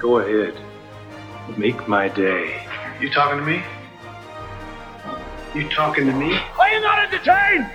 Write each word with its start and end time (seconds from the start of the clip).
Go 0.00 0.18
ahead. 0.18 0.54
Make 1.58 1.86
my 1.86 2.08
day. 2.08 2.66
You 3.00 3.10
talking 3.10 3.38
to 3.38 3.44
me? 3.44 3.62
You 5.54 5.68
talking 5.68 6.06
to 6.06 6.12
me? 6.12 6.32
Are 6.58 6.70
you 6.72 6.80
not 6.80 6.98
entertained? 7.04 7.66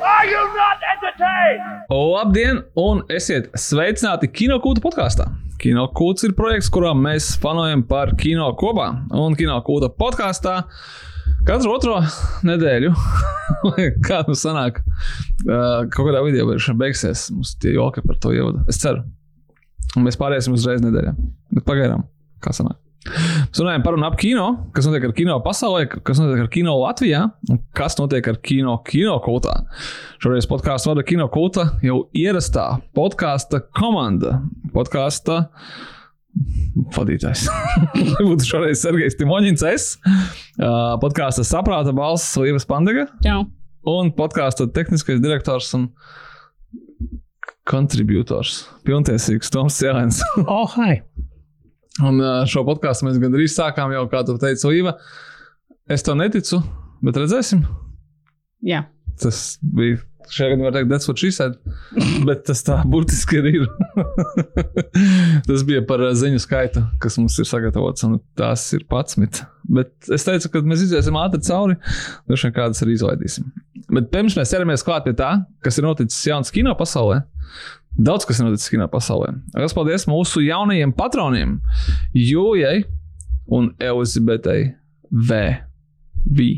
Are 0.00 0.26
you 0.26 0.42
not 0.54 0.78
entertained? 0.94 1.64
Labdien, 1.90 2.60
un 2.78 3.02
esiet 3.10 3.48
sveicināti 3.58 4.28
Kinokūta 4.30 4.84
podkāstā. 4.84 5.26
Kinokūts 5.58 6.28
ir 6.28 6.36
projekts, 6.38 6.70
kurā 6.70 6.92
mēs 6.94 7.32
fanojam 7.42 7.82
par 7.88 8.14
kino 8.20 8.52
kopā. 8.60 8.92
Un 9.10 9.34
Kinokūta 9.34 9.90
podkāstā 9.90 10.60
katru 11.48 11.74
otro 11.74 11.98
nedēļu, 12.46 12.94
kā 14.06 14.22
nu 14.28 14.38
sanāk, 14.38 14.84
kaut 15.42 16.00
kādā 16.04 16.22
video 16.28 16.46
versijā 16.52 16.78
beigsies. 16.78 17.26
Mums 17.34 17.56
tie 17.58 17.74
joki 17.74 18.06
par 18.06 18.22
to 18.22 18.36
ievada. 18.36 18.62
Es 18.70 18.78
ceru. 18.84 19.02
Un 19.94 20.06
mēs 20.06 20.18
pāriesim 20.20 20.56
uzreiz 20.56 20.82
nedēļā. 20.84 21.14
Bet 21.54 21.68
pagaidām, 21.68 22.08
kā 22.42 22.54
sanāk. 22.56 22.80
Mēs 23.04 23.60
runājam 23.60 23.82
par 23.84 23.96
un 23.98 24.04
ap 24.06 24.14
kino, 24.16 24.44
kas 24.72 24.86
notiek 24.88 25.04
ar 25.10 25.12
kino 25.16 25.36
pasaulē, 25.44 25.84
kas 25.92 26.20
notiek 26.20 26.40
ar 26.46 26.50
kino 26.52 26.72
Latvijā 26.80 27.20
un 27.52 27.58
kas 27.76 27.98
notiek 27.98 28.30
ar 28.32 28.38
kino 28.40 28.78
kino 28.86 29.18
kultā. 29.24 29.58
Šoreiz 30.24 30.48
podkāstu 30.48 30.90
vada 30.92 31.04
kino 31.06 31.26
kulta 31.32 31.66
jau 31.84 32.06
ierastā 32.16 32.64
podkāsta 32.96 33.60
komanda. 33.76 34.38
Podkāsta 34.72 35.42
vadītājs. 36.96 37.44
Būtu 38.28 38.48
šoreiz 38.48 38.80
Sergejs 38.82 39.20
Timoņins, 39.20 39.66
es. 39.68 39.90
Podkāsta 41.04 41.44
saprāta 41.46 41.92
balss 41.94 42.32
Līves 42.40 42.64
Pandega. 42.68 43.10
Jā. 43.26 43.42
Un 43.84 44.14
podkāsta 44.16 44.64
tehniskais 44.72 45.20
direktors 45.20 45.68
un 45.76 45.90
kontributors. 47.68 48.64
Pilntiesīgs 48.86 49.52
Toms 49.52 49.78
Cēlēns. 49.80 50.22
Oh, 50.44 50.68
hi! 50.76 51.00
Un 52.04 52.18
šo 52.50 52.64
podkāstu 52.66 53.06
mēs 53.06 53.20
gandrīz 53.22 53.54
sākām 53.54 53.92
jau, 53.94 54.02
kā 54.10 54.24
tu 54.26 54.34
teici, 54.42 54.66
Līva. 54.66 54.96
Es 55.86 56.02
to 56.02 56.16
neticu, 56.18 56.58
bet 57.04 57.20
redzēsim. 57.20 57.62
Jā. 58.66 58.86
Tas 59.20 59.60
bija. 59.62 60.00
Šajā 60.32 60.52
gadījumā 60.52 60.68
var 60.68 60.76
teikt, 60.76 60.90
that's 60.92 61.08
what 61.10 61.20
she 61.20 61.30
said. 61.34 61.58
Bet 62.28 62.44
tas 62.48 62.62
tā 62.66 62.80
burtiski 62.88 63.40
arī 63.42 63.54
ir. 63.60 63.68
tas 65.48 65.64
bija 65.68 65.84
par 65.88 66.02
uh, 66.04 66.14
ziņu 66.16 66.40
skaitu, 66.42 66.84
kas 67.02 67.18
mums 67.20 67.36
ir 67.42 67.48
sagatavots, 67.50 68.06
un 68.08 68.18
tās 68.38 68.66
ir 68.76 68.86
11. 68.88 69.44
Bet 69.76 70.12
es 70.14 70.26
teicu, 70.26 70.50
ka 70.52 70.64
mēs 70.64 70.84
iziesim 70.86 71.20
ātri 71.20 71.44
cauri, 71.46 71.78
droši 72.28 72.48
vien 72.48 72.56
kādas 72.56 72.84
arī 72.84 72.98
izlaidīsim. 72.98 73.48
Bet 73.92 74.10
pirms 74.12 74.36
mēs 74.38 74.52
ķeramies 74.54 74.84
klāt 74.86 75.06
pie 75.06 75.14
tā, 75.16 75.30
kas 75.64 75.78
ir 75.80 75.88
noticis 75.88 76.28
jauns 76.30 76.52
kino 76.54 76.72
pasaulē, 76.78 77.22
Daudz 77.94 78.26
kas 78.26 78.40
ir 78.40 78.48
noticis 78.48 78.72
kino 78.72 78.88
pasaulē. 78.90 79.28
Lielas 79.54 79.74
paldies 79.76 80.08
mūsu 80.10 80.42
jaunajiem 80.42 80.90
patroniem, 80.98 81.60
Jūlijai 82.18 82.80
un 83.54 83.70
Elizabetei 83.78 84.72
V. 85.14 85.38
V. 86.26 86.48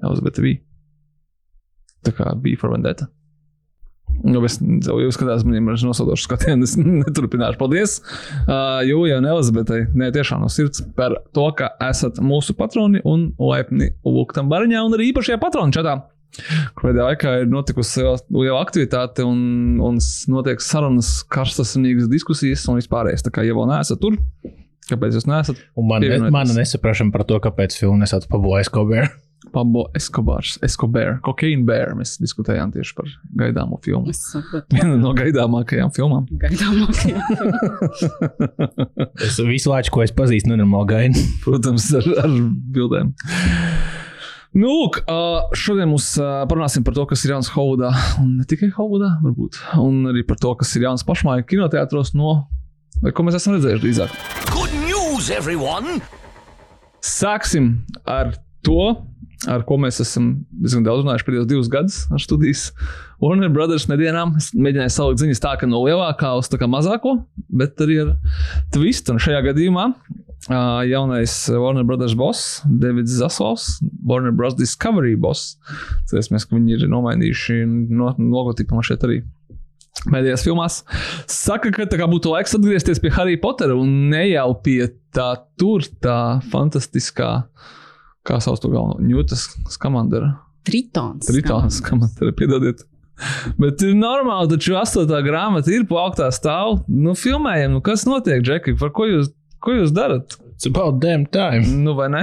Elizabete 0.00 0.40
V. 0.40 0.54
Tā 2.02 2.14
kā 2.16 2.32
bija 2.42 2.60
for 2.60 2.74
vendetta. 2.74 3.08
Nu, 4.22 4.42
es 4.46 4.58
jau 4.60 5.10
skatījos, 5.14 5.42
man 5.46 5.56
ir 5.56 5.84
nosaucošs 5.88 6.26
skatiens, 6.28 6.64
es 6.68 6.76
neturpināšu. 6.78 7.58
Paldies, 7.60 7.98
uh, 8.44 8.82
Jūlijai 8.86 9.18
un 9.22 9.28
Elizabetei. 9.32 9.86
Nē, 9.98 10.12
tiešām 10.14 10.44
no 10.44 10.50
sirds 10.52 10.84
par 10.96 11.16
to, 11.34 11.48
ka 11.58 11.72
esat 11.88 12.20
mūsu 12.22 12.54
patroni 12.58 13.02
un 13.08 13.30
laipni 13.40 13.92
lūgtam 14.06 14.52
bariņā 14.52 14.84
un 14.86 14.98
arī 14.98 15.10
īpašajā 15.12 15.40
patronu 15.42 15.74
čatā. 15.74 15.98
Pēdējā 16.80 17.08
laikā 17.10 17.32
ir 17.42 17.50
notikusi 17.52 18.04
liela 18.32 18.62
aktivitāte 18.62 19.24
un, 19.28 19.40
un 19.84 19.98
notiek 20.32 20.62
sarunas, 20.64 21.18
karstas 21.28 21.74
un 21.76 21.84
diskusijas 22.08 22.64
un 22.72 22.80
vispārējais. 22.80 23.26
Tā 23.26 23.34
kā 23.34 23.44
jau 23.44 23.66
neesat 23.68 24.00
tur, 24.00 24.16
kāpēc 24.88 25.18
jūs 25.18 25.28
neesat? 25.28 25.60
Un 25.76 25.90
man, 25.90 26.06
man 26.32 26.54
nesaprašam 26.56 27.12
par 27.12 27.26
to, 27.28 27.36
kāpēc 27.42 27.76
filmu 27.76 28.00
nesauc 28.00 28.30
Pablo 28.32 28.56
Escobar. 28.60 29.10
Pablo 29.50 29.88
Escobars, 29.94 30.58
Escobar, 30.62 31.18
Cocaine 31.24 31.64
Bear. 31.66 31.96
Mēs 31.98 32.14
diskutējām 32.22 32.70
tieši 32.74 32.94
par 32.98 33.08
gaidāmo 33.40 33.80
filmu. 33.82 34.12
Viena 34.70 34.94
no 35.00 35.12
gaidāmākajām 35.18 35.90
filmām. 35.96 36.28
Gaidāmākajā. 36.42 37.18
Es 39.26 39.40
visu 39.42 39.72
laiku, 39.72 39.90
ko 39.96 40.04
es 40.04 40.14
pazīstu, 40.14 40.52
nenormāli 40.52 40.90
gaidu. 40.92 41.24
Protams, 41.44 41.88
ar, 41.98 42.06
ar 42.22 42.38
bildēm. 42.76 43.12
Nu, 44.52 44.68
lūk, 44.68 44.98
šodien 45.56 45.88
mums 45.88 46.10
parunāsim 46.20 46.84
par 46.84 46.96
to, 46.96 47.06
kas 47.08 47.22
ir 47.24 47.32
jauns 47.32 47.48
Hovudā. 47.54 47.90
Un 48.20 48.34
ne 48.38 48.48
tikai 48.48 48.68
Hovudā, 48.76 49.14
varbūt. 49.24 49.62
Un 49.80 50.10
arī 50.12 50.26
par 50.28 50.36
to, 50.42 50.52
kas 50.60 50.74
ir 50.76 50.84
jauns 50.86 51.06
pašmāju 51.08 51.48
kinoteātros 51.48 52.12
no. 52.14 52.42
Vai 53.02 53.14
ko 53.16 53.24
mēs 53.26 53.40
esam 53.40 53.56
redzējuši 53.56 53.82
drīzāk? 53.82 54.18
Good 54.52 54.76
news, 54.84 55.32
everyone! 55.32 56.02
Sāksim 57.02 57.80
ar 58.06 58.36
to, 58.62 58.92
ar 59.50 59.64
ko 59.66 59.78
mēs 59.80 60.00
esam 60.02 60.32
diezgan 60.52 60.84
daudz 60.86 61.02
runājuši 61.02 61.26
pēdējos 61.26 61.48
divus 61.50 61.70
gadus 61.72 61.98
ar 62.12 62.22
studijas 62.22 62.68
Warner 63.22 63.50
Brothers 63.54 63.88
nedēļām. 63.90 64.36
Es 64.40 64.50
mēģināju 64.54 64.94
salikt 64.94 65.22
ziņas 65.22 65.42
tā, 65.42 65.54
ka 65.60 65.68
no 65.70 65.82
lielākā 65.86 66.32
uz 66.38 66.50
tā 66.50 66.60
kā 66.60 66.68
mazāko, 66.70 67.16
bet 67.50 67.80
arī 67.82 68.00
ar 68.04 68.14
twistu. 68.74 69.14
Un 69.14 69.22
šajā 69.22 69.42
gadījumā 69.48 69.88
uh, 69.92 70.82
jaunais 70.88 71.36
Warner 71.50 71.86
Brothers 71.86 72.16
boss, 72.18 72.62
Davids 72.66 73.14
Zasovs, 73.18 73.76
Warner 74.06 74.34
Bros. 74.34 74.56
Discovery 74.58 75.14
boss. 75.18 75.56
Cerēsimies, 76.10 76.48
ka 76.48 76.58
viņi 76.58 76.78
ir 76.78 76.88
nomainījuši 76.90 77.62
no, 77.94 78.14
logotipu 78.18 78.78
man 78.78 78.86
šeit 78.86 79.06
arī. 79.06 79.22
Mēdījās 80.10 80.42
filmās 80.42 80.80
saka, 81.30 81.70
ka 81.70 81.84
kā 81.86 82.06
būtu 82.10 82.32
laiks 82.32 82.56
atgriezties 82.56 82.98
pie 83.02 83.12
Harry 83.14 83.36
Pottera 83.38 83.76
un 83.78 84.08
ne 84.10 84.24
jau 84.32 84.48
pie 84.64 84.88
tā 85.14 85.28
tur, 85.60 85.84
tā 86.02 86.40
fantastiskā, 86.50 87.44
kā 88.28 88.38
sauc 88.42 88.60
to 88.62 88.70
galveno, 88.72 89.00
Ņūtas 89.02 89.46
skamandera. 89.74 90.34
Tritons. 90.66 91.26
Tritons 91.26 91.80
skamandera, 91.82 92.34
piedodiet. 92.38 92.84
Bet 93.60 93.82
ir 93.84 93.92
normāli, 93.98 94.50
taču 94.54 94.76
astotā 94.80 95.20
grāmata 95.22 95.70
ir 95.74 95.84
pa 95.90 96.04
augstā 96.06 96.30
stāvā. 96.34 96.78
Nu, 96.88 97.12
filmējam, 97.18 97.76
nu 97.76 97.82
kas 97.84 98.06
notiek, 98.08 98.40
Džeki? 98.46 98.76
Par 98.80 98.90
ko 98.96 99.06
jūs, 99.10 99.32
ko 99.62 99.74
jūs 99.76 99.92
darat? 99.94 100.38
It's 100.54 100.66
about 100.70 101.00
damn 101.02 101.26
time. 101.34 101.66
Nu, 101.82 101.96
vai 101.98 102.08
ne? 102.14 102.22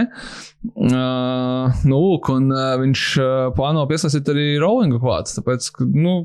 Uh, 0.76 1.68
nu, 1.88 2.00
lūk, 2.00 2.30
un 2.32 2.50
uh, 2.52 2.74
viņš 2.82 3.04
uh, 3.20 3.30
plāno 3.56 3.84
piesaistīt 3.90 4.28
arī 4.32 4.46
Rowlinga 4.64 5.00
klāts. 5.04 5.36
Tāpēc, 5.38 5.70
ka, 5.76 5.88
nu, 5.88 6.18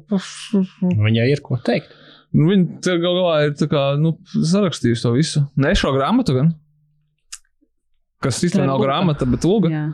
Viņai 0.82 1.28
ir 1.32 1.42
ko 1.44 1.58
teikt. 1.66 1.90
nu, 2.34 2.48
viņi 2.50 2.80
te 2.82 2.96
gal 3.02 3.18
galā 3.20 3.36
ir 3.48 3.56
tā 3.58 3.68
kā, 3.70 3.82
nu, 4.00 4.16
sarakstījuši 4.34 5.06
to 5.06 5.14
visu. 5.14 5.44
Ne 5.60 5.74
šo 5.78 5.92
grāmatu 5.94 6.38
gan. 6.38 6.54
Kas 8.24 8.40
īstenībā 8.46 8.70
nav 8.70 8.82
grāmata, 8.82 9.28
bet 9.28 9.46
lūga, 9.48 9.72
Jā. 9.72 9.84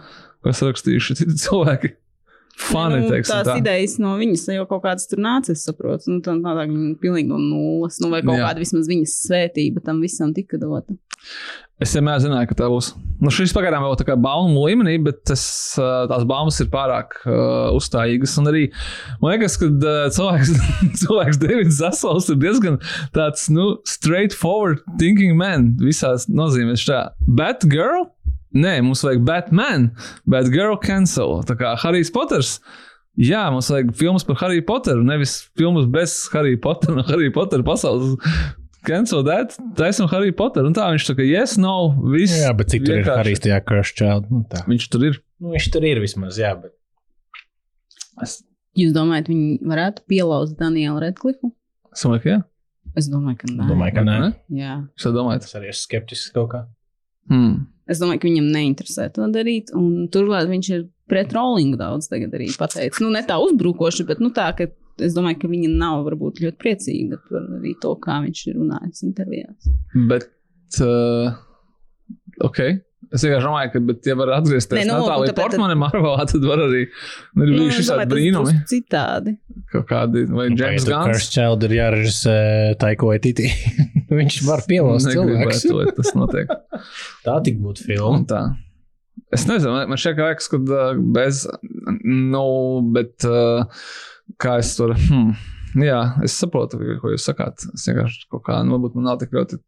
kas 0.47 0.63
rakstījuši 0.67 1.19
citi 1.23 1.41
cilvēki. 1.45 1.95
Fani, 2.61 2.99
nu, 3.01 3.09
teiksim 3.09 3.39
tās 3.39 3.49
tā. 3.49 3.55
idejas 3.61 3.95
no 4.03 4.17
viņas 4.21 4.43
jau 4.53 4.67
kaut 4.69 4.83
kādas 4.85 5.09
tur 5.09 5.23
nāca, 5.23 5.55
es 5.55 5.65
saprotu. 5.65 6.11
Nu, 6.13 6.21
tā 6.25 6.35
tā, 6.43 6.53
viņa 6.61 6.93
pilnīgi 7.01 7.31
no 7.31 7.39
nulles, 7.41 8.01
nu, 8.03 8.11
vai 8.13 8.21
kaut 8.27 8.37
Jā. 8.37 8.51
kāda 8.51 8.63
vismaz 8.63 8.91
viņas 8.91 9.17
svētība 9.25 9.83
tam 9.87 10.03
visam 10.05 10.35
tika 10.37 10.61
dota. 10.61 10.99
Es 11.81 11.95
vienmēr 11.97 12.19
zināju, 12.21 12.49
ka 12.51 12.57
tā 12.59 12.67
būs. 12.69 12.91
Nu, 13.25 13.31
šis 13.33 13.55
pagaidām 13.57 13.81
vēl 13.87 13.95
tā 13.97 14.05
kā 14.09 14.17
baumu 14.21 14.67
līmenī, 14.67 14.99
bet 15.05 15.23
tas, 15.31 15.43
tās 15.79 16.27
baumas 16.29 16.59
ir 16.61 16.69
pārāk 16.73 17.17
uh, 17.23 17.73
uzstājīgas. 17.77 18.35
Un 18.41 18.51
arī 18.51 18.67
man 19.23 19.33
liekas, 19.33 19.57
ka 19.61 19.71
uh, 19.71 20.03
cilvēks, 20.13 20.53
cilvēks 21.01 21.41
Davids 21.41 21.81
Zasovs 21.81 22.29
ir 22.33 22.41
diezgan 22.41 22.77
tāds, 23.17 23.47
nu, 23.53 23.79
straightforward 23.89 24.85
thinking 25.01 25.41
man 25.41 25.71
visās 25.81 26.29
nozīmēs. 26.29 26.85
Tā, 26.89 27.07
bad 27.25 27.65
girl? 27.73 28.11
Nē, 28.51 28.81
mums 28.83 29.05
vajag 29.07 29.23
Batman, 29.27 29.91
bad 30.27 30.51
girl 30.51 30.79
cancel. 30.83 31.41
Tā 31.47 31.55
kā 31.59 31.75
Harijs 31.79 32.11
Poters. 32.15 32.57
Jā, 33.21 33.45
mums 33.53 33.69
vajag 33.71 33.93
filmas 33.99 34.25
par 34.27 34.39
Harry 34.43 34.63
Potteru, 34.65 35.05
nevis 35.07 35.37
filmas 35.59 35.87
bez 35.91 36.17
Harry 36.35 36.57
Pottera 36.59 36.97
un 36.99 37.07
Harry 37.11 37.31
Pottera 37.35 37.67
pasaules. 37.67 38.17
Cancel 38.87 39.23
that, 39.27 39.59
taisnām 39.77 40.09
Harry 40.11 40.33
Potteru. 40.33 40.71
Un 40.71 40.77
tā 40.77 40.87
viņš 40.91 41.11
kā 41.19 41.27
yes, 41.27 41.59
no, 41.61 41.93
viss. 42.15 42.39
Jā, 42.41 42.53
bet 42.57 42.73
cik 42.73 42.87
tur 42.87 42.97
ir 42.97 43.03
vienkārši. 43.03 43.23
Harijs 43.23 43.43
tajā 43.45 43.63
Crush 43.69 43.97
Child? 43.99 44.31
Nu, 44.33 44.45
tā. 44.51 44.65
Viņš 44.71 44.87
tur 44.93 45.09
ir. 45.11 45.19
Nu, 45.41 45.53
viņš 45.55 45.67
tur 45.75 45.87
ir 45.87 46.01
vismaz, 46.03 46.39
jā, 46.41 46.55
bet. 46.59 46.75
Es, 48.25 48.41
Jūs 48.79 48.93
domājat, 48.95 49.29
viņi 49.31 49.59
varētu 49.67 50.05
pielauzt 50.11 50.59
Danielu 50.61 51.01
Redklifu? 51.03 51.51
es 51.91 52.05
domāju, 52.07 52.23
ka 52.23 52.31
jā. 52.31 52.41
Es 52.99 53.09
domāju, 53.11 53.39
ka 53.41 53.51
nē. 53.51 53.67
Domāju, 53.71 53.95
ka 53.97 54.05
nē. 54.07 54.19
Jā. 54.55 54.77
Jūs 54.95 55.15
domājat? 55.15 55.47
Es 55.47 55.57
arī 55.59 55.71
esmu 55.73 55.87
skeptisks 55.89 56.33
kaut 56.35 56.51
kā. 56.53 56.61
Hmm. 57.31 57.67
Es 57.91 58.01
domāju, 58.03 58.23
ka 58.23 58.29
viņam 58.29 58.51
neinteresē 58.55 59.09
to 59.15 59.27
darīt. 59.35 59.73
Turklāt 60.15 60.51
viņš 60.51 60.71
ir 60.77 60.85
pret 61.11 61.33
rollingu 61.35 61.79
daudz 61.81 62.07
tagad 62.11 62.35
arī 62.39 62.51
pateicis. 62.59 63.01
Nu, 63.03 63.11
ne 63.15 63.23
tā 63.27 63.41
uzbrukoši, 63.43 64.07
bet 64.07 64.23
nu, 64.23 64.31
tā, 64.35 64.51
ka 64.57 64.69
es 65.03 65.17
domāju, 65.17 65.41
ka 65.43 65.51
viņa 65.51 65.71
nav 65.81 66.05
varbūt 66.07 66.43
ļoti 66.45 66.61
priecīga 66.61 67.19
par 67.29 67.49
arī 67.59 67.75
to, 67.83 67.95
kā 68.05 68.21
viņš 68.27 68.45
ir 68.47 68.61
runājis 68.61 69.05
intervijās. 69.09 69.73
Bet, 70.11 70.29
uh, 70.85 71.35
ok. 72.47 72.63
Es 73.11 73.25
vienkārši 73.27 73.43
domāju, 73.49 73.71
ka, 73.73 73.81
bet, 73.89 74.07
ja 74.07 74.15
var 74.15 74.31
atgriezties 74.37 74.79
Nē, 74.79 74.85
nu, 74.87 74.97
Natālija 75.01 75.33
tāpēc- 75.33 75.49
Portmane 75.51 75.75
Marvelā, 75.81 76.27
tad 76.31 76.45
var 76.47 76.61
arī, 76.63 76.83
nu, 77.35 77.43
ir 77.43 77.51
Nu, 77.51 77.57
bijuši 77.65 77.81
es 77.83 77.89
šādi 77.91 78.07
brīnumi, 78.13 78.53
Citādi. 78.71 79.33
kaut 79.73 79.87
kādi, 79.91 80.23
vai 80.31 80.47
James 80.53 80.85
First 80.87 80.91
Guns. 80.93 81.29
Child 81.35 81.67
ir 81.67 81.75
jārežisē 81.81 82.37
Taiko 82.79 83.11
Etiti. 83.17 83.51
Viņš 84.21 84.37
var 84.47 84.63
cilvēks. 84.63 85.09
Negribētu, 85.11 85.75
lai 85.81 85.87
tas 85.99 86.15
notiek. 86.15 86.55
Tā 87.27 87.37
tik 87.47 87.59
būtu 87.63 87.89
filma. 87.91 88.13
Un 88.21 88.27
tā. 88.31 88.43
Es 89.35 89.45
nezinu, 89.51 89.75
man- 89.91 89.99
šķiet, 89.99 90.17
ka 90.19 90.31
ka 90.55 90.59
bez, 91.19 91.45
nu, 92.07 92.47
bet 92.95 93.27
kā 94.39 94.57
es 94.63 94.77
tur, 94.79 94.95
hmm, 94.95 95.35
jā, 95.79 96.01
es 96.27 96.39
saprotu, 96.41 96.81
ko 97.03 97.13
jūs 97.15 97.27
sakāt. 97.29 97.67
Es 97.75 97.87
vienkārši 97.89 98.27
kaut 98.33 98.45
kā, 98.49 98.59
nu, 98.67 98.77
varbūt 98.77 98.99
man 98.99 99.11
nav 99.11 99.21
tik 99.21 99.35
ļoti. 99.37 99.61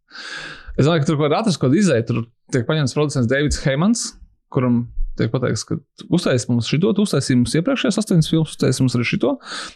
Es 0.78 0.86
domāju, 0.86 1.04
ka 1.04 1.10
tur 1.10 1.20
var 1.20 1.38
atrast 1.42 1.60
kaut 1.60 1.74
ko 1.74 1.80
izēju. 1.82 2.08
Tur 2.08 2.24
tiek 2.54 2.66
paņemts 2.68 2.96
producents 2.96 3.30
Davids 3.30 3.62
Heimans, 3.66 4.08
kuram 4.52 4.84
tiek 5.18 5.28
pateikts, 5.32 5.64
ka 5.68 5.76
uztaisīs 6.12 6.48
mums 6.48 6.68
šito, 6.70 6.92
tu 6.96 7.04
uztaisīsi 7.04 7.36
mums 7.36 7.54
iepriekšējās 7.58 7.98
astoņas 8.00 8.30
filmas, 8.32 8.54
uztaisīsi 8.54 8.84
mums 8.84 8.96
arī 8.96 9.08
šito. 9.10 9.32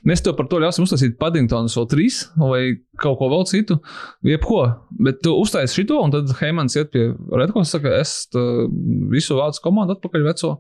Mēs 0.09 0.25
tev 0.25 0.37
par 0.39 0.49
to 0.49 0.61
ļausim 0.63 0.87
uztaisīt 0.87 1.19
Paddingtonus 1.21 1.77
vēl 1.77 1.89
trīs 1.93 2.21
vai 2.41 2.61
kaut 3.03 3.19
ko 3.21 3.29
vēl 3.33 3.45
citu. 3.51 3.79
Jebko, 4.27 4.63
bet 5.09 5.21
tu 5.25 5.35
uztaisīsi 5.37 5.83
šito, 5.83 6.01
un 6.01 6.15
tad 6.15 6.33
Heimans 6.41 6.79
iet 6.79 6.93
pie 6.95 7.11
Redkos, 7.37 7.75
saka, 7.77 7.99
es 8.01 8.17
visu 9.13 9.37
vācu 9.37 9.65
komandu 9.67 9.99
atpakaļ 9.99 10.25
veco, 10.31 10.57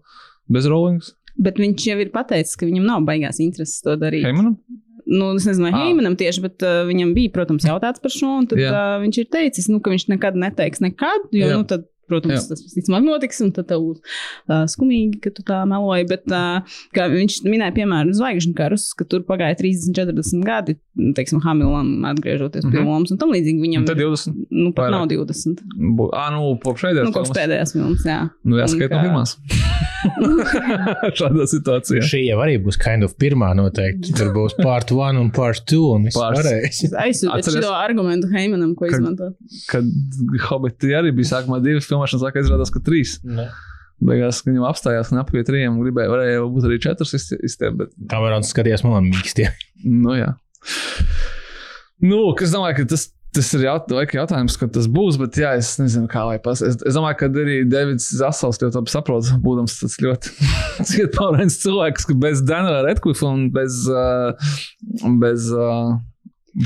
bez 0.52 0.68
rollings. 0.68 1.14
Bet 1.40 1.60
viņš 1.60 1.88
jau 1.90 1.98
ir 2.00 2.12
pateicis, 2.12 2.56
ka 2.56 2.68
viņam 2.68 2.84
nav 2.88 3.08
baigās 3.08 3.40
intereses 3.44 3.80
to 3.84 3.96
darīt. 4.00 4.28
Heimanam? 4.28 4.58
Nu, 5.06 5.28
es 5.38 5.44
nezinu, 5.46 5.68
vai 5.68 5.72
Ah. 5.72 5.84
Heimanam 5.84 6.16
tieši, 6.18 6.42
bet 6.42 6.62
uh, 6.66 6.80
viņam 6.88 7.12
bija, 7.14 7.30
protams, 7.30 7.66
jautāts 7.68 8.02
par 8.02 8.10
šo. 8.10 8.32
Tad 8.50 8.58
Jā. 8.58 8.72
uh, 8.74 8.94
viņš 9.04 9.18
ir 9.22 9.28
teicis, 9.30 9.68
nu, 9.70 9.78
ka 9.80 9.92
viņš 9.92 10.08
nekad 10.10 10.34
neteiks 10.34 10.82
nekad, 10.82 11.28
jo, 11.30 11.46
Jā. 11.46 11.56
nu, 11.60 11.62
tad, 11.70 11.84
protams, 12.08 12.44
Jā. 12.44 12.48
tas 12.54 12.62
visticamāk 12.64 13.04
notiks, 13.06 13.40
un 13.44 13.52
tad 13.56 13.68
tev 13.70 13.82
būs 13.84 13.98
uh, 14.02 14.64
skumīgi, 14.70 15.20
ka 15.24 15.30
tu 15.36 15.42
tā 15.46 15.62
meloji. 15.68 16.06
Bet, 16.08 16.24
uh, 16.30 16.62
kā 16.96 17.08
viņš 17.12 17.40
minēja, 17.46 17.74
piemēram, 17.76 18.12
zvaigžņu 18.16 18.54
karus, 18.58 18.88
ka 18.98 19.04
tur 19.04 19.24
pagāja 19.28 19.56
30, 19.60 19.94
40 19.96 20.44
gadi, 20.46 20.76
teiksim, 21.16 21.40
Hamilam 21.44 22.04
atgriežoties 22.12 22.64
pie 22.70 22.80
Mhm. 22.80 22.86
lomas 22.88 23.10
un 23.12 23.18
tam 23.18 23.30
līdzīgi. 23.34 23.60
Viņam 23.66 23.84
Un 23.84 23.86
tad 23.90 23.98
ir, 24.00 24.06
20. 24.06 24.46
nu, 24.50 24.72
pat 24.72 24.90
nav 24.90 25.06
20. 25.08 25.62
Bu- 25.96 26.10
Ā, 26.14 26.30
nu, 26.32 26.54
popšēdējās. 26.62 27.04
Nu, 27.04 27.12
kopš 27.12 27.34
pēdējās 27.36 27.72
filmas, 27.76 28.04
jā. 28.06 28.30
Nu, 28.44 28.56
jāskait 28.56 28.90
no 28.90 29.02
pirmās. 29.02 29.36
Šādā 31.18 31.46
situācijā. 31.50 32.02
Šī 32.06 32.20
jau 32.28 32.38
arī 32.44 32.56
būs 32.62 32.78
kind 32.80 33.04
of 33.06 33.14
pirmā 33.20 33.50
noteikti. 33.58 34.14
Tur 34.16 34.30
būs 34.34 34.54
part 34.60 34.90
one 34.94 35.18
un 35.20 35.30
part 35.34 35.62
two. 35.68 35.82
Un 35.96 36.06
viss 36.08 36.18
Pāris. 36.18 36.46
varēs. 36.46 36.80
Aizsūtīt 37.02 37.58
šo 37.62 37.72
argumentu 37.74 38.30
Heimanam, 38.32 38.74
ko 38.78 38.86
Kad- 38.86 39.00
izmantot. 39.00 39.36
Kad 39.70 39.84
Hobbiti 40.48 40.92
arī 40.96 41.12
bija 41.16 41.32
sākumā 41.34 41.60
divas 41.64 41.88
filmēšanas, 41.96 42.28
laikā 42.28 42.44
izrādās, 42.44 42.72
ka 42.74 42.84
trīs. 42.84 43.16
Ne. 43.26 43.48
Beigās 44.06 44.42
viņam 44.44 44.66
apstājās 44.68 45.10
un 45.12 45.22
apgāja 45.22 45.48
trījiem. 45.48 45.80
Gribēja, 45.80 46.12
varēja 46.12 46.46
būt 46.52 46.68
arī 46.68 46.78
četras 46.84 47.14
izstiept, 47.16 47.78
bet 47.80 47.94
Kamerons 48.12 48.52
skatījās 48.52 48.84
man 48.84 49.08
mīkstie. 49.08 49.48
Nu, 49.88 50.12
jā. 50.18 50.34
Nu, 52.04 52.18
kas 52.36 52.52
domāju, 52.52 52.82
ka 52.82 52.90
tas, 52.92 53.06
tas 53.36 53.48
ir 53.56 53.64
jaut, 53.64 53.88
jautājums, 54.12 54.58
kad 54.60 54.74
tas 54.74 54.88
būs, 54.92 55.16
bet 55.20 55.38
jā, 55.40 55.54
es 55.56 55.72
nezinu, 55.80 56.10
kā 56.12 56.26
lai 56.28 56.36
pas. 56.44 56.60
Es, 56.60 56.76
es 56.76 56.98
domāju, 56.98 57.18
ka 57.22 57.30
arī 57.32 57.62
Davids 57.72 58.10
Zasals 58.18 58.60
ļoti 58.60 58.82
labi 58.82 58.92
saprot, 58.92 59.30
būdams 59.44 59.78
tas 59.80 59.96
ļoti 60.04 60.34
cietpaurēns 60.92 61.56
cilvēks, 61.64 62.08
ka 62.10 62.18
bez 62.20 62.44
Daniela 62.44 62.84
Redcliffe 62.84 63.24
un 63.24 63.48
bez, 63.54 63.86
uh, 63.88 64.52
bez 65.24 65.48
uh, 65.56 65.96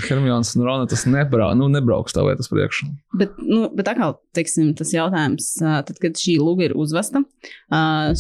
Hermionas 0.05 0.53
un 0.55 0.65
Rona 0.67 0.87
tas 0.91 1.03
nebrauks, 1.11 1.57
nu, 1.59 1.67
nebrauks 1.73 2.15
tā 2.15 2.23
vietas 2.23 2.51
priekšā. 2.53 2.87
Bet, 3.19 3.35
nu, 3.43 3.65
bet 3.75 3.91
atkal, 3.91 4.17
teiksim, 4.37 4.71
tas 4.79 4.93
jautājums, 4.95 5.49
tad, 5.59 5.97
kad 6.03 6.19
šī 6.21 6.37
luga 6.39 6.69
ir 6.69 6.77
uzvesta, 6.79 7.25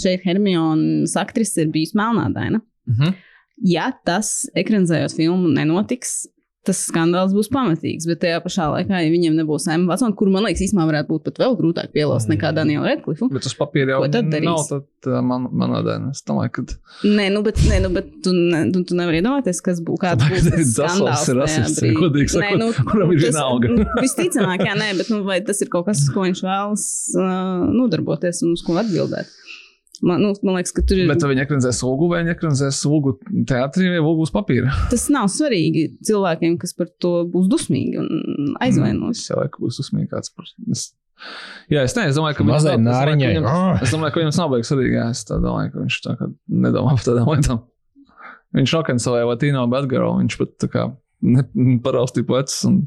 šeit 0.00 0.26
Hermionas 0.26 1.14
aktrise 1.20 1.62
ir 1.62 1.70
bijusi 1.74 1.98
melnādaina. 2.00 2.62
Mhm. 2.90 3.14
Ja 3.70 3.90
tas 4.08 4.48
ekranizējot 4.56 5.14
filmu 5.18 5.50
nenotiks, 5.52 6.24
tas 6.68 6.76
skandāls 6.90 7.32
būs 7.32 7.48
pamatīgs. 7.48 8.04
Bet 8.10 8.18
tajā 8.20 8.38
pašā 8.44 8.66
laikā, 8.74 8.98
ja 9.00 9.08
viņiem 9.12 9.36
nebūs 9.38 9.64
Emma 9.72 9.94
Watsona, 9.94 10.12
kur 10.18 10.28
man 10.28 10.44
liekas, 10.44 10.60
īstenībā 10.66 10.84
varētu 10.90 11.08
būt 11.14 11.22
pat 11.30 11.38
vēl 11.40 11.54
grūtāk 11.56 11.88
pielāst 11.94 12.28
nekā 12.28 12.50
Daniela 12.56 12.90
Redcliffe. 12.90 13.28
Bet 13.32 13.48
uz 13.48 13.54
papīra 13.56 13.94
jau 13.96 14.02
tad 14.12 14.28
darīs? 14.28 14.44
nav 14.50 14.60
tad, 14.68 14.84
uh, 15.08 15.22
man, 15.24 15.46
manā 15.56 15.80
dēļ. 15.86 16.04
Es 16.12 16.20
domāju, 16.28 16.52
ka 16.58 16.66
Nē, 17.08 17.30
nu, 17.32 17.40
bet, 17.46 17.62
nē, 17.70 17.78
nu, 17.86 17.92
bet 17.96 18.10
tu, 18.26 18.34
ne, 18.36 18.60
tu, 18.74 18.82
tu 18.90 18.98
nevari 18.98 19.22
iedomāties, 19.22 19.62
kas 19.64 19.80
būs 19.86 20.02
kāds 20.04 20.28
būs 20.28 20.50
tas 20.50 20.72
skandāls. 20.76 21.24
ir 21.32 21.32
tajā 21.32 21.38
rasists, 21.40 21.80
godīgi 21.96 22.34
sakot, 22.36 22.44
Nē, 22.44 22.60
nu, 22.60 22.70
kuram 22.92 23.14
ir 23.16 23.22
tas- 23.24 23.30
vienalga. 23.32 23.72
nu, 23.80 23.88
Visticamāk, 24.04 24.66
jā, 24.68 24.76
nē, 24.84 24.90
bet 25.00 25.08
nu, 25.14 25.22
vai 25.24 25.40
tas 25.46 25.64
ir 25.64 25.72
kaut 25.72 25.88
kas, 25.88 26.04
ko 26.12 26.28
viņš 26.28 26.44
vēlas 26.44 26.84
uh, 27.16 27.64
nodarboties 27.72 28.44
un 28.44 28.52
uz 28.58 28.62
ko 28.68 28.76
atbildēt. 28.84 29.32
Man, 30.00 30.22
nu, 30.24 30.30
man 30.46 30.56
liekas, 30.56 30.72
ka 30.72 30.80
tur 30.88 30.96
ir. 31.02 31.08
Bet 31.10 31.20
viņi 31.28 31.42
ekranizēs 31.44 31.80
sulgu 31.82 32.06
vai 32.08 32.22
ekranizēs 32.32 32.78
sulgu 32.80 33.18
teātrī 33.48 33.90
vai 33.92 33.98
sulgu 34.00 34.24
uz 34.24 34.32
papīra? 34.32 34.72
Tas 34.92 35.08
nav 35.12 35.26
svarīgi 35.28 35.82
cilvēkiem, 36.08 36.54
kas 36.62 36.72
par 36.78 36.88
to 37.04 37.10
būs 37.28 37.50
dusmīgi 37.52 38.00
un 38.00 38.54
aizvainos. 38.64 39.20
Es 39.20 39.28
jau 39.28 39.36
laiku 39.42 39.66
būs 39.66 39.80
uzmīgi 39.84 40.08
kāds 40.14 40.32
par. 40.32 40.48
Es... 40.72 40.86
Jā, 41.68 41.82
es, 41.84 41.92
ne, 41.98 42.06
es 42.08 42.16
domāju, 42.16 42.38
ka 42.38 42.46
viņam 42.46 42.54
Mazai 42.56 42.76
nav- 42.80 42.86
es 43.84 43.92
domāju, 43.92 44.14
ka 44.14 44.20
viņam- 44.22 44.32
nav 44.40 44.54
beigas 44.54 44.72
svarīgi. 44.72 44.96
Jā, 44.96 45.06
es 45.12 45.24
domāju, 45.28 45.72
ka 45.74 45.84
viņš 45.84 45.98
tā 46.06 46.16
kā 46.16 46.30
nedomā 46.64 46.94
par 46.96 47.04
tādām 47.10 47.28
lietām. 47.34 47.60
Viņš 48.56 48.72
savai 49.04 49.20
Latīno 49.28 49.66
Batgirl, 49.70 50.14
viņš 50.22 50.38
pat 50.40 50.56
tā 50.64 50.70
kā 50.72 50.86
ne- 51.22 51.46
paraustīja 51.84 52.26
plecs. 52.28 52.58
Un... 52.68 52.82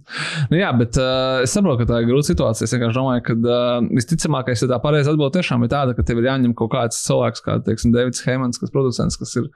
Nu, 0.51 0.59
jā, 0.59 0.69
bet 0.79 0.99
uh, 1.01 1.41
es 1.45 1.55
saprotu, 1.55 1.83
ka 1.83 1.89
tā 1.93 2.01
ir 2.03 2.09
grūta 2.11 2.31
situācija. 2.31 2.67
Es 2.67 2.75
vienkārši 2.75 2.99
domāju, 2.99 3.25
ka 3.29 3.37
uh, 3.39 3.89
visticamākais, 3.93 4.63
ja 4.65 4.71
tā 4.73 4.79
pareizi 4.83 5.11
atbild 5.13 5.35
tiešām 5.37 5.65
ir 5.65 5.73
tāda, 5.73 5.97
ka 5.97 6.05
tev 6.07 6.21
ir 6.21 6.29
jāņem 6.31 6.55
kaut 6.59 6.73
kāds 6.75 7.01
cilvēks, 7.07 7.43
kā, 7.45 7.59
teiksim, 7.65 7.93
Davids 7.95 8.23
Heimans, 8.27 8.61
kas 8.61 8.73
producents, 8.73 9.19
kas 9.19 9.35
ir, 9.41 9.51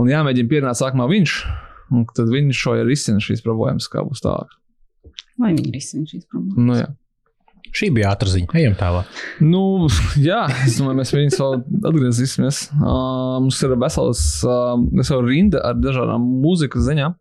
un 0.00 0.10
jāmēģina 0.10 0.50
pierunāt 0.50 0.80
sākumā 0.80 1.08
viņš, 1.10 1.38
un 1.94 2.04
tad 2.16 2.32
viņš 2.32 2.66
šo 2.66 2.76
ir 2.80 2.92
izsina 2.92 3.22
šīs 3.22 3.44
problēmas, 3.44 3.88
kā 3.92 4.04
būs 4.06 4.24
tālāk. 4.24 4.52
Vai 5.40 5.54
viņi 5.54 5.72
risina 5.74 6.06
šīs 6.08 6.28
problēmas? 6.30 6.60
Nu, 6.62 6.76
jā. 6.78 6.92
Šī 7.74 7.88
bija 7.90 8.12
ātrā 8.14 8.30
ziņa. 8.30 8.54
Ejam 8.60 8.76
tālāk. 8.78 9.22
Nu, 9.42 9.88
jā, 10.28 10.44
es 10.62 10.78
domāju, 10.78 11.00
mēs 11.00 11.10
viņus 11.14 11.40
vēl 11.42 11.56
atgriezīsimies. 11.90 12.60
Uh, 12.76 13.40
mums 13.42 13.58
ir 13.66 13.74
vesels 13.82 14.22
uh, 14.46 14.76
vesela 14.94 15.26
rinda 15.26 15.62
ar 15.70 15.78
dažādām 15.80 16.22
mūzikas 16.44 16.86
ziņām. 16.86 17.16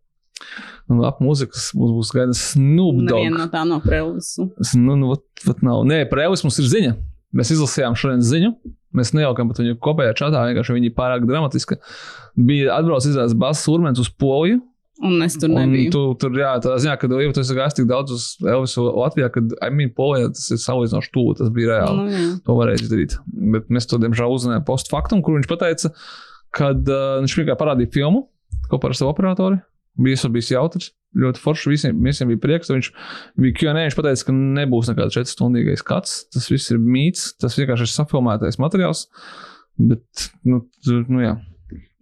Un 0.91 0.99
ap 1.07 1.21
mūzikas 1.23 1.69
būs, 1.77 1.91
būs 1.95 2.09
gaida 2.15 2.33
Snoop 2.35 2.97
Neviena 2.99 3.37
no 3.37 3.45
Dogg. 3.45 3.51
tām 3.53 3.69
nav 3.71 3.81
prelisu. 3.85 4.49
Es- 4.59 4.75
Nu, 4.75 4.95
nu, 4.99 5.13
vat, 5.13 5.23
vat 5.47 5.61
nav. 5.63 5.85
Nē, 5.87 6.09
par 6.09 6.19
Elvis 6.25 6.43
mums 6.43 6.59
ir 6.59 6.65
ziņa. 6.65 6.95
Mēs 7.33 7.53
izlasījām 7.55 7.95
šodien 7.95 8.21
ziņu. 8.21 8.51
Mēs 8.93 9.13
nejaukam 9.15 9.47
pat 9.49 9.57
viņu 9.63 9.79
kopējā 9.81 10.13
čatā, 10.19 10.43
vienkārši 10.51 10.75
viņi 10.75 10.91
ir 10.91 10.93
pārāk 10.93 11.23
dramatiski. 11.25 11.79
Bija 12.37 12.75
atbraucis 12.77 13.13
izrādās 13.15 13.33
Basas 13.39 13.65
Urmens 13.71 13.99
uz 13.99 14.09
Poliju. 14.09 14.59
Un 15.01 15.15
es 15.25 15.33
tur 15.35 15.49
nebiju. 15.49 15.89
tu, 15.91 16.01
tur, 16.21 16.29
jā, 16.37 16.51
tā 16.61 16.75
ziņā, 16.77 16.99
ka 17.01 17.07
jau 17.09 17.31
tas 17.33 17.49
ir 17.49 17.57
gājis 17.57 17.73
tik 17.79 17.87
daudz 17.89 18.11
uz 18.13 18.37
Elvisu 18.45 18.83
Latvijā, 18.93 19.31
kad, 19.33 19.43
I 19.65 19.71
mean, 19.73 19.89
Polijā 19.89 20.29
tas 20.29 20.51
ir 20.53 20.57
salīdzinoši 20.61 21.11
tuvu, 21.15 21.33
tas 21.39 21.49
bija 21.49 21.79
reāli. 21.79 21.97
Nu, 21.97 22.11
jā. 22.13 22.27
To 22.45 22.53
varēja 22.59 22.83
izdarīt. 22.83 23.17
Bet 23.55 23.69
mēs 23.73 23.89
to, 23.89 23.97
diemžēl, 23.97 24.29
uzzinājām 24.35 24.63
postfaktum, 24.67 25.23
kur 25.25 25.39
viņš 25.39 25.49
teica, 25.49 25.91
ka 26.53 26.69
uh, 26.69 27.23
viņš 27.23 27.35
tikai 27.39 27.57
parādīja 27.57 27.91
filmu 27.91 28.27
kopā 28.69 28.91
ar 28.91 28.93
savu 28.93 29.09
operatoru. 29.15 29.57
Bija 29.99 30.29
bijis 30.33 30.51
jautrs, 30.53 30.91
ļoti 31.19 31.41
foršs. 31.43 31.69
Visiem, 31.69 31.99
visiem 32.05 32.31
bija 32.31 32.41
prieks. 32.41 32.71
Viņš 32.73 32.91
bija 33.39 33.57
QA. 33.59 33.73
Viņš 33.77 33.97
teica, 33.99 34.27
ka 34.27 34.35
nebūs 34.35 34.89
nekāds 34.89 35.17
4 35.19 35.33
stundīgais 35.33 35.83
skats. 35.85 36.23
Tas 36.33 36.49
viss 36.49 36.73
ir 36.73 36.81
mīts. 36.81 37.31
Tas 37.41 37.57
vienkārši 37.59 37.85
ir 37.85 37.93
safilmētais 37.93 38.59
materiāls. 38.61 39.07
Bet, 39.77 40.29
nu, 40.47 40.63
nu 41.09 41.23
jā. 41.23 41.35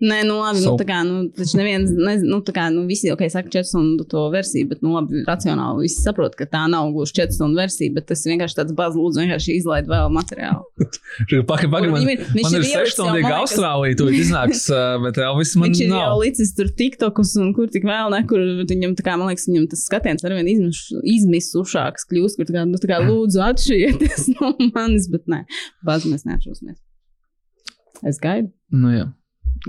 Nē, 0.02 0.24
nu 0.26 0.40
labi, 0.42 0.58
So- 0.64 0.72
nu, 0.74 0.78
tā 0.82 0.86
kā, 0.90 1.00
nu, 1.06 1.28
taču 1.30 1.60
neviens, 1.60 1.92
ne, 1.94 2.16
nu, 2.26 2.40
tā 2.42 2.50
kā, 2.56 2.64
nu, 2.74 2.88
visi, 2.90 3.12
ok, 3.14 3.22
saka 3.30 3.52
4 3.54 3.68
stundu 3.70 4.02
to 4.10 4.24
versiju, 4.34 4.66
bet, 4.72 4.80
nu, 4.82 4.96
labi, 4.96 5.20
racionāli 5.28 5.84
visi 5.86 6.02
saprot, 6.02 6.34
ka 6.40 6.48
tā 6.50 6.64
nav 6.72 6.88
gluži 6.96 7.14
4 7.20 7.36
stundu 7.38 7.60
versija, 7.62 7.94
bet 7.94 8.08
tas 8.10 8.24
vienkārši 8.26 8.58
tāds 8.58 8.74
baz 8.74 8.96
lūdzu 8.98 9.22
vienkārši 9.22 9.58
izlaid 9.60 9.86
vēl 9.92 10.10
materiālu. 10.10 10.66
Pagaid, 11.52 11.70
pagaid, 11.70 11.92
man, 11.94 12.02
ir- 12.10 12.26
man 12.42 12.58
ir 12.58 12.64
ir 12.64 12.66
6 12.66 12.74
ielicis 12.74 12.74
jau, 12.74 12.86
stundīga 12.96 13.30
man 13.30 13.32
liekas- 13.32 13.46
Austrālija. 13.54 13.98
Tu 14.02 14.10
iznāks, 14.24 14.64
bet 15.06 15.22
Elvis 15.22 15.54
man 15.62 15.70
Viņš 15.70 15.84
ir 15.86 15.88
jau 15.94 16.02
nav. 16.02 16.18
licis 16.24 16.56
tur 16.58 16.74
tiktokus 16.82 17.36
un 17.38 17.54
kur 17.54 17.70
tik 17.78 17.86
vēl, 17.86 18.10
ne, 18.18 18.24
kur 18.26 18.42
viņam, 18.74 18.98
tā 18.98 19.06
kā, 19.06 19.18
man 19.22 19.30
liekas, 19.30 19.46
viņam 19.54 19.70
tas 19.70 19.86
skatiens 19.86 20.26
arvien 20.26 20.50
izmis, 20.50 20.82
izmisušāks 21.14 22.10
kļūst, 22.10 22.42
kur 22.42 22.50
tā 22.50 22.58
kā, 22.58 22.66
nu, 22.66 22.82
tā 22.82 22.90
kā 22.90 22.98
lūdzu 23.06 23.38
atšķirieties 23.52 24.32
no 24.40 24.56
manis, 24.74 25.06
bet 25.14 25.30
nē, 25.30 25.44
baz 25.86 26.10
mēs 26.10 26.26
neatšūsimies. 26.26 26.82
Es 28.02 28.18
gaidu. 28.18 28.50
Nu, 28.74 28.90
jā. 28.98 29.08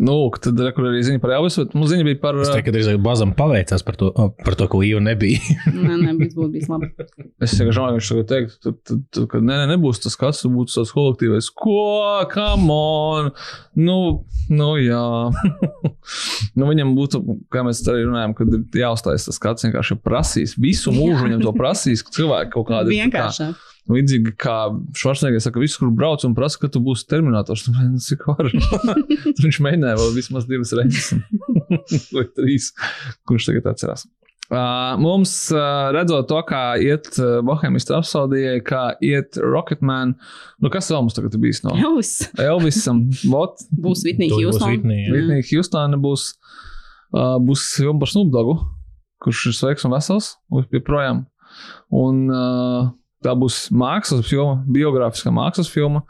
Nu, 0.00 0.14
tad 0.40 0.56
kur 0.72 0.86
arī 0.88 1.02
ziņa 1.04 1.20
par 1.20 1.34
Elvisu. 1.36 1.66
bet 1.66 1.74
Mums 1.76 1.90
ziņa 1.92 2.04
bija 2.06 2.18
par. 2.22 2.38
Es 2.40 2.48
teiktu, 2.48 2.70
ka 2.70 2.72
drīzāk 2.76 3.00
Bazam 3.04 3.34
paveicās 3.36 3.84
par 3.84 3.98
to, 4.00 4.08
par 4.40 4.56
to 4.56 4.68
ko 4.72 4.80
Ieva 4.86 5.02
nebija. 5.04 5.40
Nē, 5.74 5.98
nē, 6.00 6.14
bet 6.16 6.32
būtu 6.36 6.48
bijis 6.54 6.70
labi. 6.72 6.88
Es 7.42 7.52
tikai 7.58 7.74
domāju, 7.76 7.98
viņš 7.98 8.10
tagad 8.12 8.30
teikt, 8.30 9.26
ka 9.28 9.42
nē, 9.42 9.58
nē, 9.62 9.66
nebūs 9.74 10.00
tas 10.00 10.16
skats, 10.16 10.46
būtu 10.48 10.78
tas 10.78 10.94
kolektīvais. 10.96 11.50
Ko? 11.52 11.76
Come 12.32 12.72
on! 12.72 13.30
Nu, 13.76 13.98
nu 14.52 14.70
jā. 14.80 15.04
nu, 16.56 16.70
viņam 16.70 16.94
būtu, 16.96 17.20
kā 17.52 17.66
mēs 17.66 17.84
arī 17.84 18.06
runājam, 18.06 18.36
kad 18.38 18.56
ir 18.56 18.84
jāuzstājas 18.84 19.28
tas 19.28 19.40
skats, 19.40 19.68
vienkārši 19.68 19.98
prasīs. 20.00 20.56
Visu 20.60 20.94
mūžu 20.94 21.26
viņam 21.26 21.44
to 21.44 21.52
prasīs, 21.58 22.04
ka 22.06 22.16
cilvēki 22.16 22.54
kaut 22.56 22.70
kādi. 22.72 22.96
Vienkārši. 22.96 23.52
Līdzīgi 23.90 24.36
kā 24.38 24.56
Švarcnēgers 24.94 25.48
saka, 25.48 25.58
viss, 25.58 25.78
kur 25.80 25.90
brauc 25.96 26.22
un 26.28 26.36
prasa, 26.36 26.60
ka 26.62 26.70
tu 26.70 26.78
būsi 26.84 27.08
terminators. 27.10 27.64
Nu, 27.66 27.88
nu, 27.96 28.02
cik 28.02 28.28
var? 28.30 28.46
Tur 28.52 29.46
viņš 29.48 29.58
mēģināja 29.66 29.98
vēl 29.98 30.12
vismaz 30.14 30.46
divas 30.46 30.70
reizes. 30.78 31.16
Vai 32.14 32.26
trīs. 32.30 32.70
Kurš 33.26 33.50
tagad 33.50 33.72
atcerās? 33.72 34.06
Uh, 34.52 34.98
mums, 35.00 35.32
uh, 35.54 35.88
redzot 35.96 36.26
to, 36.28 36.36
kā 36.44 36.74
iet 36.82 37.08
uh, 37.16 37.38
Bohēmijas 37.46 37.88
Rapsodijai, 37.88 38.58
kā 38.66 38.82
iet 39.00 39.38
Rocketman, 39.40 40.12
nu 40.60 40.70
kas 40.72 40.90
vēl 40.92 41.06
mums 41.06 41.16
tagad 41.16 41.38
bijis 41.40 41.62
no 41.64 41.72
Elvis. 41.72 42.10
Elvisam, 42.36 43.06
Vot, 43.32 43.62
Būs. 43.72 44.02
Whitney, 44.04 44.28
jā. 44.28 44.52
Whitney 44.52 45.46
Houstona 45.54 45.96
būs, 45.96 46.34
uh, 47.16 47.38
būs 47.40 47.64
filma 47.78 48.04
par 48.04 48.12
Snoop 48.12 48.28
Dogu, 48.34 48.58
kurš 49.24 49.46
ir 49.54 49.56
sveiks 49.56 49.88
un 49.88 49.96
vesels, 49.96 50.34
un 50.52 50.68
joprojām. 50.74 51.24
Un 51.96 52.20
uh, 52.28 52.92
tā 53.24 53.32
būs 53.38 53.66
mākslas 53.74 54.26
filma, 54.28 54.60
biogrāfiska 54.74 55.32
mākslas 55.34 55.70
filma, 55.72 56.02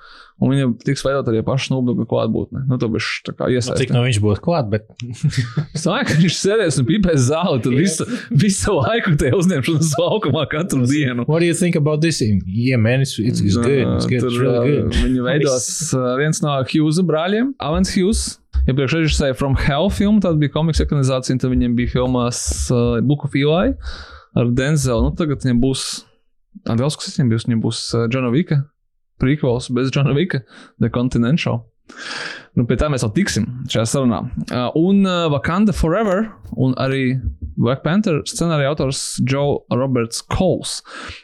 un 0.43 0.51
viņa 0.51 0.67
tiks 0.83 1.05
veidot 1.07 1.29
arī 1.31 1.43
pašu 1.47 1.69
Snoop 1.69 1.87
Dogu 1.91 2.07
klātbūtni. 2.11 2.65
Nu, 2.67 2.79
to 2.81 2.89
viņš 2.91 3.09
tā 3.29 3.35
kā 3.39 3.47
Nu, 3.47 3.55
iesaistīs. 3.55 3.85
Cik 3.85 3.93
no 3.95 4.03
viņš 4.03 4.19
būs 4.25 4.41
klāt, 4.43 4.69
bet 4.73 4.89
Es 5.77 5.85
domāju, 5.87 6.09
ka 6.09 6.19
viņš 6.19 6.39
sēdēs 6.41 6.81
un 6.83 6.89
pīpēs 6.89 7.29
zāli, 7.29 7.63
tad 7.63 7.77
visu, 7.79 8.07
visu 8.45 8.75
laiku 8.81 9.15
te 9.21 9.31
uzņemšanas 9.39 9.95
laukumā 10.01 10.45
katru 10.51 10.83
dienu. 10.91 11.25
what 11.29 11.41
do 11.41 11.47
you 11.47 11.55
think 11.55 11.77
about 11.79 12.01
this? 12.03 12.23
Yeah, 12.23 12.77
man, 12.81 13.03
it's, 13.07 13.19
it's, 13.19 13.41
good. 13.41 13.87
It's 13.97 14.07
good. 14.07 14.21
Tur, 14.25 14.31
It's 14.33 14.39
really 14.43 14.71
good. 14.83 15.01
Viņi 15.05 15.27
veidos 15.29 15.69
viens 16.19 16.43
no 16.43 16.59
Hughes 16.67 16.99
brāļiem, 17.07 17.55
Avans 17.63 17.95
Hughes. 17.95 18.39
Iepriekš 18.63 18.93
režisēja 19.01 19.35
From 19.35 19.57
Hell 19.59 19.89
filmu, 19.91 20.21
tad 20.23 20.37
bija 20.39 20.53
komiks 20.55 20.79
ekranizācija, 20.85 21.35
un 21.35 21.41
tad 21.43 21.51
viņiem 21.51 21.73
bija 21.79 21.91
filmās 21.97 22.43
uh, 22.71 23.01
Book 23.03 23.25
of 23.27 23.33
Eli 23.35 23.73
ar 24.39 24.51
Denzelu. 24.55 25.09
Nu, 25.09 25.11
tagad 25.19 25.43
viņiem 25.43 25.59
būs, 25.63 25.87
Andrēls, 26.71 26.99
kas 26.99 27.17
viņiem 27.17 27.33
būs, 27.33 27.47
viņiem 27.49 27.63
būs 27.65 27.83
uh, 27.97 28.07
Johna 28.13 28.33
Vika, 28.35 28.63
prequels 29.23 29.71
bez 29.75 29.93
Johna 29.95 30.15
Vika, 30.17 30.43
The 30.81 30.91
Continental. 30.93 31.65
Nu, 32.53 32.67
pie 32.69 32.77
tā 32.77 32.91
mēs 32.93 33.01
vēl 33.07 33.15
tiksim 33.17 33.47
šajā 33.73 33.87
sarunā. 33.89 34.19
Uh, 34.51 34.67
un 34.77 35.07
uh, 35.07 35.25
Wakanda 35.33 35.73
Forever, 35.73 36.27
un 36.61 36.75
arī 36.81 37.15
Black 37.57 37.81
Panther 37.85 38.19
scenārija 38.29 38.73
autors 38.73 39.01
Joe 39.29 39.63
Roberts 39.73 40.21
Coles. 40.33 40.81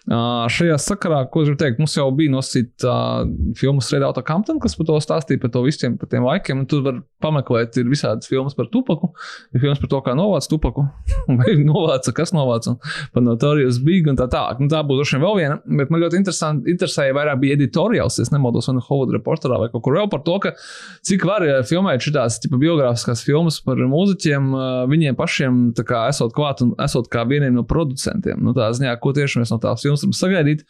Uh, 0.06 0.46
šajā 0.52 0.78
sakarā, 0.80 1.22
ko 1.28 1.42
es 1.42 1.50
gribu 1.50 1.60
teikt, 1.60 1.80
mums 1.82 1.96
jau 1.98 2.06
bija 2.16 2.32
nosacīta 2.32 2.92
uh, 2.92 3.32
filma 3.58 3.84
Straight 3.84 4.06
Outta 4.06 4.24
Compton, 4.24 4.60
kas 4.62 4.76
par 4.78 4.88
to 4.88 4.96
stāstīja, 5.04 5.42
par 5.42 5.52
to 5.52 5.62
visiem, 5.66 5.98
par 6.00 6.08
tiem 6.12 6.24
laikiem. 6.24 6.64
Tur 6.70 6.84
var 6.86 7.02
pameklēt, 7.24 7.76
ir 7.80 7.88
visādas 7.92 8.28
filmas 8.30 8.56
par 8.56 8.70
tupaku, 8.72 9.10
ir 9.52 9.64
filmas 9.64 9.80
par 9.82 9.92
to, 9.92 10.00
kā 10.08 10.16
novāc 10.16 10.48
tupaku, 10.48 10.86
vai 11.42 11.58
novāca, 11.60 12.14
kas 12.16 12.32
novāca, 12.36 12.78
par 13.12 13.26
Notorious 13.26 13.82
Big 13.84 14.08
un 14.08 14.16
tā 14.16 14.30
tālāk. 14.32 14.62
Nu, 14.64 14.70
tā 14.72 14.80
būs 14.86 15.02
droši 15.02 15.18
vien 15.18 15.26
vēl 15.26 15.38
viena, 15.42 15.60
bet 15.82 15.92
man 15.92 16.04
ļoti 16.04 16.22
interesēja 16.22 17.16
vairāk 17.16 17.44
bija 17.44 17.58
editoriāls, 17.60 18.20
es 18.24 18.32
nemaldos, 18.32 18.70
vai 18.70 18.78
no 18.78 18.84
Hollywood 18.88 19.16
reporterā 19.18 19.60
vai 19.60 19.68
kaut 19.72 19.84
kur 19.84 19.98
vēl 19.98 20.08
par 20.12 20.24
to, 20.24 20.40
ka 20.44 20.54
cik 21.08 21.17
var 21.26 21.44
ja, 21.46 21.58
filmēt 21.66 22.04
šīs 22.04 22.48
biogrāfiskās 22.52 23.22
filmas 23.26 23.58
par 23.64 23.80
mūziķiem, 23.90 24.48
uh, 24.54 24.82
viņiem 24.90 25.16
pašiem 25.18 25.60
kā 25.86 26.06
esot 26.10 26.34
klāt 26.36 26.62
un 26.64 26.74
esot 26.82 27.08
kā 27.12 27.24
vieniem 27.28 27.56
no 27.56 27.64
producentiem. 27.68 28.40
Nu, 28.44 28.54
tā 28.56 28.68
ziņā, 28.76 28.94
ko 29.02 29.12
tieši 29.16 29.42
mēs 29.42 29.52
no 29.54 29.58
tās 29.62 29.84
filmas 29.84 30.04
varam 30.04 30.16
sagaidīt. 30.18 30.64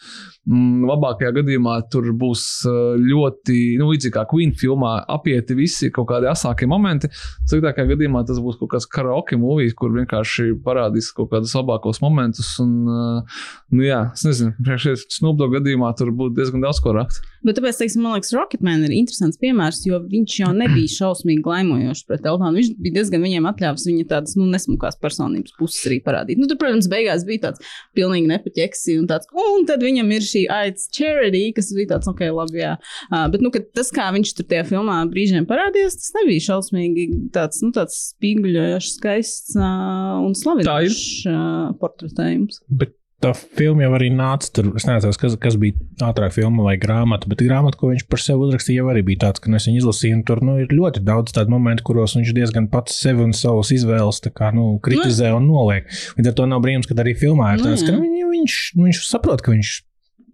Mm, 0.49 0.87
labākajā 0.89 1.33
gadījumā 1.41 1.75
tur 1.93 2.11
būs 2.19 2.45
uh, 2.69 2.95
ļoti, 3.01 3.59
nu, 3.81 3.91
līdzīgi 3.93 4.15
kā 4.15 4.25
Queen 4.31 4.55
filmā, 4.59 4.95
apieti 5.19 5.57
visi 5.59 5.91
kaut 5.95 6.09
kādi 6.13 6.31
asākie 6.31 6.69
momenti. 6.71 7.11
Sliktākajā 7.51 7.93
gadījumā 7.93 8.25
tas 8.29 8.41
būs 8.43 8.61
kaut 8.61 8.73
kāds 8.75 8.89
karaoke 8.91 9.39
mūvijas, 9.41 9.77
kur 9.79 9.93
vienkārši 9.97 10.55
parādīs 10.65 11.11
kaut 11.17 11.33
kādus 11.35 11.55
labākos 11.59 12.03
momentus. 12.05 12.55
Un, 12.65 12.77
nu, 12.89 13.85
jā, 13.85 14.05
es 14.17 14.25
nezinu, 14.29 14.55
priekšējā 14.65 15.03
snubdo 15.19 15.51
gadījumā 15.53 15.93
tur 15.99 16.15
būtu 16.17 16.39
diezgan 16.39 16.65
daudz 16.65 16.83
ko 16.85 16.97
rakt. 16.97 17.21
Bet 17.47 17.59
tāpēc, 17.59 17.79
teiksim, 17.79 18.03
man 18.05 18.17
liekas, 18.17 18.33
Rocketman 18.35 18.83
ir 18.87 18.95
interesants 18.97 19.39
piemērs, 19.41 19.81
jo 19.87 20.01
viņš 20.03 20.37
jau 20.41 20.51
nebija 20.57 20.91
šausmīgi 20.91 21.43
glaimojošs 21.45 22.05
pret 22.09 22.27
Eltonu. 22.27 22.59
Viņš 22.59 22.71
bija 22.83 22.97
diezgan 22.99 23.23
viņiem 23.25 23.47
atļāvis 23.51 23.87
viņa 23.89 24.07
tādas, 24.11 24.35
nu, 24.39 24.49
nesmukās 24.51 24.99
personības 25.03 25.55
puses 25.59 25.87
arī 25.89 26.01
parādīt. 26.05 26.41
Nu, 26.41 26.49
tur, 26.51 26.59
protams, 26.61 26.91
beigās 26.91 27.25
bija 27.29 27.49
tāds 27.49 27.63
pilnīgi 27.97 28.31
nepaķeksi 28.33 28.99
un 29.03 29.09
tāds, 29.11 29.31
un 29.39 29.67
tad 29.69 29.85
viņam 29.87 30.11
ir 30.17 30.27
šī 30.27 30.45
AIDS 30.59 30.89
charity, 30.95 31.45
kas 31.57 31.71
bija 31.77 31.95
tāds, 31.95 32.11
ok, 32.11 32.25
labi, 32.35 32.63
jā. 32.65 32.75
Uh, 33.09 33.27
bet, 33.33 33.45
nu, 33.45 33.53
tas, 33.55 33.93
kā 33.95 34.11
viņš 34.15 34.35
tur 34.39 34.51
tajā 34.51 34.67
filmā 34.73 34.99
brīžiem 35.13 35.47
parādījās, 35.49 35.99
tas 36.03 36.15
nebija 36.19 36.49
šausmīgi 36.51 37.09
tāds, 37.35 37.63
nu, 37.65 37.73
tāds 37.77 37.99
spīguļojošs, 38.13 38.95
skaists 38.99 39.59
uh, 39.59 40.19
un 40.25 40.35
slavinošs 40.39 41.03
uh, 41.31 41.75
portretējums. 41.79 42.63
Bet 42.83 42.99
tā 43.23 43.33
filma 43.35 43.83
jau 43.83 43.93
arī 43.97 44.09
nāca 44.15 44.51
tur. 44.55 44.69
Es 44.79 44.87
nezinu, 44.87 45.17
kas, 45.19 45.35
kas 45.43 45.57
bija 45.59 45.75
ātrāk 46.07 46.33
filma 46.37 46.63
vai 46.69 46.77
grāmata, 46.79 47.27
bet 47.31 47.43
grāmata, 47.43 47.79
ko 47.81 47.91
viņš 47.91 48.05
par 48.11 48.23
sevi 48.23 48.47
uzrakstīja, 48.47 48.83
jau 48.85 48.93
arī 48.93 49.03
bija 49.09 49.25
tāds, 49.27 49.43
ka 49.43 49.51
nu, 49.51 49.59
es 49.59 49.67
viņu 49.67 49.81
izlasīju. 49.83 50.21
Tur 50.29 50.43
nu, 50.47 50.59
ir 50.63 50.71
ļoti 50.75 51.03
daudz 51.07 51.35
tādu 51.35 51.51
momentu, 51.55 51.83
kuros 51.89 52.15
viņš 52.19 52.31
diezgan 52.37 52.69
pats 52.71 52.95
sevi 53.03 53.25
un 53.27 53.35
savas 53.35 53.73
izvēles 53.75 54.23
tā 54.23 54.31
kā, 54.35 54.53
nu, 54.55 54.77
kritizē 54.85 55.33
un 55.37 55.49
noliek. 55.51 55.91
Līdz 56.19 56.31
ar 56.33 56.39
to 56.39 56.47
nav 56.47 56.63
brīnums, 56.63 56.87
ka 56.87 56.95
arī 57.03 57.17
filmā 57.19 57.55
ir 57.57 57.63
Nu, 57.65 57.71
tāds, 57.73 57.83
ka 57.87 57.97
nu, 57.97 58.05
viņ- 58.07 58.33
viņš, 58.39 58.57
viņš 58.79 59.03
saprot, 59.11 59.43
ka 59.43 59.51
viņš 59.57 59.75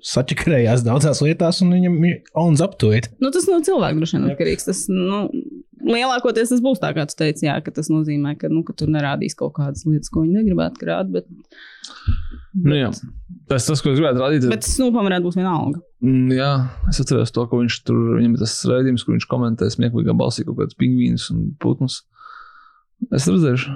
sačakarējās 0.05 0.83
daudzās 0.85 1.23
lietās 1.25 1.62
un 1.64 1.71
viņam 1.73 1.95
ir 2.05 2.19
owns 2.37 2.61
up 2.61 2.75
to 2.81 2.91
it. 2.93 3.09
Nu, 3.25 3.31
tas 3.33 3.47
no 3.49 3.57
cilvēka 3.64 3.97
droši 4.03 4.19
vien 4.19 4.26
atkarīgs. 4.35 4.67
Tas, 4.69 4.83
nu, 4.93 5.23
lielākoties 5.87 6.50
tas 6.53 6.62
būs 6.64 6.81
tā, 6.83 6.91
kā 6.97 7.05
tu 7.11 7.17
teici, 7.19 7.47
jā, 7.49 7.55
ka 7.64 7.73
tas 7.76 7.91
nozīmē, 7.93 8.35
ka, 8.41 8.49
nu, 8.53 8.62
ka 8.67 8.75
tur 8.79 8.91
nerādīs 8.93 9.37
kaut 9.38 9.55
kādas 9.59 9.85
lietas, 9.88 10.11
ko 10.12 10.25
viņi 10.25 10.41
negribētu 10.41 10.81
krāt. 10.83 11.12
Bet, 11.14 11.29
Nu, 12.55 12.71
jā. 12.79 12.88
tas, 13.50 13.64
tas, 13.67 13.81
ko 13.83 13.91
es 13.91 13.99
gribētu 13.99 14.21
rādīt, 14.23 14.45
bet 14.49 14.62
snūpam 14.67 15.09
varētu 15.09 15.26
būt 15.26 15.38
vienalga. 15.41 15.81
Mm, 16.05 16.29
Jā, 16.37 16.50
es 16.91 17.00
atceros 17.03 17.33
to, 17.35 17.47
ka 17.50 17.59
viņš 17.59 17.79
tur, 17.88 17.99
viņam 18.21 18.37
ir 18.37 18.43
tas 18.45 18.55
raidījums, 18.71 19.03
kur 19.05 19.17
viņš 19.17 19.26
komentē 19.31 19.67
smieklīgā 19.75 20.14
balsī 20.17 20.45
kaut 20.47 20.61
kādus 20.61 20.79
pingvīnus 20.79 21.26
un 21.35 21.49
putnus. 21.61 22.05
Es 23.11 23.26
redzēšu, 23.26 23.75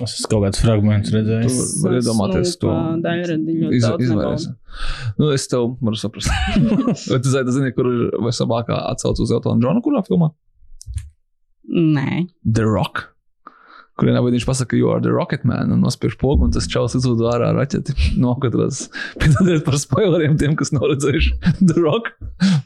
Es 0.00 0.14
esmu 0.16 0.28
kaut 0.30 0.44
kāds 0.46 0.60
fragments 0.62 1.10
tu 1.10 1.18
redzējis. 1.18 1.56
vari 1.82 1.98
iedomāties 1.98 2.54
to. 2.62 2.70
Iz, 3.76 3.82
daudz 3.84 4.04
izvairies. 4.06 4.46
Nu, 5.18 5.26
es 5.34 5.44
tev 5.50 5.74
varu 5.84 5.98
saprast. 6.00 6.30
Vai 7.12 7.18
tu 7.20 7.28
zini, 7.28 7.74
kur 7.76 7.90
ir 7.90 8.06
vai 8.24 8.32
sabākā 8.32 8.78
atsauc 8.88 9.20
uz 9.20 9.34
Eltonu 9.34 9.60
Džonu, 9.60 9.82
kurā 9.84 10.00
filmā? 10.06 10.30
Nē, 11.68 12.28
The 12.44 12.66
Rock. 12.66 13.11
Kurienā 14.00 14.22
viņš 14.24 14.46
pasaka, 14.48 14.76
you 14.78 14.88
are 14.88 15.02
the 15.04 15.10
rocket 15.12 15.42
man, 15.44 15.68
un 15.74 15.82
nospiež 15.84 16.14
pogu, 16.20 16.46
un 16.46 16.52
tas 16.54 16.64
čels 16.70 16.94
izlūd 16.96 17.20
ārā 17.28 17.50
raķeti. 17.52 17.92
Nokatras. 18.22 18.86
Piedodiet 19.20 19.66
par 19.66 19.76
spoileriem 19.80 20.38
tiem, 20.40 20.54
kas 20.56 20.72
nav 20.72 20.86
redzējuši 20.94 21.34
The 21.68 21.76
Rock. 21.76 22.08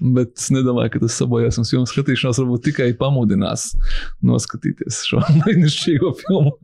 Bet 0.00 0.36
es 0.38 0.52
nedomāju, 0.54 0.92
ka 0.94 1.02
tas 1.02 1.16
sabojās 1.18 1.58
mums 1.58 1.72
filmu 1.74 1.90
skatīšanās, 1.90 2.38
varbūt 2.42 2.66
tikai 2.68 2.86
pamudinās 3.00 3.72
noskatīties 4.26 5.00
šo 5.08 5.24
brīnišķīgo 5.40 6.12
filmu. 6.20 6.54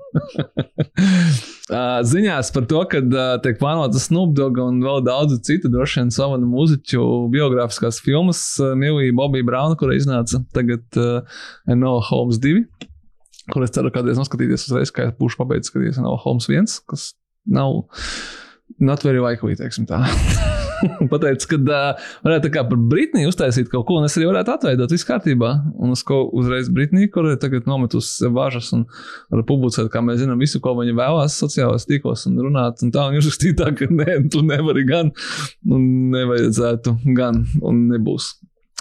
Ā, 1.73 1.83
Ziņās 2.07 2.53
par 2.55 2.69
to, 2.71 2.85
ka 2.93 3.03
ā, 3.03 3.27
tiek 3.43 3.59
plānota 3.59 3.99
Snoop 4.03 4.37
Dogg 4.39 4.63
un 4.63 4.79
vēl 4.85 5.03
daudzu 5.09 5.41
citu 5.43 5.73
droši 5.75 6.05
vien 6.05 6.15
savanu 6.15 6.47
mūziķu 6.53 7.03
biogrāfiskās 7.35 7.99
filmas, 8.05 8.45
Milija 8.79 9.19
Bobija 9.19 9.51
Brauna, 9.51 9.79
kura 9.81 9.99
iznāca 9.99 10.45
tagad 10.55 10.87
uh, 11.01 11.43
Enola 11.67 12.05
Holmes 12.13 12.39
2 12.43 12.91
kur 13.51 13.65
es 13.67 13.75
ceru, 13.75 13.91
kādreiz 13.95 14.21
noskatīties 14.21 14.69
uzreiz, 14.69 14.93
es 14.93 15.19
būšu 15.19 15.41
pabeidzis 15.41 15.73
skatīties 15.73 16.01
no 16.05 16.15
Holmes 16.23 16.49
1, 16.51 16.71
kas 16.91 17.13
nav 17.51 17.83
not 18.79 19.03
very 19.05 19.21
likely, 19.23 19.57
teiksim 19.59 19.87
tā. 19.89 20.03
Pateicu, 21.13 21.47
ka 21.53 21.59
uh, 21.61 22.05
varētu 22.25 22.49
tā 22.49 22.51
kā 22.57 22.63
par 22.67 22.79
Britniju 22.91 23.31
uztaisīt 23.31 23.69
kaut 23.71 23.85
ko, 23.87 24.01
un 24.01 24.09
es 24.09 24.17
arī 24.19 24.27
varētu 24.29 24.55
atveidot 24.55 24.91
visu 24.93 25.07
kārtībā. 25.07 25.53
Un 25.79 25.95
uz 25.95 26.03
ko 26.07 26.25
uzreiz 26.39 26.71
Britnija, 26.75 27.11
kur 27.15 27.29
ir 27.31 27.39
tagad 27.43 27.69
nometus 27.71 28.17
važas 28.35 28.73
un 28.77 28.85
var 29.31 29.45
publicēt, 29.49 29.91
kā 29.93 30.03
mēs 30.05 30.23
zinām, 30.23 30.43
visu, 30.43 30.59
ko 30.63 30.75
viņa 30.81 30.97
vēlās 30.99 31.39
sociālajos 31.43 31.87
tīklos 31.91 32.27
un 32.31 32.41
runāt. 32.43 32.83
Un 32.83 32.95
tā, 32.95 33.07
un 33.09 33.19
jūs 33.19 33.31
rakstīt 33.31 33.61
tā, 33.61 33.71
ka 33.79 33.87
nē, 33.91 34.25
tu 34.33 34.43
nevari 34.47 34.87
gan, 34.89 35.13
un 35.71 35.87
nevajadzētu 36.17 36.97
gan, 37.19 37.45
un 37.63 37.85
nebūs. 37.93 38.33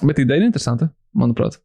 Bet 0.01 0.23
ideja 0.23 0.41
ir 0.41 0.49
interesanta, 0.49 0.89
manuprāt. 1.13 1.61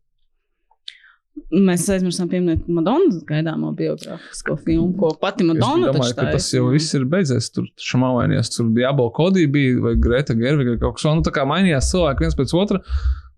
Mēs 1.52 1.84
aizmirsām 1.92 2.30
pieminēt 2.30 2.66
Madonas 2.72 3.20
gaidāmo 3.28 3.70
biogrāfisko 3.76 4.56
filmu, 4.64 4.92
ko 4.98 5.12
pati 5.20 5.44
Es 5.44 5.50
Madonna 5.50 5.92
domāju, 5.92 6.00
taču 6.00 6.18
ka 6.18 6.26
tas 6.34 6.48
jau 6.54 6.66
viss 6.72 6.96
ir 6.98 7.06
beidzies. 7.12 7.50
Tur 7.54 7.68
šāmainījās, 7.80 8.50
tur 8.56 8.72
Diablo 8.76 9.08
Kodī 9.16 9.46
bija, 9.50 9.78
vai 9.84 9.94
Greta 10.00 10.36
Gerviga, 10.38 10.74
vai 10.74 10.82
kaut 10.82 10.98
kas 10.98 11.06
tāds. 11.06 11.20
Nu, 11.20 11.26
tā 11.26 11.34
kā 11.36 11.46
mainījās 11.48 11.92
cilvēki 11.92 12.26
viens 12.26 12.38
pēc 12.40 12.56
otra. 12.58 12.82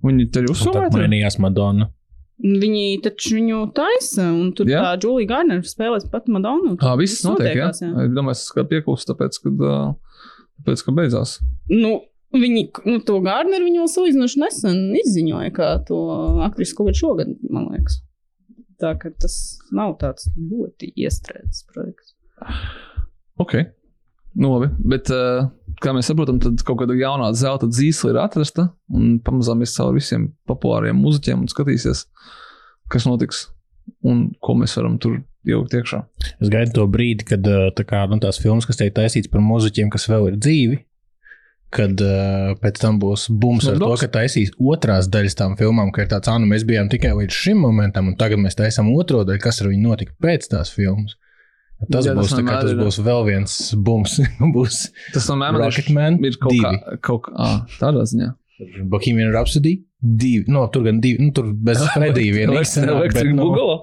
Viņi 0.04 0.28
Un 0.28 0.34
Tad 0.34 0.50
uzsūtīti. 0.52 0.94
mainījās 0.94 1.40
Madonna. 1.42 1.90
Viņi 2.38 3.00
taču 3.02 3.34
viņu 3.34 3.64
taisa, 3.74 4.28
un 4.30 4.52
tur 4.54 4.68
Jā. 4.70 4.78
tā 4.84 4.92
Julija 5.02 5.26
Gardner 5.32 5.64
spēlēs 5.66 6.06
pati 6.12 6.30
Madonu. 6.30 6.76
Tā 6.78 6.92
viss 7.00 7.24
notiek, 7.26 7.56
jā. 7.58 7.66
notiekās, 7.66 7.80
jā. 7.82 7.88
Es 8.04 8.12
domāju, 8.14 8.38
tas 8.38 8.52
kā 8.54 8.64
pieklūst, 8.70 9.08
tāpēc, 9.10 9.40
ka, 9.42 9.72
tāpēc, 10.60 10.84
ka 10.86 10.94
beidzās. 10.94 11.32
Nu, 11.72 11.96
viņi 12.34 12.64
nu, 12.88 12.98
to 13.06 13.20
Gardneru 13.24 13.68
viņi 13.68 13.82
vēl 13.82 13.90
salīdzinoši 13.92 14.42
nesen 14.42 14.84
izziņoja, 15.00 15.54
kā 15.56 15.70
to 15.88 15.98
aktrisi 16.46 16.76
kaut 16.76 16.90
kad 16.90 17.00
šogad, 17.00 17.32
man 17.48 17.70
liekas. 17.72 18.02
Tā 18.78 18.92
ka 19.00 19.10
tas 19.18 19.34
nav 19.74 19.96
tāds 20.02 20.28
ļoti 20.36 20.92
iestrēdzis 20.94 21.66
projekts. 21.72 22.14
Ok. 23.42 23.56
Nu, 24.38 24.52
labi, 24.52 24.68
bet, 24.92 25.08
uh, 25.10 25.48
kā 25.82 25.90
mēs 25.96 26.10
saprotam, 26.10 26.36
tad 26.42 26.60
kaut 26.66 26.82
kāda 26.82 26.94
jaunā 26.94 27.32
zelta 27.34 27.66
dzīsla 27.70 28.12
ir 28.12 28.20
atrasta. 28.22 28.68
Un 28.94 29.16
pamazām 29.24 29.64
mēs 29.64 29.74
caur 29.74 29.96
visiem 29.96 30.28
populāriem 30.46 30.98
muzeķiem 31.00 31.42
un 31.42 31.50
skatīsies, 31.50 32.04
kas 32.92 33.08
notiks 33.08 33.48
un 34.06 34.28
ko 34.44 34.54
mēs 34.60 34.76
varam 34.78 34.98
tur 35.02 35.16
ielikt 35.48 35.74
iekšā. 35.78 36.02
Es 36.38 36.52
gaidu 36.52 36.76
to 36.76 36.86
brīdi, 36.92 37.26
kad 37.26 37.42
tā 37.42 37.86
kā, 37.88 38.04
nu, 38.10 38.20
tās 38.22 38.38
filmas, 38.42 38.68
kas 38.68 38.78
tiek 38.78 38.92
taisītas 38.94 39.32
par 39.32 39.42
muzeķiem, 39.42 39.90
kas 39.90 40.06
vēl 40.10 40.30
ir 40.30 40.38
dzīvi, 40.38 40.78
kad 41.74 42.00
uh, 42.00 42.54
pēc 42.62 42.80
tam 42.80 42.98
būs 43.02 43.26
bums 43.30 43.66
ar 43.68 43.76
to, 43.76 43.84
Snapdogs? 43.84 44.00
ka 44.04 44.08
taisīs 44.18 44.52
otrās 44.56 45.08
daļas 45.12 45.36
tām 45.38 45.56
filmām, 45.60 45.90
ka 45.92 46.04
ir 46.06 46.10
tāds, 46.12 46.30
ah, 46.32 46.38
nu 46.40 46.48
mēs 46.50 46.64
bijām 46.68 46.88
tikai 46.92 47.12
līdz 47.18 47.34
šim 47.44 47.60
momentam, 47.64 48.08
un 48.08 48.16
tagad 48.20 48.40
mēs 48.40 48.56
taisām 48.58 48.88
otro 48.94 49.24
daļu, 49.28 49.42
kas 49.44 49.60
ar 49.62 49.68
viņu 49.72 49.84
notika 49.90 50.16
pēc 50.24 50.48
tās 50.54 50.72
filmas. 50.74 51.16
Tas 51.92 52.08
Jā, 52.08 52.14
tas 52.16 52.24
būs, 52.24 52.32
tā 52.34 52.42
kā, 52.42 52.56
tas 52.64 52.72
ir. 52.72 52.78
būs 52.80 52.96
vēl 53.06 53.20
viens 53.28 53.52
bums. 53.86 54.16
būs 54.56 54.78
Tas 55.14 55.28
vienmēr 55.30 55.68
ir- 55.68 56.26
ir 56.26 56.38
kaut 56.42 56.56
kā, 56.58 56.72
kaut 57.06 57.22
kā 57.28 57.34
ah, 57.38 57.58
tādā 57.78 58.02
ziņā. 58.10 58.32
Bohemian 58.90 59.30
Rhapsody. 59.30 59.76
Divi, 59.98 60.44
no, 60.46 60.60
tur 60.70 60.84
gan 60.86 61.00
divi, 61.02 61.18
nu, 61.24 61.32
tur 61.34 61.48
bez 61.66 61.80
Fredija 61.90 62.30
vienīgs. 62.36 62.76
Elektrika 62.78 63.32
nu, 63.34 63.48
Google. 63.48 63.80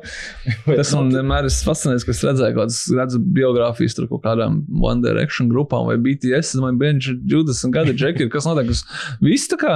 Tas 0.78 0.94
man 0.96 1.10
vienmēr 1.12 1.50
ir 1.50 1.56
fascinējis, 1.68 2.06
ka 2.08 2.14
es 2.14 2.22
redzēju 2.24 2.56
kaut 2.56 2.62
kādas 2.70 2.78
redzu 2.96 3.20
biogrāfijas 3.36 3.98
tur 3.98 4.08
kaut 4.08 4.24
kādām 4.24 4.62
One 4.80 5.04
Direction 5.04 5.50
grupām 5.52 5.90
vai 5.90 5.98
BTS. 6.00 6.54
Es 6.54 6.56
domāju, 6.56 6.80
Benji, 6.80 7.18
Judas 7.34 7.60
un 7.68 7.76
gada 7.76 7.92
Džeki, 7.92 8.30
kas 8.32 8.48
notiek. 8.48 8.72
kas- 8.72 8.86
Viss 9.20 9.52
tā 9.52 9.60
kā 9.60 9.74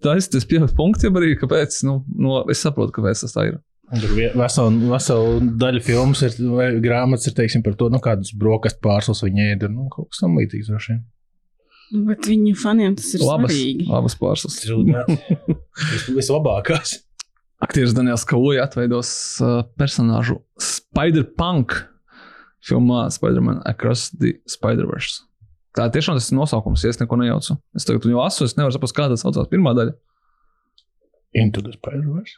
tas 0.00 0.32
ir 0.32 0.48
pieaugt 0.48 0.72
punktiem 0.80 1.12
arī, 1.20 1.34
kāpēc, 1.36 1.82
nu, 1.84 1.98
no, 2.16 2.40
es 2.48 2.64
saprotu, 2.64 2.96
kāpēc 2.96 3.26
tas 3.26 3.36
tā 3.36 3.50
ir. 3.50 3.60
Tur 3.92 4.16
vesela, 4.16 4.70
vesela 4.94 5.40
daļa 5.60 5.82
filmas 5.84 6.22
ir, 6.24 6.38
vai 6.56 6.70
grāmatas 6.80 7.28
ir 7.28 7.34
teiksim, 7.36 7.60
par 7.62 7.74
to, 7.76 7.90
nu, 7.92 8.00
kādas 8.00 8.32
brokastu 8.32 8.80
pārslas 8.80 9.20
viņi 9.26 9.50
ēda. 9.52 9.68
Nu, 9.68 9.90
kaut 9.92 10.08
kas 10.08 10.24
tam 10.24 10.38
līdzīgs. 10.40 10.72
droši 10.72 10.94
vien. 10.94 11.02
Bet 11.92 12.24
viņu 12.24 12.54
faniem 12.56 12.94
tas 12.96 13.10
ir 13.14 13.20
Labas, 13.20 13.50
svarīgi. 13.52 13.86
labas 13.90 14.14
pārslas. 14.16 14.54
Vis- 14.64 16.06
Vislabākās. 16.18 16.94
Aktieris 17.62 17.92
Daniels 17.94 18.24
Kauja 18.26 18.64
atveidos 18.66 19.10
uh, 19.44 19.60
personāžu 19.78 20.40
Spider-Punk 20.58 21.76
filmā 22.64 23.04
Spider-Man 23.12 23.60
Across 23.68 24.10
the 24.18 24.32
Spider-Verse. 24.50 25.20
Tā 25.76 25.86
tiešām 25.92 26.18
tas 26.18 26.26
ir 26.32 26.36
nosaukums, 26.40 26.82
ja 26.84 26.90
es 26.92 26.98
neko 27.00 27.16
nejaucu. 27.20 27.54
Es 27.76 27.86
tagad 27.88 28.04
viņu 28.08 28.18
lasu, 28.18 28.44
es 28.48 28.56
nevaru 28.58 28.74
saprast, 28.76 28.96
kā 28.96 29.06
tas 29.12 29.22
saucās 29.24 29.48
pirmā 29.52 29.72
daļa. 29.78 29.94
Into 31.38 31.62
the 31.64 31.72
Spider-Verse. 31.76 32.34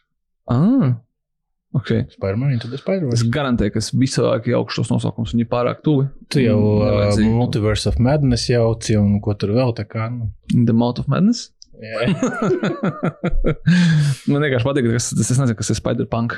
Ah, 0.50 0.98
ok. 1.74 1.90
Spider-Man 2.14 2.52
Into 2.54 2.68
the 2.70 2.78
Es 2.78 2.82
Spider-Verse. 2.84 3.26
garantēju, 3.34 3.74
ka 3.74 3.80
es 3.82 3.88
visvairāk 3.94 4.46
jaukšu 4.52 4.82
tos 4.84 4.92
nosaukumus. 4.94 5.34
Viņi 5.34 5.46
ir 5.46 5.50
pārāk 5.50 5.82
tuvi. 5.86 6.06
Tu 6.32 6.44
jau 6.46 6.58
uh. 6.80 7.18
Multiverse 7.34 7.90
of 7.90 7.98
Madness 8.02 8.48
jauci 8.50 8.96
un 9.00 9.18
ko 9.24 9.34
tur 9.38 9.50
vēl 9.56 9.74
tā 9.78 9.84
kā. 9.90 10.08
Nu, 10.14 10.30
The 10.54 10.74
Mouth 10.76 11.02
of 11.02 11.10
Madness. 11.12 11.40
jā. 11.74 12.08
Man 14.30 14.44
vienkārši 14.44 14.66
patīk, 14.68 14.86
ka 14.88 14.98
tas, 14.98 15.08
tas 15.18 15.32
es 15.34 15.40
nezinu, 15.40 15.56
kas 15.58 15.72
ir 15.74 15.78
Spider-Punk. 15.80 16.36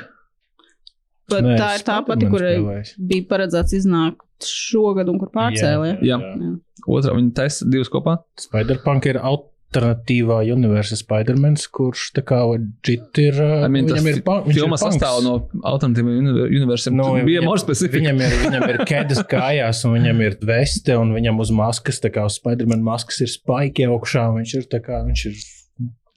Bet 1.27 1.43
Nē, 1.43 1.57
tā 1.59 1.73
ir 1.75 1.81
tā 1.83 1.97
pati, 2.07 2.23
Spider-Man 2.23 2.31
kur 2.31 2.45
spēlējis. 2.45 2.91
bija 3.09 3.25
paredzēts 3.33 3.73
iznākt 3.81 4.47
šogad 4.47 5.09
un 5.11 5.17
kur 5.19 5.27
pārcēlīja. 5.33 5.97
Jā. 6.07 6.17
Otrā 6.87 7.11
viņa 7.17 7.33
taisa 7.35 7.67
divas 7.67 7.89
kopā. 7.91 8.13
Spider-Punk 8.39 9.09
ir 9.11 9.19
alternatīvā 9.67 10.37
universa 10.53 10.95
Spider-Man, 10.97 11.57
kurš 11.75 12.11
tā 12.15 12.23
kā 12.25 12.39
legit 12.47 13.19
ir. 13.19 13.35
I 13.65 13.67
mean, 13.67 13.85
viņam 13.89 14.07
ir 14.13 14.21
pa- 14.23 14.41
viņš 14.45 14.55
ir 14.55 14.61
filma 14.61 14.77
punks. 14.79 14.95
sastāv 14.95 15.23
no 15.23 15.33
alternatīviem 15.61 16.29
universiem. 16.61 16.93
No, 16.95 17.13
bija 17.13 17.25
viņam- 17.41 17.45
more 17.45 17.59
specific. 17.59 18.01
Viņam 18.01 18.21
ir, 18.21 18.31
viņam 18.45 18.69
ir 18.69 18.77
ķēdes 18.85 19.21
kājās, 19.27 19.83
un 19.85 19.93
viņam 19.99 20.21
ir 20.25 20.37
veste, 20.41 20.97
un 20.97 21.11
viņam 21.13 21.39
uz 21.39 21.51
maskas, 21.51 21.99
tā 21.99 22.09
kā 22.09 22.25
uz 22.25 22.39
Spider-Man 22.39 22.81
maskas 22.81 23.19
ir 23.21 23.27
spēki 23.27 23.87
augšā. 23.87 24.29
un 24.29 24.37
Viņš 24.43 24.53
ir 24.55 24.63
tā 24.71 24.79
kā, 24.83 25.03
viņš 25.05 25.25
ir. 25.25 25.35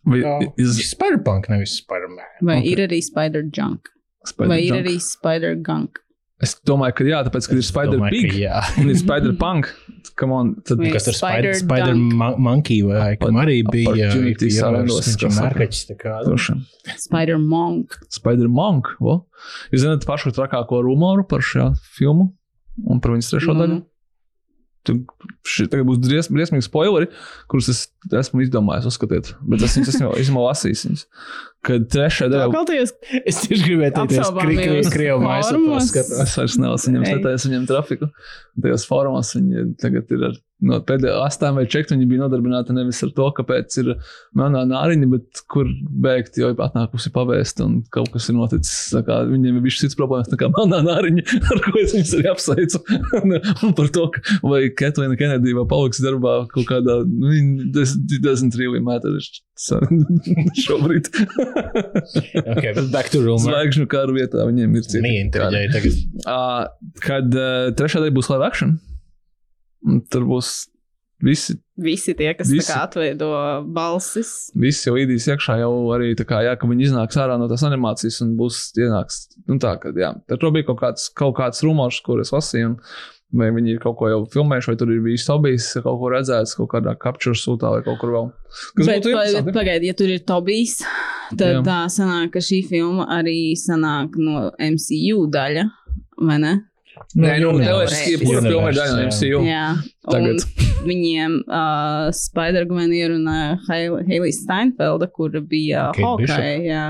Vai, 0.07 0.19
ir 0.57 0.67
Spider-Punk, 0.67 1.49
nevis 1.51 1.83
Spider-Man. 1.83 2.25
Vai 2.43 2.59
Ok. 2.61 2.67
ir 2.67 2.79
arī 2.89 3.03
Spider 3.03 3.43
Junk? 3.43 3.89
Spider 4.25 4.49
Vai 4.49 4.61
ir 4.63 4.73
arī 4.73 5.01
Spider 5.01 5.55
Gunk? 5.57 5.99
Es 6.41 6.55
domāju, 6.65 6.95
ka 6.97 7.05
jā, 7.05 7.19
tāpēc, 7.27 7.47
ka 7.51 7.53
ir 7.57 7.61
Es 7.61 7.69
Spider 7.69 7.99
domāju, 7.99 8.17
Pig 8.17 8.31
ka 8.33 8.39
Jā. 8.41 8.61
un 8.81 8.89
ir 8.93 8.97
Spider 8.97 9.35
Punk. 9.41 9.69
Come 10.17 10.33
on, 10.37 10.53
tad 10.65 10.81
Kas 10.93 11.09
ar 11.11 11.17
Spider, 11.19 11.55
Spider 11.59 11.95
Monkey 12.41 12.81
vai 12.87 13.13
kam 13.21 13.37
arī 13.43 13.59
bija 13.69 14.09
ievērs, 14.15 15.11
viņš 15.11 15.25
ir 15.27 15.35
mērkaķis. 15.37 15.83
nu, 15.93 16.15
droši. 16.27 16.57
Spider 17.05 17.41
Monk. 17.41 17.99
Spider 18.09 18.49
Monk. 18.49 18.95
Vo? 19.05 19.19
Jūs 19.73 19.85
zināt 19.85 20.07
pašu 20.09 20.33
trakāko 20.37 20.81
rumoru 20.85 21.27
par 21.29 21.45
šo 21.45 21.71
filmu 21.97 22.31
un 22.89 23.01
par 23.05 23.13
viņas 23.17 23.33
trešo 23.35 23.53
Nu, 23.53 23.61
daļu? 23.65 23.79
Tagad 25.71 25.87
būs 25.89 26.01
dries- 26.05 26.29
briesmīgi 26.33 26.67
spoileri, 26.67 27.09
kurus 27.51 27.69
es 27.73 27.81
esmu 28.21 28.43
izdomājis, 28.45 28.89
uzskatiet. 28.91 29.33
Bet 29.43 29.63
es 29.67 29.77
viņus 29.79 29.93
esmu 29.95 30.07
jau 30.09 30.45
lasījis. 30.47 30.85
Viņus. 30.89 31.05
Kad 31.67 31.89
trešā 31.93 32.29
daļa 32.33 32.51
Kalties, 32.55 32.93
Es 33.27 33.41
tieši 33.45 33.65
gribēju 33.67 33.93
teikt, 33.97 34.15
ka 34.17 35.19
maisu 35.21 35.55
formos. 35.57 35.91
paskatās. 35.91 36.21
Es 36.25 36.37
vairs 36.41 36.57
nelasu 36.63 36.91
viņam, 36.91 37.05
Ei. 37.07 37.15
skatījos 37.17 37.49
viņam 37.51 37.67
trafiku. 37.69 38.11
Tajos 38.63 38.87
formos 38.89 39.35
viņi 39.37 39.67
tagad 39.83 40.15
ir 40.17 40.25
ar 40.31 40.39
no 40.67 40.81
pēdējā 40.87 41.17
astām 41.25 41.59
vai 41.59 41.67
čekta. 41.71 41.95
Viņi 41.95 42.09
bija 42.11 42.25
nodarbināti 42.25 42.75
nevis 42.77 43.01
ar 43.07 43.13
to, 43.17 43.29
kāpēc 43.37 43.77
ir 43.83 43.93
melnā 44.37 44.63
nāriņa, 44.71 45.09
bet 45.15 45.43
kur 45.51 45.69
bēgt, 46.05 46.39
jo 46.41 46.53
atnākusi 46.55 47.13
pavēst 47.15 47.63
un 47.65 47.81
kaut 47.95 48.13
kas 48.15 48.31
ir 48.31 48.39
noticis. 48.39 48.95
Viņiem 48.97 49.59
ir 49.59 49.65
bijis 49.65 49.83
cits 49.85 49.99
problēmas 49.99 50.31
nekā 50.33 50.51
melnā 50.55 50.83
nāriņa, 50.87 51.27
ar 51.55 51.63
ko 51.67 51.77
es 51.83 51.95
viņus 51.97 52.17
arī 52.19 52.31
apsveicu. 52.35 52.83
un 53.67 53.77
par 53.79 53.93
to, 53.95 54.09
vai 54.45 54.65
Ketlina 54.77 55.19
Kennedy 55.21 55.57
vai 55.57 55.67
paliks 55.71 56.03
darbā 56.05 56.41
kaut 56.55 56.69
kādā, 56.71 57.01
nu, 57.07 57.71
tas 57.77 57.97
doesn't 58.21 58.59
really 58.61 58.83
matter 58.85 59.17
šobrīd. 60.65 61.11
Okay. 62.51 62.73
Zvaigžņu 62.75 63.87
kāru 63.91 64.15
vietā 64.17 64.45
viņiem 64.49 64.75
ir 64.79 64.85
citi. 64.85 65.01
kāri. 65.01 65.11
Neintereģēja 65.21 65.73
tagad. 65.75 65.99
Kad 67.05 67.37
uh, 67.37 67.71
trešā 67.77 68.03
daļa 68.03 68.15
būs 68.17 68.31
live 68.33 68.47
action, 68.47 68.75
un 69.87 70.01
tur 70.11 70.25
būs 70.29 70.51
visi, 71.23 71.55
visi 71.77 72.15
tie, 72.17 72.31
kas 72.35 72.49
Visi. 72.49 72.67
kā 72.73 72.79
atveido 72.87 73.29
balsis. 73.77 74.51
visi 74.57 74.89
jau 74.89 74.97
īdīs 74.97 75.27
iekšā, 75.29 75.59
jau 75.61 75.73
arī 75.95 76.15
tā 76.17 76.25
kā, 76.29 76.41
jā, 76.47 76.55
ka 76.61 76.67
viņi 76.71 76.89
iznāks 76.91 77.19
ārā 77.21 77.37
no 77.41 77.49
tās 77.51 77.65
animācijas 77.69 78.21
un 78.25 78.35
būs 78.41 78.71
ienāks. 78.81 79.27
Nu, 79.49 79.59
tā, 79.63 79.75
ka, 79.83 79.93
jā, 79.97 80.15
tur 80.33 80.51
bija 80.57 80.71
kaut 80.73 80.81
kāds, 80.81 81.09
kaut 81.17 81.37
kāds 81.37 81.63
rumors, 81.67 82.01
kur 82.05 82.21
es 82.25 82.33
lasīju. 82.33 82.77
Vai 83.31 83.47
viņi 83.55 83.77
ir 83.77 83.79
kaut 83.79 83.95
ko 84.01 84.09
jau 84.11 84.25
filmējuši, 84.27 84.67
vai 84.73 84.77
tur 84.81 84.89
ir 84.91 85.03
bijis 85.05 85.29
hobijs, 85.31 85.67
kaut 85.85 86.01
ko 86.01 86.09
redzēts, 86.11 86.57
kaut 86.59 86.67
kādā 86.73 86.97
capture 86.99 87.39
sūtā 87.39 87.69
vai 87.77 87.83
kaut 87.87 88.01
kur 88.01 88.11
vēl. 88.11 88.25
Kas 88.75 88.89
Bet, 88.89 89.05
bet 89.05 89.07
interesanti. 89.13 89.53
pagaidi, 89.55 89.87
ja 89.87 89.95
tur 89.95 90.11
ir 90.11 90.25
Tobijs, 90.27 90.81
tad 91.39 91.53
Jā. 91.53 91.61
tā 91.63 91.77
sanāk, 91.95 92.33
ka 92.35 92.43
šī 92.43 92.59
filma 92.67 93.07
arī 93.21 93.53
sanāk 93.55 94.19
no 94.19 94.49
MCU 94.59 95.29
daļa, 95.31 95.63
vai 96.27 96.41
ne? 96.43 96.57
Nē, 97.17 97.37
nu, 97.43 97.53
filma 97.59 98.71
ir 98.71 98.77
daļa 98.77 98.97
no 98.97 99.05
MCU. 99.09 99.43
Jā, 99.47 99.67
Tagad. 100.11 100.43
viņiem 100.87 101.37
uh, 101.47 102.09
Spider-Man 102.15 102.93
ierunāja 102.95 103.57
Hailey 103.69 104.33
Steinfelda, 104.37 105.09
kur 105.11 105.31
bija 105.41 105.89
Kate 105.95 106.05
Hawkeye. 106.07 106.59
Jā. 106.69 106.85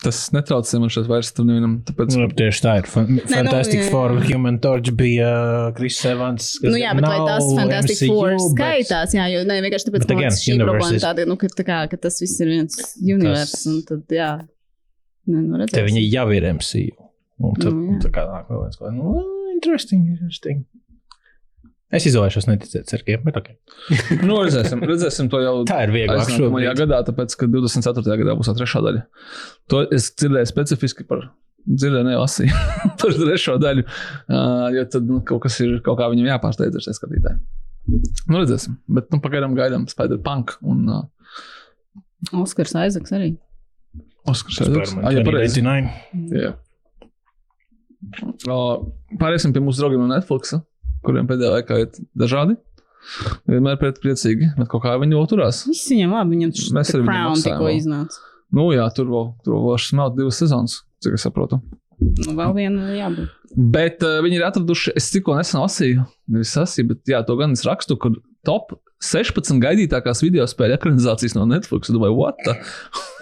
Tas 0.00 0.30
netraucē 0.32 0.78
man 0.80 0.88
šeit 0.88 1.08
vairs 1.10 1.28
tur 1.36 1.44
nevienam. 1.44 1.74
Tāpēc, 1.84 2.14
Nu, 2.16 2.28
tieši 2.32 2.62
tā 2.64 2.76
ir. 2.80 2.86
Fan- 2.88 3.18
Fantastic 3.28 3.82
jā, 3.82 3.84
jā. 3.84 3.90
Four, 3.92 4.14
Human 4.30 4.56
Torch 4.64 4.88
bija 4.96 5.28
Chris 5.76 5.98
Evans. 6.08 6.54
kas 6.62 6.70
Nu, 6.72 6.78
jā, 6.80 6.94
bet 6.96 7.04
vai 7.04 7.18
tas 7.28 7.44
Fantastic 7.58 7.98
MCU, 7.98 8.14
Four 8.14 8.30
bet- 8.30 8.46
skaitās? 8.54 9.12
Jā, 9.18 9.26
jo 9.34 9.42
ne, 9.44 9.58
vienkārši 9.66 9.90
tāpēc, 9.90 10.06
ka 10.08 10.32
šī 10.38 10.56
problēma 10.62 10.94
is- 10.96 11.04
tāda, 11.04 11.26
nu, 11.28 11.36
ka, 11.36 11.52
tā 11.52 11.66
kā, 11.68 11.82
ka 11.92 12.00
tas 12.00 12.16
viss 12.22 12.40
ir 12.40 12.48
viens 12.54 12.80
universe, 12.96 13.52
Tas- 13.58 13.66
un 13.68 13.82
tad, 13.90 14.06
jā, 14.08 14.30
ne, 15.28 15.42
nu, 15.42 15.58
Te 15.66 15.66
redzēsim. 15.66 15.90
viņi 15.92 16.06
jau 16.14 16.26
ir 16.32 16.48
MCU. 16.54 17.09
Un 17.40 17.56
tad, 17.56 17.72
Nu, 17.72 17.94
jā. 17.96 18.02
tā 18.04 18.12
kā 18.14 18.26
nāk 18.28 18.50
vēl 18.52 18.62
viens, 18.66 18.76
ko, 18.76 18.90
nu, 18.92 19.14
interesting, 19.54 20.06
interesting. 20.12 20.64
Es 21.90 22.04
izvēlēšos 22.06 22.46
neticēt 22.46 22.86
cerkiem, 22.86 23.24
bet 23.26 23.38
ok. 23.40 23.48
nu, 24.28 24.36
redzēsim, 24.44 24.82
redzēsim 24.86 25.30
to 25.32 25.40
jau. 25.42 25.54
Tā 25.66 25.80
ir 25.88 25.94
vieglāk 25.94 26.28
šobrīd. 26.30 26.68
gadā, 26.78 27.00
tāpēc, 27.08 27.34
ka 27.40 27.48
24. 27.50 28.04
gadā 28.22 28.36
būs 28.38 28.52
trešā 28.54 28.82
daļa. 28.86 29.02
To 29.72 29.82
es 29.90 30.12
dzirdēju 30.14 30.50
specifiski 30.52 31.06
par. 31.08 31.30
Dzirdēju, 31.66 32.06
nelasīju 32.06 32.60
par 33.02 33.16
trešo 33.18 33.56
daļu. 33.60 33.82
Uh, 33.84 34.68
jo 34.76 34.84
tad 34.94 35.10
nu, 35.10 35.18
kaut 35.26 35.42
kas 35.44 35.58
ir, 35.64 35.74
kaut 35.84 35.98
kā 35.98 36.06
viņam 36.12 36.30
jāpārsteidz 36.30 36.78
ar 36.78 36.86
šiem 36.86 36.96
skatītājiem. 36.96 37.42
Nu, 38.30 38.38
redzēsim. 38.38 38.78
Bet 38.88 39.10
nu, 39.12 39.18
pagaidām 39.24 39.56
gaidām 39.58 39.84
Spider-Punk 39.90 40.54
un 40.70 40.86
uh, 40.88 41.02
Oskars 42.40 42.72
Aizaks 42.78 43.12
arī. 43.16 43.34
Oskars. 44.30 44.60
Ah, 44.62 45.10
jā, 45.12 45.24
pareizi. 45.26 45.62
2089. 45.64 46.36
Jā. 46.38 46.54
Pāriesim 49.20 49.54
pie 49.54 49.62
mūsu 49.64 49.82
draugiem 49.82 50.02
no 50.04 50.10
Netflix, 50.10 50.54
kuriem 51.06 51.28
pēdējā 51.28 51.54
laikā 51.58 51.80
ir 51.84 52.02
dažādi. 52.18 52.56
Vienmēr 53.48 53.78
priecīgi, 53.80 54.50
bet 54.58 54.68
kaut 54.70 54.84
kā 54.84 54.94
viņi 55.00 55.20
turās. 55.30 55.64
Viss 55.68 55.88
viņam 55.92 56.16
labi, 56.18 56.36
viņam 56.36 56.52
Mēs 56.76 56.90
tas 56.90 56.96
arī 56.96 57.04
viņam 57.04 57.12
Crown 57.14 57.30
maksājam 57.32 57.56
tikko 57.56 57.70
iznāca. 57.72 58.24
Nu, 58.50 58.66
jā, 58.74 58.86
tur 58.94 59.08
vēl, 59.08 59.28
tur 59.46 59.60
vēl 59.62 59.78
smelt 59.80 60.16
divas 60.18 60.40
sezonas, 60.42 60.80
cik 61.04 61.16
es 61.16 61.24
saprotu. 61.24 61.60
Nu, 62.00 62.34
vēl 62.36 62.54
viena 62.56 62.92
jābūt. 62.96 63.32
Bet 63.74 64.04
uh, 64.06 64.18
viņi 64.24 64.38
ir 64.38 64.46
atraduši, 64.46 64.94
es 64.98 65.08
tikko 65.14 65.36
nesen 65.38 65.60
lasīju, 65.62 66.04
nevis 66.32 66.52
lasīju, 66.58 66.90
bet 66.92 67.12
jā, 67.12 67.20
to 67.26 67.36
gan 67.40 67.56
es 67.56 67.64
rakstu, 67.66 67.96
kur 68.00 68.16
top 68.46 68.76
16 69.00 69.60
gaidītākās 69.62 70.20
video 70.20 70.44
spēļu 70.48 70.76
ekranizācijas 70.76 71.32
no 71.36 71.46
Netflix. 71.48 71.88
Es 71.88 71.96
domāju, 71.96 72.16
what 72.18 72.40
the, 72.44 72.54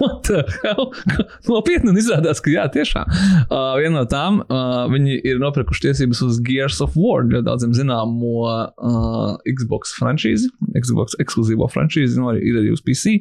what 0.01 0.27
the 0.27 0.43
hell? 0.65 0.91
Nopietni, 1.51 1.95
izrādās, 2.01 2.43
ka 2.43 2.51
jā, 2.51 2.65
tiešām. 2.75 3.07
Uh, 3.47 3.77
viena 3.79 4.01
no 4.01 4.05
tām, 4.11 4.41
uh, 4.43 4.89
viņi 4.91 5.21
ir 5.23 5.39
nopirkuši 5.43 5.87
tiesības 5.87 6.23
uz 6.27 6.41
Gears 6.45 6.81
of 6.85 6.97
War, 6.99 7.23
ļoti 7.31 7.47
daudziem 7.47 7.77
zināmo 7.79 8.33
uh, 8.49 9.37
Xbox 9.47 9.95
franšīzi, 10.01 10.51
Xbox 10.83 11.15
ekskluzīvo 11.23 11.71
franšīzi, 11.71 12.19
nu 12.19 12.33
arī 12.33 12.43
ir 12.51 12.59
arī 12.63 12.75
uz 12.75 12.83
PC. 12.83 13.21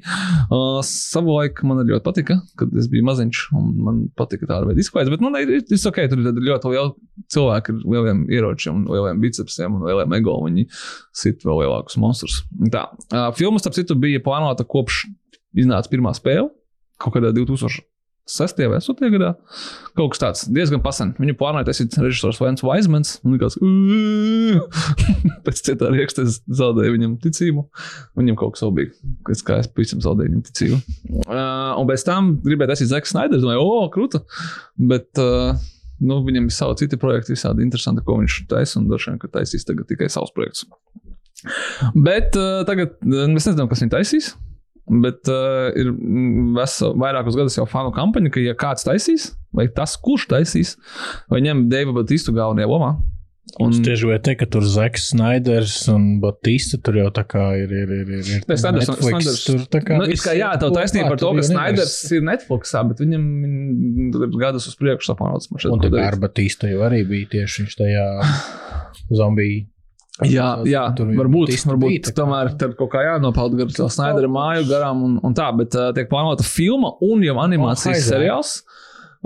Uh, 0.50 0.80
Savulaik 0.88 1.62
man 1.68 1.84
ļoti 1.86 2.06
patika, 2.06 2.40
kad 2.58 2.74
es 2.78 2.90
biju 2.90 3.06
maziņš, 3.08 3.44
un 3.58 3.70
man 3.86 4.02
patika 4.18 4.50
tāda 4.50 4.72
veida 4.72 4.82
izklaides, 4.82 5.14
bet, 5.14 5.22
nu, 5.22 5.30
ne, 5.34 5.46
ir 5.46 5.60
ir 5.62 5.88
ok, 5.92 6.02
tur 6.10 6.26
ir 6.26 6.42
ļoti 6.50 6.74
liela 6.74 6.92
cilvēki 7.34 7.74
ar 7.76 7.86
lieliem 7.94 8.26
ieročiem, 8.34 8.86
lieliem 8.90 9.22
bicepsiem 9.22 9.78
un 9.78 9.86
lieliem 9.88 10.18
ego. 10.18 10.38
Viņi 10.48 10.68
sit 11.18 11.46
vēl 11.46 11.64
lielākus 11.64 11.98
monstrus. 12.02 12.42
Tā. 12.74 12.88
Uh, 13.12 13.30
filma, 13.38 13.62
starp 13.62 13.76
citu, 13.78 13.98
bija 14.00 14.24
plānota 14.24 14.66
kopš 14.68 15.06
iznāca 15.58 15.92
pirmā 15.92 16.14
spēle, 16.18 16.50
kaut 17.02 17.16
kādā 17.16 17.30
2006. 17.36 18.64
vai 18.68 18.80
2008. 18.82 19.12
gadā. 19.14 19.30
Kaut 19.98 20.14
kas 20.14 20.22
tāds 20.24 20.42
diezgan 20.52 20.82
pasen. 20.84 21.14
Viņu 21.20 21.38
plānoja 21.40 21.70
taisīt 21.70 21.96
režisors 22.02 22.42
Vents 22.42 22.66
Vaismans. 22.66 23.18
Un 23.24 23.38
likās, 23.38 23.60
pēc 25.46 25.64
cietā 25.70 25.92
rieksta 25.94 26.26
es 26.28 26.42
zaudēju 26.60 26.98
viņam 26.98 27.16
ticību. 27.24 27.68
Viņam 28.20 28.40
kaut 28.42 28.58
kas 28.58 28.66
vēl 28.66 28.76
bija, 28.80 29.14
kas 29.30 29.46
kā 29.48 29.62
es 29.64 29.72
pavisam 29.72 30.04
zaudēju 30.04 30.34
viņam 30.34 30.46
ticību. 30.50 30.82
Uh, 31.24 31.74
un 31.78 31.90
pēc 31.90 32.06
tam 32.08 32.36
gribēju 32.46 32.74
taisīt 32.74 32.94
Zeks 32.94 33.16
Snaiders. 33.16 33.46
Domāju, 33.46 33.64
o, 33.64 33.88
krūta! 33.94 34.24
Bet, 34.92 35.12
uh, 35.22 35.54
nu, 36.04 36.22
viņam 36.26 36.50
ir 36.50 36.58
savi 36.58 36.82
citi 36.84 37.00
projekti, 37.02 37.36
visādi 37.38 37.64
interesanti, 37.66 38.06
ko 38.06 38.20
viņš 38.22 38.42
taisa. 38.52 38.82
Un 38.82 38.90
droši 38.92 39.14
vien, 39.14 39.22
ka 39.24 39.32
taisīs 39.40 39.68
tagad 39.68 39.90
tikai 39.90 40.12
savus 40.12 40.36
projektus. 40.36 40.68
Bet 41.94 42.36
uh, 42.40 42.64
tagad 42.68 42.96
mēs 43.06 43.46
nezinām, 43.50 43.68
kas 43.72 43.84
viņu 43.84 43.94
taisīs. 43.94 44.32
Bet 44.88 45.28
uh, 45.28 45.68
ir 45.76 45.90
mm, 45.92 46.56
vairākus 47.02 47.36
gadus 47.36 47.58
jau 47.60 47.66
fanu 47.68 47.92
kampaņa, 47.96 48.32
ka, 48.32 48.40
ja 48.40 48.54
kāds 48.56 48.86
taisīs, 48.88 49.34
vai 49.56 49.66
tas, 49.76 49.98
kurš 50.00 50.30
taisīs, 50.32 50.78
vai 51.28 51.42
ņem 51.44 51.66
Deivu 51.72 51.92
Batistu 51.98 52.32
galvenajā 52.38 52.70
lomā. 52.72 52.94
Un, 53.64 53.72
Es 53.72 53.78
tieši 53.80 54.04
gribēju 54.04 54.22
teikt, 54.28 54.40
ka 54.42 54.48
tur 54.58 54.66
Zeks, 54.68 55.06
Snaiders 55.14 55.76
un 55.94 56.08
Batista 56.24 56.80
tur 56.84 56.98
jau 57.00 57.06
tā 57.16 57.24
kā 57.28 57.46
ir. 57.56 57.72
ir, 57.72 57.94
ir, 57.96 58.10
ir, 58.18 58.26
ir 58.36 58.42
Nē, 58.44 58.58
Netflix 58.76 59.00
Snyders- 59.08 59.46
tur 59.48 59.62
tā 59.72 59.80
kā. 59.88 60.00
Nu, 60.02 60.08
kā, 60.20 60.34
jā, 60.36 60.50
tev 60.60 60.74
taisnība 60.76 61.14
par 61.14 61.22
to, 61.22 61.30
ka 61.38 61.46
Snaiders 61.48 61.96
ir 62.12 62.26
Netflixā, 62.28 62.82
bet 62.90 63.00
viņam 63.06 63.24
ir 63.48 64.36
gadus 64.40 64.68
uz 64.68 64.76
priekšu 64.80 65.16
šķiet, 65.16 65.72
Un 65.72 65.80
darīt. 65.84 66.04
ar 66.10 66.20
Batista 66.20 66.68
jau 66.68 66.84
arī 66.90 67.04
bija 67.08 67.32
tieši 67.38 67.64
viņš 67.64 67.78
tajā 67.80 68.06
zombiju. 69.20 69.64
Jā, 70.26 70.48
jā 70.66 70.82
varbūt, 70.98 71.52
varbūt 71.70 72.08
tomēr 72.18 72.56
tur 72.58 72.72
kaut 72.80 72.90
kā 72.96 73.04
jānopeld 73.06 73.54
gar 73.60 73.74
to 73.76 73.86
Snaidera 73.94 74.30
māju 74.32 74.64
garām 74.66 75.04
un, 75.06 75.18
un 75.22 75.36
tā, 75.38 75.52
bet 75.54 75.78
uh, 75.78 75.92
tiek 75.94 76.10
plānota 76.10 76.46
filma 76.46 76.96
un 77.06 77.22
jau 77.26 77.36
animācijas 77.44 78.00
Haizē. 78.00 78.16
seriāls. 78.16 78.54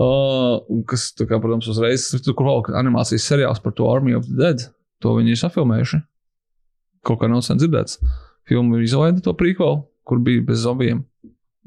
Uh, 0.01 0.59
kas, 0.89 1.09
kā, 1.15 1.39
protams, 1.39 1.69
uzreiz 1.71 2.09
tur 2.25 2.35
kur 2.35 2.49
vēl 2.49 2.75
animācijas 2.81 3.29
seriāls 3.31 3.63
par 3.63 3.75
to 3.77 3.87
Army 3.87 4.17
of 4.17 4.27
the 4.27 4.35
Dead. 4.35 4.65
To 5.05 5.15
viņi 5.15 5.35
ir 5.35 5.39
safilmējuši. 5.39 6.01
Kaut 7.07 7.21
kā 7.23 7.31
nav 7.31 7.45
sen 7.45 7.61
dzirdēts. 7.61 8.01
Filmu 8.49 8.83
izlaida 8.83 9.23
to 9.23 9.31
prequel, 9.37 9.85
kur 10.03 10.19
bija 10.23 10.43
bez 10.43 10.65
zombijiem, 10.65 11.05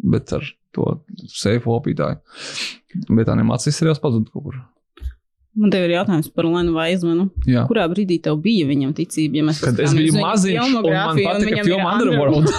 bet 0.05 0.37
ar 0.37 0.45
to 0.75 0.99
seifu 1.33 1.73
opītāju. 1.79 2.21
Bet 3.09 3.33
animācijas 3.33 3.81
seriāls 3.81 4.03
pazuda 4.03 4.29
kaut 4.35 4.51
kur. 4.51 4.61
Man 5.55 5.71
te 5.71 5.79
ir 5.87 5.93
jautājums 5.95 6.27
par 6.35 6.49
Lenu 6.51 6.73
Vaismanu. 6.75 7.29
Jā. 7.47 7.63
Kurā 7.69 7.85
brīdī 7.91 8.17
tev 8.23 8.41
bija 8.43 8.67
viņam 8.67 8.91
ticība? 8.97 9.39
Ja 9.39 9.55
Kad 9.63 9.79
es 9.85 9.93
biju 9.95 10.17
maziņš, 10.19 10.73
un 10.81 10.89
man 10.89 11.21
patika 11.23 11.63
filma 11.69 11.93
Underworld. 12.01 12.51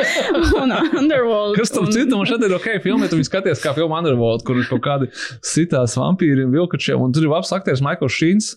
un 0.62 0.72
Underworld. 1.02 1.58
Kas 1.58 1.74
tam 1.74 1.84
un- 1.84 1.92
citam 1.92 2.24
šeit 2.28 2.46
ir 2.48 2.54
ok? 2.56 2.70
Filmē, 2.84 3.10
tu 3.12 3.20
skaties, 3.26 3.60
kā 3.60 3.74
filmā 3.76 4.00
Underworld, 4.00 4.46
kur 4.48 4.56
ir 4.56 4.68
kaut 4.70 4.80
kādi 4.86 5.10
sitās 5.44 5.98
vampīri 6.00 6.46
un 6.48 6.54
vilkačiem, 6.56 6.96
un 7.04 7.12
tur 7.12 7.28
ir 7.28 7.34
labs 7.34 7.52
aktieris 7.52 7.84
Maikls 7.84 8.16
Šīns. 8.16 8.54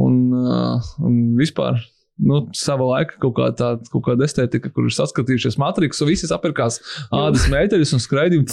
Un, 0.00 0.20
uh, 0.32 0.92
un 1.04 1.16
vispār 1.36 1.80
nu, 2.20 2.42
sava 2.56 2.86
laika 2.90 3.16
kaut, 3.22 3.34
kā 3.38 3.48
tā, 3.56 3.70
kaut 3.92 4.04
kāda 4.06 4.26
estētika, 4.26 4.70
kur 4.74 4.86
ir 4.88 4.94
saskatījušies 4.94 5.56
matriks, 5.60 6.02
un 6.04 6.10
visi 6.10 6.28
sapirkās 6.30 6.78
ādas 7.14 7.48
meiteļus 7.52 7.94
un 7.96 8.02
skraidīja. 8.04 8.42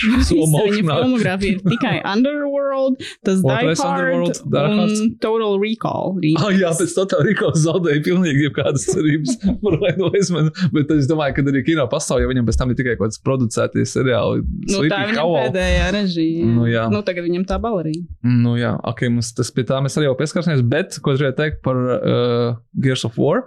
Visa 0.00 0.32
viņa 0.32 0.96
filmogrāfija 0.96 1.58
ir 1.58 1.62
tikai 1.66 1.96
Underworld, 2.12 3.02
tas 3.26 3.42
Hard. 3.44 4.40
un 4.50 5.10
Total 5.20 5.58
Recall. 5.60 6.16
Ah, 6.40 6.48
jā, 6.56 6.70
pēc 6.78 6.94
tā 6.96 7.20
Rīgā 7.24 7.50
zaudēja 7.60 8.02
pilnīgi 8.06 8.46
jebkādas 8.46 8.86
cerības 8.88 9.36
par 9.62 9.76
Lenu 9.82 10.10
Weismanu. 10.14 10.54
Bet 10.74 10.92
es 10.96 11.08
domāju, 11.10 11.36
ka 11.36 11.44
arī 11.52 11.64
kino 11.66 11.86
pasaulē, 11.90 12.24
ja 12.24 12.30
viņam 12.32 12.48
pēc 12.48 12.60
tam 12.60 12.72
ir 12.72 12.80
tikai 12.80 12.96
kaut 12.96 13.10
kāds 13.10 13.22
producētie 13.26 13.84
seriāli, 13.88 14.44
Nu, 14.70 14.82
tā 14.90 15.02
ir 15.10 15.18
pēdējā 15.18 15.86
režija. 15.94 16.46
Nu, 16.48 16.66
jā. 16.70 16.86
nu, 16.92 17.02
tagad 17.06 17.26
viņam 17.26 17.44
tā 17.48 17.58
balerīna. 17.62 18.04
Nu, 18.26 18.54
jā, 18.60 18.72
ok, 18.90 19.06
mums 19.12 19.32
tas 19.36 19.50
pie 19.54 19.64
tā 19.68 19.80
mēs 19.84 19.96
arī 19.98 20.08
jau 20.08 20.16
pieskarsimies, 20.18 20.62
bet 20.70 20.98
ko 21.02 21.14
es 21.14 21.20
gribēju 21.20 21.36
teikt 21.38 21.60
par 21.64 21.80
uh, 21.96 22.60
Gears 22.82 23.04
of 23.08 23.18
War. 23.20 23.44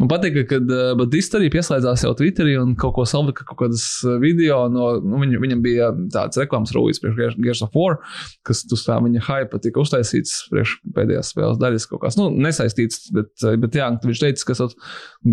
Man 0.00 0.08
patīk, 0.10 0.38
ka 0.48 0.58
uh, 0.60 0.92
Batista 0.98 1.38
arī 1.38 1.50
pieslēdzās 1.52 2.04
jau 2.06 2.12
Twitterī 2.16 2.54
un 2.60 2.74
kaut 2.78 2.94
ko 2.96 3.04
salika, 3.08 3.44
kaut 3.48 3.58
kādas 3.64 3.84
uh, 4.06 4.16
video 4.22 4.62
no, 4.72 4.92
nu, 5.02 5.20
viņ, 5.22 5.36
viņam 5.42 5.64
bija 5.64 5.90
tāds 6.14 6.40
reklāmas 6.40 6.72
rūjas 6.76 7.02
priekš 7.02 7.38
Gears- 7.42 7.64
of 7.66 7.76
War, 7.76 7.98
kas 8.46 8.62
uz 8.70 8.84
tā 8.86 8.98
viņa 9.02 9.24
hype 9.26 9.60
tika 9.64 9.82
uztaisīts 9.82 10.46
priekš 10.52 10.76
pēdējās 10.96 11.32
spēles 11.34 11.60
daļas 11.60 11.88
kaut 11.90 12.04
kāds, 12.04 12.18
nu, 12.20 12.28
nesaistīts, 12.46 13.10
bet, 13.16 13.32
uh, 13.44 13.56
bet 13.60 13.76
jā, 13.76 13.90
viņš 14.04 14.22
teica, 14.24 14.46
ka 14.46 14.56
esat 14.56 14.76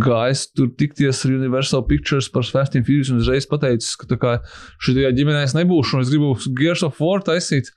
gājis 0.07 0.47
tur 0.57 0.71
tikties 0.79 1.23
ar 1.25 1.35
Universal 1.37 1.85
Pictures 1.87 2.31
par 2.33 2.47
Fast 2.47 2.75
and 2.75 2.87
Furious 2.87 3.13
un 3.13 3.21
uzreiz 3.21 3.47
pateicis, 3.49 3.95
ka 4.01 4.19
kā 4.19 4.37
šajā 4.83 5.13
ģimenē 5.17 5.45
es 5.45 5.55
nebūšu 5.57 5.99
un 5.99 6.05
es 6.05 6.11
gribu 6.11 6.33
Gears 6.57 6.83
of 6.87 6.99
War 7.03 7.21
taisīt. 7.25 7.69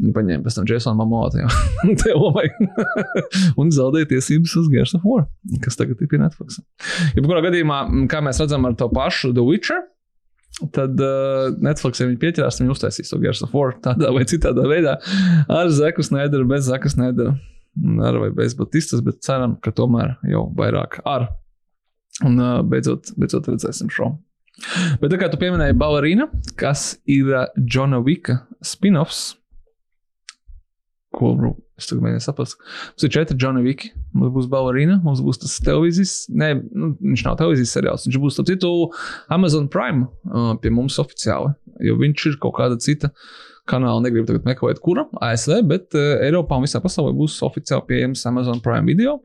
Viņi 0.00 0.14
paņēma 0.16 0.46
pēc 0.46 0.58
tam 0.58 0.68
Jasonu 0.68 0.98
Mamotu. 0.98 1.42
un 3.60 3.70
zaudēja 3.74 4.08
tiesības 4.14 4.54
uz 4.60 4.66
Gears 4.72 4.94
of 4.96 5.04
War, 5.06 5.11
kas 5.64 5.78
tagad 5.78 6.00
ir 6.02 6.10
pie 6.10 6.20
Netflix. 6.20 6.60
Jebkurā 7.16 7.42
gadījumā, 7.46 7.84
kā 8.12 8.22
mēs 8.24 8.40
redzam 8.42 8.68
ar 8.68 8.76
to 8.78 8.88
pašu 8.92 9.32
The 9.36 9.44
Witcher, 9.46 9.84
tad 10.74 11.00
uh, 11.00 11.52
Netflix, 11.64 12.00
ja 12.00 12.08
viņi 12.08 12.20
pieķerās, 12.22 12.60
viņi 12.60 12.74
uztaisīs 12.74 13.12
to 13.12 13.20
Gears 13.22 13.42
of 13.46 13.54
War 13.56 13.74
tādā 13.84 14.12
vai 14.14 14.26
citādā 14.28 14.66
veidā 14.68 14.98
ar 15.50 15.72
Zeku 15.72 16.04
Snaideru, 16.06 16.46
bez 16.50 16.68
Zeka 16.68 16.92
Snaidera. 16.92 17.36
Ar 18.04 18.18
vai 18.20 18.28
bez 18.36 18.52
Batistas, 18.52 19.00
bet 19.00 19.22
ceram, 19.24 19.56
ka 19.64 19.72
tomēr 19.72 20.18
jau 20.28 20.44
vairāk 20.58 21.00
ar. 21.08 21.30
Un 22.26 22.36
uh, 22.36 22.58
beidzot, 22.68 23.14
beidzot 23.16 23.48
redzēsim 23.48 23.88
šo. 23.92 24.10
Bet 25.00 25.08
tā 25.08 25.18
kā 25.18 25.30
tu 25.32 25.40
pieminēji 25.40 25.78
Balerīna, 25.80 26.28
kas 26.60 26.98
ir 27.10 27.32
uh, 27.32 27.46
Džona 27.56 28.02
Vika 28.04 28.42
spin-offs, 28.60 29.32
ko 31.12 31.32
bro, 31.36 31.52
es 31.78 31.88
tagad 31.88 32.04
mēģināju 32.06 32.24
saprast. 32.24 32.58
Mums 32.94 33.06
ir 33.06 33.12
četri 33.14 33.36
Džona 33.38 33.62
Viki. 33.64 33.92
Mums 34.16 34.32
būs 34.34 34.48
Balerīna, 34.52 34.98
mums 35.04 35.22
būs 35.24 35.40
tas 35.42 35.54
televīzijas, 35.64 36.16
ne, 36.32 36.52
nu, 36.72 36.92
viņš 37.00 37.24
nav 37.26 37.38
televīzijas 37.40 37.72
seriāls, 37.76 38.04
viņš 38.08 38.18
būs, 38.22 38.36
starp 38.36 38.50
citu, 38.50 38.72
Amazon 39.32 39.70
Prime 39.72 40.06
uh, 40.08 40.52
pie 40.60 40.72
mums 40.74 40.98
oficiāli, 41.02 41.54
jo 41.84 41.96
viņš 42.00 42.28
ir 42.32 42.38
kaut 42.42 42.56
kāda 42.58 42.80
cita 42.82 43.12
kanāla, 43.70 44.02
negribu 44.02 44.26
tagad 44.28 44.46
meklēt, 44.48 44.80
kura 44.82 45.06
ASV, 45.22 45.60
bet 45.70 45.96
uh, 45.98 46.16
Eiropā 46.24 46.58
un 46.58 46.66
visā 46.66 46.80
pasaulē 46.82 47.14
būs 47.16 47.38
oficiāli 47.46 47.86
pieejams 47.88 48.24
Amazon 48.28 48.60
Prime 48.64 48.88
video. 48.88 49.20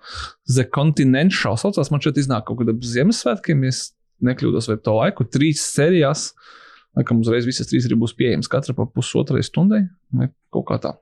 The 0.52 0.68
Continental 0.74 1.58
saucās, 1.60 1.92
man 1.94 2.04
šeit 2.04 2.20
iznāk 2.22 2.48
kaut 2.48 2.62
kāda 2.62 2.78
Ziemassvētkiem, 2.78 3.66
ja 3.68 3.74
nekļūdos 4.28 4.70
vai 4.72 4.78
to 4.82 4.96
laiku, 4.98 5.28
trīs 5.30 5.66
sērijās. 5.74 6.32
Laikam 6.98 7.20
uzreiz 7.22 7.46
visas 7.46 7.70
trīs 7.70 7.86
arī 7.86 7.98
būs 8.02 8.16
pieejamas, 8.18 8.50
katra 8.50 8.74
pa 8.78 8.88
pusotrai 8.90 9.44
stundai, 9.46 9.84
vai 10.14 10.32
kaut 10.54 10.66
kā 10.70 10.80
tā. 10.82 10.96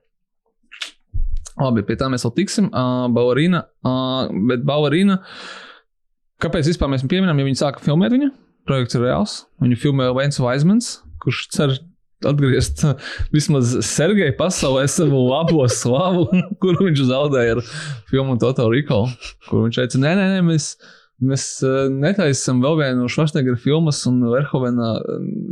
Labi, 1.56 1.84
pie 1.88 1.96
tā 1.96 2.10
mēs 2.12 2.26
vēl 2.26 2.34
tiksim. 2.36 2.68
Uh, 2.68 3.06
Baurīna, 3.16 3.62
uh, 3.86 4.28
bet 4.50 4.64
Baurīna, 4.68 5.20
kāpēc 6.42 6.68
vispār 6.72 6.90
mēs 6.92 7.04
viņu 7.04 7.12
pieminam, 7.14 7.38
ja 7.40 7.48
viņi 7.48 7.60
sāka 7.62 7.84
filmēt 7.84 8.12
viņu? 8.12 8.32
Projekts 8.68 8.98
ir 8.98 9.06
reāls. 9.06 9.36
Viņu 9.62 9.78
filmē 9.80 10.10
Vents 10.16 10.40
Vaismans, 10.42 10.90
kurš 11.22 11.46
cer 11.54 11.78
atgriezt 12.24 12.82
vismaz 13.34 13.74
Sergeja 13.84 14.34
pasaulē 14.36 14.86
savu 14.90 15.20
labo 15.28 15.64
slavu, 15.70 16.26
kuru 16.62 16.88
viņš 16.88 17.02
zaudēja 17.10 17.56
ar 17.58 17.64
filmu 18.10 18.38
Total 18.40 18.70
Recall, 18.72 19.10
kur 19.48 19.66
viņš 19.66 19.80
teica, 19.80 20.02
nē, 20.02 20.14
nē, 20.18 20.28
nē, 20.36 20.44
mēs, 20.46 20.70
mēs 21.24 21.44
uh, 21.64 21.86
netaisam 21.92 22.60
vēl 22.64 22.76
vienu 22.80 23.06
Švašnegera 23.12 23.58
filmas 23.60 24.02
un 24.08 24.18
Verhovena 24.28 24.94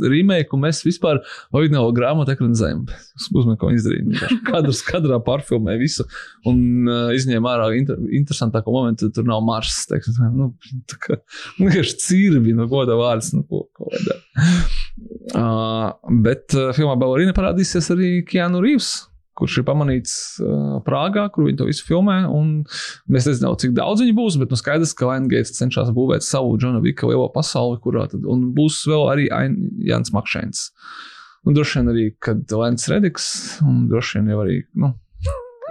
remake, 0.05 0.51
un 0.53 0.63
mēs 0.65 0.83
vispār 0.85 1.21
oriģinālo 1.55 1.93
grāmatu 1.95 2.35
ekranizējam. 2.35 2.83
Uzmanīgi, 3.31 3.59
ko 3.61 3.71
viņi 3.71 3.81
izdarīja. 3.81 4.29
Kadrs 4.49 4.83
kadrā 4.85 5.19
pārfilmē 5.25 5.77
visu 5.81 6.05
un 6.49 6.59
uh, 6.89 7.09
izņēma 7.17 7.55
ārā 7.55 7.71
inter, 7.79 7.99
interesantāko 8.13 8.75
momentu, 8.75 9.09
tur 9.15 9.27
nav. 9.27 9.43
Teiksim, 9.89 10.15
nu, 10.33 10.51
tā 10.89 10.97
kā 11.01 11.17
vienkārši 11.59 11.97
cīrbi, 12.01 12.55
no 12.57 12.65
goda 12.71 12.95
vārds, 12.97 13.33
nu, 13.35 13.43
ko, 13.49 13.65
ko. 13.75 13.91
Uh, 15.35 15.91
bet 16.25 16.55
uh, 16.55 16.71
filmā 16.75 16.95
Ballerina 16.99 17.35
parādīsies 17.35 17.91
arī 17.93 18.09
Keanu 18.27 18.63
Reeves. 18.63 18.95
Kurš 19.35 19.57
ir 19.61 19.65
pamanīts 19.67 20.13
uh, 20.43 20.77
Prāgā, 20.85 21.25
kur 21.33 21.47
viņi 21.47 21.59
to 21.59 21.67
visu 21.67 21.85
filmē. 21.87 22.21
Mēs 23.11 23.27
nezinām, 23.29 23.57
cik 23.59 23.73
daudz 23.77 24.03
viņi 24.03 24.15
būs, 24.17 24.37
bet 24.41 24.53
nu, 24.53 24.59
skaidrs, 24.59 24.93
ka 24.97 25.09
Lionsgate 25.09 25.57
cenšas 25.57 25.91
būvēt 25.95 26.25
savu 26.25 26.55
Džona 26.61 26.79
Vika 26.83 27.09
lielo 27.09 27.27
pasauli, 27.33 27.81
kurā 27.83 28.07
tad 28.11 28.23
būs 28.55 28.81
vēl 28.89 29.05
arī 29.11 29.27
Ain- 29.35 29.59
Jans 29.83 30.13
Makšēns. 30.15 30.69
Un 31.45 31.53
droši 31.57 31.81
vien 31.81 31.91
arī, 31.91 32.05
kad 32.25 32.41
Lens 32.57 32.87
Rediks, 32.89 33.27
un 33.65 33.85
droši 33.91 34.17
vien 34.21 34.31
jau 34.33 34.39
arī, 34.45 34.57
nu, 34.81 34.93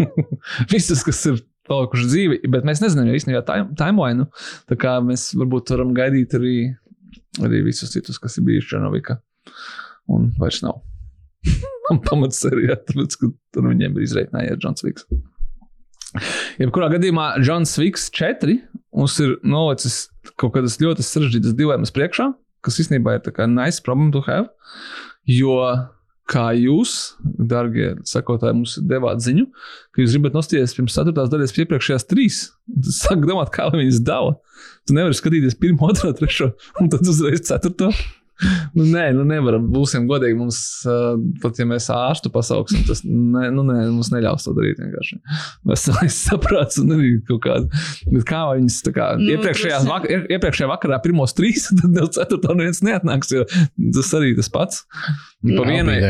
visas, 0.74 1.02
kas 1.06 1.24
ir 1.30 1.40
palikuši 1.68 2.08
dzīvi, 2.12 2.40
bet 2.52 2.66
mēs 2.68 2.82
nezinām 2.84 3.08
ja 3.08 3.18
īstenībā 3.18 3.42
time- 3.48 3.72
timeline. 3.80 4.28
Tā 4.70 4.78
kā 4.78 4.98
mēs 5.02 5.30
varbūt 5.40 5.72
varam 5.74 5.94
gaidīt 5.96 6.36
arī, 6.38 6.56
arī 7.42 7.64
visus 7.66 7.94
citus, 7.96 8.20
kas 8.22 8.38
ir 8.38 8.46
bijuši 8.50 8.74
Džonovika. 8.74 9.18
Un 10.12 10.30
vairs 10.38 10.60
nav. 10.66 10.82
Un 11.92 12.00
pamats 12.04 12.40
serijā, 12.40 12.78
tāpēc, 12.88 13.16
ka 13.20 13.30
tur 13.54 13.68
viņiem 13.68 13.96
ir 13.98 14.06
izreikinājies 14.06 14.60
Džons 14.62 14.86
Viks. 14.86 15.08
Jebkurā 16.62 16.88
gadījumā 16.94 17.34
Džons 17.42 17.74
Viks 17.80 18.06
4 18.14 18.56
mums 18.94 19.18
ir 19.20 19.34
nolicis 19.42 20.04
kaut 20.40 20.54
kādas 20.54 20.78
ļoti 20.80 21.04
sarežģītas 21.04 21.56
dilemmas 21.58 21.92
priekšā, 21.94 22.30
kas 22.64 22.80
īstenībā 22.80 23.18
ir 23.18 23.26
tā 23.26 23.34
kā 23.34 23.48
nice 23.50 23.82
problem 23.84 24.14
to 24.14 24.22
have. 24.28 24.48
Jo 25.28 25.58
kā 26.30 26.46
jūs, 26.56 27.14
darbie 27.20 27.90
sekotāji, 28.08 28.56
mums 28.56 28.78
devāt 28.88 29.20
ziņu, 29.24 29.44
ka 29.92 30.00
jūs 30.00 30.14
gribat 30.16 30.36
nostīties 30.38 30.76
pirms 30.76 30.96
ceturtās 30.96 31.32
daļas 31.32 31.52
iepriekšējās 31.58 32.08
trīs. 32.08 32.38
Sāk 33.02 33.26
domāt, 33.28 33.52
kā 33.52 33.68
viņas 33.74 34.00
dala. 34.06 34.38
Tu 34.88 34.96
nevari 34.96 35.16
skatīties 35.16 35.58
pirmo, 35.60 35.90
otro, 35.90 36.14
trešo, 36.16 36.54
un 36.80 36.88
tad 36.92 37.04
uzreiz 37.10 37.44
ceturto. 37.48 37.90
Nu, 38.74 38.82
nē, 38.90 39.04
nu 39.14 39.22
nevaram. 39.28 39.68
Būsim 39.70 40.08
godīgi. 40.10 40.34
Mums, 40.38 40.58
uh, 40.90 41.14
pat 41.42 41.60
ja 41.60 41.66
mēs 41.70 41.86
ārstu 41.94 42.32
pasauksim, 42.34 42.82
tas 42.88 43.04
ne, 43.06 43.46
nu, 43.54 43.62
nē, 43.68 43.76
mums 43.92 44.10
neļaus 44.10 44.48
to 44.48 44.54
darīt. 44.56 44.80
vienkārši. 44.82 45.20
Veselais 45.70 46.16
saprāts 46.26 46.80
un 46.82 46.90
arī 46.96 47.12
kaut 47.28 47.44
kāda. 47.46 47.84
Bet 48.10 48.26
kā 48.28 48.42
viņas 48.50 48.80
kā 48.90 49.12
Nu, 49.20 49.30
iepriekšējā, 49.36 49.80
vak 49.86 50.08
ie- 50.10 50.24
iepriekšējā 50.34 50.70
vakarā 50.74 50.98
pirmos 51.06 51.36
trīs, 51.38 51.68
tad 51.78 51.94
no 51.94 52.08
ceturtā 52.10 52.56
neviens 52.58 52.82
neatnāks, 52.84 53.30
jo 53.36 53.46
tas 53.94 54.14
arī 54.18 54.34
tas 54.38 54.50
pats. 54.52 54.82
Pa 55.44 55.62
vienai. 55.70 56.00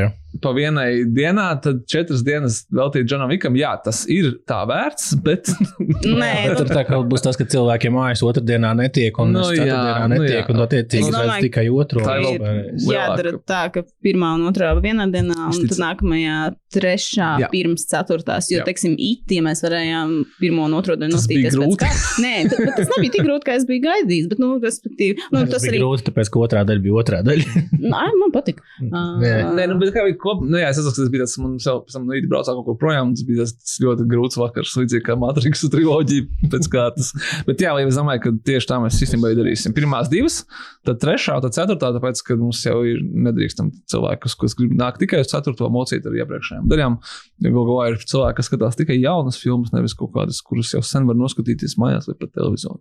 Pa 0.42 0.51
vienai 0.57 1.05
dienā, 1.14 1.47
tad 1.62 1.83
četras 1.90 2.23
dienas 2.27 2.62
veltīt 2.75 3.07
Džonam 3.11 3.31
Vikam. 3.31 3.55
Jā, 3.59 3.75
tas 3.85 4.03
ir 4.11 4.33
tā 4.49 4.62
vērts, 4.68 5.12
bet 5.25 5.51
Nē, 5.79 6.31
Bet 6.49 6.59
tur 6.62 6.70
tā 6.73 6.83
kā 6.88 6.99
būs 7.07 7.23
tas, 7.25 7.37
ka 7.38 7.47
cilvēkiem 7.51 7.94
mājas 7.94 8.23
otrdienā 8.27 8.73
netiek, 8.79 9.14
un 9.23 9.33
Nu, 9.35 9.40
nu, 9.44 9.53
jā, 9.55 9.64
ceturtdienā 9.66 10.09
nu, 10.11 10.18
netiek, 10.18 10.40
jā. 10.42 10.55
un 10.55 10.64
attiecīgi 10.66 11.07
uzreiz 11.09 11.29
domāju, 11.29 11.44
tikai 11.49 11.64
otro. 11.75 12.03
Tā 12.05 12.16
ir 12.23 12.44
jādara 12.90 13.33
tā, 13.47 13.62
ka 13.75 13.85
pirmā 14.05 14.33
un 14.38 14.47
otrā 14.51 14.73
vienā 14.83 15.07
dienā, 15.12 15.38
un 15.51 15.68
tad 15.70 15.81
nākamajā 15.83 16.38
trešā 16.75 17.29
Jā. 17.44 17.49
pirms 17.53 17.85
ceturtās. 17.90 18.49
Jo, 18.51 18.61
Jā. 18.61 18.66
teiksim, 18.66 18.97
it, 18.99 19.31
ja 19.31 19.42
mēs 19.47 19.62
varējām 19.62 20.14
pirmo 20.40 20.64
un 20.66 20.75
otro 20.75 20.97
dienu 20.99 21.14
Tas 21.14 21.29
bija 21.31 21.47
nostīties 21.47 21.55
pēc 21.55 21.62
grūti. 21.62 21.79
kā. 21.85 22.23
Nē, 22.25 22.33
t- 22.51 22.59
bet 22.64 22.73
tas 22.81 22.90
nebija 22.97 23.12
tik 23.14 23.27
grūti, 23.29 23.47
kā 23.47 23.55
es 23.61 23.66
biju 23.68 23.85
gaidījis, 23.85 24.27
bet, 24.33 24.40
nu, 24.42 24.49
respektīvi, 24.62 25.18
nu, 25.31 25.44
Tas, 25.44 25.53
tas 25.55 25.62
bija 25.66 25.75
arī, 25.77 25.83
grūti, 25.85 26.07
tāpēc, 26.09 26.31
ka 26.35 26.42
otrā 26.49 26.64
daļa 26.66 26.83
bija 26.88 26.99
otrā 27.05 27.20
daļa. 27.27 27.62
Nē, 27.85 28.05
man 28.18 28.35
patika. 28.35 28.66
Nē. 28.83 29.33
Nē, 29.55 29.68
nu, 29.70 29.79
bet 29.83 29.94
kā 29.94 30.03
bija 30.09 30.18
kopā, 30.24 30.46
nu, 30.48 30.58
jā, 30.60 30.70
es 30.72 30.78
atceros, 30.80 30.96
ka 30.96 31.02
tas 31.02 31.12
bija 31.12 31.24
tas, 31.24 31.34
man 31.42 31.56
jau 31.62 31.76
pēc 31.84 31.96
tam 31.96 32.06
no 32.08 32.16
rīta 32.16 32.30
braucā 32.30 32.54
kaut 32.56 32.66
kur 32.68 32.78
projām, 32.80 33.12
tas 33.14 33.26
bija 33.28 33.46
tas 33.46 33.74
ļoti 33.84 34.06
grūts 34.10 34.38
vakars, 34.40 34.72
līdzīgi 34.80 35.04
kā 35.06 35.16
Matrix 35.20 35.64
triloģija 35.74 36.48
pēc 36.52 36.68
kārtas. 36.72 37.12
Bet 37.48 37.62
jā, 37.64 37.74
es 37.82 37.98
domāju, 38.00 38.22
ka 38.24 38.32
tieši 38.50 38.70
tā 38.70 38.80
mēs 38.82 39.00
īstenībā 39.04 39.30
arī 39.30 39.38
darīsim. 39.42 39.76
Pirmās 39.76 40.10
divas, 40.12 40.40
tad 40.88 41.00
trešā, 41.04 41.37
tad 41.44 41.56
ceturtā, 41.56 41.92
tāpēc, 41.98 42.24
ka 42.26 42.38
mums 42.40 42.64
jau 42.64 42.80
ir 42.88 43.04
nedrīkstam 43.28 43.70
cilvēki, 43.92 44.24
kas, 44.26 44.56
grib 44.58 44.74
nākt 44.80 45.02
tikai 45.04 45.22
uz 45.24 45.30
ceturto 45.32 45.70
mocīt 45.72 46.08
ar 46.08 46.18
iepriekšējām 46.22 46.68
daļām. 46.72 46.98
Galu 47.44 47.68
galā 47.70 47.92
ir 47.92 48.00
cilvēki, 48.02 48.38
kas 48.40 48.50
skatās 48.50 48.80
tikai 48.80 48.98
jaunas 48.98 49.38
filmas, 49.40 49.72
nevis 49.76 49.96
kaut 49.98 50.14
kādas, 50.16 50.40
kuras 50.44 50.72
jau 50.74 50.82
sen 50.84 51.08
var 51.10 51.18
noskatīties 51.20 51.78
mājās 51.80 52.10
vai 52.10 52.18
pret 52.18 52.34
televizoru. 52.37 52.80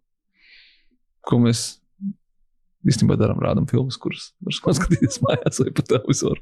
Ko 1.24 1.40
mēs 1.40 1.83
īstenībā 2.88 3.18
darām, 3.20 3.40
rādām 3.44 3.68
filmas, 3.70 3.98
kuras 4.02 4.32
var 4.44 4.76
skatīties 4.80 5.22
mājās 5.24 5.62
vai 5.64 5.72
pa 5.76 5.86
televizoru. 5.88 6.42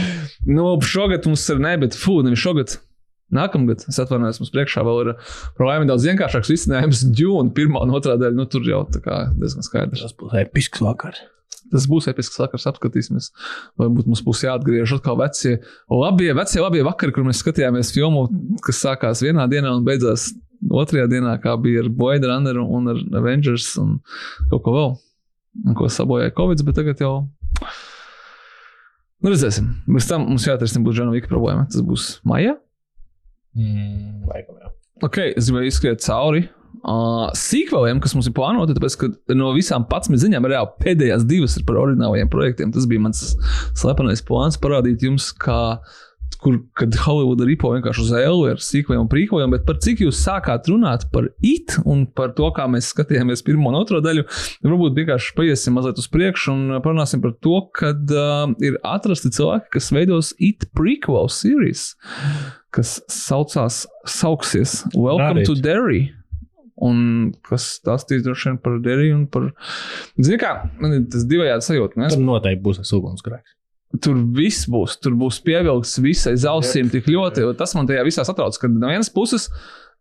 nu, 0.56 0.70
šogad 0.84 1.26
mums 1.28 1.48
ir 1.52 1.60
ne, 1.62 1.74
bet 1.80 1.98
fū, 1.98 2.20
nevis 2.26 2.42
šogad. 2.42 2.78
Nākamgad, 3.30 3.84
es 3.86 3.98
atvainojos, 4.02 4.40
mums 4.42 4.50
priekšā 4.50 4.82
vēl 4.82 5.04
ir 5.04 5.10
problēma 5.58 5.86
daudz 5.86 6.06
vienkāršāks 6.08 6.50
risinājums. 6.50 7.04
Džūna, 7.16 7.54
pirmā 7.54 7.84
un 7.86 7.94
otrā 7.94 8.16
daļa, 8.18 8.36
nu 8.38 8.46
tur 8.50 8.66
jau 8.66 8.82
tā 8.90 9.02
kā 9.04 9.20
diezgan 9.38 9.66
skaidrs. 9.66 10.02
Tas 10.02 10.16
būs 10.18 10.34
episks 10.42 10.82
vakars. 10.82 11.22
Tas 11.70 11.86
būs 11.86 12.08
episks 12.10 12.40
vakars, 12.40 12.66
apskatīsimies. 12.66 13.28
Varbūt 13.78 14.08
mums 14.10 14.22
būs 14.26 14.42
jāatgriež 14.42 14.96
atkal 14.96 15.20
vecie, 15.20 15.60
labie, 15.92 16.32
vecie, 16.34 16.58
labie 16.64 16.82
vakari, 16.86 17.14
kur 17.14 17.26
mēs 17.26 17.42
skatījāmies 17.44 17.92
filmu, 17.94 18.24
kas 18.66 18.82
sākās 18.82 19.22
vienā 19.22 19.46
dienā 19.50 19.76
un 19.76 19.86
beidzās 19.86 20.32
otrajā 20.66 21.06
dienā, 21.12 21.36
kā 21.42 21.54
bija 21.62 21.84
ar 21.84 21.92
Blade 21.94 22.26
Runner 22.26 22.58
un 22.64 22.90
ar 22.90 22.98
Avengers 23.20 23.72
un 23.80 24.00
kaut 24.50 24.64
ko 24.66 24.74
vēl. 24.74 24.90
Ko 25.76 25.88
sabojāja 25.90 26.34
Covid, 26.36 26.62
bet 26.66 26.78
tagad 26.78 27.02
jau. 27.02 27.14
Nu, 29.20 29.32
redzēsim. 29.32 29.66
Bez 29.90 30.06
tam 30.08 30.24
mums 30.30 30.46
jāatrisina 30.48 30.84
būs 30.86 30.96
Džona 30.96 31.12
Vika 31.12 31.28
problēma. 31.30 31.66
Tas 31.68 31.84
būs 31.84 32.06
maijā. 32.28 32.54
Mm, 33.58 34.24
laikam, 34.30 34.56
jā. 34.62 34.72
Ok, 35.04 35.18
es 35.34 35.48
gribēju 35.48 35.72
izskriet 35.72 36.04
cauri. 36.04 36.46
Uh, 36.80 37.26
Sīkvēliem, 37.36 37.98
kas 38.00 38.14
mums 38.16 38.30
ir 38.30 38.34
plānoti, 38.36 38.72
tāpēc, 38.76 38.94
ka 38.96 39.36
no 39.36 39.50
visām 39.52 39.84
11 39.84 40.22
ziņām 40.22 40.46
reāli 40.48 40.70
pēdējās 40.80 41.26
divas 41.28 41.58
ir 41.58 41.66
par 41.68 41.80
oriģinālajiem 41.82 42.30
projektiem. 42.32 42.72
Tas 42.72 42.86
bija 42.88 43.02
mans 43.04 43.34
slepenais 43.76 44.24
plāns 44.24 44.56
parādīt 44.60 45.04
jums, 45.04 45.28
kā, 45.36 45.58
kur, 46.42 46.58
kad 46.78 46.96
Holivuda 47.04 47.46
ripo 47.48 47.72
vienkārši 47.74 48.04
uz 48.04 48.12
ēlu 48.16 48.48
ar 48.50 48.60
un 48.96 49.08
prīkvēm, 49.10 49.54
bet 49.54 49.66
par 49.68 49.78
cik 49.82 50.02
jūs 50.04 50.20
sākāt 50.24 50.68
runāt 50.70 51.06
par 51.12 51.28
it 51.44 51.76
un 51.84 52.06
par 52.06 52.32
to, 52.36 52.48
kā 52.56 52.66
mēs 52.70 52.90
skatījāmies 52.94 53.44
pirmo 53.46 53.70
un 53.70 53.80
otro 53.80 54.00
daļu, 54.04 54.24
varbūt 54.64 54.96
vienkārši 54.98 55.34
paiesim 55.38 55.76
mazliet 55.76 56.00
uz 56.00 56.08
priekšu 56.12 56.54
un 56.54 56.78
parunāsim 56.84 57.22
par 57.24 57.34
to, 57.44 57.60
kad 57.76 58.14
uh, 58.14 58.46
ir 58.64 58.78
atrasti 58.86 59.32
cilvēki, 59.36 59.70
kas 59.76 59.90
veidos 59.94 60.32
it 60.38 60.68
prequel 60.76 61.28
series, 61.32 61.92
kas 62.74 62.98
saucās, 63.12 63.84
sauksies 64.08 64.80
Welcome 64.94 65.42
Darīt. 65.42 65.52
to 65.52 65.60
Derry. 65.60 66.08
Un 66.80 67.34
kas 67.44 67.74
stāstīs 67.76 68.22
droši 68.24 68.48
vien 68.48 68.60
par 68.64 68.78
Deriju 68.80 69.18
un 69.18 69.24
par. 69.28 69.50
Zini, 70.16 70.38
kā 70.40 70.54
man 70.80 70.96
ir 70.96 71.02
tas 71.12 71.26
divējādi 71.28 71.66
sajūta. 71.66 72.00
Es 72.06 72.16
Tur 72.16 72.24
noteikti 72.24 72.64
būs 72.64 72.80
tas 72.80 72.94
ugunsgrēks. 72.96 73.59
Tur 73.98 74.20
viss 74.36 74.68
būs, 74.70 75.00
tur 75.02 75.16
būs 75.18 75.40
pievilkts 75.42 75.96
visai 76.02 76.36
ausīm 76.46 76.92
tik 76.92 77.08
ļoti. 77.10 77.48
Tas 77.58 77.74
man 77.74 77.88
tajā 77.88 78.04
visā 78.06 78.22
satrauc, 78.26 78.54
ka 78.54 78.70
no 78.70 78.86
vienas 78.86 79.10
puses 79.10 79.48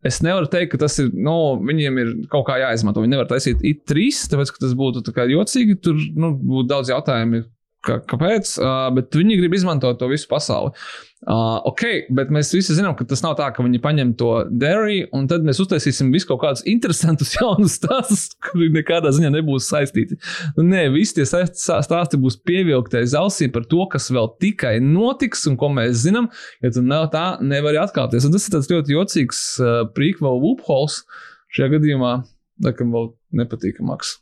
es 0.06 0.22
nevaru 0.24 0.48
teikt, 0.52 0.72
ka 0.74 0.84
tas 0.86 0.96
ir, 1.02 1.10
nu, 1.12 1.34
viņiem 1.66 1.98
ir 2.04 2.12
kaut 2.32 2.46
kā 2.48 2.60
jāizmanto. 2.62 3.02
Viņi 3.04 3.16
nevar 3.16 3.28
taisīt 3.32 3.64
IT3, 3.66 4.12
tāpēc, 4.32 4.54
ka 4.54 4.62
tas 4.62 4.76
būtu 4.78 5.04
jocīgi. 5.34 5.80
Tur 5.84 5.98
nu, 6.16 6.36
būtu 6.38 6.70
daudz 6.70 6.94
jautājumu, 6.94 7.44
kā, 7.86 8.00
kāpēc, 8.10 8.56
uh, 8.62 8.90
bet 8.96 9.16
viņi 9.16 9.40
grib 9.40 9.56
izmantot 9.58 10.00
to 10.00 10.10
visu 10.12 10.28
pasauli. 10.32 10.74
Uh, 11.28 11.58
ok, 11.68 11.82
bet 12.16 12.30
mēs 12.32 12.54
visi 12.56 12.78
zinām, 12.78 12.94
ka 12.96 13.04
tas 13.04 13.20
nav 13.26 13.34
tā, 13.36 13.50
ka 13.52 13.64
viņi 13.66 13.82
paņem 13.84 14.14
to 14.20 14.30
dairy, 14.56 15.02
un 15.16 15.26
tad 15.28 15.44
mēs 15.44 15.60
uztaisīsim 15.60 16.14
visu 16.16 16.30
kaut 16.30 16.40
kādus 16.46 16.64
interesantus, 16.70 17.34
jaunus 17.36 17.76
stāstus, 17.76 18.30
kuri 18.48 18.70
nekādā 18.72 19.12
ziņā 19.16 19.34
nebūs 19.34 19.68
saistīti. 19.68 20.16
Nu, 20.56 20.64
nē, 20.70 20.86
visi 20.96 21.18
tie 21.18 21.28
stāsti 21.28 22.22
būs 22.24 22.40
pievilktais 22.48 23.18
ausī 23.20 23.50
par 23.52 23.68
to, 23.68 23.84
kas 23.92 24.08
vēl 24.16 24.32
tikai 24.40 24.78
notiks 24.84 25.44
un 25.52 25.60
ko 25.60 25.72
mēs 25.76 26.06
zinām. 26.06 26.32
Ja 26.64 26.72
tu 26.72 26.86
nav 26.88 27.10
tā, 27.12 27.26
nevari 27.44 27.82
atkāpties. 27.84 28.30
Un 28.30 28.36
tas 28.38 28.48
ir 28.48 28.56
tāds 28.56 28.72
ļoti 28.72 28.96
jocīgs 28.96 29.44
uh, 29.60 29.82
prequel 29.96 30.40
loopholes 30.40 31.02
šajā 31.52 31.76
gadījumā, 31.76 32.16
laikam, 32.64 32.96
vēl 32.96 33.12
nepatīkamāks. 33.44 34.20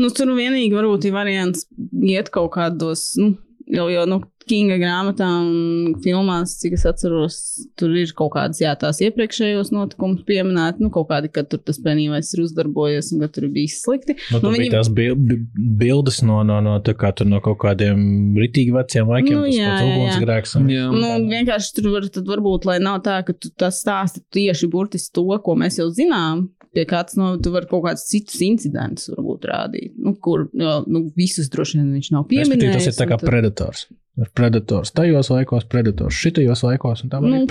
Nu, 0.00 0.08
tur 0.14 0.32
vienīgi 0.32 0.72
varbūt 0.72 1.08
ir 1.08 1.16
variants 1.16 1.66
iet 2.00 2.30
kaut 2.32 2.54
kādos, 2.54 3.10
nu, 3.20 3.34
jau, 3.68 3.88
jau 3.92 4.06
nu, 4.08 4.22
Kinga 4.48 4.76
grāmatā 4.80 5.26
un 5.40 5.94
filmās, 6.02 6.56
cik 6.60 6.72
es 6.76 6.84
atceros, 6.88 7.36
tur 7.78 7.92
ir 7.96 8.10
kaut 8.18 8.32
kādas, 8.34 8.58
jā, 8.62 8.72
tās 8.80 8.98
iepriekšējos 9.04 9.70
notikumus 9.74 10.24
pieminēt, 10.28 10.80
nu, 10.82 10.90
kaut 10.94 11.08
kādi, 11.12 11.30
kad 11.32 11.48
tur 11.52 11.60
tas 11.62 11.78
penīvais 11.84 12.32
ir 12.34 12.42
uzdarbojies 12.44 13.12
un 13.14 13.20
ka 13.22 13.28
tur 13.36 13.46
bijis 13.54 13.78
slikti. 13.84 14.16
Nu, 14.32 14.40
Nu, 14.42 14.48
nu, 14.48 14.54
viņi- 14.56 14.64
bija 14.66 14.74
tās 14.78 14.90
bil- 14.92 15.14
bi- 15.16 15.38
bildes 15.84 16.22
no, 16.26 16.42
no, 16.42 16.60
no, 16.60 16.78
tā 16.80 16.94
kā, 16.98 17.12
tur 17.14 17.26
no 17.30 17.40
kaut 17.40 17.58
kādiem 17.62 18.34
ritīgi 18.36 18.72
veciem 18.74 19.06
laikiem. 19.08 19.36
Nu, 19.38 19.44
tas 19.46 19.54
jā, 19.56 19.68
pats 19.70 19.82
jā, 19.82 19.86
jā. 19.86 19.98
ugunsgrēks. 19.98 20.56
un- 20.56 20.68
Jā. 20.68 20.86
Nu, 20.90 21.12
vienkārši 21.30 21.72
tur 21.78 21.90
var, 21.92 22.08
tad 22.08 22.24
varbūt, 22.26 22.64
lai 22.66 22.78
nav 22.82 23.02
tā, 23.02 23.20
ka 23.24 23.32
tu 23.32 23.50
tas 23.56 23.82
stāsti 23.84 24.24
tieši 24.32 24.68
burtiski 24.70 25.12
to, 25.14 25.26
ko 25.44 25.54
mēs 25.54 25.78
jau 25.78 25.88
zinām. 25.90 26.48
Pie 26.72 26.86
kāds 26.88 27.18
no 27.20 27.36
tu 27.36 27.50
vari 27.52 27.66
kaut 27.68 27.82
kādus 27.84 28.06
citus 28.08 28.40
incidentus 28.40 29.10
varbūt 29.12 29.42
rādīt, 29.44 29.90
nu, 29.98 30.14
kur 30.16 30.48
jo, 30.56 30.82
nu, 30.88 31.02
visus 31.14 31.50
droši 31.52 31.74
vien 31.76 31.90
viņš 31.92 32.10
nav 32.14 32.24
Respektīvi, 32.24 32.48
pieminējis. 32.48 32.84
Tas 32.86 32.86
ir 32.88 32.96
tā 33.06 33.08
kā 33.10 33.18
tad- 33.20 33.28
predators. 33.28 33.86
Ir 34.20 34.28
predators 34.36 34.90
tajos 34.92 35.30
laikos, 35.32 35.64
predators 35.72 36.12
šitajos 36.20 36.60
laikos, 36.66 37.00
un 37.00 37.08
tā 37.08 37.16
Nu, 37.22 37.30
arī 37.32 37.46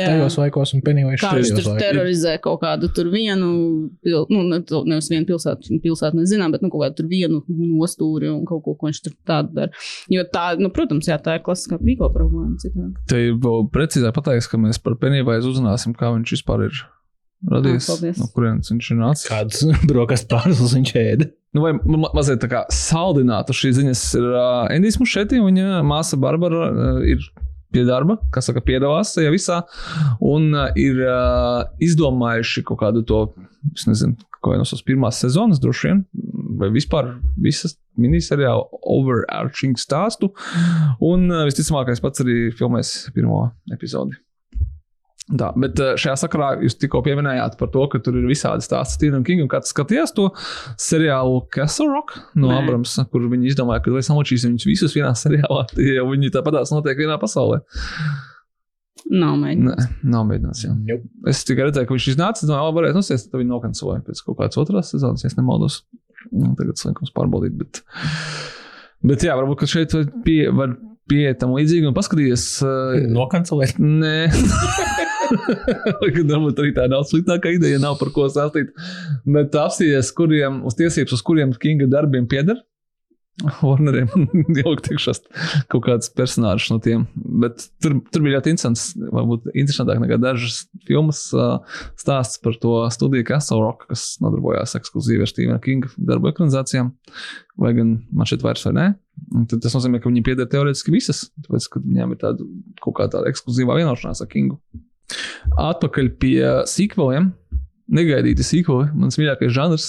jā. 0.00 0.06
tajos 0.08 0.38
laikos 0.40 0.72
un 0.72 0.80
viņš 1.10 1.20
šitajos 1.20 1.50
tur 1.50 1.66
laikos. 1.68 1.82
terorizē 1.82 2.32
kaut 2.40 2.62
kādu 2.62 2.88
tur 2.96 3.10
vienu, 3.12 3.50
nu, 4.32 4.40
nevis 4.88 5.10
vienu 5.12 5.28
pilsētu, 5.28 5.76
pilsētu 5.84 6.16
mēs 6.16 6.32
zinām, 6.32 6.56
bet 6.56 6.64
nu, 6.64 6.70
kaut 6.72 6.86
kādu 6.86 7.02
tur 7.02 7.10
vienu 7.12 7.42
nostūri 7.50 8.32
un 8.32 8.46
kaut 8.48 8.64
ko, 8.64 8.72
ko 8.80 8.88
viņš 8.88 9.02
tur 9.04 9.12
tādu 9.28 9.52
dara. 9.60 9.84
Jo 10.08 10.24
tā, 10.32 10.46
nu, 10.56 10.72
protams, 10.72 11.04
jā, 11.12 11.20
tā 11.20 11.36
ir 11.36 11.44
klasiskā 11.44 11.76
prīko 11.84 12.08
problēma. 12.16 12.56
citādi. 12.64 12.96
Te 13.12 13.20
ir 13.28 13.36
vēl 13.36 13.68
precīzāk 13.76 14.16
pateiks, 14.16 14.48
ka 14.48 14.56
mēs 14.56 14.80
par 14.80 14.96
Penīvaizu 14.96 15.52
uzzināsim, 15.52 15.92
kā 15.92 16.14
viņš 16.16 16.32
vispār 16.38 16.70
ir 16.70 16.80
radies. 17.50 17.86
Ah, 17.86 17.94
paldies. 17.94 18.20
no 18.20 18.28
kurienes 18.34 18.70
viņš 18.72 18.92
ir 18.92 19.00
nācis. 19.00 19.26
Kāds 19.30 19.64
brokastu 19.90 20.30
pārslas 20.32 20.76
viņš 20.76 20.94
ēda? 21.02 21.30
Nu, 21.56 21.64
vai 21.64 21.72
ma 21.78 22.10
mazliet 22.12 22.42
tā 22.42 22.50
kā 22.52 22.62
saldinātu 22.72 23.56
šīs 23.56 23.78
ziņas 23.78 24.04
ir 24.18 24.28
uh, 24.28 24.66
Endijs 24.74 24.98
Mušeti, 25.00 25.40
viņa 25.40 25.82
māsa 25.88 26.18
Barbara 26.20 26.68
uh, 26.68 27.02
ir 27.08 27.24
pie 27.72 27.84
darba, 27.88 28.18
kas 28.32 28.48
saka, 28.48 28.62
piedalās 28.64 29.14
tajā 29.16 29.32
visā, 29.34 29.60
un 30.24 30.50
uh, 30.54 30.68
ir 30.78 31.00
uh, 31.04 31.64
izdomājuši 31.82 32.64
kaut 32.68 32.80
kādu 32.84 33.02
to, 33.08 33.22
es 33.72 33.86
nezinu, 33.88 34.16
ko 34.44 34.54
no 34.56 34.66
savas 34.68 34.84
pirmās 34.86 35.18
sezonas 35.22 35.60
droši 35.62 35.90
vien, 35.90 36.04
vai 36.60 36.70
vispār 36.74 37.16
visas 37.42 37.76
miniseriāla 38.00 38.68
overarching 38.96 39.80
stāstu, 39.80 40.30
un 41.04 41.26
uh, 41.32 41.44
visticamākais 41.48 42.04
pats 42.04 42.24
arī 42.24 42.46
filmēs 42.56 42.94
pirmo 43.16 43.46
epizodi. 43.74 44.16
Tā, 45.26 45.48
bet 45.58 45.80
eh, 45.82 45.96
šajā 45.98 46.14
sakarā 46.20 46.52
jūs 46.62 46.76
tikko 46.78 47.00
pieminējāt 47.02 47.56
par 47.58 47.70
to, 47.74 47.82
ka 47.90 47.98
tur 47.98 48.14
ir 48.20 48.28
visādi 48.30 48.62
stāsti 48.62 49.00
Stephenam 49.00 49.24
Kingam. 49.26 49.48
Kāds 49.50 49.72
skatījās 49.74 50.14
to 50.14 50.28
seriālu 50.78 51.40
Castle 51.54 51.88
Rock 51.90 52.14
no 52.38 52.52
Nē. 52.52 52.60
Abrams, 52.60 52.94
kur 53.10 53.26
viņi 53.32 53.50
izdomāja, 53.50 53.82
ka 53.82 53.94
mēs 53.94 54.06
samočīsim 54.06 54.54
viņus 54.54 54.68
visus 54.70 54.94
vienā 54.94 55.10
seriālā, 55.18 55.64
jo 55.96 56.06
viņi 56.12 56.30
tāpatās 56.36 56.70
notiek 56.74 57.02
vienā 57.02 57.18
pasaulē. 57.18 57.58
Nav 59.10 59.34
mēģinājums. 59.42 59.90
Nē, 59.90 60.10
nav 60.14 60.30
mēģināts. 60.30 60.62
Jā. 60.62 60.78
Nope. 60.78 61.10
Es 61.30 61.42
tikai 61.46 61.68
redzēju, 61.68 61.90
ka 61.90 61.98
viņš 61.98 62.10
iznāca, 62.14 62.46
no 62.46 62.62
jau 62.62 62.72
varēja 62.78 62.96
nosēst, 62.96 63.32
tad 63.32 63.42
viņi 63.42 63.50
nokancelēja 63.50 64.06
pēc 64.06 64.22
kaut 64.26 64.38
kādas 64.38 64.62
otras 64.62 64.94
sezonas, 64.94 65.26
ja 65.26 65.30
es 65.30 65.38
nemaldos. 65.38 65.82
Nu, 66.30 66.54
Tagad 66.58 66.78
slinkums 66.78 67.14
pārbaudīt. 67.14 67.54
Bet, 67.58 67.82
bet 69.06 69.26
jā, 69.26 69.34
varbūt 69.38 69.62
ka 69.62 69.70
šeit 69.70 69.94
pie, 70.26 70.40
var 70.54 70.78
pieiet 71.10 71.40
tam 71.42 71.54
līdzīgi 71.56 71.90
un 71.90 71.96
paskatīties. 71.96 72.46
Uh, 72.66 73.06
Nokancelēt. 73.14 73.80
Nē, 73.82 74.14
varbūt 76.30 76.62
arī 76.62 76.72
tā 76.76 76.86
nav 76.92 77.06
sliktākā 77.08 77.56
ideja, 77.56 77.82
nav 77.82 77.98
par 78.00 78.12
ko 78.14 78.28
stāstīt. 78.30 78.72
Bet 79.26 79.56
apstīties, 79.58 80.12
kuriem 80.16 80.62
uz 80.66 80.78
tiesības, 80.78 81.16
uz 81.16 81.26
kuriem 81.26 81.54
Kinga 81.60 81.90
darbiem 81.90 82.28
pieder. 82.30 82.62
Warneriem 83.60 84.08
jau 84.62 84.70
tikšās 84.80 85.18
kaut 85.68 85.82
kāds 85.84 86.08
personāžs 86.16 86.70
no 86.72 86.78
tiem. 86.80 87.04
Bet 87.14 87.66
tur, 87.84 87.98
tur 88.08 88.24
bija 88.24 88.38
ļoti 88.38 88.54
interesants, 88.54 88.86
varbūt 88.96 89.50
interesantāk 89.52 90.00
nekā 90.00 90.16
dažas 90.22 90.62
filmas 90.88 91.26
uh, 91.36 91.58
stāsts 92.00 92.40
par 92.40 92.56
to 92.62 92.78
studiju 92.94 93.28
Castle 93.28 93.60
Rock, 93.60 93.90
kas 93.90 94.14
nodarbojās 94.24 94.78
ekskluzīvi 94.80 95.26
ar 95.26 95.32
Stevena 95.32 95.60
Kinga 95.60 95.92
darbu 96.00 96.32
ekranizācijām. 96.32 96.94
Vai 97.60 97.76
gan 97.76 97.98
man 98.08 98.30
šeit 98.30 98.46
vairs 98.46 98.64
vai 98.68 98.78
nē. 98.78 98.86
Tad 99.50 99.62
tas 99.64 99.74
nozīmē, 99.74 100.00
ka 100.00 100.10
viņi 100.10 100.24
pieder 100.26 100.48
teorētiski 100.50 100.92
visas, 100.94 101.26
tāpēc, 101.44 101.70
ka 101.72 101.82
viņiem 101.82 102.12
ir 102.14 102.20
tāda 102.20 102.46
kaut 102.84 102.98
kā 102.98 103.08
tāda 103.12 103.30
ekskluzīvā 103.32 103.78
vienošanās 103.80 104.22
ar 104.22 104.30
Kingu. 104.30 104.60
Atpakaļ 105.56 106.12
pie 106.20 106.38
sīkveliem. 106.70 107.32
Negaidīti 107.86 108.42
sīkoli. 108.42 108.88
Mans 108.98 109.14
mīļākais 109.14 109.52
žanrs. 109.54 109.84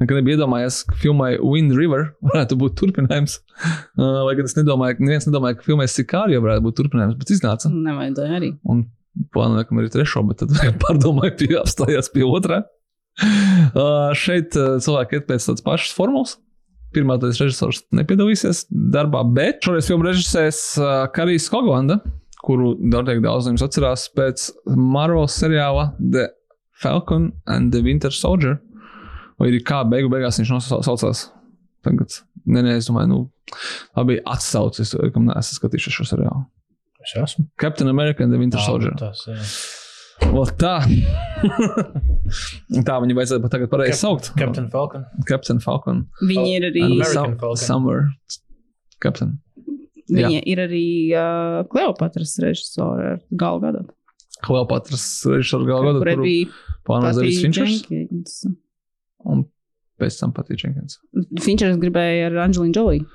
Nekad 0.00 0.16
nebija 0.16 0.38
iedomājies, 0.38 0.78
ka 0.88 0.96
filmai 1.02 1.34
Wind 1.36 1.74
River 1.76 2.06
varētu 2.32 2.58
būt 2.64 2.78
turpinājums. 2.80 3.40
Uh, 3.92 4.22
Lai 4.24 4.32
gan 4.38 4.46
es 4.48 4.54
nedomāju, 4.56 4.96
ka 4.96 5.04
neviens 5.04 5.26
nedomāja, 5.28 5.54
ka 5.58 5.66
filmai 5.66 5.84
Sikārija 5.90 6.40
varētu 6.40 6.64
būt 6.64 6.76
turpinājums, 6.78 7.18
bet 7.20 7.30
iznāca. 7.34 7.68
Nevajadzēja 7.70 8.38
arī. 8.38 8.48
Un 8.72 8.80
plānoju, 9.36 9.66
ka 9.68 9.76
arī 9.76 9.90
trešo, 9.92 10.22
bet 10.30 10.40
tad 10.40 10.54
pārdomāju, 10.82 11.34
pie 11.42 11.50
apstājās 11.60 12.08
pie 12.14 12.24
otrā. 12.26 12.62
Uh, 13.72 14.10
šeit 14.16 14.56
uh, 14.56 14.78
cilvēki 14.82 15.18
iet 15.18 15.26
pēc 15.28 15.44
tādas 15.46 15.62
pašas 15.64 15.92
formulas. 15.96 16.34
Tāda 16.92 17.30
režisors 17.32 17.82
nepiedalīsies 17.96 18.66
darbā, 18.70 19.22
bet 19.24 19.64
šoreiz 19.64 19.88
filmu 19.88 20.06
režisēs 20.08 20.60
uh, 20.80 20.90
Karijs 21.14 21.48
Koglanda, 21.52 21.98
kuru 22.42 22.74
noteikti 22.78 23.24
daudz 23.24 23.46
no 23.46 23.54
jums 23.54 23.64
atcerās 23.64 24.08
pēc 24.16 24.50
Marvel 24.76 25.28
seriāla 25.30 25.92
The 25.98 26.28
Falcon 26.82 27.30
and 27.46 27.72
the 27.72 27.82
Winter 27.84 28.12
Soldier. 28.12 28.58
Vai 29.40 29.50
arī 29.50 29.62
kā 29.64 29.82
beigu 29.88 30.10
beigās 30.12 30.40
viņš 30.40 30.52
nosaucās. 30.52 31.28
Tagad, 31.82 32.18
nē, 32.46 32.62
nē, 32.62 32.76
es 32.78 32.86
domāju, 32.86 33.08
nu, 33.10 33.20
tā 33.96 34.04
bija 34.06 34.22
atsaucis, 34.36 34.94
kam 35.14 35.26
neesmu 35.26 35.58
skatījušies 35.58 35.96
šo 35.98 36.10
seriālu. 36.12 36.44
Es 37.02 37.16
esmu. 37.18 37.48
Captain 37.58 37.90
America 37.90 38.22
and 38.22 38.30
the 38.30 38.38
Winter 38.38 38.62
Soldier. 38.62 38.94
Tas, 38.98 39.24
jā. 39.26 39.40
O, 40.30 40.42
tā. 40.58 40.76
tā 42.86 42.96
viņa 43.02 43.16
vajadzētu 43.18 43.42
pat 43.44 43.54
tagad 43.56 43.70
pareizi 43.72 43.98
saukt. 43.98 44.30
Captain 44.38 44.68
Falcon. 44.72 45.06
Captain 45.28 45.60
Falcon. 45.62 46.04
Viņi 46.22 46.54
ir 46.56 46.68
arī, 46.70 46.84
American 46.86 47.36
Falcon. 47.40 47.62
Summer. 47.62 48.06
Captain. 49.02 49.34
viņi 50.12 50.42
ir 50.52 50.62
arī 50.62 50.84
uh, 51.16 51.62
Kleopatras 51.72 52.36
galvu 52.38 53.64
gadot. 53.66 53.92
Kleopatras 54.42 55.04
režisors 55.30 55.66
galvā 55.68 55.94
Kur 55.98 56.12
bija 56.22 56.48
Davids 56.88 57.42
Finčers. 57.44 57.82
Jenkins. 57.90 58.42
Un 59.28 59.44
pēc 60.02 60.18
tam 60.18 60.34
patīk 60.34 60.64
Jenkins. 60.64 60.98
Finčers 61.44 61.78
gribēja 61.82 62.30
ar 62.30 62.40
Angelinu 62.48 62.74
Joliju. 62.74 63.06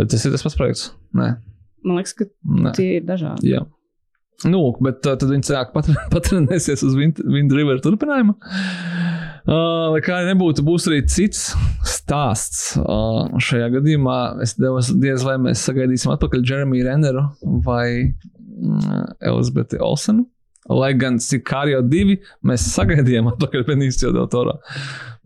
Bet 0.00 0.12
tas 0.12 0.24
ir 0.24 0.32
tas 0.32 0.44
pats 0.46 0.56
projekts. 0.56 0.90
Nē. 1.16 1.34
Man 1.84 1.98
liekas, 1.98 2.14
ka 2.16 2.28
Nē. 2.30 2.72
tie 2.78 2.98
ir 3.00 3.06
dažādi. 3.08 3.52
Jā. 3.52 3.66
Nu, 4.48 4.60
bet 4.82 5.06
uh, 5.06 5.14
tad 5.14 5.30
viņi 5.30 5.46
sāk 5.46 5.70
pat, 5.74 5.88
patrenēsies 6.14 6.82
uz 6.86 6.96
Wind, 6.98 7.54
River 7.54 7.80
turpinājumu. 7.84 8.34
Uh, 9.42 9.96
kā 10.06 10.20
nebūtu, 10.26 10.64
būs 10.66 10.86
arī 10.90 11.02
cits 11.10 11.52
stāsts. 11.88 12.76
Uh, 12.78 13.30
šajā 13.42 13.72
gadījumā 13.76 14.18
es 14.44 14.56
devos 14.58 14.92
diez 15.02 15.24
vai 15.26 15.38
mēs 15.42 15.64
sagaidīsim 15.66 16.12
atpakaļ 16.14 16.44
Jeremiju 16.46 16.86
Renneru 16.86 17.24
vai 17.66 17.86
mm, 18.06 19.18
Elizabeti 19.32 19.82
Olsenu. 19.82 20.26
Lai 20.70 20.92
gan 20.94 21.18
Sikārio 21.18 21.80
divi 21.82 22.20
mēs 22.46 22.68
sagaidījām 22.76 23.32
atpakaļ 23.32 23.66
Benicio 23.66 24.12
del 24.14 24.28
Toro. 24.30 24.60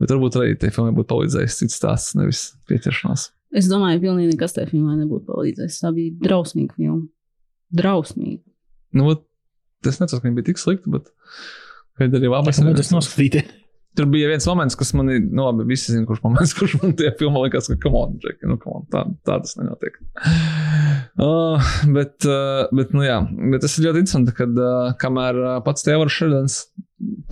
Bet 0.00 0.12
varbūt 0.12 0.38
arī 0.40 0.56
tai 0.60 0.72
filmai 0.72 0.94
būtu 0.96 1.10
palīdzējis 1.12 1.58
cits 1.60 1.76
stāsts, 1.76 2.16
nevis 2.16 2.46
pieķeršanās. 2.68 3.30
Es 3.56 3.68
domāju, 3.70 4.00
ka 4.00 4.08
pilnīgi 4.08 4.32
nekas 4.32 4.56
tajā 4.56 4.70
filmā 4.72 4.96
nebūtu 4.96 5.28
palīdzējis. 5.28 5.80
Tā 5.84 5.92
bija 5.96 6.16
drausmīga 6.24 6.76
filma. 6.76 7.04
Drausmīga. 7.76 8.42
Nu, 8.94 9.14
tas 9.84 10.00
necinu, 10.02 10.20
ka 10.20 10.28
viņi 10.28 10.38
bija 10.38 10.50
tik 10.50 10.60
slikti, 10.62 10.92
bet. 10.92 11.08
Kad 11.96 12.16
arī 12.18 12.28
labais 12.30 12.58
Es 12.58 12.62
nevaru 12.62 12.84
noskatīt. 12.98 13.54
Tur 13.96 14.08
bija 14.12 14.28
viens 14.28 14.44
moments, 14.44 14.76
kas 14.76 14.90
man 14.92 15.08
ir, 15.08 15.22
nu, 15.24 15.46
labi, 15.46 15.64
visi 15.70 15.94
zina, 15.94 16.04
kurš 16.08 16.20
moments, 16.26 16.52
kurš 16.58 16.74
man 16.82 16.92
tajā 16.98 17.14
filmā 17.16 17.46
likās, 17.46 17.70
ka, 17.70 17.78
come 17.80 18.02
on, 18.02 18.18
Jack, 18.20 18.42
nu, 18.44 18.58
come 18.60 18.82
on, 18.82 18.88
tā, 18.92 19.06
tā 19.24 19.38
tas 19.40 19.56
nenotiek. 19.56 19.96
Uh, 21.16 21.70
bet, 21.96 22.26
uh, 22.28 22.66
bet, 22.76 22.92
nu, 22.92 23.06
jā, 23.06 23.22
bet 23.54 23.64
tas 23.64 23.78
ir 23.78 23.88
ļoti 23.88 24.04
interesanti, 24.04 24.36
kad 24.36 24.60
uh, 24.60 24.90
kamēr 25.00 25.40
uh, 25.40 25.54
pats 25.64 25.86
Tēvars 25.86 26.12
Šredens 26.12 26.58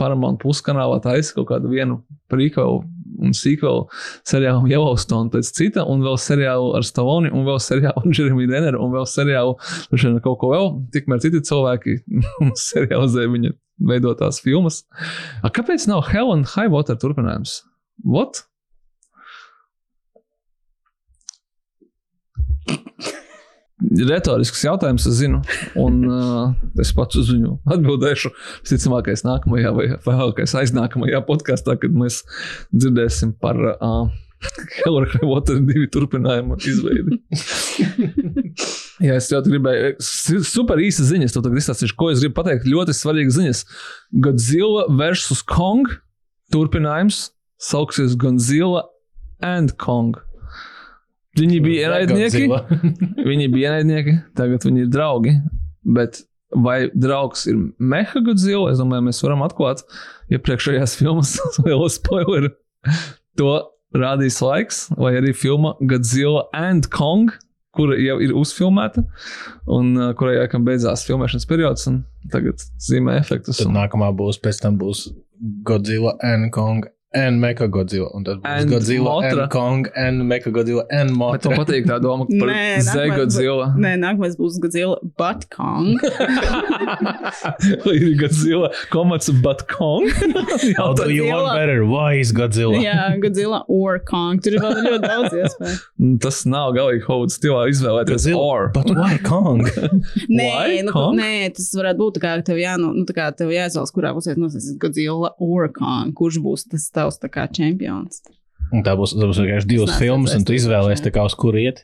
Paramount 0.01 0.41
Plus 0.41 0.65
kanālā 0.65 1.03
taisa 1.05 1.37
kaut 1.37 1.51
kādu 1.53 1.69
vienu 1.73 2.01
prequel 2.33 2.81
un 3.23 3.35
sequel 3.37 3.85
seriālu 4.29 4.71
Yellowstone 4.71 5.33
pēc 5.33 5.51
cita, 5.57 5.85
un 5.91 6.05
vēl 6.05 6.17
seriālu 6.21 6.73
ar 6.79 6.87
Staloni, 6.87 7.33
un 7.35 7.47
vēl 7.49 7.61
seriālu 7.63 8.03
ar 8.03 8.17
Jeremiju 8.19 8.51
Renneru, 8.51 8.81
un 8.85 8.95
vēl 8.95 9.07
seriālu 9.11 9.59
ar 9.59 10.19
kaut 10.25 10.41
ko 10.43 10.55
vēl, 10.55 10.73
tikmēr 10.95 11.23
citi 11.25 11.43
cilvēki 11.45 11.99
serializē 12.69 13.29
viņa 13.35 13.55
veidotās 13.91 14.41
filmas. 14.45 14.83
A, 15.43 15.51
kāpēc 15.51 15.89
nav 15.91 16.07
Hell 16.11 16.35
and 16.35 16.49
High 16.55 16.71
Water 16.73 16.99
turpinājums? 17.01 17.63
What? 18.05 18.45
Retorisks 23.83 24.63
jautājums, 24.63 25.07
es 25.11 25.17
zinu, 25.19 25.41
un 25.81 25.97
uh, 26.07 26.53
es 26.81 26.93
pats 26.95 27.19
uz 27.19 27.33
viņu 27.35 27.57
atbildēšu. 27.75 28.31
Visticamākais, 28.63 29.25
nākamajā 29.27 29.73
vai 29.75 29.89
vēlākais 30.05 30.55
aiznākamajā 30.61 31.25
podkāstā, 31.27 31.75
kad 31.83 31.97
mēs 31.99 32.21
dzirdēsim 32.71 33.35
par 33.43 33.59
uh, 33.75 34.13
High 34.85 35.27
Water 35.27 35.59
divu 35.65 35.89
turpinājumu 35.93 36.59
izveidi. 36.63 37.19
Jā, 39.07 39.17
es 39.19 39.31
jau 39.33 39.41
gribēju, 39.43 39.95
super 40.47 40.81
īsa 40.83 41.07
ziņas, 41.09 41.35
to 41.35 41.43
izstāstīšu, 41.51 41.97
ko 41.99 42.11
es 42.13 42.23
gribu 42.23 42.39
pateikt. 42.39 42.69
Ļoti 42.71 42.95
svarīgas 42.95 43.39
ziņas. 43.41 43.65
Godzilla 44.25 44.87
vs. 44.93 45.43
Kong 45.51 45.91
turpinājums 46.55 47.27
sauksies 47.59 48.15
Godzilla 48.21 48.85
and 49.43 49.75
Kong. 49.83 50.21
Viņi 51.39 51.59
bija 51.65 51.89
ienaidnieki, 51.89 52.45
viņi 53.31 53.51
bija 53.53 53.73
ienaidnieki, 53.73 54.17
tagad 54.39 54.67
viņi 54.67 54.85
ir 54.85 54.91
draugi. 54.93 55.35
Bet 55.97 56.23
vai 56.55 56.85
draugs 56.95 57.47
ir 57.51 57.59
Meha 57.83 58.23
Godzilla? 58.25 58.71
Es 58.73 58.83
domāju, 58.83 59.09
mēs 59.09 59.23
varam 59.25 59.43
atklāt 59.47 59.83
iepriekšējās 60.35 60.99
filmas 61.01 61.37
lielo 61.67 61.89
spoileru. 61.91 62.53
To 63.41 63.57
rādīs 63.95 64.39
laiks, 64.43 64.87
vai 64.99 65.17
arī 65.19 65.35
filma 65.37 65.75
Godzilla 65.83 66.47
and 66.55 66.91
Kong 66.95 67.35
kura 67.75 67.99
jau 67.99 68.19
ir 68.23 68.35
uzfilmēta, 68.39 69.05
un 69.75 69.93
uh, 69.99 70.11
kurai 70.19 70.37
laikam 70.39 70.65
beidzās 70.67 71.05
filmēšanas 71.09 71.49
periods, 71.51 71.87
un 71.91 72.03
tagad 72.33 72.63
zīmē 72.83 73.19
efektus. 73.21 73.59
Tad 73.61 73.71
Un, 73.71 73.79
nākamā 73.81 74.13
būs, 74.17 74.39
pēc 74.43 74.63
tam 74.63 74.79
būs 74.81 75.09
Godzilla 75.67 76.15
and 76.25 76.53
Kong 76.55 76.87
and 77.15 77.41
Mecha 77.43 77.69
Godzilla. 77.69 78.11
Un 78.15 78.25
tad 78.25 78.41
būs 78.43 78.51
And 78.61 78.71
Godzilla 78.71 79.11
Mothra. 79.15 79.43
and 79.43 79.51
Kong 79.51 79.87
and 79.97 80.23
Mecha 80.31 80.51
Godzilla 80.53 80.85
and 80.91 81.11
bet 81.11 81.45
man 81.49 81.59
patīk 81.61 81.87
tā 81.87 82.01
doma 82.03 82.27
par 82.41 82.49
Zegodzilla. 82.89 83.71
Nē, 83.79 83.95
nākamais 84.03 84.37
būs 84.39 84.59
Godzilla, 84.63 84.97
but 85.17 85.49
Kong. 85.51 85.95
Ir 87.95 88.15
Godzilla 88.21 88.71
komats, 88.91 89.31
but 89.43 89.67
Kong? 89.69 90.09
How 90.77 90.93
do 90.95 91.11
you 91.11 91.27
want 91.27 91.55
better? 91.57 91.85
Why 91.87 92.15
is 92.21 92.33
Godzilla? 92.33 92.79
Jā, 92.83 93.17
Godzilla 93.23 93.65
or 93.69 93.99
Kong. 93.99 94.41
Tur 94.43 94.57
ir 94.57 94.63
vēl 94.65 94.81
ļoti 94.89 95.03
daudz 95.05 95.35
iespēju. 95.43 95.77
Tas 96.25 96.43
nav 96.51 96.73
galīgi 96.77 97.05
Hovuds 97.09 97.39
stilā 97.39 97.67
izvēlēties 97.73 98.11
Godzilla. 98.27 98.41
or. 98.41 98.69
But 98.75 98.91
why 98.97 99.19
Kong? 99.25 99.63
Nē, 99.65 100.49
Why? 100.51 100.81
nu, 100.87 100.93
Kong? 100.95 101.15
nē, 101.21 101.53
tas 101.57 101.71
varētu 101.77 101.99
būt 102.01 102.13
tā 102.19 102.21
kā 102.25 102.35
tev, 102.47 102.57
jā, 102.63 102.75
nu, 102.81 102.87
nu, 102.97 103.05
tā 103.09 103.13
kā 103.17 103.25
tev 103.37 103.49
jāizvēlas, 103.55 103.93
kurā 103.95 104.09
pusē 104.17 104.35
nosēs 104.41 104.73
Godzilla 104.83 105.31
or 105.39 105.69
Kong. 105.75 106.13
Kurš 106.17 106.37
būs 106.45 106.61
tas 106.73 106.85
tavs 106.91 107.04
tā 107.23 107.29
kā 107.33 107.43
čempions? 107.53 108.15
Un 108.75 108.81
tā 108.87 108.93
būs, 108.99 109.11
tā 109.17 109.25
būs 109.29 109.41
vienkārši 109.43 109.69
divas 109.71 109.91
neesmu 109.93 110.01
filmas, 110.01 110.31
un 110.35 110.43
tu 110.47 110.53
izvēlēsies, 110.57 111.11
uz 111.25 111.35
kur 111.39 111.55
iet. 111.61 111.79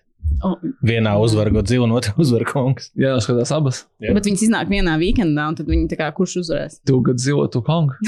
Oh, 0.46 0.54
Vienā 0.86 1.12
uzvar 1.20 1.48
Godzilla, 1.52 1.84
un 1.88 1.92
otrā 1.96 2.12
uzvar 2.22 2.42
Kongs. 2.48 2.84
Jā, 2.98 3.12
skatās 3.24 3.50
abas. 3.54 3.76
Jā. 4.00 4.10
bet 4.16 4.24
viņas 4.28 4.44
iznāk 4.46 4.66
vienā 4.72 4.94
weekendā, 5.00 5.42
un 5.50 5.54
tad 5.58 5.66
viņi 5.68 5.84
tā 5.90 5.96
kā 6.00 6.06
kurš 6.16 6.32
uzvarēs? 6.44 6.74
Tu 6.88 6.94
Godzilla, 7.04 7.46
tu 7.52 7.58
Kong. 7.66 7.88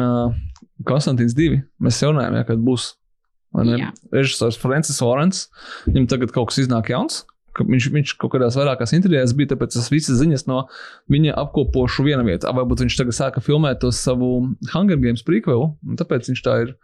uh, 0.00 0.28
Konstantins 0.88 1.34
2. 1.36 1.60
Mēs 1.82 1.96
jau 2.00 2.10
runājām, 2.14 2.34
ja, 2.40 2.44
kad 2.48 2.58
būs. 2.64 2.84
Režisors 4.14 4.56
Francis 4.62 5.00
Orens. 5.02 5.38
Viņam 5.88 6.06
tagad 6.12 6.30
kaut 6.34 6.46
kas 6.52 6.60
iznāk 6.62 6.86
jauns. 6.92 7.14
Viņš, 7.58 7.86
viņš 7.92 8.12
kaut 8.20 8.34
kādās 8.34 8.56
vairākās 8.58 8.94
intervijās 8.96 9.34
bija, 9.36 9.52
tāpēc 9.52 9.74
es 9.80 9.88
visas 9.92 10.20
ziņas 10.20 10.46
no 10.46 10.62
viņa 11.10 11.34
apkopošu 11.42 12.06
vienā 12.06 12.22
vietā. 12.26 12.52
Varbūt 12.54 12.84
viņš 12.84 12.98
tagad 13.00 13.16
sāka 13.16 13.42
filmēt 13.44 13.82
to 13.82 13.90
savu 13.94 14.30
Hunger 14.72 15.00
Games 15.02 15.24
prequelu, 15.26 15.72
un 15.82 15.98
tāpēc 16.00 16.30
viņš 16.30 16.42
tā 16.46 16.56
ir 16.64 16.74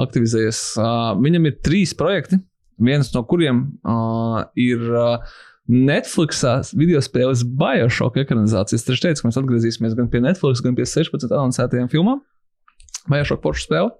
aktivizējies. 0.00 0.62
Uh, 0.78 1.14
viņam 1.20 1.48
ir 1.48 1.56
trīs 1.64 1.96
projekti, 1.96 2.40
viens 2.80 3.12
no 3.16 3.24
kuriem 3.28 3.64
uh, 3.80 4.42
ir 4.60 4.84
uh, 4.92 5.32
Netflixā 5.70 6.58
video 6.74 7.00
spēles 7.04 7.44
Bioshock 7.46 8.18
ekranizācijas. 8.20 8.84
Taču 8.86 9.06
teicu, 9.06 9.22
ka 9.22 9.30
mēs 9.30 9.40
atgriezīsimies 9.40 9.96
gan 9.98 10.10
pie 10.12 10.22
Netflix, 10.24 10.62
gan 10.64 10.76
pie 10.78 10.86
16 10.88 11.30
anoncētajām 11.30 11.90
filmām. 11.92 12.22
Bioshock 13.10 13.42
poršu 13.44 13.68
spēle. 13.68 13.92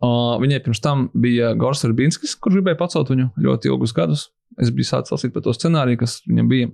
Uh, 0.00 0.36
viņai 0.40 0.62
pirms 0.64 0.80
tam 0.80 1.08
bija 1.12 1.54
Gors 1.60 1.82
Verbinskis, 1.84 2.36
kurš 2.40 2.58
gribēja 2.58 2.78
pacelt 2.80 3.10
viņu 3.12 3.30
ļoti 3.40 3.72
ilgus 3.72 3.96
gadus. 3.96 4.28
Es 4.58 4.72
biju 4.74 4.88
sācis 4.88 5.14
lasīt 5.14 5.34
par 5.34 5.44
to 5.44 5.52
scenāriju, 5.54 6.00
kas 6.00 6.18
viņam 6.26 6.48
bija. 6.50 6.70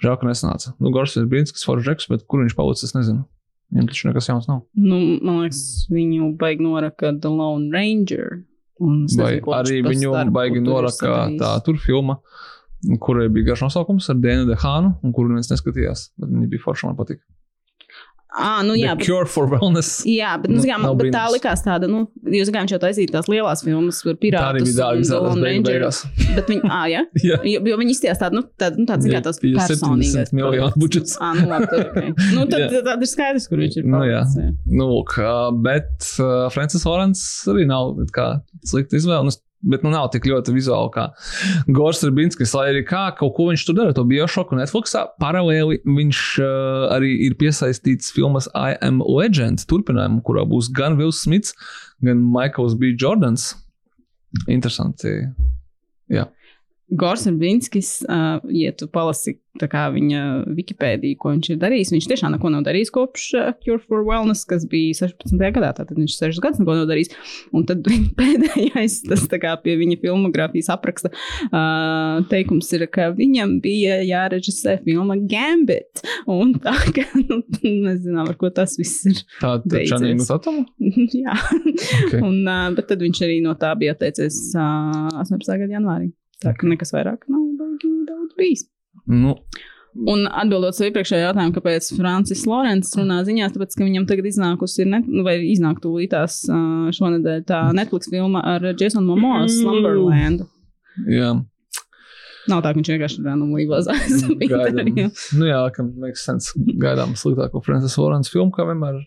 Žēl, 0.00 0.14
ka 0.20 0.28
nesanāca. 0.28 0.72
Nu, 0.80 0.92
Gors 0.94 1.18
Verbinskis, 1.18 1.66
Foržeks, 1.68 2.08
bet 2.10 2.24
kur 2.30 2.40
viņš 2.44 2.56
palicis, 2.56 2.88
es 2.88 2.96
nezinu. 2.96 3.26
Viņam 3.70 3.90
taču 3.90 4.08
nekas 4.08 4.28
jauns 4.30 4.48
nav. 4.50 4.62
Nu, 4.74 4.98
man 5.22 5.42
liekas, 5.44 5.60
viņu 5.92 6.32
baigi 6.40 6.64
noraka 6.64 7.12
The 7.12 7.30
Lone 7.30 7.68
Ranger. 7.74 8.40
Vai 8.80 9.34
arī 9.60 9.82
viņu 9.84 10.14
baigi 10.32 10.58
ir 10.58 10.64
noraka 10.64 11.26
tā 11.38 11.52
tur 11.66 11.76
filma, 11.82 12.16
kurai 13.04 13.28
bija 13.28 13.50
garš 13.50 13.66
nosaukums 13.68 14.08
ar 14.10 14.16
Dēnu 14.22 14.48
Dehānu, 14.48 14.94
un 15.04 15.12
kuru 15.14 15.34
neviens 15.34 15.52
neskatījās. 15.52 16.08
Bet 16.18 16.32
viņa 16.32 16.48
bija 16.50 16.64
forša, 16.64 16.88
man 16.88 16.98
patīk. 16.98 17.20
Ah, 18.30 18.60
nu 18.62 18.76
jā, 18.78 18.92
The 18.94 19.00
bet, 19.00 19.06
Cure 19.08 19.26
for 19.26 19.48
Wellness. 19.50 20.04
jā, 20.06 20.36
bet, 20.40 20.50
nu, 20.52 20.56
Nu, 20.60 20.62
zinām, 20.62 20.84
bet 20.98 21.08
tā 21.10 21.24
brīnums. 21.24 21.34
likās 21.34 21.62
tāda, 21.64 21.88
nu, 21.90 22.04
jūs 22.22 22.46
zinām, 22.50 22.66
viņš 22.66 22.74
jau 22.76 22.80
taisīja 22.84 23.10
tās 23.16 23.26
lielās 23.32 23.64
filmas 23.66 23.98
Tā 24.04 24.12
arī 24.12 24.18
pirātus. 24.22 24.62
bija 24.62 24.76
Ranger. 25.48 25.80
beigās. 25.80 25.98
Bet 26.36 26.46
viņi, 26.52 26.62
ah, 26.70 26.84
jā, 26.92 27.02
Jā. 27.30 27.38
jo, 27.42 27.60
jo 27.72 27.76
viņi 27.82 27.90
izties 27.96 28.22
tādu, 28.22 28.38
nu, 28.38 28.44
tādu, 28.60 28.78
nu, 28.78 28.86
tāds, 28.86 29.04
zināms, 29.08 29.26
tās. 29.26 29.40
70 29.42 30.32
miljonu 30.38 30.70
budžets. 30.78 31.16
Ah, 31.20 31.34
nu, 31.34 31.48
labi, 31.50 31.66
tad, 31.72 31.86
okay. 31.90 32.14
nu, 32.36 32.46
tad, 32.46 32.68
tad, 32.70 32.84
tad 32.92 33.02
ir 33.02 33.10
skaidrs, 33.10 33.48
kur 33.50 33.58
viņš 33.64 33.80
ir. 33.82 33.90
Nu, 33.90 34.04
jā. 34.06 34.22
jā. 34.38 34.50
Nu, 34.70 34.86
lūk, 34.94 35.16
bet 35.66 35.90
uh, 36.22 36.46
Francis 36.54 36.86
Orens 36.86 37.24
arī 37.50 37.66
nav 37.66 37.96
kā 38.14 38.30
slikta 38.62 38.96
izvēle. 39.00 39.34
Bet 39.60 39.82
nu, 39.84 39.90
nav 39.92 40.06
tik 40.14 40.24
ļoti 40.24 40.54
vizuāli 40.54 40.88
kā 40.94 41.02
Gors 41.76 42.00
Rībinskis. 42.06 42.54
Lai 42.56 42.70
arī 42.70 42.80
kā 42.88 43.02
kaut 43.18 43.34
ko 43.36 43.50
viņš 43.50 43.66
tur 43.68 43.76
dara, 43.76 43.92
to 43.96 44.06
biošoku 44.08 44.56
Netflixā. 44.56 45.04
Paralēli 45.20 45.82
viņš 45.84 46.22
uh, 46.40 46.86
arī 46.96 47.12
ir 47.26 47.36
piesaistīts 47.40 48.14
filmas 48.16 48.48
I 48.56 48.78
Am 48.86 49.02
Legend 49.04 49.66
turpinājumu, 49.68 50.22
kurā 50.24 50.46
būs 50.48 50.72
gan 50.76 50.96
Vils 51.00 51.20
Smits, 51.26 51.52
gan 52.00 52.24
Maikls 52.32 52.78
B. 52.80 52.94
Jordans. 52.96 53.52
Interesanti. 54.48 55.18
Gors 56.90 57.26
Urbinskis, 57.26 58.00
uh, 58.08 58.40
ja 58.50 58.72
tu 58.74 58.88
palasi 58.90 59.36
viņa 59.60 60.20
Wikipēdiju, 60.56 61.16
ko 61.18 61.32
viņš 61.34 61.50
ir 61.52 61.58
darījis, 61.60 61.90
viņš 61.92 62.06
tiešām 62.10 62.32
neko 62.34 62.50
nav 62.50 62.62
darījis 62.66 62.92
kopš 62.94 63.26
uh, 63.34 63.50
Cure 63.64 63.80
for 63.82 64.04
Wellness, 64.06 64.46
kas 64.48 64.64
bija 64.70 64.94
16. 64.94 65.36
gadā. 65.54 65.72
Tātad 65.76 65.98
viņš 65.98 66.16
6 66.18 66.40
gadus 66.42 66.60
neko 66.62 66.76
nav 66.78 66.88
darījis. 66.90 67.12
Un 67.52 67.66
tad 67.68 67.84
pēdējais, 68.20 69.00
tas 69.08 69.26
kā 69.30 69.54
pie 69.62 69.76
viņa 69.80 70.00
filmogrāfijas 70.02 70.70
apraksta 70.74 71.12
uh, 71.12 72.22
teikums 72.30 72.70
ir, 72.76 72.86
ka 72.90 73.10
viņam 73.16 73.58
bija 73.62 74.00
jārežisē 74.06 74.80
filma 74.84 75.18
Gambit. 75.30 76.02
Un 76.30 76.54
tā, 76.62 76.74
ka 76.94 77.06
nu, 77.28 77.42
mēs 77.62 78.02
zinām, 78.06 78.30
ar 78.30 78.38
ko 78.40 78.52
tas 78.54 78.78
viss 78.80 79.04
ir. 79.10 79.22
Tāda. 79.42 79.84
Čanīna 79.90 80.26
Tatomu. 80.26 80.66
Jā. 81.20 81.36
Ok. 82.06 82.16
Un, 82.22 82.42
uh, 82.46 82.70
bet 82.76 82.90
tad 82.90 83.02
viņš 83.02 83.26
arī 83.26 83.40
no 83.44 83.54
tā 83.58 83.74
bija 83.78 83.94
atteicies 83.96 84.50
uh, 84.54 85.10
18. 85.20 85.46
gada 85.46 85.78
janvārī. 85.78 86.10
Tā 86.40 86.54
ka 86.56 86.68
nekas 86.70 86.94
vairāk 86.96 87.26
nav 87.28 87.42
baigi 87.60 87.90
daudz 88.08 88.36
bijis. 88.38 88.66
Nu, 89.06 89.36
Un 90.06 90.20
atbildot 90.30 90.76
savu 90.76 90.86
iepriekšējo 90.86 91.24
jautājumu, 91.24 91.50
kāpēc 91.56 91.88
Francis 91.96 92.44
Lorents 92.46 92.92
runā 92.94 93.16
ziņās, 93.26 93.50
tāpēc, 93.56 93.72
ka 93.74 93.82
viņam 93.88 94.04
tagad 94.06 94.28
iznākusi, 94.30 94.84
ir 94.84 94.86
net, 94.92 95.08
nu, 95.10 95.24
vai 95.26 95.32
iznāk 95.50 95.80
tūlītās 95.82 96.36
šonadēļ 96.94 97.40
tā 97.48 97.58
Netflix 97.74 98.06
filma 98.12 98.38
ar 98.52 98.68
Jasonu 98.70 99.08
Momoa 99.16 99.40
Mm. 99.42 99.50
Slumberland. 99.56 100.44
jā. 101.10 101.32
Nav 102.48 102.62
tā, 102.62 102.70
ka 102.70 102.78
viņš 102.78 102.88
vienkārši 102.94 103.24
random 103.26 103.50
līvazās. 103.58 104.14
Gaidām. 104.52 105.10
Nu, 105.40 105.44
jā, 105.50 105.58
ka 105.74 105.82
makes 105.84 106.22
sense. 106.24 106.54
Gaidām 106.80 107.12
sliktāko 107.18 107.60
Francis 107.66 107.98
Orens 107.98 108.30
filmu, 108.30 108.54
kā 108.54 108.64
vienmēr. 108.70 109.02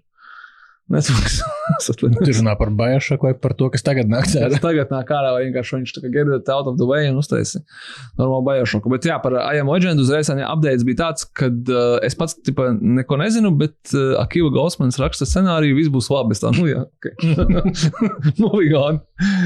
Netflix. 0.91 1.39
Es 1.79 1.87
atvainojos. 1.87 2.27
Tu 2.27 2.33
runā 2.41 2.53
par 2.59 2.69
Bioshock 2.75 3.23
vai 3.23 3.31
par 3.39 3.53
to, 3.55 3.69
kas 3.71 3.85
tagad 3.85 4.09
nāk 4.11 4.27
ārā? 4.35 4.57
tagad 4.63 4.91
nāk 4.91 5.11
ārā, 5.15 5.31
vai 5.31 5.45
vienkārši 5.45 5.77
viņš 5.79 5.93
get 6.11 6.27
it 6.27 6.49
out 6.51 6.67
of 6.67 6.75
the 6.79 6.87
way 6.87 7.07
un 7.07 7.21
uztaisīja 7.21 7.63
normālu 8.19 8.43
bajošoku. 8.49 8.91
Bet 8.91 9.07
jā, 9.07 9.15
par 9.23 9.37
I 9.39 9.61
am 9.61 9.71
legend 9.71 10.01
uzreiz 10.03 10.27
updates 10.33 10.83
bija 10.83 10.99
tāds, 11.05 11.23
ka 11.39 11.47
uh, 11.47 11.95
es 12.03 12.17
pats 12.19 12.35
tipa, 12.43 12.69
neko 12.75 13.17
nezinu, 13.21 13.53
bet 13.55 13.93
uh, 13.95 14.19
Akila 14.21 14.51
Gausmans 14.53 14.99
raksta 14.99 15.27
scenāriju, 15.29 15.77
viss 15.79 15.93
būs 15.93 16.11
labi. 16.11 16.35
Tā, 16.43 16.51
nu 16.57 16.67
jā, 16.67 16.83
ok. 16.83 17.07
Moving 18.43 18.75
on. 18.75 18.99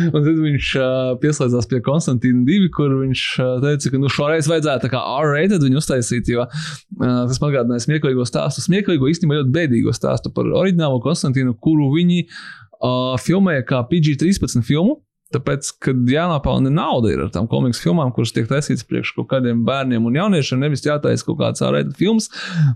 Un 0.10 0.18
tad 0.18 0.42
viņš 0.42 0.72
uh, 0.82 1.14
pieslēdzās 1.22 1.70
pie 1.70 1.84
Konstantīna 1.86 2.42
2, 2.48 2.72
kur 2.74 2.98
viņš 3.04 3.28
uh, 3.44 3.54
teica, 3.62 3.94
ka 3.94 4.02
nu 4.02 4.10
šoreiz 4.12 4.50
vajadzētu 4.50 4.88
tā 4.88 4.92
kā 4.96 5.04
R-rated 5.22 5.62
viņu 5.68 5.82
uztaisīt, 5.84 6.34
jo 6.34 6.48
uh, 6.48 6.50
tas 6.98 7.38
man 7.44 7.52
atgādināja 7.52 7.86
smieklīgo 7.86 8.26
stāstu. 8.26 8.66
Smieklīgo 8.66 9.12
īstenībā 9.12 9.42
ļoti 9.42 9.54
bēdīgo 9.54 9.94
stāstu 9.96 10.34
par 10.34 10.50
oriģinālo 10.64 11.02
Konstantīnu, 11.04 11.27
kuru 11.64 11.92
viņi 11.96 12.24
uh, 12.28 13.18
filmēja 13.22 13.66
kā 13.68 13.84
PG-13 13.90 14.64
filmu. 14.68 15.02
Tāpēc, 15.36 15.74
kad 15.84 16.06
jānopelna 16.08 16.72
nauda 16.72 17.12
ar 17.12 17.32
tām 17.36 17.50
komiksu 17.52 17.84
filmām, 17.84 18.14
kuras 18.16 18.32
tiek 18.32 18.48
taisītas 18.48 18.86
priekš 18.88 19.12
kaut 19.18 19.28
kādiem 19.34 19.66
bērniem 19.68 20.06
un 20.08 20.16
jauniešiem, 20.16 20.62
nevis 20.64 20.86
jātaisa 20.86 21.28
kaut 21.28 21.42
kāds 21.42 21.64
ārēta 21.68 21.92
filmas, 22.00 22.30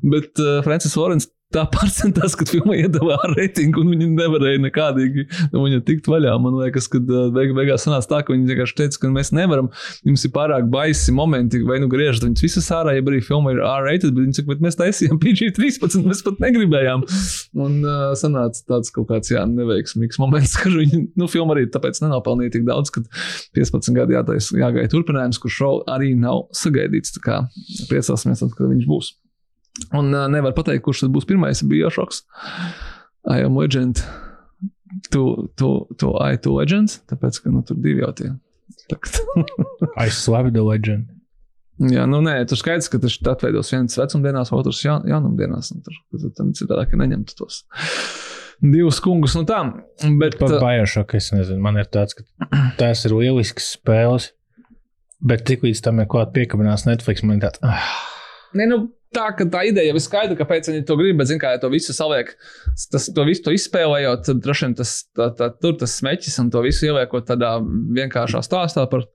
bet 0.04 0.42
uh, 0.44 0.60
Francis 0.66 0.98
Orens 1.00 1.30
tā 1.54 1.66
pārcentās, 1.72 2.36
ka 2.40 2.48
filma 2.50 2.78
iedeva 2.80 3.18
ar 3.20 3.36
reitingu, 3.40 3.84
un 3.84 3.94
viņi 3.94 4.10
nevarēja 4.16 4.62
nekādīgi 4.66 5.28
no 5.54 5.66
viņa 5.66 5.82
tikt 5.88 6.10
vaļā. 6.12 6.36
Man 6.42 6.58
liekas, 6.62 6.90
ka 6.92 7.02
beig 7.36 7.56
beigās 7.58 7.86
sanāca 7.88 8.10
tā, 8.16 8.22
ka 8.26 8.36
viņi 8.36 8.50
vienkārši 8.52 8.78
teica, 8.82 9.02
ka 9.04 9.12
mēs 9.14 9.34
nevaram, 9.36 9.72
jums 10.08 10.26
ir 10.28 10.34
pārāk 10.36 10.68
baisi 10.72 11.16
momenti, 11.16 11.62
vai 11.68 11.80
nu 11.84 11.90
griežat 11.92 12.26
viņus 12.28 12.46
visas 12.46 12.72
ārā, 12.76 12.96
ja 12.98 13.06
arī 13.06 13.22
filma 13.26 13.54
ir 13.56 13.62
R-rated, 13.64 14.16
bet 14.16 14.28
viņi 14.28 14.40
saka, 14.40 14.52
bet 14.54 14.66
mēs 14.66 14.80
taisījām 14.80 15.22
PG-13, 15.22 16.08
mēs 16.08 16.24
pat 16.26 16.42
negribējām. 16.44 17.06
Un 17.62 17.80
uh, 17.84 18.12
sanāca 18.20 18.66
tāds 18.72 18.94
kaut 18.96 19.10
kāds, 19.12 19.32
jā, 19.34 19.44
neveiksmīgs 19.50 20.22
moments, 20.22 20.58
ka 20.62 20.72
viņi, 20.74 21.04
nu, 21.20 21.30
filma 21.32 21.58
arī 21.58 21.68
tāpēc 21.72 22.04
nenopelnīja 22.06 22.58
tik 22.58 22.68
daudz, 22.70 22.94
ka 22.94 23.04
15 23.58 23.98
gadi 23.98 24.18
jātais, 24.18 24.52
jāgaida 24.56 24.92
turpinājums, 24.94 25.42
kurš 25.42 25.62
arī 25.92 26.14
nav 26.20 26.48
sagaidīts. 26.58 27.16
Tā 27.18 27.26
kā 27.26 27.42
priecāsimies, 27.90 28.44
kad 28.56 28.72
viņš 28.72 28.88
būs. 28.90 29.14
Un 29.98 30.12
uh, 30.14 30.28
nevar 30.32 30.56
pateikt, 30.58 30.84
kurš 30.86 31.06
tad 31.06 31.14
būs 31.16 31.28
pirmais. 31.30 31.64
Bija 31.68 31.92
šoks. 31.94 32.24
I 33.30 33.46
am 33.46 33.58
legend. 33.60 34.04
Tu, 35.14 35.24
tu, 35.56 35.72
tu, 35.98 36.12
I, 36.20 36.40
tu 36.42 36.56
legends. 36.58 37.00
Tāpēc, 37.10 37.40
ka 37.44 37.54
nu, 37.54 37.64
tur 37.68 37.80
divi 37.80 38.04
jau 38.04 38.12
tie. 38.18 38.34
I 40.04 40.12
slavu 40.12 40.52
the 40.52 40.64
legend. 40.66 41.08
Jā, 41.82 42.04
nu 42.06 42.20
nē, 42.22 42.36
tur 42.46 42.60
skaidrs, 42.60 42.92
ka 42.92 43.00
tas 43.02 43.16
atveidos 43.32 43.72
viens 43.74 43.96
vecumdienās, 43.98 44.52
otrs 44.54 44.84
ja, 44.84 45.00
jaunumdienās. 45.08 45.72
un 45.74 45.82
Tur, 45.86 45.96
tur 46.14 46.52
citādāk 46.60 46.94
neņemt 47.00 47.34
tos 47.40 47.64
divus 48.62 49.00
kungus 49.02 49.36
no 49.38 49.44
tām. 49.48 49.74
Bet, 50.20 50.38
Par 50.40 50.56
uh, 50.56 50.62
Biošoku 50.62 51.18
es 51.18 51.32
nezinu. 51.34 51.62
Man 51.64 51.80
ir 51.82 51.90
tāds, 51.92 52.16
ka 52.18 52.62
tās 52.80 53.04
ir 53.08 53.16
lielisks 53.18 53.74
spēles. 53.78 54.32
Bet 55.22 55.44
tik 55.46 55.66
līdz 55.66 55.84
tam 55.86 56.02
ir 56.02 56.08
kaut 56.10 56.24
kāda 56.24 56.34
piekabinās 56.38 56.88
Netflix, 56.88 57.22
man 57.26 57.38
ir 57.38 57.46
tāds. 57.46 57.62
Ah, 57.66 57.90
Ne, 58.58 58.68
nu, 58.68 58.78
tā, 59.16 59.26
tā 59.52 59.62
ideja 59.68 59.92
jau 59.92 59.98
ir 60.00 60.04
skaidra, 60.04 60.38
kāpēc 60.40 60.70
viņi 60.72 60.84
to 60.88 60.96
grib, 61.00 61.18
bet, 61.20 61.30
zin, 61.30 61.40
kā 61.42 61.54
ja 61.54 61.60
to 61.62 61.70
visu 61.72 61.94
saliek, 61.96 62.32
tas, 62.94 63.08
to 63.14 63.26
visu 63.28 63.46
to 63.46 63.54
izspēlējot, 63.56 64.24
tad 64.28 64.42
droši 64.44 64.68
vien 64.68 64.76
tas, 64.80 64.94
tā, 65.18 65.30
tā, 65.38 65.50
tur 65.62 65.76
tas 65.82 65.96
smeķis 66.00 66.40
un 66.44 66.52
to 66.54 66.64
visu 66.66 66.88
ieliekot 66.90 67.28
tādā 67.28 67.54
vienkāršā 67.98 68.44
stāstā 68.48 68.88
par 68.92 69.06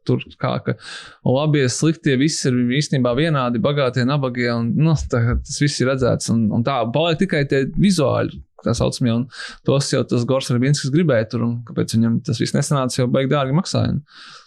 kā, 0.43 0.53
ka 0.67 0.77
labie, 1.25 1.67
sliktie, 1.73 2.17
visi 2.21 2.51
ir 2.51 2.59
īstenībā 2.81 3.15
vienādi, 3.19 3.63
bagātie, 3.63 4.07
nabagie, 4.09 4.51
un 4.53 4.73
nu, 4.77 4.97
tā, 5.11 5.23
tas 5.41 5.63
viss 5.63 5.81
ir 5.83 5.93
redzēts, 5.93 6.33
un, 6.35 6.49
un 6.57 6.67
tā 6.67 6.83
paliek 6.95 7.25
tikai 7.25 7.47
tie 7.51 7.67
vizuāli. 7.77 8.43
Tā 8.65 8.73
saucamie, 8.75 9.13
un 9.13 9.27
tos 9.69 9.93
jau 9.93 10.01
tas 10.09 10.25
Gors 10.27 10.49
Rabinskis 10.51 10.91
gribēja 10.91 11.29
tur, 11.31 11.45
un 11.45 11.53
kāpēc 11.69 11.93
viņam 11.93 12.17
tas 12.27 12.41
viss 12.41 12.57
nesanāca, 12.57 12.97
jau 12.99 13.05
beig 13.13 13.29
dārgi 13.31 13.55
maksāja. 13.55 13.93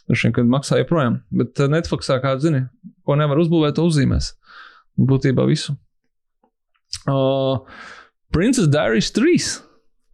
Droši 0.09 0.27
vien, 0.27 0.33
kad 0.35 0.49
maksāja 0.49 0.83
joprojām. 0.83 1.19
Bet 1.39 1.61
Netflixā, 1.71 2.17
kā 2.19 2.33
zini, 2.41 2.65
ko 3.07 3.15
nevar 3.21 3.39
uzbūvēt, 3.39 3.77
to 3.77 3.85
uzzīmēs. 3.87 4.33
Būtībā 4.97 5.45
visu. 5.49 5.75
Uh, 7.05 7.61
Princess 8.33 8.69
Diaries 8.71 9.11
3. 9.15 9.69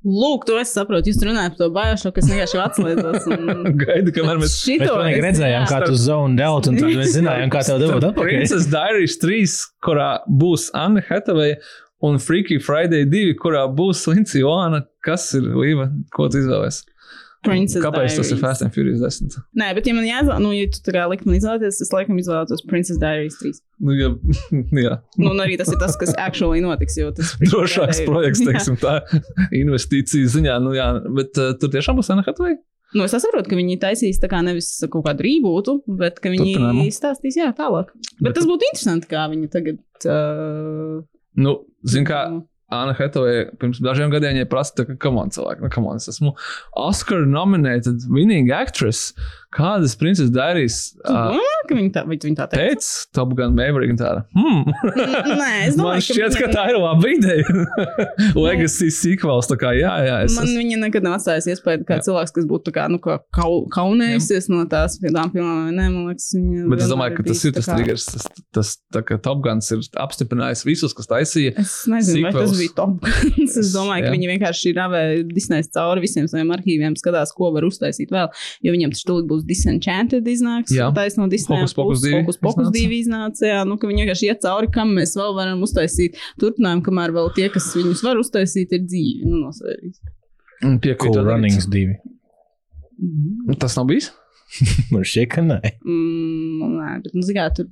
Lūk, 0.05 0.43
to 0.45 0.59
es 0.61 0.69
saprotu. 0.75 1.09
Jūs 1.09 1.23
runājat 1.25 1.55
par 1.55 1.63
to 1.63 1.67
bajošu, 1.73 2.11
kas 2.13 2.27
vienkārši 2.29 2.59
atslēdzas. 2.61 3.23
Un... 3.33 3.63
Gaida, 3.81 4.13
kamēr 4.13 4.41
mēs 4.43 4.59
Šito 4.61 4.91
Mēs 5.01 5.17
redzējām, 5.23 5.63
jā. 5.65 5.69
kā 5.71 5.79
tu 5.87 5.97
zoned 5.97 6.43
out, 6.45 6.69
un 6.69 6.77
tad 6.77 6.93
mēs 6.93 7.15
zinājām, 7.15 7.49
kā 7.53 7.63
tev 7.65 7.81
dabūt 7.81 8.05
atpakaļ. 8.11 8.29
Princess 8.29 8.69
Diaries 8.69 9.17
3, 9.23 9.55
kurā 9.85 10.09
būs 10.29 10.67
Anna 10.77 11.01
Hathaway 11.07 11.55
un 12.05 12.21
Freaky 12.21 12.59
Friday 12.61 13.07
2, 13.09 13.33
kurā 13.41 13.65
būs 13.73 14.05
Lindsay 14.11 14.45
Oana. 14.45 14.83
Kas 15.05 15.31
ir 15.37 15.49
Līva? 15.57 15.89
Ko 16.13 16.29
tu 16.29 16.43
izvēlējies? 16.43 16.83
Princess 17.45 17.83
Kāpēc 17.83 18.17
tas 18.17 18.19
ir 18.19 18.35
Diaries. 18.35 18.41
Fast 18.43 18.65
and 18.65 18.73
Furious 18.75 19.01
10? 19.03 19.37
Nē, 19.61 19.69
bet, 19.77 19.87
ja 19.89 19.95
man 19.97 20.05
jāizvēlas, 20.07 20.43
nu, 20.43 20.51
ja 20.55 20.67
tu 20.73 20.81
tā 20.85 20.95
kā 20.97 21.05
likt 21.11 21.25
man 21.29 21.37
izvēlēties, 21.37 21.79
es 21.85 21.93
laikam 21.95 22.19
izvēlētos 22.21 22.65
Princess 22.69 22.99
Diaries 23.01 23.37
3. 23.41 23.53
Nu, 23.85 23.95
jā, 23.97 24.11
jā. 24.85 24.93
Nu, 25.21 25.31
un 25.33 25.41
arī 25.45 25.57
tas 25.61 25.71
ir 25.73 25.79
tas, 25.81 25.97
kas 26.01 26.13
actually 26.21 26.63
notiks. 26.65 26.97
drošāks 27.41 28.03
projekts, 28.07 28.43
teiksim, 28.45 28.77
tā 28.81 28.99
investīciju 29.55 30.31
ziņā. 30.37 30.59
Nu, 30.63 30.75
jā, 30.77 30.91
bet 31.15 31.37
uh, 31.41 31.53
tur 31.59 31.73
tiešām 31.73 31.99
būs 32.01 32.11
Anna 32.13 32.25
Hathaway. 32.27 32.57
Nu, 32.95 33.03
es 33.03 33.11
saprotu, 33.17 33.49
ka 33.51 33.57
viņi 33.57 33.79
taisīs 33.81 34.21
tā 34.21 34.29
kā 34.31 34.39
nevis 34.45 34.69
kaut 34.87 35.03
kādu 35.07 35.25
rībūtu, 35.25 35.79
bet 35.99 36.21
ka 36.23 36.31
viņi 36.31 36.53
Turpinājumu. 36.53 36.85
stāstīs 36.95 37.35
jā, 37.41 37.49
tālāk. 37.57 37.89
Bet, 37.97 38.29
bet 38.29 38.37
tas 38.37 38.47
būtu 38.47 38.69
interesanti, 38.69 39.09
kā 39.11 39.25
viņi 39.33 39.51
tagad. 39.51 39.81
Uh, 40.05 41.03
Nu, 41.35 41.57
zin 41.83 42.05
kā, 42.07 42.21
Anna 42.75 42.95
Hathaway 42.97 43.45
pirms 43.61 43.81
dažiem 43.83 44.11
gadiem 44.13 44.41
prasa, 44.51 44.85
ka, 44.85 44.97
come 45.01 45.21
on, 45.21 45.33
cilvēki, 45.33 45.63
nu, 45.63 45.71
come 45.73 45.91
on, 45.91 46.01
es 46.01 46.09
esmu 46.11 46.35
Oscar 46.79 47.25
nominated 47.25 48.05
winning 48.09 48.51
actress. 48.51 49.13
Kādas 49.55 49.93
Princess 49.95 50.29
Diaries 50.35 50.77
uh, 51.07 51.37
ka 51.69 51.75
viņi 51.77 51.91
tā, 51.95 52.01
viņi 52.09 52.35
tā 52.37 52.45
teica? 52.51 52.59
pēc 52.59 52.87
Top 53.15 53.31
Gun 53.37 53.53
Maverick 53.55 53.93
un 53.93 53.99
tāda? 54.01 54.25
Hmm. 54.35 54.65
Nē, 55.39 55.51
es 55.69 55.77
domāju, 55.77 55.95
Man 55.95 56.03
šķiet, 56.03 56.35
ka 56.41 56.49
tā 56.51 56.65
ir 56.73 56.79
laba 56.81 57.09
ideja. 57.13 57.45
Legacy 58.45 58.89
sequels, 58.93 59.47
tā 59.49 59.57
kā 59.61 59.71
jā, 59.77 59.93
jā. 60.05 60.17
Es, 60.25 60.35
Man 60.37 60.49
es, 60.49 60.55
viņa 60.59 60.79
nekad 60.83 61.05
nav 61.07 61.17
atstājusi 61.19 61.53
iespēju, 61.55 61.85
ka 61.87 61.97
Jā. 61.99 62.03
cilvēks, 62.09 62.33
kas 62.35 62.47
būtu 62.49 62.73
kā, 62.75 62.85
nu, 62.91 62.99
kā 63.03 63.17
kau, 63.35 63.61
kaunējusies 63.73 64.49
no 64.51 64.63
tās 64.71 64.97
filmām, 65.01 65.31
vai 65.35 65.71
nē, 65.75 65.87
man 65.93 66.09
liekas, 66.11 66.27
viņa. 66.35 66.65
bet 66.73 66.83
es 66.85 66.91
domāju, 66.91 67.17
ka 67.19 67.25
tas 67.29 67.43
ir 67.49 67.55
tas 67.57 67.69
kā- 67.69 67.77
triggers. 67.79 68.05
Tas, 68.11 68.27
tas 68.59 68.73
tā 68.95 69.03
kā 69.07 69.17
Top 69.25 69.41
Guns 69.45 69.71
ir 69.75 69.81
apstiprinājis 70.05 70.65
visus, 70.67 70.93
kas 70.97 71.09
taisīja. 71.11 71.55
Es 71.63 71.77
nezinu, 71.91 72.25
vai 72.27 72.33
tas 72.35 72.51
Sequels. 72.51 72.59
bija 72.61 72.75
top. 72.81 73.09
es 73.45 73.57
Es- 73.63 73.71
domāju, 73.75 74.05
ka 74.05 74.11
jā. 74.11 74.15
viņi 74.17 74.31
vienkārši 74.35 74.75
ravē 74.77 75.03
Disneys 75.31 75.71
cauri 75.75 76.03
visiem 76.05 76.27
saviem 76.31 76.51
arhīviem, 76.55 76.95
skatās, 76.99 77.33
ko 77.35 77.51
var 77.55 77.65
uztaisīt 77.67 78.11
vēl. 78.13 78.29
Jo 78.65 78.75
viņam 78.75 78.93
tas 78.95 79.03
tūlīt 79.07 79.29
būs 79.31 79.44
Disenchanted 79.45 80.25
iznāks. 80.31 80.73
Jā. 80.73 80.89
Taisa 80.95 81.21
no 81.21 81.27
Disney. 81.31 81.61
Hokus 81.61 81.75
Pokus 81.77 82.01
divi 82.03 82.19
Fokus 82.23 82.39
Pokus 82.41 82.65
iznāca. 82.65 82.75
divi 82.75 82.99
iznāca. 83.03 83.45
Jā, 83.51 83.61
nu, 83.67 83.77
ka 83.81 83.89
viņi 83.89 84.03
vienkārši 84.05 84.29
iet 84.31 84.41
cauri, 84.45 84.71
kam 84.73 84.95
mēs 84.97 85.15
vēl 85.19 85.35
varam 85.37 85.63
uztaisīt 85.65 86.19
turpinājumu, 86.41 86.85
kamēr 86.87 87.13
vēl 87.15 87.31
tie, 87.37 87.47
kas 87.53 87.69
viņus 87.77 88.03
var 88.05 88.21
uztaisīt, 88.21 88.73
ir 88.75 88.85
dzīvi. 88.87 89.29
Nu, 89.29 89.45
no 89.45 89.53
sērijas. 89.55 90.01
Un 90.65 90.77
piekrītu. 90.81 91.13
Cool 91.13 91.21
arī. 91.21 91.31
Runnings 91.33 91.69
divi. 91.71 91.97
Mhm. 92.97 93.57
Tas 93.61 93.77
nav 93.77 93.89
bijis? 93.91 94.11
Man 94.93 95.03
šķiet, 95.05 95.31
ka 95.33 95.43
nē. 95.45 95.59
Mm, 95.83 96.75
nē, 96.77 96.91
bet, 97.03 97.15
nu, 97.17 97.23
zināmā, 97.25 97.51
tur 97.57 97.67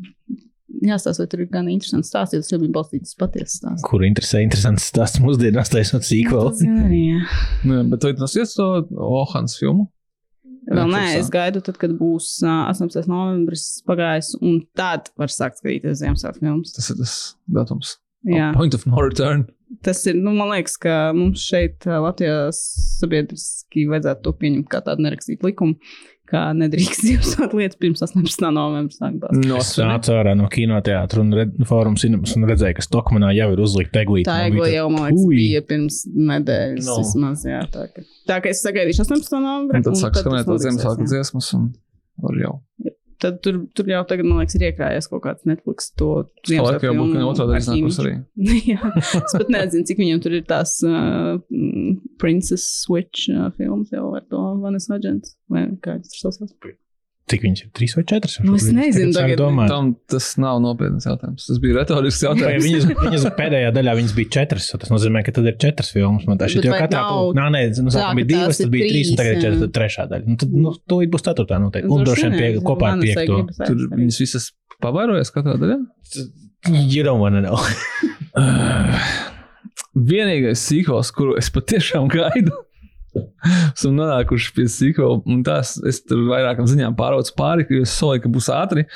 jāstāsta, 0.83 1.23
vai 1.23 1.29
tur 1.31 1.43
ir 1.43 1.49
gan 1.53 1.69
interesants 1.71 2.09
stāsts, 2.11 2.35
jo 2.35 2.43
tas 2.43 2.51
jau 2.53 2.59
bija 2.61 2.73
balstīts 2.75 3.13
uz 3.13 3.19
patiesu 3.19 3.59
stāstu. 3.59 3.85
Kur 3.87 4.05
interesē, 4.07 4.41
interesants 4.43 4.87
stāsts 4.91 5.21
mūsdienās 5.23 5.71
taisot 5.73 6.03
arī, 6.03 7.01
jā. 7.13 7.19
Nu, 7.63 7.77
jā, 7.77 7.83
bet 7.93 8.07
vai 8.07 8.13
tas 8.19 8.35
ir 8.39 8.49
to 8.49 8.67
Ohans 8.97 9.57
filmu? 9.59 9.87
Vēl 10.77 10.93
nē, 10.93 11.03
es 11.19 11.29
gaidu, 11.33 11.61
tad, 11.65 11.77
kad 11.81 11.93
būs 11.99 12.29
uh, 12.45 12.67
18. 12.71 13.07
novembris 13.11 13.65
pagājis, 13.87 14.33
un 14.41 14.61
tad 14.77 15.11
var 15.19 15.31
sākt 15.33 15.61
skatīties 15.61 16.01
Ziemassvētku 16.01 16.43
filmas. 16.45 16.73
Tas 16.75 16.89
ir 16.93 16.99
tas 17.01 17.17
datums. 17.59 17.97
Jā, 18.29 18.53
Point 18.55 18.75
of 18.77 18.85
no 18.87 19.01
return. 19.03 19.45
tas 19.83 19.99
ir, 20.07 20.15
nu, 20.15 20.31
man 20.37 20.53
liekas, 20.53 20.77
ka 20.79 21.11
mums 21.17 21.43
šeit 21.43 21.83
Latvijā 21.89 22.47
sabiedriski 22.55 23.87
vajadzētu 23.91 24.23
to 24.23 24.33
pieņemt 24.39 24.69
kā 24.71 24.79
tādu 24.85 25.03
nerakstītu 25.03 25.49
likumu, 25.49 25.75
kā 26.33 26.41
nedrīkst 26.57 27.03
Ziemassvētku 27.05 27.59
lietas 27.61 27.79
pirms 27.81 28.01
18. 28.07 28.47
novembris 28.55 28.97
sāk 28.99 29.19
bāzt. 29.21 29.37
No 29.45 29.59
Es 29.61 29.71
nācu 29.79 30.15
ārā 30.17 30.33
no 30.39 30.49
kinoteātra 30.51 31.21
un 31.23 31.29
red, 31.37 31.53
fórumu 31.69 32.01
cinemas 32.01 32.33
un 32.37 32.47
redzēju, 32.49 32.77
ka 32.79 32.85
Stokmanā 32.87 33.29
jau 33.37 33.51
ir 33.53 33.61
uzlikta 33.63 34.01
eglīte. 34.03 34.27
Tā 34.31 34.39
egla 34.49 34.65
bija 34.65 34.81
jau, 34.81 34.87
tā, 34.89 34.95
man 34.97 35.05
liekas, 35.07 35.23
"Ui!" 35.27 35.37
bija 35.43 35.61
pirms 35.69 36.01
nedēļas 36.33 36.89
No. 36.89 36.97
vismaz, 37.03 37.45
jā, 37.47 37.61
tā 37.71 37.87
ka. 37.93 38.03
Tā 38.27 38.41
ka 38.43 38.49
es 38.49 38.65
sagaidīšu 38.65 39.05
18. 39.05 39.39
novembrī. 39.45 39.79
Un 39.83 39.87
tad 39.89 40.01
sāk 40.01 40.17
tas 40.17 40.25
skanēt 40.25 40.45
to 40.49 40.51
notiksies, 40.57 40.67
Ziemassvētku 40.67 41.07
jā. 41.07 41.11
dziesmas 41.13 41.53
un 41.59 41.69
var 42.27 42.41
jau. 42.43 42.55
Tad 43.23 43.37
tur, 43.39 43.61
tur 43.71 43.87
jau 43.87 44.01
tagad, 44.03 44.25
man 44.27 44.41
liekas, 44.41 44.57
ir 44.57 44.65
iekrājies 44.67 45.05
kaut 45.07 45.21
kāds 45.23 45.45
Netflix 45.47 45.93
to 45.95 46.25
Cilvēki 46.43 46.89
jau 46.89 46.95
būtu, 46.97 47.13
ka 47.15 47.27
otrā 47.29 47.45
daļa 47.47 47.61
iznākus 47.61 47.99
arī. 48.03 48.11
Jā, 48.73 48.89
es 48.99 49.31
pat 49.37 49.47
nezinu, 49.53 49.85
cik 49.87 50.01
viņam 50.01 50.19
tur 50.25 50.35
ir 50.35 50.43
tās 50.49 50.73
uh, 50.83 51.37
Princess 52.23 52.79
Switch 52.85 53.27
uh, 53.33 53.49
filmas 53.57 53.91
jau 53.91 54.13
ar 54.15 54.23
to 54.31 54.45
Vanessa 54.63 54.95
Hudgens. 54.95 55.35
Vai 55.51 55.67
kā 55.83 55.97
viņas 55.97 56.15
tur 56.15 56.23
saucās? 56.29 56.79
Cik 57.31 57.43
viņš 57.45 57.59
ir? 57.63 57.67
Trīs 57.71 57.93
vai 57.95 58.03
četras? 58.07 58.33
Nu, 58.43 58.57
es 58.59 58.65
nezinu 58.67 59.13
tagad. 59.15 59.37
Domāju, 59.39 59.71
Tam 59.71 59.91
tas 60.11 60.25
nav 60.43 60.57
nopietns 60.63 61.07
jautājums. 61.07 61.45
Tas 61.47 61.61
bija 61.63 61.77
retorisks 61.77 62.19
Vai 62.25 62.33
jautājums. 62.33 62.65
Viņas, 62.67 62.87
viņas 63.05 63.27
pēdējā 63.37 63.69
daļā 63.77 63.95
viņas 63.99 64.15
bija 64.17 64.31
četras. 64.35 64.67
Tas 64.81 64.91
nozīmē, 64.91 65.23
ka 65.23 65.31
tad 65.37 65.47
ir 65.47 65.55
četras 65.63 65.93
filmas. 65.95 66.27
Man 66.27 66.41
tā 66.41 66.51
šķiet, 66.51 66.67
jo 66.67 66.75
katrā 66.75 67.05
nav 67.07 67.31
Nā, 67.39 67.47
nē, 67.55 67.63
nu, 67.79 67.87
tā, 67.87 67.95
sākumā 67.95 68.19
bija 68.19 68.29
divas, 68.33 68.59
tad 68.59 68.73
bija 68.75 68.91
trīs, 68.91 69.13
un 69.13 69.21
tagad 69.21 69.37
ir 69.37 69.41
četras, 69.45 69.63
tad 69.63 69.75
trešā 69.79 70.07
daļa. 70.11 70.27
Nu, 70.27 70.39
tad, 70.43 70.55
nu, 70.67 70.75
to 70.91 70.99
būs 71.15 71.27
ceturtā 71.29 71.63
noteikti. 71.63 71.93
Un 71.95 72.07
droši 72.09 72.27
vien 72.27 72.39
pie, 72.39 72.53
kopā 72.67 72.91
ar 72.91 73.03
piekto. 73.03 73.43
Tur 73.63 73.85
viņas 73.95 74.23
visas 74.25 74.49
pavairojas 74.83 75.31
katrā 75.31 75.55
daļā. 75.63 75.79
You 76.67 77.07
don't 77.07 77.23
wanna 77.23 77.41
know. 77.41 77.59
Vienīgais 79.93 80.61
sīkos, 80.65 81.11
kuru 81.13 81.37
es 81.37 81.51
patiešām 81.53 82.07
gaidu, 82.09 82.55
esam 83.73 83.93
nonākuši 83.97 84.53
pie 84.55 84.65
sīkla, 84.71 85.09
un 85.29 85.43
tās 85.45 85.75
es 85.89 86.01
tur 86.07 86.25
vairākām 86.31 86.67
ziņām 86.69 86.97
pāraucu 86.97 87.35
pāri, 87.37 87.67
ka 87.69 87.83
es 87.83 87.93
solīju, 87.99 88.25
ka 88.25 88.33
būs 88.33 88.49
ātri, 88.53 88.87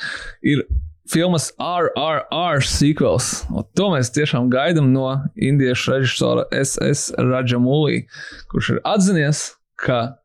ir 0.42 0.64
filmas 1.08 1.52
RRR 1.62 2.64
sequels. 2.66 3.44
Un 3.52 3.66
to 3.78 3.90
mēs 3.94 4.12
tiešām 4.16 4.50
gaidām 4.52 4.90
no 4.92 5.06
indiešu 5.34 5.96
režisora 5.96 6.48
SS 6.52 7.14
Rajamulī, 7.16 8.04
kurš 8.52 8.74
ir 8.74 8.82
atzinies, 8.88 9.44
ka 9.78 10.18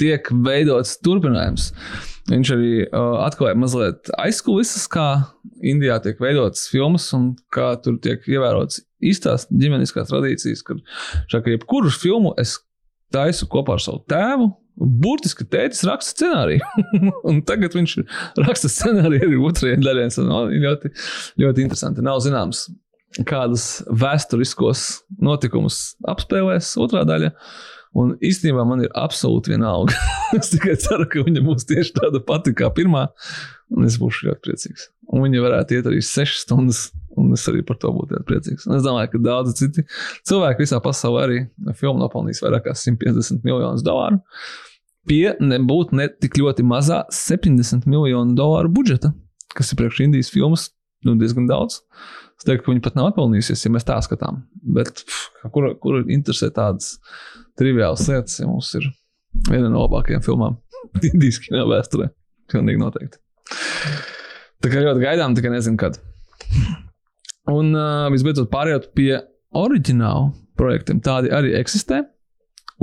tiek 0.00 0.26
veidots 0.44 0.96
turpinājums. 1.04 1.70
Viņš 2.30 2.50
arī 2.54 2.72
uh, 2.86 3.20
atklāja 3.26 3.56
mazliet 3.60 4.08
aizkulisēs, 4.16 4.88
kā 4.88 5.08
Indijā 5.64 5.98
tiek 6.02 6.18
veidotas 6.20 6.66
filmas 6.72 7.06
un 7.16 7.34
kā 7.52 7.74
tur 7.84 7.98
tiek 8.02 8.24
ievērotas 8.28 8.80
īstās 9.10 9.48
ģimeniskās 9.52 10.10
tradīcijas. 10.10 10.64
Kad 10.66 10.82
šādi 11.32 11.56
jebkuru 11.56 11.92
filmu 11.92 12.34
es 12.40 12.58
taisu 13.14 13.48
kopā 13.50 13.78
ar 13.78 13.84
savu 13.84 14.04
tēvu. 14.10 14.50
Burtiski 14.74 15.46
tētis 15.46 15.84
raksta 15.86 16.16
scenāriju. 16.16 16.64
un 17.30 17.42
tagad 17.46 17.76
viņš 17.76 17.98
raksta 18.42 18.70
scenāriju 18.72 19.28
arī 19.28 19.42
otrajai 19.50 19.82
daļai. 19.82 20.08
Tas 20.10 20.24
no, 20.26 20.40
ļoti, 20.50 20.90
ļoti 21.44 21.66
interesanti. 21.66 22.02
Nav 22.04 22.18
zināms, 22.24 22.66
kādus 23.28 23.84
vēsturiskos 23.86 24.88
notikumus 25.22 25.94
apspēlēs 26.10 26.74
otrā 26.82 27.04
daļa. 27.06 27.30
Un 27.94 28.16
īstenībā 28.26 28.64
man 28.66 28.82
ir 28.82 28.90
absolūti 28.98 29.52
vienalga. 29.52 29.94
es 30.38 30.50
tikai 30.50 30.74
ceru, 30.82 31.06
ka 31.10 31.22
viņa 31.22 31.44
būs 31.46 31.68
tieši 31.70 31.94
tāda 32.00 32.18
pati 32.26 32.54
kā 32.58 32.72
pirmā. 32.74 33.06
Un 33.74 33.86
es 33.86 34.00
būšu 34.02 34.28
ļoti 34.28 34.42
priecīgs. 34.42 34.88
Un 35.14 35.22
viņa 35.28 35.44
varētu 35.44 35.78
iet 35.78 35.86
arī 35.90 36.02
6 36.02 36.42
stundas. 36.42 36.88
Un 37.20 37.32
es 37.36 37.44
arī 37.50 37.62
par 37.66 37.78
to 37.82 37.92
būtu 37.94 38.20
priecīgs. 38.28 38.66
Un 38.68 38.76
es 38.78 38.84
domāju, 38.86 39.12
ka 39.12 39.22
daudzi 39.22 39.54
citi 39.60 39.84
cilvēki 40.26 40.64
visā 40.64 40.80
pasaulē 40.82 41.26
arī 41.28 41.40
filmu 41.78 42.02
nopelnīs 42.02 42.42
vairāk 42.42 42.66
kā 42.68 42.76
150 42.78 43.44
miljonus 43.46 43.84
dolāru. 43.86 44.18
Pie 45.08 45.34
nebūtu 45.38 45.98
ne 45.98 46.08
tik 46.08 46.38
ļoti 46.40 46.64
mazā 46.66 47.02
70 47.12 47.84
miljonu 47.90 48.34
dolāru 48.38 48.72
budžeta, 48.72 49.12
kas 49.54 49.70
ir 49.70 49.78
priekš 49.82 50.00
Indijas 50.06 50.32
filmas 50.32 50.70
nu, 51.04 51.14
diezgan 51.20 51.46
daudz. 51.46 51.82
Es 52.34 52.46
teiktu, 52.48 52.64
ka 52.64 52.72
viņi 52.72 52.82
pat 52.84 52.96
nav 52.98 53.12
atpelnījusies, 53.12 53.66
ja 53.66 53.72
mēs 53.74 53.86
tā 53.86 53.98
skatām. 54.02 54.42
Bet 54.76 55.04
pff, 55.04 55.50
kur, 55.54 55.68
kur 55.80 56.00
interesē 56.02 56.50
tādas 56.54 56.96
triviālas 57.60 58.06
lietas, 58.10 58.40
ja 58.40 58.48
mums 58.48 58.72
ir 58.80 58.88
viena 59.50 59.68
no 59.70 59.84
labākajām 59.84 60.24
filmām 60.24 60.58
Indijas 61.12 61.40
kino 61.44 61.66
vēsturē? 61.70 62.10
Pilnīgi 62.52 62.80
noteikti. 62.80 63.20
Tā 64.64 64.72
kā 64.72 64.80
ļoti 64.80 65.04
gaidām, 65.04 65.36
tikai 65.36 65.52
nezinu, 65.52 65.78
kad. 65.80 66.00
Un 67.52 67.74
uh, 67.76 68.06
visbeidzot, 68.12 68.48
pārējot 68.52 68.88
pie 68.96 69.18
oriģinālu 69.54 70.30
projektiem, 70.58 71.02
tādi 71.04 71.32
arī 71.34 71.52
eksistē. 71.58 72.04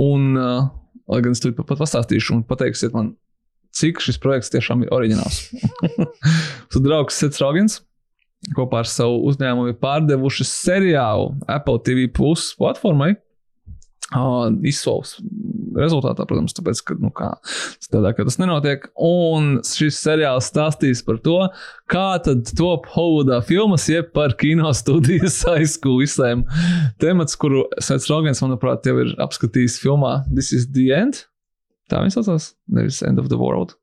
Un, 0.02 0.36
uh, 0.38 0.68
lai 1.10 1.22
gan 1.24 1.34
es 1.34 1.42
tur 1.42 1.54
pat 1.58 1.80
pastāstīšu, 1.80 2.36
un 2.36 2.44
pateiksiet 2.48 2.94
man, 2.94 3.14
cik 3.74 4.02
šis 4.04 4.20
projekts 4.22 4.52
tiešām 4.52 4.84
ir 4.84 4.92
oriģināls. 4.94 5.42
Tad 6.72 6.84
draugs 6.84 7.18
Sets 7.18 7.42
Rogans 7.42 7.80
kopā 8.56 8.82
ar 8.82 8.88
savu 8.90 9.20
uzņēmumu 9.30 9.70
ir 9.70 9.78
pārdevuši 9.82 10.46
seriālu 10.48 11.30
Apple 11.50 11.78
TV 11.86 12.08
Plus 12.10 12.50
platformai. 12.58 13.14
Uh, 14.12 14.50
izsauks 14.68 15.16
rezultātā, 15.78 16.26
protams, 16.28 16.54
tāpēc, 16.56 16.80
ka, 16.88 16.96
nu, 17.02 17.10
kā, 17.14 17.30
tādā, 17.92 18.12
ka 18.16 18.26
tas 18.28 18.38
nenotiek. 18.42 18.88
Un 19.02 19.58
šis 19.66 19.98
seriāls 20.02 20.48
stāstīs 20.52 21.00
par 21.06 21.18
to, 21.24 21.38
kā 21.92 22.06
tad 22.24 22.48
top 22.58 22.86
Hollywoodā 22.94 23.40
filmas, 23.48 23.88
jeb 23.90 24.12
par 24.16 24.34
kino 24.40 24.70
studijas 24.76 25.40
aizskūlu 25.54 26.04
visiem 26.04 26.46
temats, 27.02 27.36
kuru 27.40 27.66
Sēts 27.82 28.08
Rogans, 28.12 28.42
manuprāt, 28.44 28.86
jau 28.88 28.98
ir 29.04 29.14
apskatījis 29.22 29.78
filmā 29.82 30.22
This 30.32 30.52
is 30.56 30.68
the 30.72 30.90
End. 30.96 31.24
Tā 31.90 32.00
viņš 32.04 32.18
saucās, 32.20 32.52
nevis 32.72 33.02
End 33.04 33.18
of 33.20 33.28
the 33.32 33.36
World. 33.40 33.74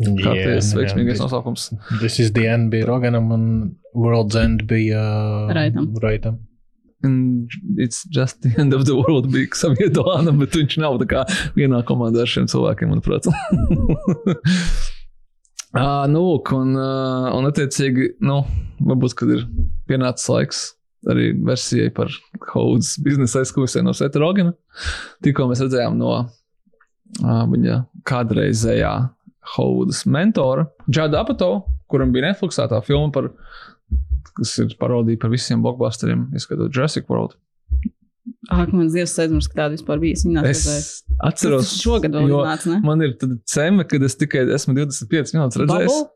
Kā 0.00 0.32
Jā, 0.36 0.44
tas 0.54 0.68
jā, 0.70 0.76
veiksmīgais 0.78 1.16
this- 1.16 1.22
nosaukums? 1.24 1.64
This 2.00 2.18
is 2.22 2.30
the 2.36 2.44
end 2.46 2.70
bija 2.70 2.86
Roganam 2.86 3.32
un 3.34 3.44
World's 3.96 4.36
End 4.38 4.62
bija 4.70 5.00
uh, 5.00 5.50
Raitam. 5.56 5.88
Raitam. 6.02 6.36
And 7.02 7.48
it's 7.78 8.04
just 8.12 8.42
the 8.42 8.52
end 8.60 8.74
of 8.74 8.84
the 8.84 8.96
world 8.96 9.30
bija 9.32 9.48
savietolāna, 9.56 10.34
bet 10.36 10.56
viņš 10.58 10.76
nav 10.82 10.98
tā 11.00 11.06
kā 11.08 11.22
vienā 11.56 11.80
komandā 11.88 12.26
ar 12.26 12.28
šiem 12.28 12.48
cilvēkiem, 12.50 12.90
manuprāt. 12.92 13.28
uh, 15.80 16.04
nu, 16.12 16.20
lūk, 16.26 16.52
un, 16.56 16.74
uh, 16.76 17.30
un 17.38 17.48
attiecīgi, 17.48 18.10
nu, 18.26 18.42
varbūt, 18.84 19.16
kad 19.16 19.32
ir 19.32 19.46
pienācis 19.88 20.28
laiks 20.28 20.60
arī 21.08 21.30
versijai 21.46 21.88
par 21.96 22.12
Haudas 22.50 22.98
biznesa 23.00 23.40
aizkulisē 23.40 23.80
no 23.84 23.94
Seta 23.96 24.20
Rogana. 24.20 24.52
Tikko 25.24 25.48
mēs 25.48 25.62
redzējām 25.64 25.96
no 26.00 26.12
uh, 26.20 27.44
viņa 27.48 27.80
kādreizējā 28.08 28.92
Haudas 29.56 30.04
mentora, 30.04 30.68
Džada 30.90 31.24
Apato, 31.24 31.54
kuram 31.90 32.12
bija 32.14 32.28
Netflixā 32.28 32.68
tā 32.70 32.82
filma 32.84 33.08
par 33.14 33.30
kas 34.36 34.56
ir 34.62 34.74
parodija 34.80 35.20
par 35.20 35.32
visiem 35.32 35.62
blockbusteriem, 35.64 36.28
ieskaitot 36.36 36.74
Jurassic 36.74 37.08
World. 37.10 37.36
Ak, 38.52 38.70
man 38.72 38.88
Dievs, 38.92 39.16
aizmirst, 39.20 39.50
ka 39.50 39.64
tāda 39.64 39.76
vispār 39.76 40.00
bija. 40.02 40.20
Nāca 40.30 40.52
Es 40.52 40.64
atceros, 41.18 41.66
Tas 41.66 41.82
šogad 41.82 42.14
vēl 42.14 42.30
ne? 42.70 42.78
Man 42.84 43.02
ir 43.04 43.16
tāda 43.20 43.38
cēma, 43.48 43.86
kad 43.88 44.04
es 44.06 44.16
tikai 44.20 44.46
esmu 44.56 44.76
25 44.76 45.34
minūtes 45.36 45.60
redzējis. 45.62 45.90
Bubble? 45.90 46.08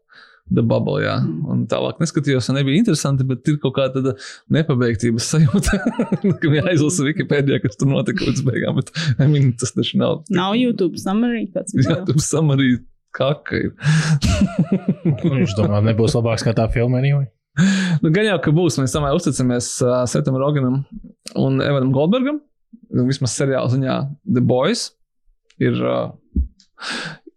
The 0.52 0.60
Bubble, 0.60 0.98
jā. 1.00 1.14
Mm. 1.24 1.44
Un 1.48 1.60
tālāk 1.70 2.00
neskatījos, 2.02 2.50
un 2.52 2.58
nebija 2.58 2.82
interesanti, 2.82 3.24
bet 3.28 3.48
ir 3.48 3.56
kaut 3.62 3.78
kāda 3.78 4.12
nepabeigtības 4.52 5.30
sajūta. 5.32 5.78
ka 6.42 6.50
viņi 6.50 6.64
aizlasa 6.74 7.06
Wikipēdijā, 7.06 7.62
kas 7.64 7.80
tur 7.80 7.88
notika 7.88 8.28
līdz 8.28 8.44
beigām. 8.44 8.80
Bet, 8.80 8.92
I 9.16 9.28
mean, 9.30 9.54
tas 9.60 9.72
taču 9.72 10.00
nav. 10.02 10.20
Nav 10.34 10.58
YouTube 10.60 11.00
summary. 11.00 11.46
kāds 11.54 11.72
Jā, 11.78 12.02
tur 12.04 12.20
samarī 12.22 12.76
kaka 13.16 13.62
ir. 13.62 13.72
Viņš 15.24 15.56
domā, 15.56 15.80
nebūs 15.88 16.16
labāks 16.18 16.44
kā 16.44 16.52
tā 16.56 16.68
filma 16.74 17.00
anyway. 17.00 17.30
Nu, 18.02 18.10
gan 18.10 18.26
jau, 18.26 18.38
ka 18.42 18.52
būs. 18.54 18.80
Mēs 18.82 18.94
tomēr 18.94 19.14
uzticamies 19.16 19.68
uh, 19.84 20.02
Setam 20.10 20.38
Roganam 20.40 20.80
un 21.38 21.60
Evanam 21.62 21.92
Goldbergam. 21.94 22.40
Nu, 22.90 23.06
Vismaz 23.08 23.36
seriāla 23.38 23.70
ziņā 23.72 23.98
The 24.26 24.42
Boys 24.44 24.88
ir. 25.62 25.78
Uh, 25.78 26.10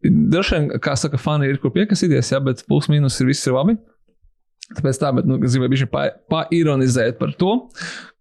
vien, 0.07 0.69
kā 0.83 0.95
saka, 0.99 1.19
fani 1.21 1.49
ir 1.49 1.59
kur 1.61 1.73
piekasīties, 1.75 2.31
jā, 2.33 2.41
bet 2.43 2.63
plus 2.67 2.89
mīnus 2.91 3.19
ir 3.21 3.31
viss 3.31 3.47
ir 3.47 3.55
labi. 3.57 3.77
Tāpēc 4.75 4.97
tā, 4.99 5.13
bet 5.15 5.27
nu, 5.29 5.37
es 5.47 5.53
gribēju 5.55 5.87
pa, 5.87 6.09
paironizēt 6.27 7.15
par 7.21 7.31
to, 7.39 7.53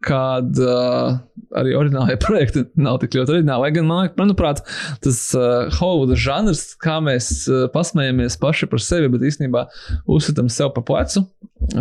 kad 0.07 0.61
uh, 0.62 1.16
arī 1.59 1.72
oriģinālajie 1.74 2.20
projekti 2.26 2.62
nav 2.78 3.01
tik 3.03 3.16
ļoti 3.18 3.34
oriģināli. 3.34 3.64
Lai 3.64 3.70
gan, 3.74 3.88
man, 3.88 4.12
manuprāt, 4.20 4.62
tas 5.03 5.18
uh, 5.34 5.66
Hollywooda 5.80 6.18
žanrs, 6.22 6.62
kā 6.82 7.01
mēs 7.03 7.30
uh, 7.51 7.66
pasmējamies 7.74 8.38
paši 8.42 8.70
par 8.70 8.84
sevi, 8.84 9.11
bet 9.11 9.26
īstenībā 9.26 9.64
uzsveram 10.07 10.53
sev 10.53 10.70
pa 10.76 10.86
plecu, 10.86 11.24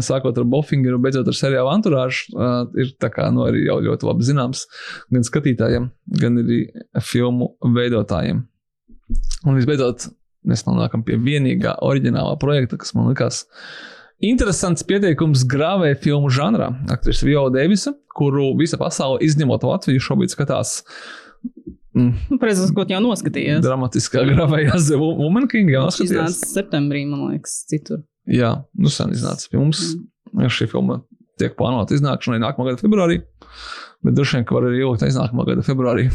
sākot 0.01 0.41
ar 0.41 0.49
Bofingeru, 0.49 0.97
beidzot 1.03 1.29
ar 1.29 1.37
seriālu 1.37 1.69
Anturāžu, 1.75 2.33
uh, 2.33 2.57
ir 2.81 2.95
kā 3.05 3.29
nu, 3.35 3.45
arī 3.45 3.67
jau 3.67 3.77
ļoti 3.85 4.09
labi 4.09 4.29
zināms 4.33 4.65
gan 5.13 5.29
skatītājiem, 5.29 5.89
gan 6.25 6.41
arī 6.41 6.63
filmu 7.05 7.53
veidotājiem. 7.77 8.47
Un 9.45 9.59
visbeidzot, 9.59 10.09
mēs 10.49 10.65
nonākam 10.65 11.05
pie 11.05 11.21
vienīgā 11.21 11.77
oriģinālā 11.85 12.39
projekta, 12.41 12.81
kas 12.81 12.97
man 12.97 13.13
likās 13.13 13.45
interesants 14.23 14.83
pieteikums 14.87 15.43
grāvēja 15.49 15.97
filmu 16.01 16.29
žanrā. 16.33 16.71
Aktrise 16.93 17.25
Viola 17.27 17.51
Deivisa, 17.53 17.93
kuru 18.15 18.53
visa 18.59 18.77
pasaule, 18.79 19.19
izņemot 19.25 19.63
Latviju, 19.67 19.99
šobrīd 20.03 20.31
skatās. 20.33 20.81
Mm, 21.95 22.11
Nu, 22.31 22.37
Precīzi, 22.41 22.73
ko 22.75 22.83
jau 22.89 22.99
noskatījās. 23.03 23.61
dramatiskā 23.63 24.25
grāvējā 24.27 24.75
The 24.89 24.97
Woman 24.99 25.47
King. 25.47 25.69
Jā, 25.71 25.85
skatījās. 25.87 26.09
iznāca 26.11 26.49
septembrī, 26.51 27.05
man 27.07 27.21
liekas, 27.31 27.61
citur. 27.71 28.01
Jā, 28.27 28.65
nu 28.75 28.89
sen 28.91 29.13
iznāca 29.15 29.47
pie 29.51 29.59
mums. 29.61 29.93
Mm. 30.33 30.49
Šī 30.51 30.67
filma 30.71 31.01
tiek 31.39 31.55
plānota 31.55 31.95
iznākšanai 31.95 32.41
nākamā 32.43 32.71
gada 32.71 32.81
februārī. 32.81 33.21
Bet 34.03 34.17
droši 34.17 34.37
vien, 34.37 34.45
ka 34.47 34.55
var 34.57 34.67
arī 34.67 34.81
ilgt 34.83 35.03
aiz 35.07 35.15
nākamā 35.15 35.45
gada 35.47 35.63
februārī. 35.63 36.09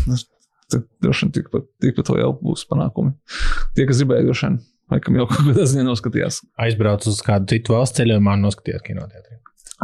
Droši 1.03 1.25
vien 1.27 1.33
tikpat, 1.35 1.65
tikpat 1.83 2.13
vēl 2.13 2.37
būs 2.45 2.67
panākumi. 2.71 3.15
Tie, 3.75 3.87
kas 3.89 3.99
gribēja, 4.05 4.27
droši 4.29 4.47
vien, 4.47 4.59
laikam 4.91 5.19
jau 5.21 5.27
kaut 5.31 5.47
kādā 5.51 5.67
ziņā 5.71 5.85
noskatījās. 5.87 6.41
Aizbrauc 6.61 7.07
uz 7.11 7.21
kādu 7.27 7.51
citu 7.55 7.75
valsts 7.77 8.01
ceļojumā 8.01 8.37
un 8.39 8.47
noskatījās 8.49 8.85
kinoteātrī. 8.87 9.39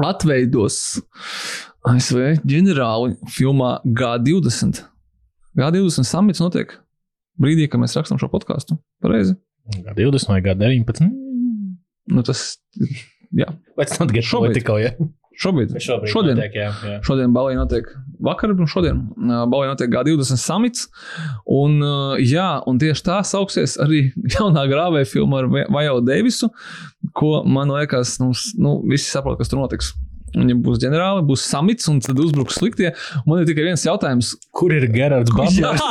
Atveidos 0.06 0.78
ASV 1.88 2.42
ģenerāli 2.44 3.14
filmā 3.32 3.76
G20. 3.86 4.82
G20 5.56 6.04
samits 6.08 6.42
notiek 6.42 6.74
brīdī, 7.40 7.68
kad 7.70 7.80
mēs 7.80 7.96
rakstām 7.96 8.20
šo 8.20 8.28
podkāstu. 8.32 8.76
Pareizi. 9.04 9.36
Gada 9.80 9.96
20 9.98 10.30
vai 10.34 10.40
gada 10.44 10.68
19. 10.68 11.08
Nu, 12.12 12.22
tas, 12.26 12.42
jā, 13.34 13.48
Let's 13.78 13.98
not 13.98 14.12
get 14.14 14.26
Šobrīd. 14.28 14.52
political, 14.52 14.78
ja? 14.82 14.92
Šobrīd. 15.42 15.76
Šobrīd 15.82 16.12
Šodien. 16.12 16.38
Notiek, 16.38 16.56
jā, 16.58 16.70
jā. 16.90 16.98
Šodien 17.06 17.34
Balija 17.36 17.60
notiek, 17.60 17.88
vakar, 18.24 18.54
un 18.54 18.70
šodien 18.70 19.02
Balija 19.52 19.74
notiek 19.74 19.92
G20 19.92 20.40
samits. 20.40 20.86
Un, 21.58 21.78
jā, 22.22 22.48
un 22.68 22.80
tieši 22.82 23.06
tā 23.06 23.20
sauksies 23.26 23.76
arī 23.82 24.06
jaunā 24.36 24.66
grāvēja 24.70 25.10
filma 25.12 25.42
ar 25.42 25.50
Vajo 25.72 26.00
Deivisu, 26.06 26.50
ko 27.16 27.40
man 27.44 27.72
liekas, 27.74 28.18
mums, 28.22 28.50
nu, 28.60 28.78
visi 28.88 29.10
saprot, 29.10 29.38
kas 29.40 29.52
tur 29.52 29.62
notiks. 29.62 29.94
Viņam 30.34 30.58
būs 30.64 30.80
ģenerāli, 30.82 31.22
būs 31.28 31.44
samits, 31.46 31.86
un 31.88 32.00
tad 32.04 32.18
uzbruks 32.20 32.58
sliktie. 32.58 32.90
Un 33.22 33.36
Man 33.36 33.42
ir 33.42 33.48
tikai 33.50 33.66
viens 33.68 33.84
jautājums, 33.84 34.32
Kur 34.56 34.72
ir 34.72 34.86
Gerards 34.88 35.32
Butlers? 35.36 35.82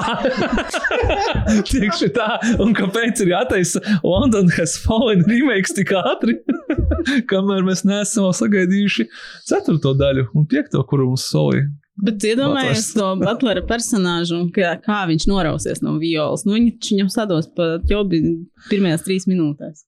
Tieši 1.70 2.10
tā, 2.16 2.28
un 2.64 2.74
kāpēc 2.74 3.22
ir 3.22 3.30
jātaisa 3.36 3.82
London 4.02 4.50
has 4.58 4.74
fallen 4.82 5.22
remakes 5.30 5.76
tik 5.78 5.94
ātri, 6.00 6.40
kamēr 7.32 7.66
mēs 7.68 7.86
neesam 7.86 8.32
sagaidījuši 8.34 9.06
ceturto 9.46 9.94
daļu 9.98 10.28
un 10.34 10.48
piekto, 10.50 10.82
kuru 10.90 11.12
mums 11.12 11.28
solīja. 11.30 11.70
Bet 12.06 12.26
iedomājieties 12.28 12.90
to 12.98 13.12
Butlera 13.22 13.62
personāžu 13.70 14.42
kā, 14.56 14.74
kā 14.84 15.04
viņš 15.08 15.30
norausies 15.32 15.86
no 15.86 15.96
violas. 16.02 16.44
Nu, 16.48 16.58
viņš 16.58 16.90
viņam 16.92 17.12
sados 17.14 17.48
pa 17.56 17.76
ķobi 17.88 18.24
pirmajās 18.72 19.06
trīs 19.06 19.30
minūtēs. 19.32 19.86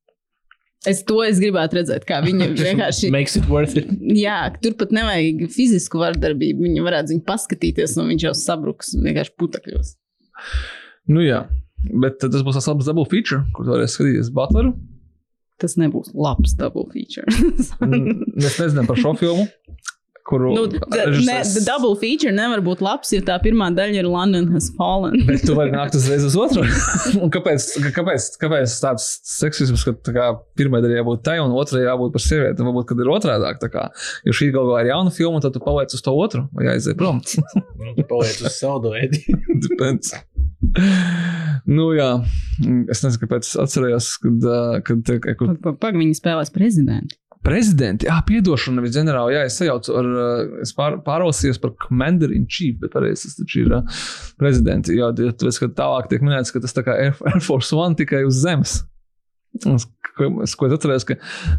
Es 0.87 1.01
to 1.07 1.19
es 1.25 1.39
gribētu 1.43 1.79
redzēt, 1.79 2.05
kā 2.07 2.21
viņa 2.23 2.49
vienkārši. 2.57 3.11
Makes 3.13 3.37
it 3.39 3.47
worth 3.51 3.77
it. 3.79 3.89
Jā, 4.15 4.39
ka 4.53 4.61
tur 4.63 4.77
pat 4.79 4.93
nevajag 4.95 5.47
fizisku 5.53 6.01
vardarbību. 6.01 6.65
Viņa 6.67 6.85
varētu 6.85 7.15
viņu 7.15 7.25
paskatīties, 7.27 7.97
un 7.99 8.11
viņš 8.13 8.27
jau 8.29 8.35
sabruks 8.39 8.93
vienkārši 8.95 9.33
putekļos. 9.41 9.95
Nu 11.11 11.23
jā, 11.23 11.45
bet 12.03 12.19
tas 12.23 12.43
būs 12.45 12.59
tas 12.59 12.69
labs 12.71 12.87
double 12.87 13.07
feature, 13.09 13.43
kur 13.55 13.67
tu 13.67 13.75
varēsi 13.75 13.97
skatīties 13.97 14.31
Butleru. 14.35 14.73
Tas 15.57 15.73
nebūs 15.79 16.11
labs 16.13 16.53
double 16.57 16.85
feature. 16.93 17.25
Mēs 18.41 18.59
nezinām 18.61 18.87
par 18.89 18.99
šo 19.01 19.15
filmu, 19.17 19.47
kuru 20.27 20.51
nu, 20.55 20.65
d- 20.71 20.81
ne, 21.27 21.37
double 21.65 21.95
feature 22.01 22.33
nevar 22.35 22.61
būt 22.65 22.83
labs, 22.85 23.13
jo 23.15 23.21
tā 23.25 23.37
pirmā 23.43 23.69
daļa 23.75 24.01
ir 24.01 24.09
London 24.11 24.49
has 24.53 24.69
fallen. 24.77 25.21
Bet 25.29 25.45
tu 25.47 25.55
vari 25.57 25.73
nākt 25.75 25.95
uzreiz 25.99 26.25
uz 26.27 26.35
otru. 26.39 26.65
Un 27.23 27.31
kāpēc, 27.33 27.69
kāpēc, 27.95 28.29
kāpēc 28.41 28.77
tāds 28.83 29.07
seksisms, 29.37 29.85
ka 29.87 29.95
tā 30.07 30.15
kā, 30.15 30.27
pirmā 30.59 30.81
daļa 30.83 31.01
jābūt 31.01 31.23
tai 31.27 31.37
un 31.43 31.55
otrā 31.57 31.83
jābūt 31.85 32.15
par 32.15 32.23
sievieti? 32.23 32.65
Varbūt, 32.67 32.89
kad 32.91 33.03
ir 33.03 33.13
otrādāk. 33.15 33.61
tā 33.63 33.71
kā, 33.73 33.87
Jo 34.27 34.35
šī 34.35 34.49
galu 34.55 34.71
galā 34.71 34.83
ir 34.83 34.91
jauna 34.91 35.13
filma, 35.13 35.41
tad 35.43 35.55
tu 35.55 35.61
paliec 35.63 35.93
uz 35.95 36.03
to 36.03 36.13
otru 36.15 36.47
vai 36.55 36.67
aiziet 36.73 36.97
prom. 36.99 37.21
Paliec 38.11 38.41
uz 38.43 38.57
saldo 38.57 38.93
ēdi. 38.97 39.23
Depends. 39.63 40.13
Nu, 41.67 41.91
jā, 41.95 42.09
es 42.91 43.03
nezinu, 43.03 43.21
kāpēc 43.23 43.47
es 43.47 43.55
atcerējos, 43.61 44.09
kad, 44.23 44.47
kad, 44.87 45.13
kad 45.27 45.55
Pagaidām, 45.67 46.01
viņi 46.03 46.17
spēlēs 46.19 46.53
prezidentu. 46.55 47.17
Prezidenti, 47.45 48.07
ah, 48.11 48.19
piedošana, 48.27 48.79
nevis 48.79 48.95
ģenerāli, 48.95 49.35
jā, 49.37 49.45
es 49.47 49.57
sajaucu 49.59 49.95
ar, 49.99 50.09
es 50.63 50.73
pār, 50.77 50.99
pārvalsījos 51.05 51.61
par 51.63 51.73
commander 51.83 52.33
in 52.33 52.47
chief, 52.49 52.77
bet 52.81 52.93
pareizi 52.95 53.27
tas 53.27 53.37
taču 53.39 53.63
ir 53.63 53.75
ā, 53.77 53.81
prezidenti. 54.41 54.97
Jā, 54.97 55.11
esi, 55.21 55.61
ka 55.63 55.71
tālāk 55.81 56.11
tiek 56.11 56.25
minēts, 56.25 56.53
ka 56.53 56.63
tas 56.63 56.75
tā 56.75 56.85
kā 56.87 56.97
Air, 57.07 57.17
Force 57.47 57.75
One 57.77 57.97
tikai 57.99 58.25
uz 58.27 58.41
zemes. 58.43 58.81
Es, 59.57 59.87
ko, 60.17 60.27
es, 60.43 60.53
ko 60.59 60.67
es 60.67 60.73
atceros, 60.75 61.05
ka 61.07 61.15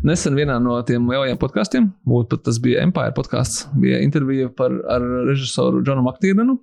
nesen 0.07 0.37
vienā 0.39 0.59
no 0.63 0.77
tiem 0.87 1.09
lielajiem 1.11 1.39
podkāstiem, 1.41 1.89
būtu 2.07 2.31
pat 2.35 2.45
tas 2.47 2.61
bija 2.63 2.85
Empire 2.87 3.15
podkāsts, 3.17 3.65
bija 3.79 4.03
intervija 4.05 4.51
par, 4.55 4.75
ar 4.93 5.07
režisoru 5.31 5.83
Džonu 5.83 6.05
Maktīrenu, 6.07 6.59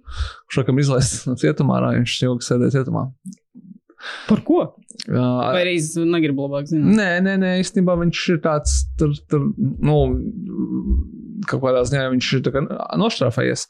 kurš 0.46 0.62
laikam 0.62 0.80
izlaists 0.84 1.26
no 1.28 1.36
cietumā, 1.40 1.82
viņš 1.98 2.20
ilgi 2.30 2.48
sēdēja 2.48 2.78
cietumā. 2.78 3.08
Par 4.30 4.44
ko? 4.46 4.62
Uh, 5.10 5.52
Vai 5.52 5.62
arī 5.66 5.76
es 5.78 5.92
negribu 6.00 6.48
labāk 6.48 6.70
zināt? 6.70 6.96
Nē, 6.98 7.10
nē, 7.26 7.36
nē, 7.42 7.52
īstenībā 7.62 7.98
viņš 8.00 8.22
ir 8.34 8.42
tāds, 8.46 8.78
tur, 9.00 9.12
tur, 9.30 9.50
nu, 9.58 9.98
kaut 11.50 11.64
kādā 11.66 11.84
ziņā 11.90 12.08
viņš 12.14 12.32
ir 12.40 12.60
noštrāfējies. 13.02 13.68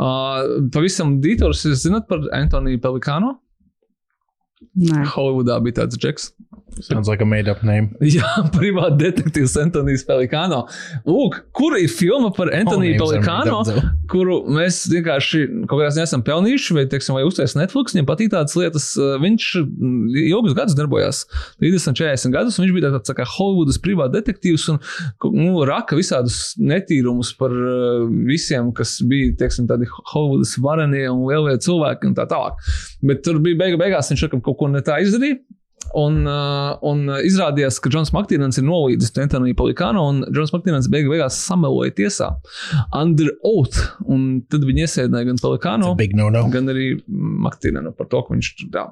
Uh, 0.00 0.68
pavisam 0.72 1.18
dītors, 1.24 1.66
jūs 1.66 1.84
zināt 1.84 2.06
par 2.10 2.24
Antoniju 2.36 2.80
Pelikānu? 2.84 3.34
Nē. 4.80 5.04
Holivudā 5.14 5.58
bija 5.64 5.82
tāds 5.82 5.98
džeks. 6.00 6.30
Sounds 6.80 7.08
like 7.08 7.20
a 7.20 7.26
made 7.26 7.48
up 7.48 7.62
name. 7.62 7.90
Jā, 8.16 8.26
privāti 8.54 9.00
detektīvs 9.04 9.56
Antonijs 9.60 10.04
Pelikāno. 10.08 10.62
Lūk, 11.08 11.40
kur 11.56 11.76
ir 11.78 11.90
filma 11.92 12.30
par 12.34 12.52
Antoniju 12.54 12.94
made 12.94 13.02
Pelikāno, 13.02 13.60
kuru 14.10 14.40
mēs 14.54 14.82
vienkārši 14.92 15.42
kaut 15.66 15.76
kādā 15.76 15.90
ziņā 15.96 16.06
esam 16.08 16.24
pelnījuši, 16.26 16.76
vai, 16.78 16.86
teiksim, 16.90 17.16
vai 17.18 17.26
uztaisīt 17.28 17.60
Netflix, 17.60 17.96
viņam 17.96 18.08
patīk 18.08 18.32
tādas 18.34 18.56
lietas. 18.58 18.88
uh, 19.00 19.16
Viņš 19.20 19.48
mm, 19.60 20.16
ilgus 20.30 20.56
gadus 20.56 20.78
darbojās, 20.78 21.22
30, 21.62 21.98
40 22.00 22.34
gadus, 22.36 22.58
un 22.58 22.66
viņš 22.66 22.76
bija 22.78 22.92
tāds 22.96 23.10
tā 23.10 23.16
kā 23.18 23.28
Holivudas 23.36 23.80
privāti 23.82 24.16
detektīvs 24.18 24.66
un 24.74 24.80
nu, 25.36 25.52
raka 25.68 25.98
visādus 25.98 26.54
netīrumus 26.60 27.34
par 27.38 27.54
uh, 27.54 28.08
visiem, 28.30 28.72
kas 28.76 28.98
bija, 29.06 29.34
teiksim, 29.44 29.68
tādi 29.70 29.88
Holivudas 30.14 30.56
varenie 30.62 31.06
un 31.10 31.26
lielie 31.28 31.58
cilvēki 31.60 32.10
un 32.10 32.18
tā 32.18 32.26
tālāk. 32.30 32.60
Bet 33.04 33.24
tur 33.26 33.40
bija 33.42 33.58
beigu, 33.64 33.80
beigās 33.80 34.10
viņš 34.12 34.28
kaut 34.40 34.56
ko 34.58 34.68
ne 34.70 34.82
tā 34.84 35.00
izdarīja. 35.04 35.40
Un, 35.98 36.20
uh, 36.28 36.76
un 36.86 37.02
izrādījās, 37.26 37.80
ka 37.82 37.90
Džons 37.90 38.12
Maktīnans 38.14 38.60
ir 38.60 38.66
nolīdzis 38.68 39.14
Antoniju 39.24 39.56
Polikānu, 39.58 40.04
un 40.12 40.22
Džons 40.30 40.52
Maktīnans 40.54 40.86
beigu 40.92 41.10
beigās 41.10 41.38
sameloja 41.48 41.94
tiesā 41.98 42.30
under 42.94 43.32
oath. 43.42 43.80
Un 44.06 44.42
tad 44.50 44.66
viņi 44.68 44.86
iesēdināja 44.86 45.32
gan 45.32 45.42
Polikānu, 45.42 45.94
Big 45.98 46.14
no 46.18 46.30
no. 46.30 46.46
gan 46.52 46.70
arī 46.70 46.92
Maktīnanu 47.10 47.94
par 47.98 48.10
to, 48.12 48.22
ka 48.26 48.36
viņš 48.36 48.52
tur 48.60 48.74
tā. 48.74 48.86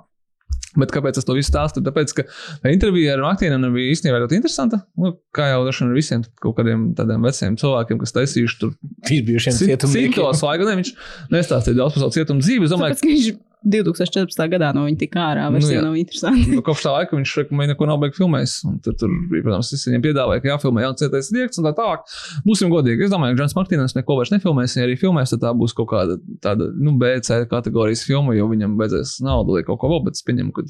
Bet 0.78 0.92
kāpēc 0.92 1.16
es 1.18 1.24
to 1.24 1.34
visu 1.34 1.48
stāstu? 1.48 1.80
Tāpēc, 1.84 2.12
ka 2.18 2.24
intervija 2.70 3.14
ar 3.16 3.22
Maktīnu 3.24 3.70
bija 3.72 3.94
īstenībā 3.94 4.20
ļoti 4.22 4.36
interesanta. 4.38 4.82
Nu, 5.00 5.14
kā 5.34 5.48
jau 5.52 5.62
vien 5.64 5.88
ar 5.88 5.96
visiem 5.96 6.24
kaut 6.42 6.58
kādiem 6.58 6.90
tādiem 6.98 7.24
veciem 7.24 7.56
cilvēkiem, 7.58 8.00
kas 8.02 8.14
taisījuši 8.14 8.58
tur 8.60 8.74
Viņš 9.08 9.24
bija 9.26 9.44
šiem 9.46 9.56
cietumniekiem. 9.62 10.16
citos 10.18 10.44
laikos. 10.44 10.68
Ne, 10.68 10.76
viņš 10.82 10.92
nestāstīja 11.34 11.78
daudz 11.80 11.96
par 11.96 12.04
savu 12.04 12.16
cietumu 12.18 12.44
dzīvi. 12.44 12.68
Es 12.68 12.74
domāju, 12.74 12.98
Tāpēc, 12.98 13.06
ka 13.06 13.14
viņš 13.14 13.47
2014. 13.66 14.44
gadā 14.52 14.70
no 14.76 14.84
viņa 14.86 14.98
tika 15.00 15.24
ārā, 15.32 15.48
Nu, 15.48 15.58
jā. 15.58 15.80
nu, 15.82 15.88
nav 15.90 15.96
interesanti. 15.98 16.54
ka 16.58 16.62
kopš 16.68 16.84
tā 16.86 16.92
laika 16.94 17.16
viņš 17.16 17.32
šeit 17.34 17.50
neko 17.50 17.86
nav 17.88 17.98
beigas 18.02 18.18
filmējis. 18.20 18.54
Un 18.68 18.78
Tur, 18.84 18.94
tur 18.94 19.10
protams, 19.42 19.72
es 19.74 19.82
viņiem 19.88 20.02
piedāvāju, 20.04 20.42
ka 20.44 20.50
jāfilmē 20.52 20.84
jauns 20.84 21.00
cietais 21.02 21.30
rieksts 21.34 21.58
un 21.58 21.66
tā 21.66 21.72
tālāk. 21.76 22.04
Būsim 22.46 22.70
godīgi. 22.70 23.04
Es 23.04 23.10
domāju, 23.12 23.34
ka 23.34 23.42
Džons 23.42 23.56
Martīnens 23.58 23.96
neko 23.96 24.16
vairs 24.20 24.30
nefilmēs. 24.34 24.76
Ja 24.78 24.86
arī 24.86 24.94
filmēs, 25.00 25.32
tad 25.34 25.42
tā 25.42 25.50
būs 25.58 25.74
kaut 25.76 25.90
kāda 25.90 26.18
tāda, 26.44 26.70
nu, 26.78 26.94
B, 27.00 27.10
C 27.26 27.40
kategorijas 27.50 28.04
filma, 28.06 28.36
jo 28.38 28.46
viņam 28.50 28.76
vajadzēs 28.78 29.16
naudu 29.26 29.56
vai 29.58 29.64
kaut 29.66 29.80
ko 29.82 29.90
vēl, 29.92 30.04
bet 30.06 30.18
es 30.18 30.24
pieņemu, 30.28 30.52
ka 30.54 30.64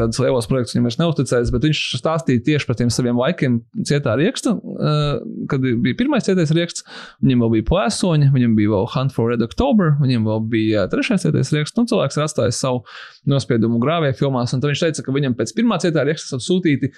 tādus 0.00 0.20
lielos 0.22 0.48
projektus 0.50 0.74
viņam 0.74 0.88
vairs 0.90 0.98
neuzticēs. 1.00 1.52
Bet 1.54 1.68
viņš 1.68 1.82
stāstīja 2.02 2.44
tieši 2.50 2.66
par 2.68 2.80
tiem 2.80 2.90
saviem 2.92 3.20
laikiem 3.20 3.60
cietā 3.86 4.16
rieksta, 4.18 4.56
eh, 4.58 5.39
kad 5.50 5.64
bija 5.64 5.98
pirmais 5.98 6.26
cietais 6.26 6.52
rieksts. 6.56 6.84
Viņam 7.24 7.44
vēl 7.44 7.54
bija 7.56 7.68
plēsoņi, 7.70 8.30
viņam 8.34 8.56
bija 8.58 8.72
vēl 8.74 8.88
Hunt 8.94 9.14
for 9.16 9.32
Red 9.32 9.44
October, 9.44 9.94
viņam 10.00 10.28
vēl 10.28 10.44
bija 10.52 10.86
trešais 10.92 11.26
cietais 11.26 11.52
rieksts. 11.54 11.78
Un 11.80 11.88
cilvēks 11.90 12.18
ir 12.18 12.26
atstājis 12.26 12.60
savu 12.62 12.82
nospiedumu 13.30 13.80
grāvēju 13.82 14.18
filmās. 14.20 14.54
Un 14.54 14.62
viņš 14.64 14.84
teica, 14.84 15.04
ka 15.06 15.14
viņam 15.14 15.36
pēc 15.38 15.54
pirmā 15.56 15.80
cietā 15.82 16.04
rieksta 16.06 16.38
ir 16.38 16.44
sūtīti 16.44 16.92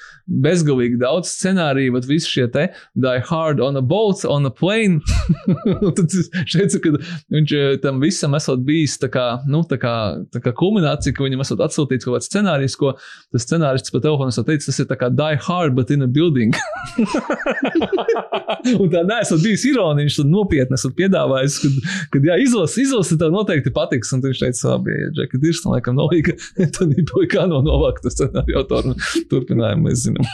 bezgalīgi 0.45 1.01
daudz 1.03 1.33
scenāriju, 1.33 1.97
bet 1.97 2.09
visi 2.11 2.31
šie 2.31 2.47
te 2.53 2.69
die 2.95 3.23
hard 3.29 3.63
on 3.65 3.81
a 3.81 3.85
boat, 3.85 4.25
on 4.29 4.49
a 4.49 4.53
plane. 4.55 5.01
Tad 5.97 6.07
viņš 6.13 6.57
teica, 6.57 6.83
ka 6.85 6.95
viņš 7.37 7.57
eh, 7.59 7.77
tam 7.83 8.01
visam 8.03 8.37
esot 8.39 8.63
bijis 8.67 8.99
tā 9.03 9.11
kā, 9.13 9.27
nu, 9.51 9.63
tā 9.69 9.79
kā, 9.83 9.95
tā 10.33 10.43
kā 10.45 10.55
kulminācija, 10.59 11.17
ka 11.17 11.27
viņam 11.27 11.45
esot 11.45 11.65
atsūtīts 11.65 12.07
kaut 12.07 12.19
kāds 12.19 12.31
scenārijs, 12.31 12.79
ko 12.81 12.95
tas 13.33 13.47
scenārists 13.47 13.95
pa 13.95 14.03
telefonu 14.03 14.35
esot 14.35 14.49
teicis, 14.49 14.71
tas 14.71 14.83
ir 14.85 14.91
tā 14.91 14.99
kā 15.01 15.11
die 15.13 15.41
hard, 15.49 15.77
but 15.79 15.91
in 15.91 16.03
a 16.03 16.11
building. 16.11 16.55
Un 18.81 18.91
tā 18.93 19.03
neesat 19.07 19.43
bijis 19.43 19.65
viņš 19.67 20.19
tad 20.21 20.31
nopietni 20.31 20.77
esat 20.79 20.95
piedāvājis, 20.99 21.59
kad, 21.63 21.79
kad 22.15 22.29
jā, 22.29 22.39
izlasi, 22.43 22.85
izlasi, 22.87 23.19
tev 23.21 23.33
noteikti 23.35 23.73
patiks. 23.75 24.13
Un 24.17 24.23
viņš 24.25 24.43
teica, 24.43 24.75
labi, 24.75 24.97
ja 24.99 25.09
Džeki 25.17 25.41
Dirstam, 25.43 25.75
laikam, 25.77 25.99
nav 25.99 26.13
līga, 26.13 26.37
tad 26.77 26.93
ir 26.95 27.07
bija 27.09 27.31
kā 27.37 27.47
no 27.51 27.63
novākta 27.67 28.13
scenārija 28.13 28.63
autoru. 28.63 28.95
Turpinājumu 29.31 29.89
mēs 29.89 30.07
zinām. 30.07 30.27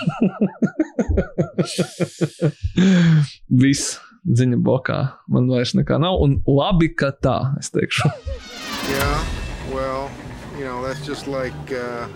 Viss 3.63 3.99
ziņa 4.29 4.59
bokā. 4.65 4.99
Man 5.33 5.49
vairs 5.51 5.75
nekā 5.79 5.99
nav. 6.03 6.21
Un 6.25 6.39
labi, 6.49 6.91
ka 6.95 7.13
tā, 7.25 7.39
es 7.61 7.73
teikšu. 7.75 8.11
Yeah, 8.89 9.25
well, 9.73 10.11
you 10.59 10.65
know, 10.65 10.83
that's 10.85 11.07
just 11.07 11.29
like 11.29 11.73
uh, 11.73 12.09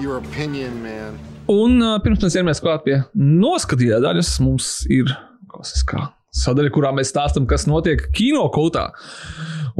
your 0.00 0.18
opinion, 0.18 0.82
man. 0.82 1.35
Un 1.52 1.78
uh, 1.78 1.96
pirms 2.02 2.22
mēs 2.24 2.34
ķeramies 2.34 2.62
klāt 2.62 2.84
pie 2.86 3.00
noskatītā 3.14 4.00
daļas, 4.02 4.36
mums 4.42 4.70
ir 4.90 5.10
kaut 5.46 5.62
kas 5.62 5.84
kā 5.86 6.06
sadaļa, 6.36 6.72
kurā 6.74 6.90
mēs 6.96 7.12
stāstām, 7.12 7.46
kas 7.48 7.66
notiek 7.70 8.02
kino 8.16 8.44
kultā. 8.54 8.88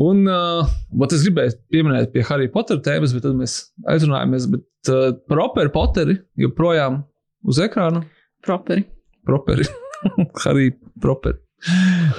Un 0.01 0.25
uh, 0.31 0.69
es 1.09 1.25
gribēju 1.25 1.57
pieminēt 1.73 2.13
pie 2.15 2.25
Harry 2.29 2.49
Potter 2.53 2.81
tēmas, 2.85 3.15
bet 3.17 3.27
tad 3.27 3.37
mēs 3.39 3.59
aizrunājāmies. 3.93 4.49
Bet 4.53 4.93
uh, 4.93 5.09
properi 5.29 5.73
Potteri 5.75 6.19
joprojām 6.41 7.03
uz 7.49 7.61
ekrāna. 7.65 8.05
Properi. 8.47 8.87
Properi. 9.27 9.67
Harry 10.45 10.71
Properi. 11.03 11.41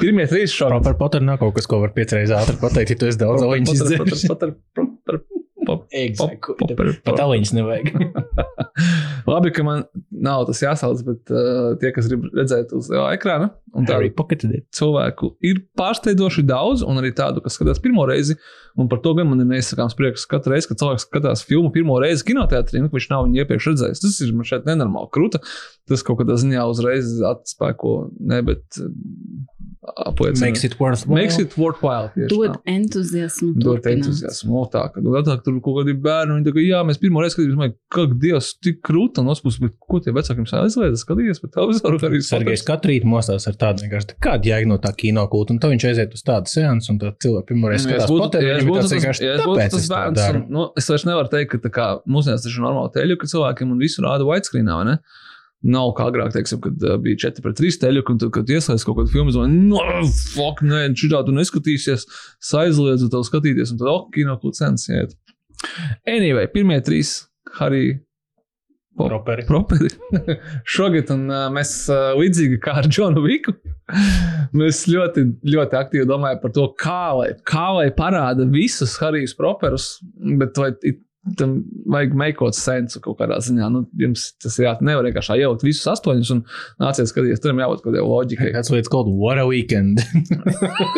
Pirmie 0.02 0.26
trīs 0.28 0.54
šādi. 0.54 0.82
Par 0.86 0.98
Potteru 1.00 1.28
nav 1.28 1.40
kaut 1.42 1.56
kas, 1.56 1.70
ko 1.70 1.80
var 1.84 1.94
piecreiz 1.96 2.34
ātri 2.36 2.58
pateikt, 2.62 2.96
ja 2.96 3.00
tu 3.00 3.10
esi 3.10 3.22
daudz 3.22 3.46
aliņas 3.46 3.76
izdzēris. 3.78 4.28
Potter. 4.28 4.56
Pat 5.68 7.22
aliņas 7.24 7.54
nevajag. 7.58 7.92
Labi, 9.28 9.52
ka 9.52 9.64
man 9.68 9.84
nav 10.12 10.46
tas 10.48 10.62
jāsauc, 10.64 11.02
bet 11.04 11.34
uh, 11.34 11.74
tie, 11.82 11.92
kas 11.96 12.08
grib 12.08 12.30
redzēt 12.38 12.72
uz 12.78 12.88
lielā 12.94 13.10
ekrāna, 13.18 13.50
un 13.76 13.88
tā 13.88 13.98
Harry 13.98 14.12
Potter. 14.16 14.62
cilvēku 14.72 15.34
ir 15.44 15.60
pārsteidzoši 15.80 16.46
daudz, 16.48 16.86
un 16.88 17.02
arī 17.02 17.12
tādu, 17.18 17.44
kas 17.44 17.60
skatās 17.60 17.84
pirmo 17.84 18.08
reizi. 18.08 18.38
Un 18.78 18.86
par 18.92 19.02
to 19.02 19.16
gan 19.18 19.26
man 19.26 19.42
ir 19.42 19.48
neizsakāms 19.50 19.96
prieks. 19.98 20.28
Katru 20.30 20.54
reizi, 20.54 20.70
kad 20.70 20.80
cilvēks 20.84 21.08
skatās 21.08 21.42
filmu 21.48 21.72
pirmo 21.74 21.98
reizi 22.00 22.24
kinoteātrī, 22.28 22.84
nu, 22.84 22.92
viņš 22.94 23.10
nav 23.10 23.26
viņu 23.26 23.42
iepriekš 23.42 23.72
redzējis, 23.72 24.04
tas 24.04 24.18
ir 24.22 24.36
man 24.38 24.48
šeit 24.48 24.70
nenormāli 24.70 25.10
krūta. 25.18 25.42
Tas 25.90 26.06
kaut 26.06 26.22
kādā 26.22 26.38
ziņā 26.38 26.64
uzreiz 26.70 27.16
atspēko, 27.26 27.96
ne, 28.30 28.44
bet 28.46 28.78
uh, 28.84 28.92
apliecina. 30.06 30.46
Makes 30.46 30.64
it 30.64 30.80
worthwhile. 30.80 31.18
Makes 31.18 31.40
it 31.40 31.58
worthwhile. 31.58 32.12
Dod 32.30 32.60
entuziasmu. 32.70 33.54
Turpināt. 33.58 34.04
entuziasmu. 34.04 34.64
Tā, 34.74 34.86
ka 34.94 35.02
vēl 35.04 35.26
tā, 35.26 35.38
tur 35.46 35.58
kaut 35.64 35.82
kādi 35.82 35.98
bērni, 35.98 36.38
viņi 36.38 36.48
tā 36.50 36.54
kā, 36.56 36.64
jā, 36.66 36.84
mēs 36.88 37.02
pirmo 37.02 37.24
reizi 37.24 37.38
skatījāmies, 37.38 37.76
kā 37.94 38.06
Dievs, 38.14 38.52
tik 38.62 38.84
krūta 38.86 39.17
un 39.22 39.30
otrs, 39.32 39.58
bet 39.62 39.76
ko 39.80 40.00
tie 40.04 40.14
vecāki 40.16 40.42
jums 40.42 40.54
aizliedz, 40.58 41.04
skatīties, 41.04 41.42
bet 41.44 41.54
televizoru 41.56 42.00
arī 42.08 42.22
Sergejs 42.26 42.64
katru 42.68 42.92
rītu 42.92 43.10
mostās 43.10 43.48
ar 43.50 43.58
tādu 43.60 43.86
vienkārši, 43.86 44.18
kāda 44.24 44.52
jēga 44.52 44.70
no 44.72 44.80
tā 44.84 44.92
kino 44.98 45.26
kulta, 45.32 45.56
un 45.56 45.62
tad 45.64 45.74
viņš 45.74 45.86
aiziet 45.92 46.18
uz 46.18 46.26
tādu 46.28 46.52
seansu, 46.52 46.94
un 46.94 47.00
tad 47.04 47.20
cilvēki 47.24 47.50
pirmoreiz 47.52 47.84
es 47.84 47.88
skatās 47.88 48.12
Potteru, 48.12 48.50
ja 48.50 48.58
būtu 48.68 48.84
tas, 48.84 48.96
vienkārši, 48.96 49.30
tāpēc 49.44 49.78
es 49.80 49.88
tā 49.92 50.02
daru. 50.18 50.44
nu, 50.54 50.68
es 50.80 50.90
vairs 50.92 51.08
nevaru 51.10 51.34
teikt, 51.34 51.54
ka 51.54 51.62
tā 51.68 51.74
kā 51.78 51.88
mūsdienās 52.10 52.48
ir 52.48 52.60
normāli 52.66 52.94
teļu, 52.98 53.20
ka 53.22 53.32
cilvēkiem 53.34 53.74
un 53.76 53.82
visu 53.82 54.06
rāda 54.06 54.28
widescreenā, 54.28 54.82
vai 54.82 54.90
ne? 54.92 54.98
Nav 55.68 55.90
kā 55.98 56.06
agrāk, 56.12 56.36
teiksim, 56.36 56.60
kad 56.62 56.84
bija 57.02 57.18
4 57.26 57.42
pret 57.42 57.58
3 57.58 57.80
teļu, 57.82 58.04
un 58.14 58.20
tad, 58.22 58.30
kad 58.36 58.52
iesaistās 58.54 58.86
kaut 58.86 59.00
kādu 59.00 59.10
filmu, 59.10 59.34
zvanīja, 59.34 59.64
no, 59.72 59.82
fuck, 60.36 60.62
nē, 60.62 60.84
šitā 61.02 61.24
tu 61.26 61.34
neskatīsies, 61.34 62.06
aizliedzu 62.62 63.10
tev 63.10 63.26
skatīties, 63.26 63.74
un 63.74 63.82
tad, 63.82 63.90
ok, 63.90 64.12
kino 64.20 64.38
kaut 64.44 64.60
sens 64.60 64.86
iet. 64.94 65.18
Anyway, 66.06 66.46
pirmie 66.54 66.78
trīs 66.86 67.24
Harry 67.58 67.98
Po- 68.98 69.08
Properi. 69.08 69.46
Properi. 69.48 69.90
Šogad 70.76 71.12
un, 71.14 71.28
uh, 71.30 71.48
mēs 71.54 71.74
uh, 71.92 72.12
līdzīgi 72.18 72.60
kā 72.64 72.80
ar 72.82 72.90
Džonu 72.90 73.24
Viku. 73.26 73.54
Mēs 74.58 74.82
ļoti, 74.90 75.24
ļoti 75.48 75.78
aktīvi 75.80 76.08
domājam 76.10 76.40
par 76.42 76.52
to, 76.56 76.66
kā 76.80 77.02
lai, 77.16 77.28
kā 77.48 77.68
lai 77.78 77.86
parāda 77.96 78.48
visus 78.52 78.98
Harijus 79.00 79.36
Properus, 79.38 79.94
bet 80.40 80.60
vai 80.60 80.74
tam 81.36 81.58
vajag 81.92 82.14
meklēt 82.18 82.56
sensu 82.56 83.02
kaut 83.04 83.18
kādā 83.22 83.38
ziņā. 83.44 83.68
Nu, 83.74 83.84
jums 84.00 84.30
tas 84.44 84.56
ir 84.60 84.68
jā, 84.68 84.74
nevar 84.86 85.08
vienkārši 85.08 85.40
ielikt 85.42 85.66
visus 85.68 85.88
astoņus 85.92 86.32
un 86.36 86.44
nāciet 86.84 87.12
skatīties. 87.12 87.42
Tur 87.44 87.56
jābūt 87.56 87.84
kaut 87.84 87.90
kādai 87.92 88.06
loģikai. 88.06 88.54
Kāds 88.56 88.72
lietas 88.74 88.92
called 88.94 89.12
What 89.12 89.42
a 89.42 89.48
Weekend. 89.50 90.04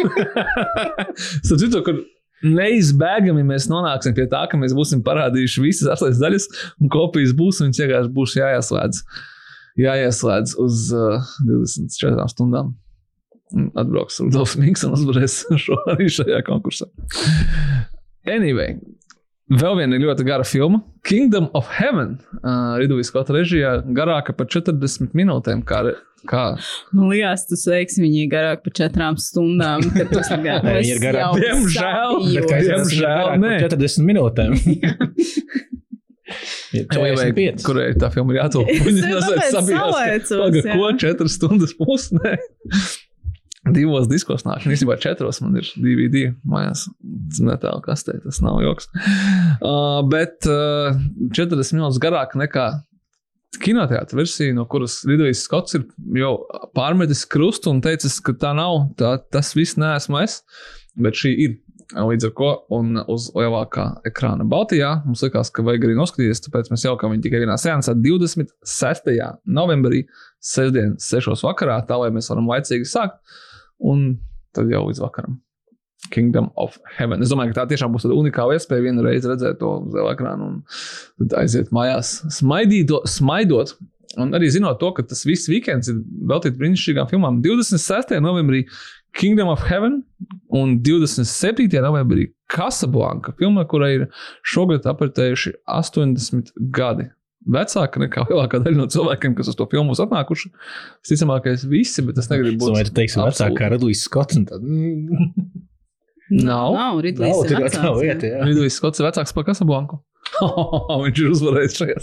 Starp 1.45 1.61
citu, 1.61 1.81
kur 1.85 2.03
neizbēgami 2.45 3.43
mēs 3.47 3.67
nonāksim 3.71 4.15
pie 4.17 4.27
tā, 4.31 4.45
ka 4.51 4.59
mēs 4.59 4.75
būsim 4.77 5.03
parādījuši 5.05 5.63
visas 5.63 5.91
astoņas 5.95 6.21
daļas, 6.21 6.47
un 6.79 6.91
kopijas 6.93 7.33
būs, 7.37 7.59
un 7.59 7.69
viņas 7.69 7.81
vienkārši 7.83 8.13
būs 8.15 8.35
jāieslēdz. 8.39 9.01
Jāieslēdz 9.79 10.55
uz 10.59 10.85
uh, 10.95 11.33
24 11.47 12.29
stundām. 12.33 12.73
Un 13.55 13.69
Atbrauks 13.79 14.19
Rudolfs 14.21 14.57
Mikls 14.61 14.85
un 14.85 14.95
uzvarēs 14.97 15.41
šo 15.63 15.77
arī 15.89 16.09
šajā 16.13 16.41
konkursā. 16.47 16.89
Anyway, 18.29 18.77
vēl 19.49 19.79
viena 19.81 19.97
ļoti 20.01 20.25
gara 20.27 20.45
filma. 20.47 20.81
Kingdom 21.07 21.49
of 21.57 21.69
Heaven. 21.79 22.17
Uh, 22.43 22.75
Ridovijas 22.81 23.09
Skota 23.11 23.33
režijā 23.35 23.79
garāka 23.95 24.35
par 24.37 24.49
40 24.51 25.15
minūtēm. 25.17 25.63
Kā, 25.67 25.81
kā 26.29 26.43
Man 26.93 27.09
liekas, 27.13 27.47
tu 27.49 27.57
sveiksi 27.59 28.03
viņu 28.03 28.27
garāk 28.31 28.63
par 28.65 28.75
četrām 28.81 29.17
stundām. 29.21 29.85
kad 29.95 30.11
tas 30.15 30.29
ir 30.35 30.43
Nē, 30.67 30.75
viņa 30.79 30.93
ir 30.95 31.03
garāk. 31.03 31.39
Diemžēl, 31.41 32.19
Diemžēl, 32.69 33.33
nē. 33.41 33.55
par 33.63 33.77
40 33.77 34.07
minūtēm. 34.11 34.57
Ir 36.77 36.83
Vai 36.93 37.09
45. 37.17 37.63
kurai 37.65 37.87
tā 37.97 38.11
filma 38.13 38.35
ir? 38.35 38.61
Es 38.69 38.83
Viņa 38.85 39.07
ka 39.49 39.61
paga, 40.43 40.61
jā. 40.61 40.75
ko 40.77 40.91
4 41.01 41.31
stundas 41.33 41.71
pusnē. 41.79 42.35
Divos 43.75 44.09
diskos 44.11 44.45
nāk, 44.47 44.65
un 44.65 44.75
īstenībā 44.75 44.99
četros 45.01 45.41
man 45.43 45.57
ir 45.59 45.69
DVD 45.77 46.29
mājās. 46.47 46.87
Metāla 47.45 47.81
kastē, 47.85 48.19
tas 48.23 48.41
nav 48.43 48.61
joks. 48.65 48.89
Uh, 49.59 50.01
bet 50.09 50.47
uh, 50.49 50.97
40 51.35 51.75
minūtes 51.77 52.01
garāk 52.03 52.35
nekā 52.39 52.69
kinoteātris 53.57 54.17
versija, 54.17 54.53
no 54.53 54.65
kuras 54.69 54.99
Lidovijas 55.07 55.41
Skots 55.47 55.77
ir 55.79 55.87
jau 56.19 56.35
pārmetis 56.77 57.25
krustu 57.29 57.73
un 57.73 57.81
teicis, 57.81 58.19
ka 58.23 58.35
tā 58.37 58.53
nav, 58.57 58.91
tā, 58.99 59.15
tas 59.33 59.55
viss 59.57 59.79
neesmu 59.79 60.21
es, 60.23 60.41
bet 60.99 61.17
šī 61.17 61.33
ir. 61.47 61.57
Līdz 61.89 62.27
ar 62.27 62.31
to, 62.37 62.47
un 62.77 62.99
uz 63.09 63.31
lielākā 63.33 63.83
ekrāna 64.05 64.45
Baltijā 64.45 64.91
mums 65.07 65.23
likās, 65.25 65.49
ka 65.49 65.63
vajag 65.65 65.87
arī 65.87 65.95
noskatīties, 65.97 66.43
tāpēc 66.45 66.67
mēs 66.69 66.83
jaukām 66.85 67.15
viņu 67.15 67.23
tikai 67.23 67.39
vienā 67.41 67.55
sesijā 67.57 67.95
26. 67.97 69.09
novembrī, 69.49 70.03
sestdien, 70.37 70.91
6. 71.01 71.33
vakarā, 71.47 71.79
tā 71.89 71.97
lai 71.97 72.11
mēs 72.13 72.29
varam 72.29 72.51
laicīgi 72.51 72.85
sākt, 72.91 73.17
un 73.79 74.17
tad 74.55 74.71
jau 74.71 74.85
līdz 74.87 75.03
vakaram. 75.03 75.39
Kingdom 76.13 76.47
of 76.55 76.77
Heaven. 76.95 77.21
Es 77.21 77.31
domāju, 77.31 77.51
ka 77.51 77.61
tā 77.61 77.73
tiešām 77.73 77.91
būs 77.93 78.05
tāda 78.05 78.15
unikāla 78.17 78.55
iespēja 78.55 78.85
vienu 78.85 79.03
reizi 79.03 79.29
redzēt 79.29 79.59
to 79.59 79.71
uz 79.83 79.95
liela 79.95 80.13
ekrāna 80.15 80.47
un 80.47 80.59
tad 81.19 81.35
aiziet 81.41 81.73
mājās, 81.75 82.19
smaidīt, 82.39 82.93
smaidot. 83.09 83.75
Un 84.19 84.31
arī 84.33 84.47
zinot 84.49 84.79
to, 84.81 84.89
ka 84.95 85.03
tas 85.05 85.21
viss 85.27 85.51
weekends 85.51 85.91
ir 85.91 85.99
veltīts 86.31 86.57
brīnišķīgām 86.57 87.11
filmām. 87.11 87.43
26. 87.45 88.15
novembrī 88.23 88.63
Kingdom 89.19 89.51
of 89.51 89.61
Heaven 89.67 89.99
un 90.55 90.79
27. 90.85 91.67
novembrī 91.83 92.29
Casablanca, 92.49 93.35
filma, 93.37 93.67
kurai 93.69 93.91
ir 93.99 94.07
šogad 94.47 94.87
apritējuši 94.89 95.53
80 95.67 96.55
gadi. 96.73 97.09
Vecāka 97.47 98.01
nekā 98.03 98.25
lielākā 98.27 98.59
daļa 98.65 98.75
no 98.81 98.87
cilvēkiem, 98.91 99.35
kas 99.37 99.47
uz 99.47 99.55
to 99.55 99.65
filmu 99.71 99.95
atnākuši. 99.95 100.51
Visticamākais, 101.05 101.63
visi, 101.71 102.03
bet 102.03 102.19
tas 102.19 102.27
negribu 102.33 102.65
būt. 102.65 102.75
Vai 102.75 102.83
tu 102.89 102.91
teiksi 102.97 103.21
vecāk 103.21 103.55
kā 103.57 103.69
Radujs 103.71 104.03
Skots? 104.09 104.35
tad, 104.49 104.65
Nav. 106.29 106.73
Nav, 106.75 106.99
Ridlīs 107.01 107.31
Nav, 107.33 107.47
ir 107.49 107.63
vecāks, 107.63 107.79
jā. 107.81 107.95
lieta, 107.95 108.27
jā. 108.35 108.43
Lidojis 108.45 108.75
Skots 108.77 109.01
ir 109.01 109.07
vecāks 109.07 109.33
par 109.33 109.47
Casablanku. 109.47 109.97
Viņš 111.01 111.19
ir 111.23 111.29
uzvarējis 111.33 111.77
šajā 111.79 112.01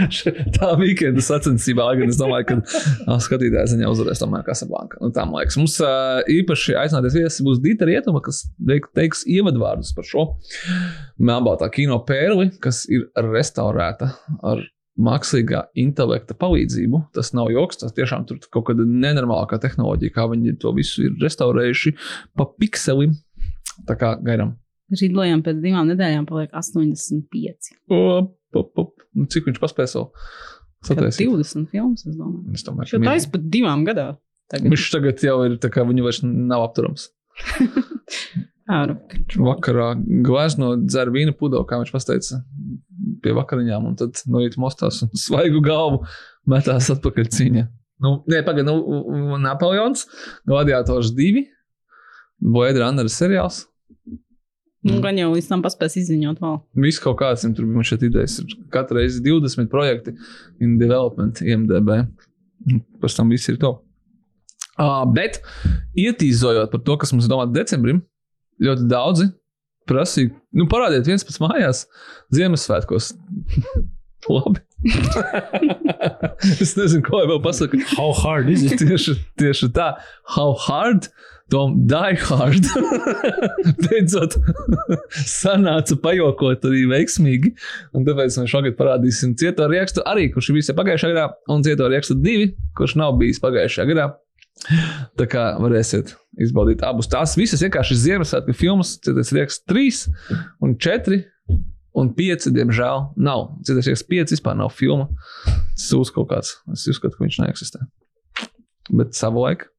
tā 0.60 0.68
weekenda 0.78 1.24
sacensībā. 1.26 1.88
gan 1.98 2.12
Es 2.12 2.20
domāju, 2.20 2.46
ka 2.52 3.16
skatītāja 3.24 3.64
ziņā 3.72 3.88
uzvarēs 3.90 4.22
tomēr 4.22 4.44
Casablanca. 4.46 5.00
Nu, 5.02 5.10
tā 5.16 5.24
man 5.26 5.40
liekas. 5.40 5.56
Mums 5.58 5.74
uh, 5.82 6.20
īpaši 6.30 6.76
aicināties 6.84 7.16
viesis 7.18 7.42
būs 7.48 7.58
Dita 7.64 7.88
Rietuma, 7.88 8.22
kas 8.22 8.44
teik- 8.68 8.86
teiks 8.94 9.24
ievadvārdus 9.26 9.90
par 9.96 10.06
šo 10.06 10.28
melnbaltā 11.18 11.66
kino 11.74 11.98
pērli, 12.06 12.52
kas 12.62 12.84
ir 12.86 13.08
restaurēta 13.26 14.12
ar 14.46 14.62
mākslīgā 15.00 15.64
intelekta 15.80 16.36
palīdzību. 16.38 17.00
Tas 17.16 17.32
nav 17.36 17.50
joks, 17.54 17.80
tas 17.82 17.94
tiešām 17.96 18.26
tur 18.28 18.40
kaut 18.54 18.68
kāda 18.70 18.86
nenormālākā 18.86 19.58
tehnoloģija, 19.62 20.14
kā 20.14 20.28
viņi 20.30 20.56
to 20.62 20.74
visu 20.76 21.08
ir 21.08 21.16
restaurējuši 21.22 21.94
pa 22.38 22.46
pikselim. 22.60 23.16
Tā 23.88 23.96
kā 23.98 24.14
gaidām. 24.22 24.54
Ridlējam 24.94 25.40
pēc 25.42 25.62
divām 25.64 25.88
nedēļām 25.90 26.26
paliek 26.28 26.52
85. 26.54 27.72
Op, 27.90 28.34
op, 28.54 28.70
op. 28.78 29.06
Nu, 29.16 29.26
cik 29.30 29.48
viņš 29.48 29.62
paspēja 29.62 29.96
savu 29.96 30.12
Kad 30.84 30.98
sataisīt? 30.98 31.30
20 31.32 31.70
filmas, 31.72 32.04
es 32.04 32.16
domāju. 32.18 32.54
Es 32.54 32.64
domāju, 32.66 32.90
Šo 32.92 33.00
ka 33.00 33.08
taisa 33.08 33.30
pat 33.32 33.46
divām 33.50 33.86
gadā. 33.88 34.08
Tagad. 34.52 34.68
viņš 34.74 34.88
tagad 34.92 35.22
jau 35.24 35.38
ir 35.46 35.54
tā 35.56 35.70
kā 35.72 35.86
viņu 35.88 36.04
vairs 36.04 36.20
nav 36.26 36.66
apturams. 36.66 37.08
Vakarā 38.64 39.90
glezno 40.24 40.74
dzer 40.80 41.10
vīna 41.12 41.34
pudeli, 41.36 41.66
kā 41.68 41.78
viņš 41.80 42.06
teica, 42.08 42.40
pie 43.24 43.34
vakariņām, 43.36 43.90
un 43.90 43.98
tad 44.00 44.22
noiet 44.30 44.56
mostās 44.60 45.02
un 45.04 45.12
svaigu 45.26 45.60
galvu 45.64 46.04
metās 46.48 46.88
atpakaļ 46.94 47.28
cīņā. 47.36 47.66
Nu, 48.04 48.16
nē, 48.28 48.40
pagaidi, 48.44 48.66
nu, 48.68 49.36
Napoleons, 49.40 50.06
Gladiators 50.48 51.12
2, 51.14 51.44
Boēdra 52.54 52.88
Andra 52.90 53.08
seriāls. 53.12 53.64
Nu, 54.84 54.98
gan 55.00 55.16
jau 55.16 55.30
līdz 55.32 55.46
tam 55.48 55.62
paspēs 55.64 55.96
izziņot 56.02 56.42
vēl. 56.44 56.58
Viss 56.84 57.00
kaut 57.00 57.16
kāds 57.22 57.44
viņam 57.44 57.54
tur 57.56 57.68
bija 57.70 57.86
šeit 57.88 58.02
idejas. 58.04 58.34
Katru 58.72 58.98
reizi 58.98 59.22
20 59.24 59.70
projekti 59.72 60.12
in 60.60 60.74
development, 60.80 61.40
IMDB. 61.40 62.02
Pēc 63.00 63.16
tam 63.16 63.32
viss 63.32 63.48
ir 63.48 63.56
to. 63.62 63.78
Uh, 64.74 65.04
bet, 65.14 65.38
ietīzojot 65.96 66.72
par 66.72 66.82
to, 66.84 66.98
kas 67.00 67.14
mums 67.14 67.28
ir 67.28 67.32
domāts 67.32 67.54
decembrim, 67.54 68.02
ļoti 68.62 68.86
daudzi 68.90 69.30
prasīja, 69.88 70.32
nu, 70.56 70.68
parādiet 70.70 71.08
viens 71.08 71.26
pats 71.26 71.42
mājās 71.42 71.84
Ziemassvētkos. 72.34 73.12
Labi. 74.32 74.62
es 76.64 76.72
nezinu, 76.78 77.02
ko 77.04 77.20
vēl 77.28 77.40
pasakāt. 77.44 77.84
How 77.92 78.14
hard 78.16 78.48
is 78.52 78.64
it? 78.64 78.78
Tieši, 78.80 79.18
tieši 79.40 79.68
tā, 79.76 79.94
how 80.36 80.54
hard, 80.66 81.10
Tom, 81.52 81.74
die 81.86 82.16
hard. 82.24 82.64
Beidzot, 83.84 84.38
sanāca 85.28 85.96
pajokot 86.00 86.64
arī 86.70 86.86
veiksmīgi. 86.88 87.52
Un 87.92 88.06
tāpēc 88.08 88.38
mēs 88.40 88.50
šogad 88.50 88.78
parādīsim 88.78 89.36
cieto 89.40 89.68
rakstu 89.68 90.04
arī, 90.08 90.30
kurš 90.32 90.54
jau 90.54 90.76
pagājušajā 90.78 91.12
gadā, 91.12 91.26
un 91.52 91.64
cieto 91.66 91.90
rakstu 91.92 92.16
divi, 92.16 92.54
kurš 92.78 92.96
nav 93.00 93.18
bijis 93.20 93.42
pagājušajā 93.44 93.90
gadā. 93.92 94.08
Tā 95.18 95.26
kā 95.30 95.44
varēsiet 95.60 96.14
izbaudīt 96.44 96.82
abus. 96.86 97.08
Tās 97.12 97.36
visas 97.38 97.62
vienkārši 97.64 97.94
ir 97.94 98.00
Ziemassvētku 98.02 98.56
filmas, 98.56 98.96
cits 99.04 99.32
raksts 99.36 99.64
trīs 99.70 100.04
un 100.64 100.76
četri. 100.80 101.24
Un 101.94 102.08
pieci, 102.10 102.50
diemžēl, 102.50 103.04
nav. 103.22 103.44
Cits 103.66 103.86
raksts 103.86 104.08
pieci 104.08 104.34
vispār 104.34 104.56
nav 104.58 104.72
filma. 104.74 105.06
Tas 105.46 105.92
ir 105.94 106.14
kaut 106.16 106.32
kāds. 106.32 106.56
Es 106.74 106.88
uzskatu, 106.90 107.14
ka 107.14 107.22
viņš 107.22 107.38
neeksistē. 107.44 107.84
Bet 108.90 109.14
savu 109.14 109.44
laiku 109.44 109.70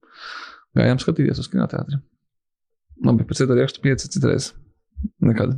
gājām 0.76 1.02
skatīties 1.02 1.42
uz 1.44 1.50
kinoteātriem. 1.52 2.04
Labi, 3.04 3.28
pēc 3.28 3.44
tam 3.44 3.60
rakstu 3.60 3.84
pieci 3.84 4.12
citreiz. 4.14 4.54
Nekad. 5.26 5.53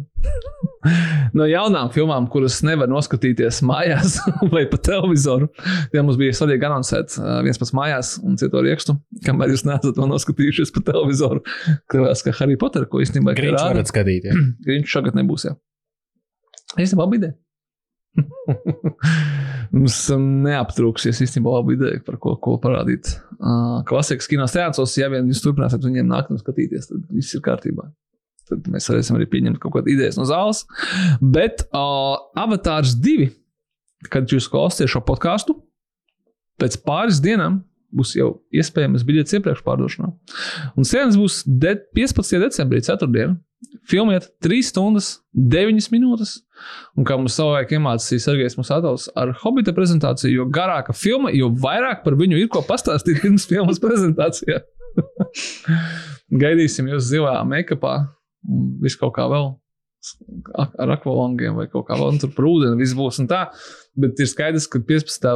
no 1.37 1.47
jaunām 1.47 1.91
filmām, 1.93 2.27
kuras 2.31 2.59
nevar 2.65 2.89
noskatīties 2.91 3.61
mājās 3.67 4.17
vai 4.53 4.65
pa 4.69 4.79
televizoru, 4.89 5.49
ja 5.93 6.03
mums 6.03 6.19
bija 6.19 6.35
svarīgi 6.37 6.67
anoncēt 6.69 7.17
viens 7.45 7.61
pats 7.61 7.73
mājās 7.77 8.13
un 8.23 8.37
citu 8.39 8.63
rakstu, 8.65 8.97
kamēr 9.25 9.53
jūs 9.53 9.65
neesat 9.67 9.97
to 9.97 10.07
noskatījušies 10.09 10.73
pa 10.75 10.85
televizoru. 10.91 11.43
Kļāvās, 11.91 12.23
ka 12.25 12.35
Harry 12.39 12.59
Potter, 12.59 12.87
ko 12.89 13.03
īstenībā 13.03 13.35
Grīņš 13.37 13.59
varat 13.63 13.91
skatīties. 13.91 14.45
Viņš 14.69 14.95
šogad 14.97 15.17
nebūs. 15.17 15.49
Jā. 15.49 15.57
Īstenībā 16.77 17.05
labi 17.05 17.21
ideja. 17.21 17.37
Mums 19.75 19.97
um, 20.15 20.25
neaptrūksies 20.45 21.19
īstenībā 21.25 21.53
labi 21.57 21.77
ideja, 21.77 22.01
par 22.05 22.17
ko, 22.23 22.35
ko 22.41 22.55
parādīt. 22.61 23.11
Uh, 23.37 23.83
klasikas 23.87 24.29
kino 24.31 24.47
sēncos, 24.49 24.95
ja 24.99 25.09
vien 25.13 25.27
jūs 25.29 25.43
turpināsiet 25.43 25.85
viņiem 25.85 26.09
nākt 26.09 26.33
un 26.33 26.41
skatīties, 26.41 26.89
tad 26.91 27.03
viss 27.13 27.35
ir 27.37 27.43
kārtībā. 27.45 27.89
Tad 28.47 28.67
mēs 28.71 28.87
varēsim 28.89 29.17
arī 29.17 29.27
pieņemt 29.31 29.61
kaut 29.63 29.75
kādas 29.75 29.93
idejas 29.93 30.19
no 30.19 30.27
zāles. 30.29 30.63
Bet 31.21 31.65
uh, 31.67 32.17
Avatārs 32.39 32.95
2, 33.03 33.29
kad 34.13 34.29
jūs 34.31 34.49
klausāties 34.51 34.93
šo 34.93 35.03
podkāstu, 35.07 35.57
pēc 36.61 36.79
pāris 36.85 37.21
dienām 37.23 37.61
būs 37.97 38.13
jau 38.17 38.31
iespējams 38.55 39.05
biļetes 39.07 39.37
iepriekš 39.37 39.63
pārdošanā. 39.65 40.11
Un 40.77 40.87
sēnes 40.87 41.17
būs 41.19 41.41
de 41.47 41.77
15. 41.95 42.39
decembrī, 42.43 42.81
4. 42.83 43.29
Filmiet 43.89 44.27
3 44.43 44.65
stundas, 44.67 45.07
9 45.33 45.87
minūtes. 45.93 46.35
Un 46.97 47.07
kā 47.07 47.15
mums 47.17 47.37
savulaik 47.37 47.71
iemācīja 47.73 48.25
Sergejs 48.25 48.57
Musātovs 48.59 49.07
ar 49.17 49.31
Hobita 49.41 49.73
prezentāciju, 49.77 50.33
jo 50.41 50.47
garāka 50.53 50.93
filma, 50.93 51.31
jo 51.33 51.49
vairāk 51.63 52.03
par 52.03 52.17
viņu 52.19 52.41
ir 52.41 52.51
ko 52.53 52.63
pastāstīt 52.67 53.21
pirms 53.23 53.47
filmas 53.49 53.81
prezentācijā. 53.81 54.61
Gaidīsim 56.43 56.89
jūs 56.91 57.07
zilā 57.07 57.39
make-upā 57.47 57.95
un 58.45 58.69
viss 58.83 58.99
kaut 58.99 59.15
kā 59.17 59.27
vēl. 59.31 59.51
Ar 60.57 60.93
akvalangiem 60.93 61.57
vai 61.57 61.65
kaut 61.71 61.87
kā 61.89 61.97
vēl 61.97 62.13
un 62.13 62.21
tur 62.21 62.31
par 62.35 62.47
ūdeni 62.47 62.79
viss 62.79 62.95
būs 62.97 63.19
un 63.23 63.29
tā. 63.31 63.47
Bet 63.97 64.19
ir 64.21 64.29
skaidrs, 64.29 64.69
ka 64.71 64.81
15. 64.85 65.27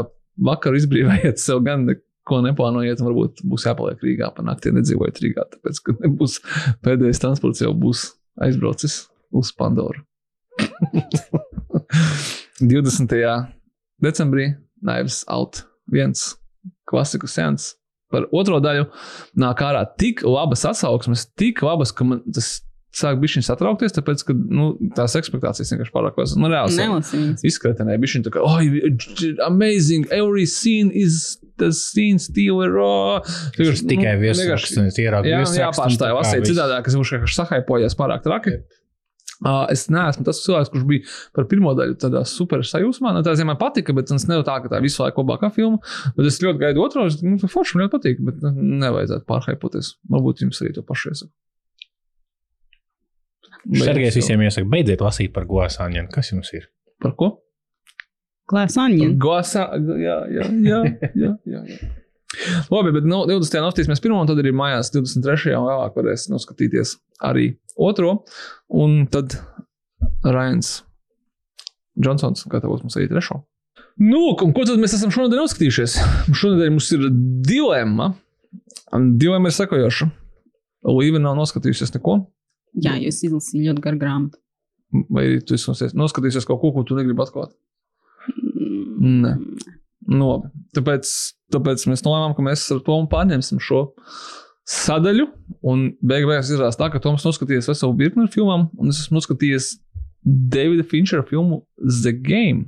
vakaru 0.48 0.80
izbrīvējiet 0.80 1.42
sev 1.42 1.64
gan 1.66 1.88
ko 2.28 2.40
neplānojiet, 2.46 3.02
un 3.02 3.10
varbūt 3.10 3.42
būs 3.50 3.66
jāpaliek 3.66 4.04
Rīgā 4.06 4.30
pa 4.36 4.46
nakti, 4.46 4.70
ja 4.70 4.78
nedzīvojat 4.78 5.22
Rīgā. 5.24 5.48
Tāpēc, 5.56 5.82
ka 5.86 5.96
nebūs 6.04 6.38
pēdējais 6.86 7.22
transports 7.24 7.64
jau 7.64 7.74
būs 7.78 8.12
aizbraucis 8.46 9.08
uz 9.36 9.52
Pandoru. 9.58 10.06
20. 12.62 13.16
decembrī 14.04 14.52
Naivs 14.86 15.24
Out 15.32 15.64
viens 15.90 16.36
klasiku 16.90 17.30
sens 17.30 17.74
par 18.12 18.28
otro 18.36 18.60
daļu 18.62 18.90
nāk 19.40 19.62
ārā 19.64 19.86
tik 19.98 20.22
labas 20.28 20.66
atsauksmes, 20.68 21.26
tik 21.40 21.64
labas, 21.66 21.94
ka 21.96 22.06
man 22.08 22.22
tas 22.36 22.60
sāk 22.96 23.22
bišķiņ 23.22 23.46
satraukties, 23.48 23.96
tāpēc, 23.96 24.24
ka 24.28 24.36
nu, 24.36 24.74
tās 24.98 25.16
expectācijas 25.20 25.72
vienkārši 25.74 25.94
pārāk 25.96 26.20
liels. 26.20 26.36
Nu, 26.40 26.50
reāli 26.52 27.22
izskatēnē, 27.48 27.96
bišķiņ 28.02 28.26
tā 28.28 28.34
kā, 28.36 28.44
oh, 28.44 28.60
amazing, 29.48 30.10
every 30.12 30.46
scene 30.50 30.92
is 30.92 31.40
the 31.62 31.72
scene 31.76 32.20
still 32.20 32.60
raw. 32.68 33.22
Tas 33.56 33.86
tikai 33.88 34.18
viesraksts, 34.22 34.76
un 34.82 34.92
es 34.92 35.00
ieraugu 35.00 35.32
Jā, 35.32 35.42
viesrakstu, 35.44 35.62
jā 35.62 35.72
un 35.72 35.80
pārstāj 35.80 36.04
tā 36.04 36.12
kā 36.12 36.20
lasīt 36.20 36.52
citādi, 36.52 36.78
kas 36.86 37.00
viņš 37.00 37.16
vienkārši 37.16 37.40
sahaipojies 37.42 38.00
pārāk 38.00 38.24
traki. 38.28 38.60
Uh, 39.42 39.64
es 39.74 39.88
neesmu 39.90 40.22
tas 40.28 40.38
cilvēks, 40.44 40.70
kurš 40.70 40.84
bija 40.86 41.06
par 41.34 41.48
pirmo 41.50 41.72
daļu 41.74 41.96
tādā 42.04 42.22
super 42.30 42.62
sajūsmā. 42.68 43.16
Nu, 43.16 43.24
tā 43.26 43.34
ziņā 43.34 43.50
man 43.50 43.58
patika, 43.58 43.96
bet 43.98 44.12
tas 44.12 44.28
nav 44.30 44.44
tā, 44.46 44.60
ka 44.62 44.70
tā 44.70 44.82
visu 44.84 45.02
laiku 45.02 45.24
labākā 45.24 45.50
filma. 45.56 45.80
Bet 46.14 46.30
es 46.30 46.38
ļoti 46.44 46.62
gaidu 46.62 46.84
otro. 46.86 47.08
Es, 47.10 47.18
nu, 47.26 47.40
forši 47.42 47.80
man 47.80 47.88
ļoti 47.88 47.96
patīk, 47.96 48.22
bet 48.28 48.44
nu, 48.46 48.52
nevajadzētu 48.84 49.26
pārhaipoties. 49.32 49.96
Varbūt 50.14 50.46
jums 50.46 50.62
arī 50.62 50.76
to 50.78 50.86
pašu 50.86 51.16
iesaku. 51.16 51.34
Sergejs 53.70 54.18
visiem 54.18 54.42
iesaka, 54.42 54.68
beidziet 54.70 55.04
lasīt 55.06 55.34
par 55.36 55.46
Guasāņiem. 55.50 56.10
Kas 56.14 56.32
jums 56.34 56.50
ir? 56.58 56.68
Par 57.02 57.16
ko? 57.18 57.32
Anģina. 58.52 59.16
Gosā, 59.22 59.68
jā, 59.80 60.18
jā, 60.28 60.48
jā, 60.66 60.80
jā, 61.16 61.34
jā, 61.48 61.62
jā. 61.72 61.92
Labi, 62.72 62.94
bet 62.96 63.08
nu, 63.08 63.22
20. 63.28 63.60
nostīsimies 63.64 64.02
pirmo, 64.04 64.22
un 64.24 64.30
tad 64.30 64.40
arī 64.42 64.54
mājās 64.56 64.92
23. 64.94 65.54
un 65.60 65.68
vēlāk 65.68 65.96
varēs 66.00 66.30
noskatīties 66.32 66.96
arī 67.28 67.52
otro. 67.80 68.22
Un 68.72 69.06
tad 69.12 69.36
Rains 70.24 70.82
Džonsons 72.00 72.48
gatavos 72.52 72.84
mums 72.86 72.96
arī 72.98 73.10
trešo. 73.12 73.42
Nu, 74.02 74.32
un 74.32 74.54
ko 74.56 74.64
tad 74.66 74.80
mēs 74.82 74.96
esam 74.98 75.12
šonadēļ 75.14 75.44
noskatījušies? 75.44 75.98
Šonadēļ 76.32 76.72
mums 76.74 76.88
ir 76.96 77.08
dilemma. 77.48 78.14
Dilemma 78.92 79.52
ir 79.52 79.56
sekojoša. 79.56 80.08
Līva 80.92 81.20
nav 81.22 81.36
noskatījusies 81.38 81.94
neko. 81.98 82.22
Jā, 82.80 82.96
jūs 83.02 83.24
izlasījāt 83.28 83.68
ļoti 83.68 83.84
garu 83.84 84.00
grāmatu. 84.00 84.40
Vai 85.12 85.26
arī 85.28 85.42
tu 85.48 85.56
esi 85.56 85.92
noskatījusies 85.96 86.48
kaut 86.48 86.62
ko, 86.62 86.72
ko 86.76 86.84
tu 86.88 86.98
negribi 86.98 87.24
atklāt? 87.24 87.54
Nē. 89.02 89.36
Nu, 90.12 90.26
labi. 90.28 90.50
tāpēc, 90.76 91.10
tāpēc 91.54 91.86
mēs 91.90 92.04
nolēmām, 92.06 92.34
ka 92.36 92.44
mēs 92.46 92.66
ar 92.74 92.82
Tomu 92.86 93.08
pārņemsim 93.12 93.62
šo 93.64 93.86
sadaļu. 94.68 95.28
Un 95.68 95.92
beig 96.02 96.26
beigās 96.28 96.52
izrādās 96.52 96.80
tā, 96.80 96.90
ka 96.92 97.02
Toms 97.04 97.26
noskatījās 97.28 97.70
veselu 97.72 97.96
virkni 98.00 98.28
filmām, 98.32 98.68
un 98.80 98.92
es 98.92 99.04
esmu 99.04 99.20
noskatījies 99.20 99.76
Davida 100.22 100.86
Finčera 100.88 101.26
filmu 101.28 101.64
The 101.80 102.14
Game. 102.14 102.68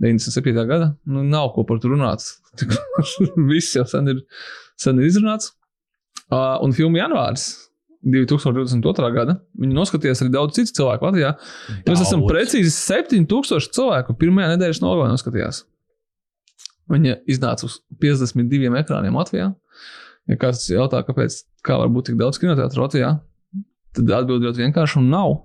97. 0.00 0.54
gada. 0.68 0.94
Nu, 1.04 1.24
nav 1.26 1.50
ko 1.54 1.66
par 1.68 1.80
to 1.80 1.90
runāt. 1.92 2.24
Viss 3.50 3.74
jau 3.76 3.84
sen 3.88 4.08
ir, 4.14 4.22
sen 4.80 5.00
ir 5.00 5.10
izrunāts. 5.10 5.52
Uh, 6.30 6.56
un 6.62 6.72
filma 6.72 7.02
Janvārs 7.02 7.50
2022. 8.06 9.10
gada. 9.14 9.36
Viņu 9.60 9.76
noskatījās 9.76 10.22
arī 10.24 10.32
daudz 10.32 10.56
citu 10.56 10.78
cilvēku 10.80 11.04
Latvijā. 11.08 11.34
Mēs 11.84 12.04
esam 12.06 12.22
Daudz. 12.22 12.30
precīzi 12.32 12.72
7000 12.72 13.74
cilvēku 13.76 14.16
pirmajā 14.20 14.54
nedēļas 14.54 14.80
nogalē 14.84 15.10
noskatījās. 15.12 15.64
Viņa 16.90 17.18
iznāca 17.30 17.68
uz 17.68 17.80
52 18.02 18.80
ekrāniem 18.80 19.18
Latvijā. 19.20 19.50
Ja 20.30 20.38
kāds 20.40 20.64
jautā, 20.70 21.02
kāpēc 21.06 21.42
kā 21.66 21.76
var 21.80 21.92
būt 21.92 22.10
tik 22.10 22.18
daudz 22.20 22.40
kinoteātru 22.40 22.84
Latvijā, 22.86 23.12
tad 23.96 24.10
atbildi 24.20 24.48
ļoti 24.48 24.64
vienkārši 24.64 25.00
un 25.02 25.08
nav. 25.12 25.36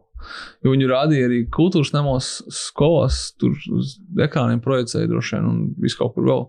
Jo 0.66 0.72
viņi 0.74 0.88
rādīja 0.90 1.28
arī 1.28 1.44
kultūras 1.54 1.92
namos, 1.94 2.30
skolās, 2.54 3.34
tur 3.38 3.54
uz 3.76 3.98
ekrāniem 4.26 4.62
projicēja 4.64 5.10
droši 5.12 5.36
vien 5.38 5.50
un 5.52 5.58
visu 5.84 6.00
kaut 6.00 6.16
kur 6.16 6.26
vēl. 6.30 6.46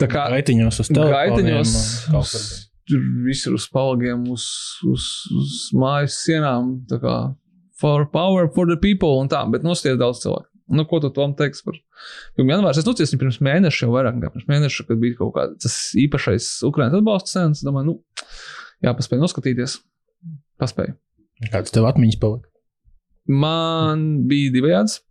Tā 0.00 0.08
kā 0.10 0.24
Gaitiņos 0.32 0.80
uz 0.82 0.90
telefoniem. 0.90 1.36
gaitiņos, 1.36 1.74
tur 2.88 3.04
visur 3.26 3.56
uz 3.56 3.66
palgiem, 3.72 4.26
uz, 4.32 4.46
uz, 4.88 5.06
uz 5.34 5.54
mājas 5.76 6.18
sienām. 6.24 6.76
Tā 6.90 7.00
kā 7.02 7.14
for 7.80 8.06
power 8.10 8.48
for 8.54 8.68
the 8.70 8.78
people 8.80 9.20
un 9.20 9.30
tā, 9.32 9.42
bet 9.52 9.66
nosties 9.66 9.98
daudz 10.00 10.22
cilvēku. 10.24 10.48
Nu, 10.74 10.86
ko 10.88 10.96
tu 11.02 11.10
tam 11.12 11.34
teiksi 11.36 11.64
par 11.66 11.76
filmu 12.36 12.54
janvārs? 12.54 12.78
Es 12.80 12.86
nociesu 12.88 13.18
pirms 13.20 13.36
mēneša, 13.44 13.84
jau 13.84 13.92
vairāk 13.92 14.16
nekā 14.16 14.30
pirms 14.32 14.48
mēneša, 14.48 14.86
kad 14.88 15.00
bija 15.02 15.18
kaut 15.18 15.34
kāds 15.36 15.74
īpašais 16.00 16.46
Ukraiņas 16.64 16.96
atbalsta 17.00 17.34
sens. 17.34 17.60
Domāju, 17.66 17.90
nu, 17.90 18.24
jāpaspēj 18.86 19.20
noskatīties. 19.20 19.76
Paspēju. 20.62 20.96
Kāds 21.52 21.74
tev 21.74 21.90
atmiņas 21.90 22.20
palika? 22.22 22.48
Man 23.28 24.24
bija 24.30 24.54
divējāds. 24.54 25.02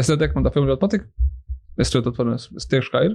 Es 0.00 0.08
neteiktu, 0.12 0.38
man 0.38 0.48
tā 0.48 0.52
filma 0.54 0.72
ļoti 0.72 0.82
patika. 0.82 1.08
Es 1.80 1.92
ļoti 1.92 2.12
atvainojos. 2.12 2.48
Es 2.56 2.68
tieši 2.70 2.92
kā 2.92 3.02
ir. 3.04 3.14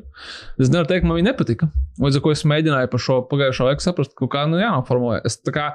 Es 0.62 0.70
nevaru 0.70 0.90
teikt, 0.92 1.08
man 1.08 1.18
viņa 1.18 1.32
nepatika. 1.32 1.72
Līdz 2.02 2.20
ar 2.20 2.24
to 2.26 2.34
es 2.36 2.44
mēģināju 2.46 2.92
par 2.92 3.02
šo 3.02 3.18
pagājušo 3.32 3.68
laiku 3.68 3.86
saprast, 3.86 4.14
kā 4.20 4.46
nu 4.50 4.60
jānoformulē. 4.62 5.22
Es 5.26 5.40
tā 5.42 5.54
kā 5.56 5.66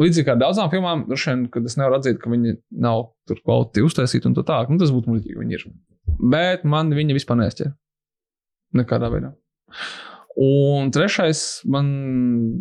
līdzīgi 0.00 0.26
kā 0.28 0.36
daudzām 0.40 0.70
filmām, 0.72 1.06
vien, 1.10 1.46
kad 1.52 1.66
es 1.66 1.76
nevaru 1.80 1.98
atzīt, 1.98 2.20
ka 2.20 2.32
viņi 2.32 2.56
nav 2.84 3.10
tur 3.28 3.40
kvalitāti 3.40 3.84
uztaisīti 3.86 4.28
un 4.30 4.36
tā 4.36 4.44
tālāk. 4.48 4.72
Nu, 4.72 4.80
tas 4.80 4.92
būtu 4.94 5.12
muļķīgi, 5.12 5.38
viņi 5.40 5.58
ir. 5.58 5.66
Bet 6.20 6.66
man 6.68 6.92
viņa 6.96 7.16
vispār 7.16 7.40
neesķēra. 7.40 7.74
Nekādā 8.80 9.10
veidā. 9.12 9.32
Un 10.40 10.92
trešais 10.94 11.44
man 11.68 11.88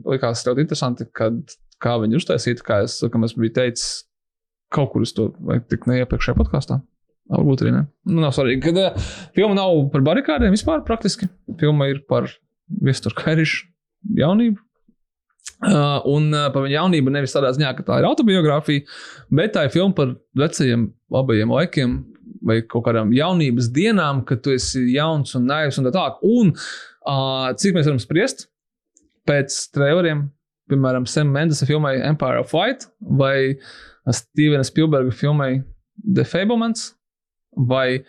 likās 0.09 0.43
ļoti 0.47 0.65
interesanti, 0.65 1.07
kad, 1.15 1.37
kā 1.79 1.97
viņi 2.01 2.17
uztaisīja, 2.19 2.63
kā 2.65 2.81
es, 2.87 2.97
kā 3.03 3.21
es 3.27 3.35
biju 3.37 3.55
teicis, 3.55 3.89
kaut 4.73 4.91
kur 4.93 5.05
es 5.05 5.13
to 5.17 5.29
vai 5.45 5.59
tik 5.61 5.87
neiepriekšējā 5.89 6.37
podkāstā. 6.39 6.79
Varbūt 7.29 7.63
arī 7.63 7.73
ne. 7.75 7.83
Nu, 8.09 8.23
nav 8.23 8.33
svarīgi. 8.33 8.63
Kad 8.63 8.79
uh, 8.81 9.09
filma 9.37 9.57
nav 9.57 9.75
par 9.93 10.05
barikādiem 10.07 10.53
vispār 10.55 10.81
praktiski. 10.85 11.29
Filma 11.61 11.89
ir 11.91 12.01
par 12.09 12.29
Viesturu 12.81 13.17
Kairišu 13.19 13.67
jaunību. 14.17 14.57
Uh, 15.59 15.99
un 16.07 16.29
uh, 16.31 16.47
par 16.53 16.63
viņa 16.63 16.77
jaunību 16.77 17.11
nevis 17.11 17.35
tādā 17.35 17.51
ziņā, 17.51 17.73
ka 17.75 17.83
tā 17.83 17.97
ir 17.99 18.07
autobiogrāfija, 18.07 18.85
bet 19.35 19.51
tā 19.57 19.65
ir 19.67 19.73
filma 19.73 19.91
par 19.97 20.13
vecajiem, 20.39 20.85
labajiem 21.11 21.51
laikiem, 21.51 21.97
vai 22.47 22.61
kaut 22.63 22.85
kādām 22.85 23.11
jaunības 23.13 23.67
dienām, 23.75 24.23
kad 24.27 24.39
tu 24.45 24.53
esi 24.55 24.85
jauns 24.93 25.35
un 25.35 25.49
naivs 25.49 25.79
un 25.81 25.89
tā 25.89 25.91
tālāk. 25.95 26.21
Un 26.23 26.53
uh, 26.55 27.49
cik 27.59 27.75
mēs 27.75 27.89
varam 27.89 27.99
spriest 28.01 28.47
pēc 29.27 29.57
traileriem, 29.75 30.29
piemēram, 30.71 31.05
Sam 31.09 31.33
Mendes 31.35 31.61
filmai 31.67 31.97
Empire 32.07 32.39
of 32.39 32.55
Light 32.55 32.87
vai 33.19 33.57
Stevena 34.15 34.63
Spielberga 34.65 35.11
filmai 35.13 35.57
The 35.99 36.23
Fablemans 36.23 36.93
vai 37.55 38.03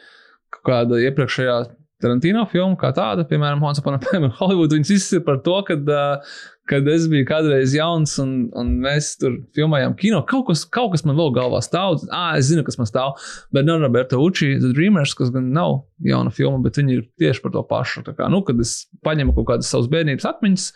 kāda 0.66 1.00
iepriekšējā 1.08 1.60
Tarantino 2.00 2.46
filma, 2.48 2.78
kā 2.80 2.94
tāda, 2.96 3.26
piemēram, 3.28 3.60
Time 4.06 4.30
in 4.30 4.32
Hollywood. 4.38 4.72
Viņas 4.72 4.92
visas 4.94 5.12
ir 5.18 5.24
par 5.26 5.42
to, 5.44 5.58
uh, 5.60 6.30
kad 6.70 6.86
es 6.88 7.04
biju 7.10 7.26
kādreiz 7.28 7.74
jauns 7.74 8.14
un, 8.22 8.30
un 8.56 8.70
mēs 8.84 9.12
tur 9.20 9.36
filmējām 9.56 9.96
kino. 9.98 10.22
Kaut 10.28 10.46
kas, 10.48 10.62
kaut 10.64 10.94
kas 10.94 11.04
man 11.04 11.18
vēl 11.18 11.32
galvā 11.36 11.60
stāv. 11.64 11.98
Ah, 12.08 12.38
es 12.38 12.48
zinu, 12.48 12.64
kas 12.66 12.78
man 12.80 12.88
stāv. 12.88 13.18
Bet 13.52 13.68
no 13.68 13.76
Roberta 13.82 14.20
Uči, 14.22 14.54
The 14.62 14.72
Dreamers, 14.76 15.12
kas 15.18 15.32
gan 15.34 15.50
nav 15.56 15.82
jauna 16.06 16.32
filma, 16.32 16.62
bet 16.64 16.80
viņi 16.80 16.96
ir 16.96 17.04
tieši 17.20 17.44
par 17.44 17.54
to 17.56 17.64
pašu. 17.68 18.04
Tā 18.06 18.16
kā, 18.16 18.30
nu, 18.32 18.40
kad 18.46 18.60
es 18.62 18.86
paņemu 19.04 19.36
kaut 19.36 19.50
kādas 19.52 19.70
savas 19.72 19.90
bērnības 19.92 20.28
atmiņas, 20.30 20.66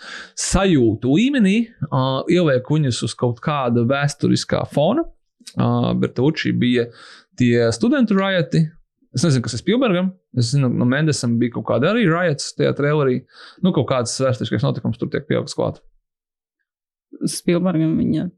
sajūtu 0.51 1.17
līmenī, 1.17 1.57
uh, 1.89 2.23
ielieku 2.29 2.81
viņus 2.81 3.05
uz 3.09 3.17
kaut 3.25 3.41
kāda 3.45 3.87
vēsturiskā 3.89 4.67
fona. 4.75 5.07
Uh, 5.55 5.93
Bertucci 6.01 6.51
bija 6.57 6.89
tie 7.41 7.69
studentu 7.75 8.19
rajati. 8.19 8.65
Es 9.15 9.23
nezinu, 9.23 9.45
kas 9.47 9.55
ir 9.55 9.63
Spielbergam. 9.63 10.11
Es 10.35 10.51
zinu, 10.51 10.69
no 10.75 10.87
Mendesam 10.91 11.37
bija 11.39 11.55
kaut 11.57 11.69
kāda 11.69 11.93
arī 11.93 12.09
rajats 12.11 12.55
tajā 12.59 12.73
trailerī. 12.79 13.21
Nu, 13.63 13.71
kaut 13.75 13.87
kāds 13.91 14.17
vēsturiskais 14.23 14.65
notikums 14.67 14.99
tur 14.99 15.11
tiek 15.13 15.27
pielikts 15.29 15.55
klāt. 15.55 15.79
Spilbergam 17.31 17.95
viņa 18.01 18.29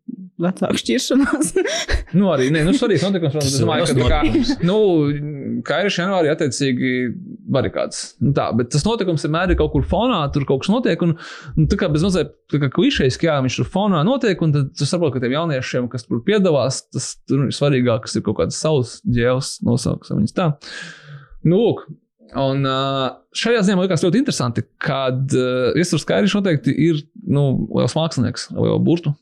vecāku 0.43 0.81
šķiršanās. 0.83 1.55
Nu, 2.17 2.29
arī 2.31 2.47
nē, 2.55 2.63
nu, 2.65 2.73
svarīgs 2.77 3.03
notikums. 3.03 3.33
protams, 3.35 3.55
Es 3.57 3.61
domāju, 3.61 3.87
ka 3.89 3.95
tā 3.99 4.07
kā, 4.09 4.59
nu, 4.65 4.77
Kairiša 5.67 6.05
janvārī 6.05 6.31
attiecīgi 6.31 6.91
barikāds. 7.53 8.03
Nu, 8.23 8.31
tā, 8.37 8.47
bet 8.57 8.71
tas 8.73 8.85
notikums 8.87 9.25
vienmēr 9.27 9.53
ir 9.53 9.59
kaut 9.59 9.73
kur 9.75 9.85
fonā, 9.91 10.21
tur 10.33 10.47
kaut 10.49 10.63
kas 10.63 10.71
notiek. 10.73 11.03
Un, 11.05 11.17
un 11.57 11.69
tā 11.73 11.79
kā 11.81 11.89
bez 11.93 12.05
mazliet 12.07 12.31
tā 12.53 12.61
kā 12.63 12.71
klišejas, 12.73 13.19
ka 13.21 13.29
jā, 13.31 13.37
viņš 13.45 13.59
tur 13.59 13.69
fonā 13.75 14.05
notiek, 14.07 14.41
un 14.47 14.55
tad 14.55 14.71
tu 14.79 14.89
saproti, 14.89 15.17
ka 15.19 15.25
tiem 15.27 15.35
jauniešiem, 15.35 15.91
kas 15.93 16.07
tur 16.07 16.23
piedalās, 16.25 16.85
tas 16.95 17.11
tur 17.27 17.49
ir 17.49 17.57
svarīgāk, 17.57 18.07
kas 18.07 18.17
ir 18.21 18.25
kaut 18.29 18.39
kāds 18.41 18.61
savs 18.63 19.01
ģēls 19.19 19.57
nosauks. 19.67 20.15
vai 20.15 20.23
Viņas 20.23 20.37
tā. 20.39 20.51
Nu, 21.47 21.59
lūk, 21.59 21.85
Un 22.35 22.67
šajā 23.37 23.63
ziņā 23.63 23.77
man 23.79 23.87
liekas 23.87 24.03
ļoti 24.03 24.19
interesanti, 24.23 24.65
kad 24.83 25.35
Iesurs 25.79 26.07
Kairiņš 26.09 26.37
noteikti 26.39 26.75
ir 26.89 27.01
nu, 27.23 27.69
liels 27.77 27.95
mākslinieks, 27.97 28.49
liela 28.57 28.81
burtu. 28.83 29.15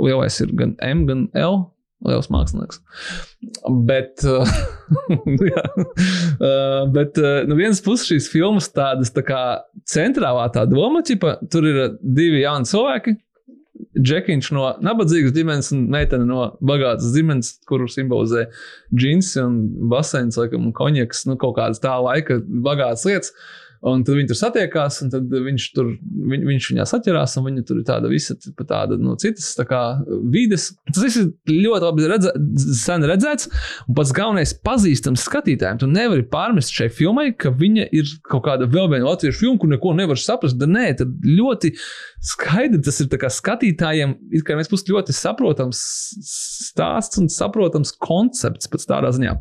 Lielais 0.00 0.38
ir 0.40 0.52
gan 0.56 0.72
M, 0.80 1.04
gan 1.08 1.26
L. 1.36 1.66
Liels 2.06 2.28
mākslinieks. 2.32 2.80
Bet, 3.88 4.24
jā, 5.50 5.62
bet 6.92 7.20
no 7.48 7.56
vienas 7.56 7.80
puses 7.84 8.08
šīs 8.08 8.28
filmas 8.32 8.68
tādas 8.72 9.12
tā 9.16 9.24
kā 9.26 9.42
centrālā 9.88 10.46
tā 10.54 10.66
doma, 10.68 11.00
ķipa, 11.06 11.38
tur 11.52 11.66
ir 11.68 11.80
divi 12.00 12.44
jauni 12.44 12.68
cilvēki, 12.68 13.16
Džekiņš 13.96 14.50
no 14.52 14.70
nabadzīgas 14.84 15.32
ģimenes 15.36 15.70
un 15.72 15.86
meitene 15.92 16.26
no 16.28 16.50
bagātas 16.64 17.14
ģimenes, 17.14 17.54
kuru 17.68 17.88
simbolizē 17.88 18.46
džins 18.92 19.32
un 19.40 19.60
baseins, 19.90 20.36
laikam, 20.36 20.66
un 20.68 20.74
konjaks, 20.76 21.24
nu, 21.28 21.38
kaut 21.40 21.56
kādas 21.56 21.80
tā 21.80 21.94
laika 22.04 22.38
bagātas 22.44 23.06
lietas. 23.08 23.32
Un 23.86 24.04
tad 24.06 24.16
viņi 24.16 24.30
tur 24.30 24.38
satiekās, 24.38 24.98
un 25.04 25.10
tad 25.12 25.30
viņš 25.30 25.66
tur 25.76 25.90
viņ, 26.32 26.44
viņš 26.48 26.68
viņā 26.72 26.86
saķerās, 26.88 27.36
un 27.38 27.46
viņa 27.48 27.64
tur 27.68 27.80
ir 27.80 27.86
tāda 27.88 28.10
visa 28.10 28.36
tāda 28.36 28.96
no 29.00 29.16
citas 29.20 29.50
tā 29.58 29.66
kā, 29.68 29.80
vides. 30.32 30.70
Tas 30.88 31.02
viss 31.04 31.20
ir 31.20 31.28
ļoti 31.50 31.84
labi 31.84 32.08
redzē, 32.10 32.32
sen 32.80 33.04
redzēts, 33.08 33.50
un 33.86 33.98
pats 33.98 34.14
galvenais 34.16 34.54
pazīstams 34.66 35.26
skatītājiem. 35.28 35.80
Tu 35.82 35.90
nevari 35.90 36.24
pārmest 36.32 36.74
šai 36.76 36.88
filmai, 36.92 37.28
ka 37.36 37.52
viņa 37.54 37.88
ir 37.96 38.10
kaut 38.30 38.46
kāda 38.48 38.68
vēl 38.70 38.90
viena 38.94 39.10
latviešu 39.10 39.44
filma, 39.44 39.60
kur 39.62 39.72
neko 39.74 39.94
nevar 39.98 40.20
saprast. 40.20 40.58
Da 40.60 40.68
nē, 40.70 40.88
tad 41.02 41.12
ļoti 41.26 41.74
skaidri 42.32 42.80
tas 42.84 43.02
ir 43.04 43.10
skatītājiem, 43.36 44.16
it 44.34 44.46
kā 44.46 44.56
mēs 44.58 44.72
būsim 44.72 44.94
ļoti 44.94 45.14
saprotams 45.16 45.82
stāsts 46.26 47.20
un 47.20 47.28
saprotams 47.32 47.92
koncepts 48.02 48.70
pēc 48.72 48.88
tādā 48.88 49.12
ziņā. 49.14 49.36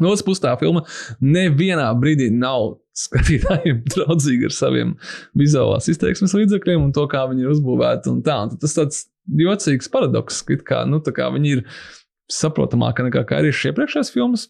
No 0.00 0.08
otras 0.08 0.24
puses, 0.24 0.40
tā 0.40 0.54
filma 0.60 0.84
nevienā 1.20 1.90
brīdī 2.00 2.30
nav 2.32 2.78
skatītājiem 2.98 3.82
draudzīga 3.94 4.50
ar 4.50 4.56
saviem 4.56 4.94
vizuālās 5.38 5.88
izteiksmes 5.92 6.36
līdzekļiem 6.36 6.86
un 6.88 6.94
to, 6.96 7.06
kā 7.10 7.24
viņi 7.30 7.46
ir 7.46 7.52
uzbūvēti. 7.54 8.12
Un 8.12 8.22
tā, 8.26 8.38
un 8.46 8.54
tas 8.60 8.76
tāds 8.76 9.04
jocīgs 9.38 9.90
paradoks, 9.92 10.42
ka 10.66 10.84
nu, 10.88 11.02
viņi 11.02 11.56
ir 11.56 11.66
saprotamāki 12.32 13.06
nekā 13.08 13.26
arī 13.38 13.52
šie 13.54 13.72
iepriekšējās 13.72 14.14
filmas. 14.14 14.48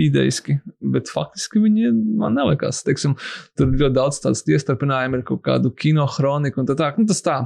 Ideiski, 0.00 0.56
bet 0.90 1.06
faktiski 1.12 1.60
viņi 1.62 1.92
man 2.18 2.34
nelikās. 2.34 2.80
Teiksim, 2.82 3.12
tur 3.54 3.68
ir 3.70 3.84
ļoti 3.84 3.94
daudz 3.94 4.18
tādu 4.24 4.54
iestarpinājumu, 4.56 5.20
ar 5.20 5.26
kaut 5.28 5.44
kādu 5.46 5.70
kino 5.70 6.08
kroniku 6.10 6.62
un 6.62 6.66
tā. 6.66 6.74
tā. 6.80 6.88
Nu, 6.98 7.06
tas 7.06 7.22
tā. 7.22 7.36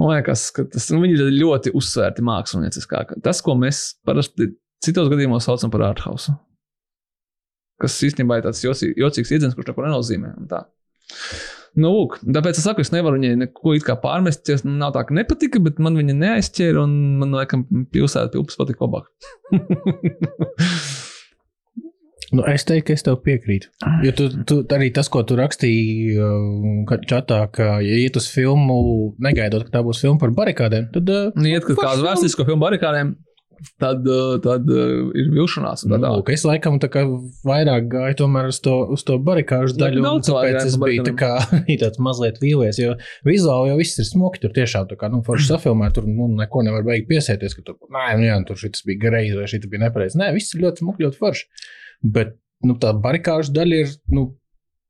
Man 0.00 0.14
liekas, 0.14 0.46
ka 0.54 0.64
tas, 0.72 0.88
nu, 0.94 1.02
viņi 1.04 1.18
ir 1.18 1.34
ļoti 1.42 1.74
uzsvērti 1.76 2.24
mākslinieciskā. 2.24 3.04
Tas, 3.26 3.42
ko 3.44 3.58
mēs 3.60 3.82
parasti 4.08 4.54
citos 4.84 5.10
gadījumos 5.12 5.44
saucam 5.44 5.74
par 5.74 5.84
arthausu. 5.90 6.32
Kas 7.82 7.98
īstenībā 8.06 8.38
ir 8.38 8.46
tāds 8.46 8.62
jocīgs, 8.64 9.32
iedziens, 9.34 9.54
kurš 9.56 9.72
neko 9.72 9.86
nenozīmē. 9.86 10.34
Nu, 11.74 11.90
lūk, 11.90 12.20
tāpēc 12.22 12.58
es 12.60 12.66
saku, 12.68 12.84
es 12.84 12.92
nevaru 12.94 13.18
viņai 13.18 13.32
neko 13.40 13.74
pārmest. 14.02 14.46
Es, 14.52 14.62
nu, 14.66 14.76
nav 14.78 14.92
tā, 14.94 15.02
ka 15.08 15.16
nepatika, 15.16 15.58
bet 15.62 15.80
man 15.82 15.98
viņa 15.98 16.14
neaizķēra, 16.20 16.84
un 16.86 16.92
man 17.18 17.34
liekas, 17.34 17.64
pilsēta 17.94 18.30
pilsēta 18.36 18.60
patika 18.60 18.86
labāk. 18.86 19.08
nu, 22.36 22.44
es 22.52 22.62
teiktu, 22.68 22.86
ka 22.86 22.94
es 22.94 23.02
tev 23.08 23.18
piekrītu. 23.26 23.72
Jo 24.06 24.14
tu, 24.14 24.28
tu, 24.46 24.60
arī 24.76 24.92
tas, 24.94 25.10
ko 25.10 25.24
tu 25.26 25.34
rakstīji 25.40 26.14
uh, 26.14 26.94
čatā, 27.10 27.42
ka, 27.50 27.66
ja 27.82 27.98
iet 28.04 28.22
uz 28.22 28.30
filmu, 28.30 28.78
negaidot, 29.26 29.66
ka 29.66 29.80
tā 29.80 29.82
būs 29.86 30.06
filma 30.06 30.22
par 30.22 30.30
barikādēm, 30.38 30.92
tad. 30.94 31.10
Uh, 31.10 31.34
nu, 31.34 31.50
iet, 31.50 31.66
kad 31.66 31.82
kādu 31.82 32.06
vēsturisko 32.06 32.46
filmu 32.46 32.62
barikādēm 32.68 33.16
tad, 33.80 34.06
eh, 34.08 34.34
tad 34.44 34.68
uh, 34.70 35.10
ir 35.16 35.30
vilšanās. 35.34 35.84
Nu, 35.90 35.98
lūk, 36.02 36.30
es 36.34 36.44
laikam 36.46 36.78
vairāk 37.46 37.88
gāju 37.92 38.28
uz 38.48 38.60
to, 38.64 38.74
uz 38.94 39.04
to 39.06 39.18
barikāžu 39.22 39.78
daļu. 39.80 40.02
Jā, 40.04 40.12
tāpēc 40.28 40.58
es 40.62 40.78
biju 40.80 41.06
tā 41.08 41.14
kā, 41.18 41.32
tāds 41.82 42.00
mazliet 42.02 42.40
vīlies, 42.42 42.80
jo 42.82 42.94
vizuāli 43.26 43.72
jau 43.72 43.80
viss 43.80 44.00
ir 44.00 44.08
smuki. 44.08 44.42
Tur 44.44 44.54
tiešām 44.56 44.88
tā 44.90 44.98
kā 45.00 45.10
nu, 45.12 45.22
forši 45.26 45.48
safilmē, 45.52 45.90
tur 45.94 46.08
nu, 46.10 46.28
neko 46.38 46.64
nevar 46.66 46.86
beigt 46.86 47.10
piesēties, 47.10 47.58
ka 47.58 47.66
tur, 47.66 47.80
nē, 47.88 48.06
nu, 48.20 48.28
jā, 48.28 48.38
tur 48.48 48.60
šis 48.60 48.86
bija 48.88 49.06
greizi 49.08 49.40
vai 49.40 49.50
šis 49.50 49.68
bija 49.68 49.86
nepareizi. 49.86 50.20
Nē, 50.20 50.32
viss 50.36 50.54
ir 50.54 50.64
ļoti 50.66 50.84
smuki, 50.84 51.06
ļoti 51.06 51.20
forši. 51.20 51.68
Bet 52.14 52.36
nu, 52.64 52.78
tā 52.80 52.94
barikāžu 52.96 53.54
daļa 53.56 53.84
ir. 53.84 53.94
Nu, 54.14 54.32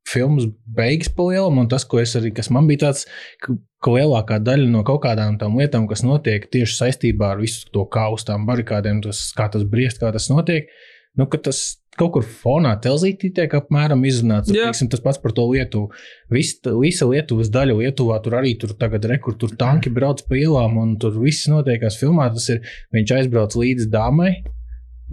filmas 0.08 0.48
beigas 0.76 1.10
pa 1.12 1.28
lielam, 1.30 1.60
un 1.62 1.70
tas, 1.70 1.86
ko 1.88 2.00
es 2.02 2.14
arī, 2.18 2.32
kas 2.36 2.50
man 2.54 2.68
bija 2.70 2.86
tāds, 2.86 3.06
ka, 3.44 3.56
lielākā 3.84 4.40
daļa 4.40 4.70
no 4.72 4.82
kaut 4.86 5.02
kādām 5.04 5.38
tām 5.40 5.58
lietām, 5.60 5.88
kas 5.90 6.04
notiek 6.06 6.46
tieši 6.52 6.78
saistībā 6.78 7.34
ar 7.34 7.40
visu 7.42 7.68
to 7.74 7.84
kaustu, 7.92 8.32
tām 8.32 8.46
barikādēm, 8.48 9.02
tas, 9.04 9.26
kā 9.36 9.50
tas 9.52 9.64
briest, 9.68 10.00
kā 10.00 10.12
tas 10.14 10.30
notiek, 10.32 10.70
nu, 11.18 11.28
ka 11.28 11.40
tas 11.48 11.64
kaut 11.98 12.14
kur 12.16 12.24
fonā 12.26 12.74
telzītī 12.82 13.30
tiek 13.34 13.52
apmēram 13.54 14.02
izrunāts. 14.08 14.50
Tiksim, 14.50 14.90
tas 14.92 15.02
pats 15.04 15.20
par 15.22 15.34
to 15.36 15.44
Lietuvu. 15.50 15.92
Vis, 16.32 16.54
visa 16.80 17.06
Lietuvas 17.06 17.50
daļa 17.54 17.76
Lietuvā 17.78 18.18
tur 18.24 18.38
arī 18.40 18.54
tur 18.60 18.74
tagad 18.78 19.06
rekur, 19.10 19.36
tur 19.38 19.54
tanki 19.58 19.92
brauc 19.94 20.24
pa 20.28 20.38
ielām, 20.38 20.78
un 20.82 20.96
tur 21.00 21.14
viss 21.22 21.46
notiekās 21.50 21.98
filmā. 22.00 22.30
Tas 22.34 22.48
ir, 22.50 22.64
viņš 22.94 23.14
aizbrauc 23.18 23.54
līdz 23.60 23.86
dāmai, 23.92 24.32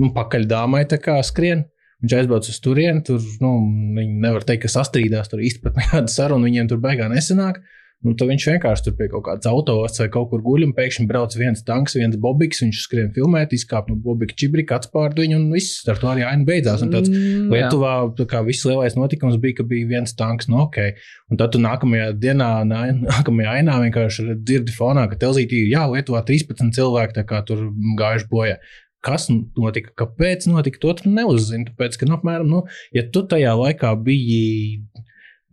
un 0.02 0.14
pakaļ 0.16 0.50
dāmai 0.50 0.88
tā 0.90 0.98
kā 1.02 1.20
skrien. 1.26 1.68
Viņš 2.02 2.16
aizbrauca 2.18 2.50
uz 2.50 2.58
turieni, 2.66 3.04
tur 3.06 3.22
nu, 3.44 3.52
viņi 3.98 4.24
nevar 4.24 4.46
teikt, 4.48 4.66
ka 4.66 4.74
sastrīdās, 4.74 5.30
tur 5.30 5.44
īstenībā 5.46 5.76
nekāda 5.84 6.10
saruna 6.10 6.50
viņiem 6.50 6.72
tur 6.72 6.82
beigā 6.82 7.12
nesanāk. 7.12 7.62
Nu, 8.02 8.16
tad 8.18 8.32
viņš 8.32 8.46
vienkārši 8.50 8.86
tur 8.88 8.94
pie 8.98 9.08
kaut 9.12 9.22
kādas 9.28 9.46
autos 9.46 10.00
vai 10.02 10.08
kaut 10.10 10.32
kur 10.32 10.42
guļ, 10.42 10.64
un 10.66 10.72
pēkšņi 10.74 11.04
brauc 11.06 11.36
viens 11.38 11.62
tanks, 11.68 11.94
viens 12.00 12.18
bobiks, 12.18 12.64
viņš 12.64 12.80
skrien 12.82 13.12
filmēt, 13.14 13.54
izkāp 13.54 13.92
no 13.92 13.98
bobika 14.02 14.34
čibrika, 14.42 14.80
atspārd 14.82 15.22
viņu, 15.22 15.38
un 15.38 15.54
viss 15.54 15.86
ar 15.92 16.02
to 16.02 16.10
arī 16.10 16.26
aina 16.26 16.48
beidzās. 16.48 16.82
Un 16.82 16.90
tāds 16.96 17.12
mm, 17.14 17.54
Lietuvā 17.54 17.94
tā 18.18 18.42
viss 18.48 18.66
lielais 18.66 18.98
notikums 18.98 19.38
bija, 19.44 19.60
ka 19.60 19.68
bija 19.70 19.92
viens 19.94 20.18
tanks 20.18 20.50
no 20.50 20.64
ok. 20.66 20.82
Un 21.30 21.38
tad 21.38 21.54
tu 21.54 21.62
nākamajā 21.62 22.10
dienā, 22.18 22.50
nākamajā 22.66 23.58
ainā 23.60 23.78
vienkārši 23.86 24.32
dzirdi 24.42 24.74
fonā, 24.74 25.06
ka 25.12 25.22
telzītī 25.22 25.68
ir 25.68 25.76
jā, 25.76 25.86
Lietuvā 25.94 26.26
13 26.26 26.74
cilvēki 26.74 27.30
tur 27.46 27.68
gājuši 28.02 28.32
bojā. 28.34 28.58
Kas 29.02 29.30
notika, 29.34 29.94
kāpēc 30.04 30.46
notika, 30.52 30.82
to 30.82 30.94
tu 31.00 31.14
neuzzini. 31.14 31.70
Tāpēc, 31.72 31.98
ka, 31.98 32.10
nu, 32.10 32.20
apmēram, 32.20 32.50
nu, 32.52 32.66
ja 32.94 33.06
tu 33.10 33.24
tajā 33.26 33.56
laikā 33.58 33.96
biji 34.06 34.84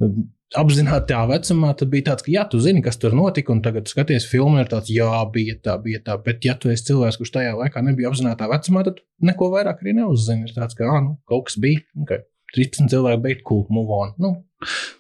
um, 0.05 0.26
apzinātajā 0.57 1.22
vecumā, 1.28 1.72
tad 1.76 1.90
bija 1.92 2.11
tāds, 2.11 2.24
ka, 2.26 2.32
jā, 2.32 2.44
tu 2.53 2.61
zini, 2.64 2.82
kas 2.84 3.01
tur 3.01 3.16
notika, 3.16 3.53
un 3.53 3.62
tagad 3.64 3.88
skaties 3.90 4.28
filmu, 4.28 4.61
ir 4.61 4.70
tāds, 4.70 4.92
jā, 4.92 5.11
bija 5.32 5.57
tā, 5.64 5.76
bija 5.84 6.01
tā. 6.05 6.16
Bet, 6.24 6.44
ja 6.44 6.57
tu 6.61 6.72
esi 6.72 6.90
cilvēks, 6.90 7.20
kurš 7.20 7.34
tajā 7.36 7.55
laikā 7.59 7.84
nebija 7.84 8.12
apzinātajā 8.12 8.53
vecumā, 8.53 8.84
tad 8.88 9.03
neko 9.30 9.53
vairāk 9.57 9.84
arī 9.84 9.96
neuzzini. 10.01 10.49
Ir 10.49 10.57
tāds, 10.57 10.76
ka, 10.78 10.88
ah, 10.92 11.01
nu, 11.05 11.16
kaut 11.28 11.49
kas 11.49 11.61
bija. 11.61 11.84
Okay. 12.05 12.24
13 12.57 12.88
cilvēki 12.92 13.24
beigt, 13.24 13.42
cool, 13.49 13.66
move 13.72 13.92
on. 13.92 14.12
Nu, 14.20 14.30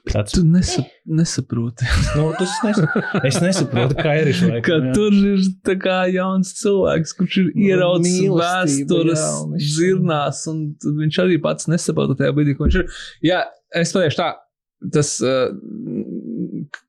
tāds... 0.08 0.34
Tu 0.36 0.42
nesa, 0.46 0.84
nesaproti. 1.08 1.86
nu, 2.16 2.28
tas 2.38 2.56
nes... 2.66 2.80
Es 3.28 3.38
nesaprotu, 3.42 3.96
kā 3.98 4.18
ir 4.20 4.32
šis 4.32 4.50
laiks. 4.52 4.72
Jā. 4.72 4.96
tur 4.96 5.16
ir 5.16 5.46
tā 5.66 5.78
kā 5.80 6.00
jauns 6.12 6.52
cilvēks, 6.60 7.14
kurš 7.18 7.38
ir 7.42 7.48
ieraudzījis 7.70 8.26
nu, 8.26 8.40
vēstures 8.42 9.24
zirnās, 9.78 10.42
un 10.52 10.66
viņš 11.00 11.22
arī 11.24 11.40
pats 11.44 11.70
nesaprota 11.72 12.18
tajā 12.20 12.36
brīdī, 12.36 12.58
ko 12.58 12.68
viņš 12.68 12.82
ir. 12.82 13.00
Jā, 13.30 13.46
es 13.76 13.96
pateikšu 13.96 14.20
tā. 14.20 14.28
Tas, 14.94 15.08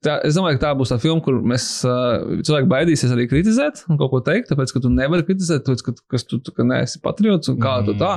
tā, 0.06 0.20
es 0.28 0.36
domāju, 0.38 0.60
ka 0.60 0.68
tā 0.68 0.74
būs 0.78 0.92
tā 0.92 1.00
filma, 1.02 1.24
kur 1.26 1.40
mēs 1.42 1.64
cilvēki 1.82 2.70
baidīsies 2.70 3.16
arī 3.16 3.26
kritizēt 3.32 3.82
un 3.90 3.98
kaut 3.98 4.12
ko 4.12 4.20
teikt. 4.28 4.52
Tāpēc, 4.52 4.76
ka 4.76 4.84
tu 4.84 4.92
nevari 4.94 5.26
kritizēt, 5.26 5.64
tāpēc, 5.66 5.88
ka, 5.88 5.96
ka 6.14 6.22
tu 6.36 6.54
ka 6.54 6.68
neesi 6.68 7.02
patriots 7.02 7.50
un 7.50 7.58
kā 7.64 7.80
mm. 7.80 7.90
tu 7.90 7.98
tā. 7.98 8.14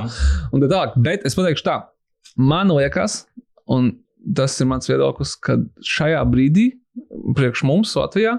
Un 0.53 0.61
tā, 0.61 0.69
tā. 0.75 0.83
Bet 1.07 1.25
es 1.25 1.39
pateikšu 1.39 1.65
tā 1.71 1.79
Man 2.39 2.71
liekas, 2.73 3.23
un 3.69 3.91
tas 4.35 4.55
ir 4.61 4.69
mans 4.69 4.87
viedoklis, 4.89 5.35
ka 5.43 5.57
šajā 5.85 6.21
brīdī, 6.31 6.69
priekš 7.37 7.65
mums 7.67 7.93
Latvijā, 7.97 8.37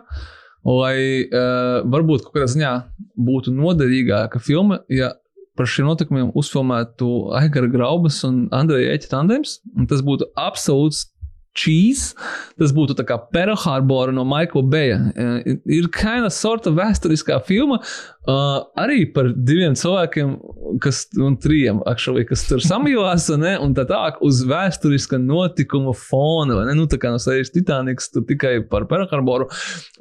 lai 0.64 0.96
uh, 1.26 1.82
varbūt 1.92 2.24
kaut 2.24 2.38
kādā 2.38 2.48
ziņā 2.54 2.72
būtu 3.26 3.52
noderīgāka 3.54 4.40
filma, 4.42 4.80
ja 4.88 5.12
par 5.54 5.68
šiem 5.70 5.86
notikumiem 5.86 6.32
uzfilmētu 6.34 7.10
Aigara 7.38 7.68
Graubas 7.70 8.22
un 8.26 8.46
Andreja 8.54 8.94
Eķa 8.96 9.10
tandems. 9.12 9.60
Tas 9.90 10.02
būtu 10.02 10.26
absolūts 10.40 11.04
cheese. 11.54 12.16
Tas 12.58 12.74
būtu 12.74 12.96
kā 13.06 13.18
Pearl 13.30 13.56
Harbor 13.62 14.12
no 14.14 14.24
Maikla 14.26 14.64
Beja. 14.66 14.98
Uh, 15.14 15.54
ir 15.64 15.86
of 15.86 16.32
sorta 16.34 16.70
vēsturiskā 16.74 17.40
filma, 17.46 17.80
Uh, 18.24 18.62
arī 18.80 19.02
par 19.12 19.26
diviem 19.36 19.74
cilvēkiem, 19.76 20.30
kas, 20.80 21.02
un 21.20 21.34
trījiem, 21.36 21.82
actually, 21.90 22.22
kas 22.24 22.46
tur 22.48 22.62
samīlās, 22.64 23.26
ne, 23.36 23.50
un 23.60 23.74
tā 23.76 23.82
tālāk 23.84 24.22
uz 24.24 24.38
vēsturiska 24.48 25.18
notikuma 25.20 25.92
fona? 25.92 26.62
Nu, 26.72 26.86
tā 26.88 26.96
kā 27.02 27.10
no 27.12 27.18
sejas 27.20 27.52
Titaniks, 27.52 28.08
tur 28.14 28.24
tikai 28.24 28.54
par 28.70 28.86
Perkarboru, 28.88 29.50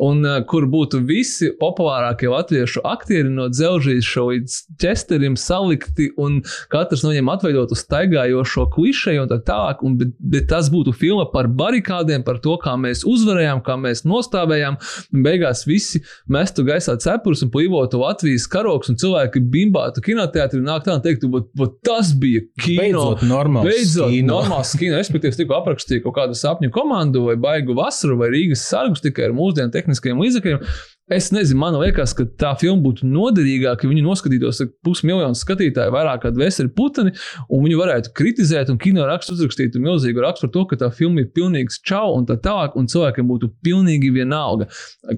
un 0.07 0.23
uh, 0.23 0.37
kur 0.47 0.69
būtu 0.71 1.01
visi 1.03 1.49
populārākie 1.59 2.29
latviešu 2.31 2.85
aktieri 2.87 3.27
no 3.27 3.49
dzelžīša 3.51 4.23
līdz 4.29 4.55
ķesterim 4.79 5.35
salikti, 5.35 6.07
un 6.15 6.39
katrs 6.71 7.03
no 7.03 7.11
viņiem 7.11 7.33
atveidot 7.35 7.75
uz 7.75 7.83
staigājošo 7.83 8.69
klišeju 8.71 9.25
un 9.25 9.33
tā 9.33 9.41
tālāk, 9.51 9.83
un, 9.83 9.99
bet, 9.99 10.15
bet 10.15 10.47
tas 10.53 10.71
būtu 10.71 10.95
filma 10.95 11.27
par 11.35 11.51
barikādiem, 11.51 12.23
par 12.23 12.39
to, 12.39 12.55
kā 12.63 12.77
mēs 12.79 13.03
uzvarējām, 13.03 13.65
kā 13.67 13.75
mēs 13.83 14.05
nostāvējām, 14.07 14.79
un 15.11 15.27
beigās 15.27 15.67
visi 15.67 16.05
mestu 16.31 16.63
gaisā 16.71 16.95
cepurus 17.03 17.43
un 17.43 17.51
plīvotu 17.51 17.99
Latvijas 18.13 18.45
karoks 18.51 18.91
un 18.91 18.97
cilvēki 19.01 19.41
bimbātu 19.53 20.03
kinoteātrī 20.05 20.61
nāk 20.63 20.85
tā 20.85 20.97
un 20.97 21.03
teikt, 21.03 21.25
ka 21.25 21.69
tas 21.85 22.13
bija 22.19 22.43
kino. 22.61 22.81
Beidzot, 22.83 23.25
normāls 23.27 23.69
beidzot, 23.69 24.13
kino. 24.13 24.37
Normāls 24.37 24.73
kino. 24.79 24.99
Respektīvi, 25.01 25.39
tikko 25.41 25.57
aprakstīju 25.59 26.05
kaut 26.05 26.17
kādu 26.19 26.37
sapņu 26.37 26.71
komandu 26.73 27.25
vai 27.27 27.37
baigu 27.41 27.75
vasaru 27.77 28.19
vai 28.21 28.31
Rīgas 28.33 28.65
sargus 28.69 29.03
tikai 29.03 29.29
ar 29.29 29.37
mūsdienu 29.37 29.73
tehniskiem 29.73 30.21
līdzekļiem. 30.23 30.61
Es 31.13 31.29
nezinu, 31.33 31.59
man 31.61 31.75
liekas, 31.77 32.13
ka 32.17 32.25
tā 32.39 32.53
filma 32.59 32.81
būtu 32.87 33.07
noderīgāka, 33.09 33.85
ja 33.85 33.91
viņi 33.91 34.03
noskatītos 34.05 34.61
pusmiljonu 34.85 35.37
skatītāju, 35.37 35.93
vairāk 35.93 36.23
kā 36.23 36.31
veseli 36.37 36.71
puteni, 36.73 37.13
un 37.49 37.65
viņi 37.65 37.79
varētu 37.79 38.13
kritizēt, 38.17 38.71
un 38.73 38.79
kino 38.81 39.05
rakstu 39.09 39.35
uzrakstītu 39.35 39.81
milzīgu 39.83 40.23
rakstu 40.23 40.47
par 40.47 40.53
to, 40.55 40.65
ka 40.71 40.79
tā 40.85 40.89
filma 40.95 41.21
ir 41.23 41.29
pilnīgs 41.35 41.81
čau 41.85 42.15
un 42.17 42.25
tā 42.29 42.39
tālāk, 42.41 42.77
un 42.79 42.89
cilvēkiem 42.89 43.29
būtu 43.29 43.51
pilnīgi 43.65 44.13
vienalga. 44.15 44.69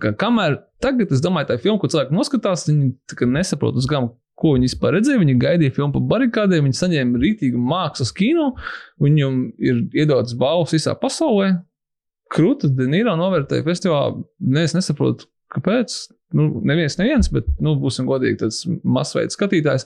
Ka, 0.01 0.11
kamēr 0.25 0.59
tagad 0.83 1.13
es 1.15 1.23
domāju, 1.23 1.51
tā 1.53 1.59
filma, 1.61 1.79
ko 1.81 1.91
cilvēki 1.91 2.17
noskatās, 2.17 2.67
viņi 2.71 3.29
nesaprot 3.37 3.79
uz 3.79 3.87
gamu. 3.89 4.15
Ko 4.35 4.51
viņi 4.57 4.67
vispār 4.67 4.97
redzēja? 4.97 5.21
Viņi 5.21 5.37
gaidīja 5.39 5.71
filmu 5.77 5.93
par 5.95 6.09
barikādēm, 6.09 6.65
viņi 6.67 6.75
saņēma 6.75 7.21
rītīgu 7.21 7.61
mākslas 7.71 8.11
kino, 8.15 8.49
viņam 8.99 9.37
ir 9.63 9.79
iedotas 9.95 10.35
balvas 10.35 10.75
visā 10.75 10.91
pasaulē. 10.99 11.53
Krūta 12.35 12.67
Denīra 12.67 13.13
novērtēja 13.15 13.63
festivālā. 13.63 14.17
Ne, 14.43 14.65
es 14.67 14.75
nesaprotu, 14.75 15.29
Kāpēc? 15.55 15.95
Nu, 16.35 16.49
neviens, 16.67 16.97
neviens, 16.99 17.29
bet, 17.31 17.47
nu, 17.63 17.77
būsim 17.79 18.07
godīgi, 18.09 18.41
tas 18.41 18.63
masveids 18.67 19.37
skatītājs. 19.37 19.85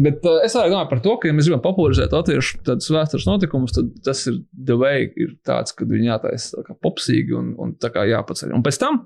Bet 0.00 0.24
uh, 0.24 0.38
es 0.46 0.56
domāju 0.56 0.88
par 0.88 1.02
to, 1.04 1.16
ka, 1.20 1.28
ja 1.28 1.36
mēs 1.36 1.50
gribam 1.50 1.64
popularizēt 1.66 2.14
latviešu 2.16 2.62
tādus 2.64 2.88
vēstures 2.94 3.28
notikumus, 3.28 3.74
tad 3.76 3.90
tas 4.06 4.24
ir 4.30 4.40
the 4.56 4.78
way, 4.80 5.10
ir 5.20 5.36
tāds, 5.46 5.76
ka 5.76 5.88
viņi 5.88 6.08
jātaisa 6.08 6.64
popsīgi 6.80 7.36
un, 7.36 7.52
un 7.60 7.76
tā 7.80 7.92
kā 7.92 8.06
jāpaceļ. 8.08 8.54
Un 8.56 8.64
pēc 8.64 8.80
tam 8.80 9.02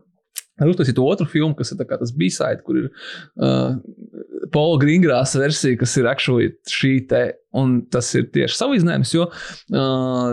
Ir 0.62 0.70
uztaisīta 0.70 1.02
otra 1.02 1.26
filma, 1.26 1.56
kas 1.58 1.72
ir 1.74 1.80
tas 1.82 2.12
B-side, 2.14 2.62
kur 2.62 2.76
ir 2.78 2.84
uh, 3.42 3.74
Paula 4.52 4.80
Grīngrāsa 4.82 5.40
versija, 5.40 5.78
kas 5.80 5.96
ir 6.00 6.10
actually 6.10 6.52
šī 6.70 6.94
te 7.08 7.24
Un 7.54 7.74
tas 7.92 8.08
ir 8.18 8.26
tieši 8.34 8.56
salīdzinājums, 8.58 9.12
jo 9.14 9.28
uh, 9.28 10.32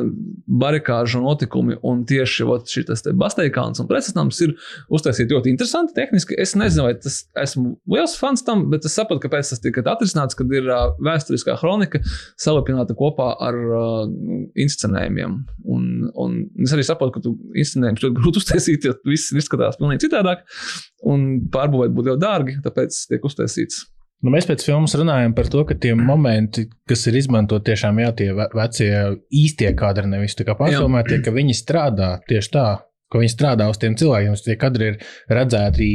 barikāžu 0.62 1.22
notikumi 1.22 1.78
un 1.86 2.02
tieši 2.10 2.48
šis 2.74 3.04
Basteikāns 3.22 3.82
un 3.84 3.90
precedents 3.90 4.42
ir 4.42 4.56
uztaisīti 4.90 5.36
ļoti 5.36 5.54
interesanti 5.54 5.94
tehniski. 6.00 6.38
Es 6.42 6.56
nezinu, 6.58 6.88
vai 6.88 6.96
tas 6.98 7.20
esmu 7.44 7.76
liels 7.94 8.16
fans 8.18 8.42
tam, 8.48 8.66
bet 8.74 8.90
es 8.90 8.98
saprotu, 8.98 9.22
kāpēc 9.28 9.54
tas 9.54 9.62
tika 9.62 9.86
atrisināts, 9.94 10.38
kad 10.40 10.50
ir 10.58 10.66
uh, 10.66 10.96
vēsturiskā 11.06 11.60
kronika 11.62 12.02
salipināta 12.42 12.98
kopā 12.98 13.36
ar 13.38 13.62
uh, 13.70 14.04
inscenējumiem. 14.66 15.38
Un, 15.70 15.88
un 16.18 16.38
es 16.66 16.74
arī 16.74 16.90
saprotu, 16.90 17.20
ka 17.20 17.26
tu 17.28 17.38
inscenējumus 17.54 18.08
ļoti 18.08 18.18
grūti 18.18 18.42
uztaisīt, 18.42 18.90
jo 18.90 18.98
viss 19.06 19.30
izskatās 19.38 19.78
pavisam 19.78 20.02
citādāk. 20.02 20.48
Un 21.06 21.44
pārbūvēt 21.54 21.94
būtu 21.94 22.16
ļoti 22.16 22.26
dārgi, 22.26 22.62
tāpēc 22.66 23.06
tiek 23.14 23.30
uztaisīts 23.30 23.86
Nu, 24.22 24.30
mēs 24.30 24.46
pēc 24.46 24.64
filmas 24.68 24.94
runājam 24.98 25.34
par 25.34 25.48
to, 25.50 25.64
ka 25.66 25.74
tie 25.82 25.96
momenti, 25.98 26.68
kas 26.90 27.08
ir 27.10 27.18
izmantoti, 27.18 27.72
tiešām 27.72 28.02
jā, 28.04 28.12
tie 28.20 28.28
vecie 28.38 28.92
īstie 29.34 29.72
kadri, 29.78 30.06
nevis 30.12 30.38
tā 30.38 30.46
kā 30.46 30.54
pārfilmētie, 30.60 31.24
ka 31.26 31.34
viņi 31.34 31.58
strādā 31.58 32.12
tieši 32.30 32.52
tā, 32.54 32.68
ka 33.12 33.22
viņi 33.22 33.34
strādā 33.34 33.70
uz 33.72 33.82
tiem 33.82 33.98
cilvēkiem. 33.98 34.38
Tie 34.46 34.58
kadri 34.62 34.92
ir 34.92 35.00
redzēti 35.32 35.90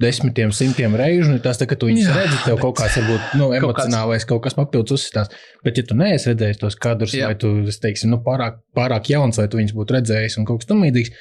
desmitiem, 0.00 0.52
simtiem 0.52 0.94
reižu, 0.98 1.30
un 1.32 1.40
tas, 1.40 1.56
tā, 1.56 1.64
ka 1.68 1.78
tu 1.80 1.88
viņus 1.88 2.10
redzi, 2.12 2.42
tev 2.44 2.58
kaut 2.60 2.76
kāds 2.76 2.98
varbūt 3.00 3.38
nu, 3.40 3.48
emocionālais, 3.56 4.26
kaut 4.28 4.42
kas 4.44 4.56
papildus 4.58 4.98
uzsitās. 4.98 5.32
Bet, 5.64 5.80
ja 5.80 5.86
tu 5.88 5.96
neesi 5.96 6.28
redzējis 6.34 6.60
tos 6.60 6.76
kadrus, 6.80 7.14
Jā. 7.16 7.30
vai 7.30 7.38
tu, 7.40 7.54
teiksim, 7.80 8.12
nu, 8.12 8.20
pārāk, 8.24 8.60
pārāk 8.76 9.08
jauns, 9.14 9.40
vai 9.40 9.48
tu 9.48 9.60
viņus 9.60 9.72
būtu 9.76 9.96
redzējis 9.96 10.36
un 10.40 10.48
kaut 10.48 10.60
kas 10.60 10.68
tamlīdzīgs, 10.68 11.14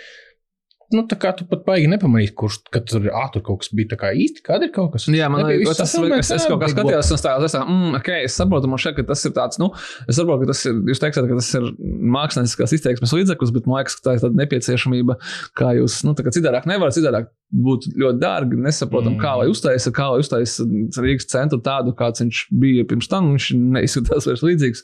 Nu, 0.94 1.02
tā 1.10 1.18
kā 1.18 1.32
tu 1.34 1.48
pat 1.49 1.64
baigi 1.66 1.88
nepamanīji, 1.90 2.34
kurš 2.38 2.60
tur, 2.70 3.07
ah, 3.10 3.26
tur 3.34 3.41
kaut 3.45 3.64
kas 3.64 3.72
bija 3.74 3.90
tā 3.95 3.98
kā 4.03 4.12
īsti, 4.14 4.44
kāda 4.45 4.68
ir 4.68 4.74
kaut 4.76 4.91
kas. 4.94 5.07
Jā, 5.10 5.30
man 5.34 5.48
arī 5.48 5.64
tas 5.66 5.95
ir. 5.98 6.06
Es, 6.20 6.30
es 6.36 6.45
kaut 6.45 6.62
kā 6.62 6.70
skatījos, 6.70 7.10
un 7.16 7.22
stājos, 7.22 7.48
es, 7.48 7.57
mm, 7.57 7.95
ok, 7.99 8.12
es 8.28 8.38
saprotu, 8.38 8.70
man 8.70 8.82
šeit, 8.82 9.02
tas 9.10 9.26
ir 9.26 9.34
tāds, 9.34 9.57
nu, 9.62 9.72
es 10.06 10.20
saprotu, 10.20 10.45
ka 10.45 10.53
tas 10.53 10.62
ir, 10.70 10.78
jūs 10.91 11.02
teiksiet, 11.02 11.30
ka 11.32 11.40
tas 11.40 11.49
ir 11.57 11.72
mākslinieckās 12.16 12.76
izteiksmes 12.78 13.16
līdzeklis, 13.18 13.56
bet 13.56 13.70
man 13.70 13.82
liekas, 13.82 13.98
ka 13.98 14.10
tā 14.10 14.18
ir 14.18 14.26
tāda 14.28 14.41
nepieciešamība, 14.44 15.18
kā 15.57 15.74
jūs, 15.80 16.03
nu, 16.06 16.14
tā 16.18 16.28
kā 16.28 16.36
citādāk 16.38 16.70
nevarat, 16.70 16.99
citādāk 16.99 17.34
būtu 17.53 17.94
ļoti 17.99 18.20
dārgi. 18.22 18.57
Nesaprotam, 18.66 19.16
mm. 19.16 19.22
kā 19.22 19.34
lai 19.40 19.48
uztaisa, 19.52 19.91
kā 19.95 20.07
lai 20.12 20.22
uztaisa 20.24 20.66
Rīgas 21.02 21.30
centru 21.32 21.60
tādu, 21.64 21.94
kāds 21.98 22.24
viņš 22.24 22.41
bija 22.62 22.86
pirms 22.90 23.10
tam. 23.12 23.32
Viņš 23.36 23.49
neizskatās 23.78 24.28
vairs 24.30 24.44
līdzīgs. 24.45 24.84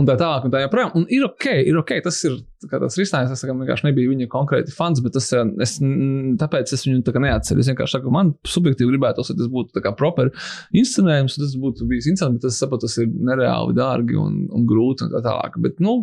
Un 0.00 0.08
tā 0.08 0.16
tālāk, 0.20 0.46
un 0.46 0.54
tā 0.54 0.64
joprojām. 0.64 0.92
Un 0.98 1.06
ir 1.12 1.26
ok, 1.28 1.46
ir 1.70 1.78
ok. 1.80 1.94
Tas 2.04 2.18
ir 2.26 2.40
tas 2.66 2.98
risinājums. 3.00 3.34
Es 3.34 3.46
vienkārši 3.46 3.88
nebiju 3.88 4.14
viņa 4.14 4.28
konkrēti 4.32 4.74
fans, 4.74 5.02
bet 5.04 5.16
tas, 5.16 5.30
es, 5.64 5.76
tāpēc 6.40 6.72
es 6.76 6.84
viņu 6.86 7.04
tā 7.06 7.14
neatceros. 7.22 7.62
Es 7.64 7.70
vienkārši 7.70 7.96
saku, 7.96 8.12
man 8.14 8.32
subjektīvi 8.48 8.94
gribētos, 8.94 9.30
lai 9.32 9.38
tas 9.38 9.50
būtu 9.52 9.84
proper 9.98 10.32
inscenējums, 10.76 11.38
tas 11.40 11.54
būtu 11.60 11.88
bijis 11.90 12.08
interesanti, 12.10 12.40
bet 12.40 12.50
es 12.50 12.60
saprotu, 12.62 12.88
tas 12.88 12.98
ir 13.02 13.10
nereāli 13.30 13.76
dārgi 13.78 14.18
un, 14.20 14.42
un 14.54 14.66
grūti 14.68 15.06
un 15.06 15.14
tā 15.14 15.22
tālāk. 15.26 15.58
Bet, 15.64 15.78
nu, 15.84 15.98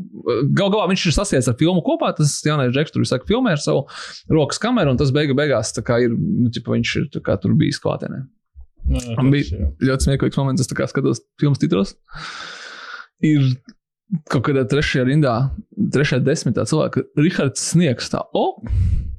gal 0.57 0.71
galā 0.73 0.87
viņš 0.91 1.07
ir 1.09 1.17
sasiets 1.17 1.51
ar 1.51 1.57
filmu 1.59 1.83
kopā. 1.85 2.13
Tas 2.17 2.37
jaunais 2.45 2.73
Džeks 2.75 2.95
tur 2.95 3.05
saka, 3.07 3.27
filmē 3.29 3.55
ar 3.57 3.63
savu 3.63 3.85
rokas 4.33 4.61
kameru, 4.63 4.93
un 4.93 4.99
tas 5.01 5.13
beigu 5.15 5.37
beigās 5.37 5.73
ir, 5.77 6.17
nu, 6.17 6.51
ķipa, 6.53 6.75
viņš 6.75 6.97
ir 7.01 7.09
tur 7.13 7.57
bijis 7.59 7.81
klātienē. 7.83 8.25
Man 8.87 9.31
bija 9.33 9.67
ļoti 9.83 10.07
smieklīgs 10.07 10.39
moments, 10.39 10.63
es 10.63 10.91
skatos 10.91 11.23
filmas 11.41 11.59
titros. 11.59 11.95
Ir 13.25 13.49
kaut 14.31 14.45
kādā 14.47 14.63
trešajā 14.69 15.07
rindā, 15.09 15.33
trešajā 15.93 16.23
desmitā 16.25 16.65
cilvēka, 16.69 17.03
Rihards 17.19 17.63
Sniegs, 17.73 18.11
tā, 18.13 18.23
o, 18.37 18.61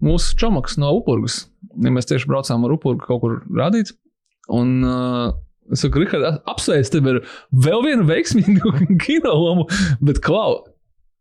mūsu 0.05 0.39
čomaks 0.41 0.79
no 0.81 0.95
Upurgas. 0.97 1.43
Ja 1.79 1.93
mēs 1.95 2.09
tieši 2.09 2.31
braucām 2.31 2.65
ar 2.67 2.75
Upurgu 2.79 3.05
kaut 3.07 3.23
kur 3.25 3.37
rādīt. 3.59 3.95
Un, 4.49 4.81
uh, 4.87 5.37
Es 5.69 5.83
saku, 5.85 6.01
Rihards, 6.01 6.39
apsveicu 6.49 6.95
tevi 6.95 7.11
ar 7.13 7.19
vēl 7.53 7.83
vienu 7.85 8.07
veiksmīgu 8.09 8.71
kino 9.05 9.35
lomu, 9.37 9.67
bet 10.01 10.23
klau, 10.25 10.63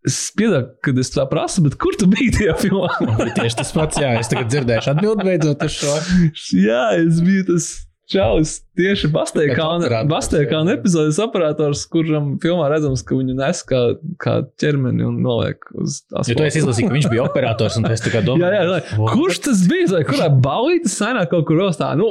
Es 0.08 0.30
pieņemu, 0.38 0.68
kad 0.86 1.00
es 1.02 1.10
tā 1.12 1.26
prasu, 1.28 1.64
bet 1.66 1.76
kur 1.82 1.96
tu 2.00 2.08
biji 2.08 2.30
tajā 2.38 2.54
filmā? 2.62 2.88
tieši 3.38 3.58
tas 3.60 3.74
pats, 3.76 4.00
jā, 4.00 4.14
es 4.22 4.30
tagad 4.32 4.52
dzirdēšu 4.54 4.94
atbildi 4.94 5.26
beidzot 5.28 5.66
uz 5.66 5.74
šo. 5.76 5.96
jā, 6.68 6.84
es 7.02 7.20
biju 7.26 7.48
tas. 7.50 7.68
Čalis 8.08 8.62
tieši 8.80 9.10
Bastēkāna 9.12 10.78
epizodes 10.78 11.18
operators, 11.20 11.82
kuram 11.92 12.38
filmā 12.40 12.70
redzams, 12.72 13.04
ka 13.04 13.18
viņu 13.20 13.36
nes 13.36 13.60
kā, 13.68 13.82
kā 14.24 14.38
ķermeni 14.62 15.04
un 15.10 15.18
noliek 15.26 15.68
uz 15.76 16.00
asfalta. 16.14 16.32
Ja 16.32 16.38
tu 16.40 16.46
esi 16.48 16.62
izlasījis, 16.62 16.88
ka 16.88 16.96
viņš 16.96 17.10
bija 17.12 17.26
operators 17.28 17.76
un 17.82 17.90
es 17.92 18.06
kā 18.06 18.22
domāju. 18.24 18.48
jā, 18.48 18.64
jā, 18.64 18.80
jā. 18.80 19.12
Kurš 19.12 19.42
tas 19.50 19.66
bija? 19.68 19.90
Vai 19.98 20.04
kurā 20.08 20.30
balītas 20.32 20.96
sainā 21.02 21.26
kaut 21.28 21.50
kur 21.50 21.66
ostā? 21.68 21.92
Nu, 22.00 22.08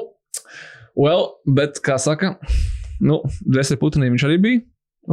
well, 1.01 1.39
bet 1.49 1.81
kā 1.85 1.97
saka, 2.03 2.35
nu, 3.01 3.23
Dresē 3.49 3.81
Putinī 3.81 4.13
viņš 4.13 4.29
arī 4.29 4.41
bija 4.45 4.65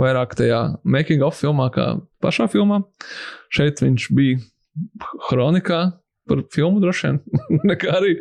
vairāk 0.04 0.36
tajā 0.36 0.62
making 0.84 1.24
of 1.24 1.40
filmā, 1.40 1.70
kā 1.72 1.94
pašā 2.24 2.50
filmā. 2.52 2.82
Šeit 3.54 3.80
viņš 3.86 4.12
bija 4.20 4.44
kronikā 5.30 5.86
par 6.30 6.44
filmu 6.54 6.82
droši 6.84 7.10
vien, 7.10 7.20
nekā 7.72 7.96
arī. 8.00 8.14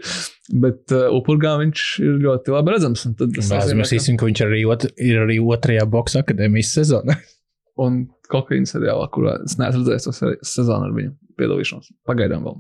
Bet 0.64 0.94
uh, 0.94 1.08
upurgā 1.16 1.54
viņš 1.60 1.84
ir 2.02 2.18
ļoti 2.26 2.54
labi 2.54 2.74
redzams. 2.74 3.06
Mēs 3.22 3.94
zinām, 3.94 4.20
ka 4.20 4.28
viņš 4.28 4.44
arī 4.46 4.64
ot, 4.68 4.88
ir 5.00 5.22
arī 5.24 5.38
otrajā 5.42 5.86
boxa 5.90 6.24
akadēmijas 6.24 6.74
sezonā. 6.80 7.18
Un 7.82 8.04
kokaīna 8.32 8.68
seriālā, 8.68 9.06
kurā 9.12 9.38
es 9.46 9.56
neesmu 9.60 9.80
redzējis 9.80 10.08
to 10.08 10.32
sezonu 10.44 10.90
ar 10.90 10.96
viņu 10.96 11.14
piedalīšanos. 11.40 11.88
Pagaidām 12.06 12.44
vēl. 12.44 12.58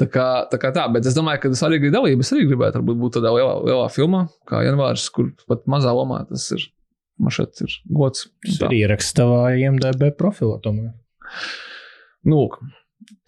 Tā 0.00 0.08
kā, 0.10 0.26
tā 0.50 0.58
kā 0.60 0.72
tā, 0.74 0.88
bet 0.90 1.06
es 1.06 1.14
domāju, 1.14 1.44
ka 1.44 1.52
tas 1.52 1.62
arī 1.68 1.78
ir 1.78 1.94
dalība. 1.94 2.26
Es 2.26 2.32
arī 2.34 2.48
gribētu 2.50 2.82
būt 2.88 3.20
tādā 3.20 3.30
lielā, 3.36 3.54
lielā 3.62 3.86
filmā, 3.94 4.24
kā 4.50 4.64
Janvārs, 4.66 5.06
kur 5.14 5.30
pat 5.46 5.62
mazā 5.70 5.94
lomā 5.94 6.24
tas 6.26 6.48
ir 6.56 6.66
Man 7.18 7.34
šeit 7.34 7.60
ir 7.62 7.74
gods. 7.94 8.26
Tas 8.42 8.64
ir 8.66 8.80
ieraksts 8.80 9.14
tavā 9.18 9.52
IMDB 9.54 10.08
profilā. 10.18 10.58
Tomēr. 10.64 10.90
Nu, 12.26 12.48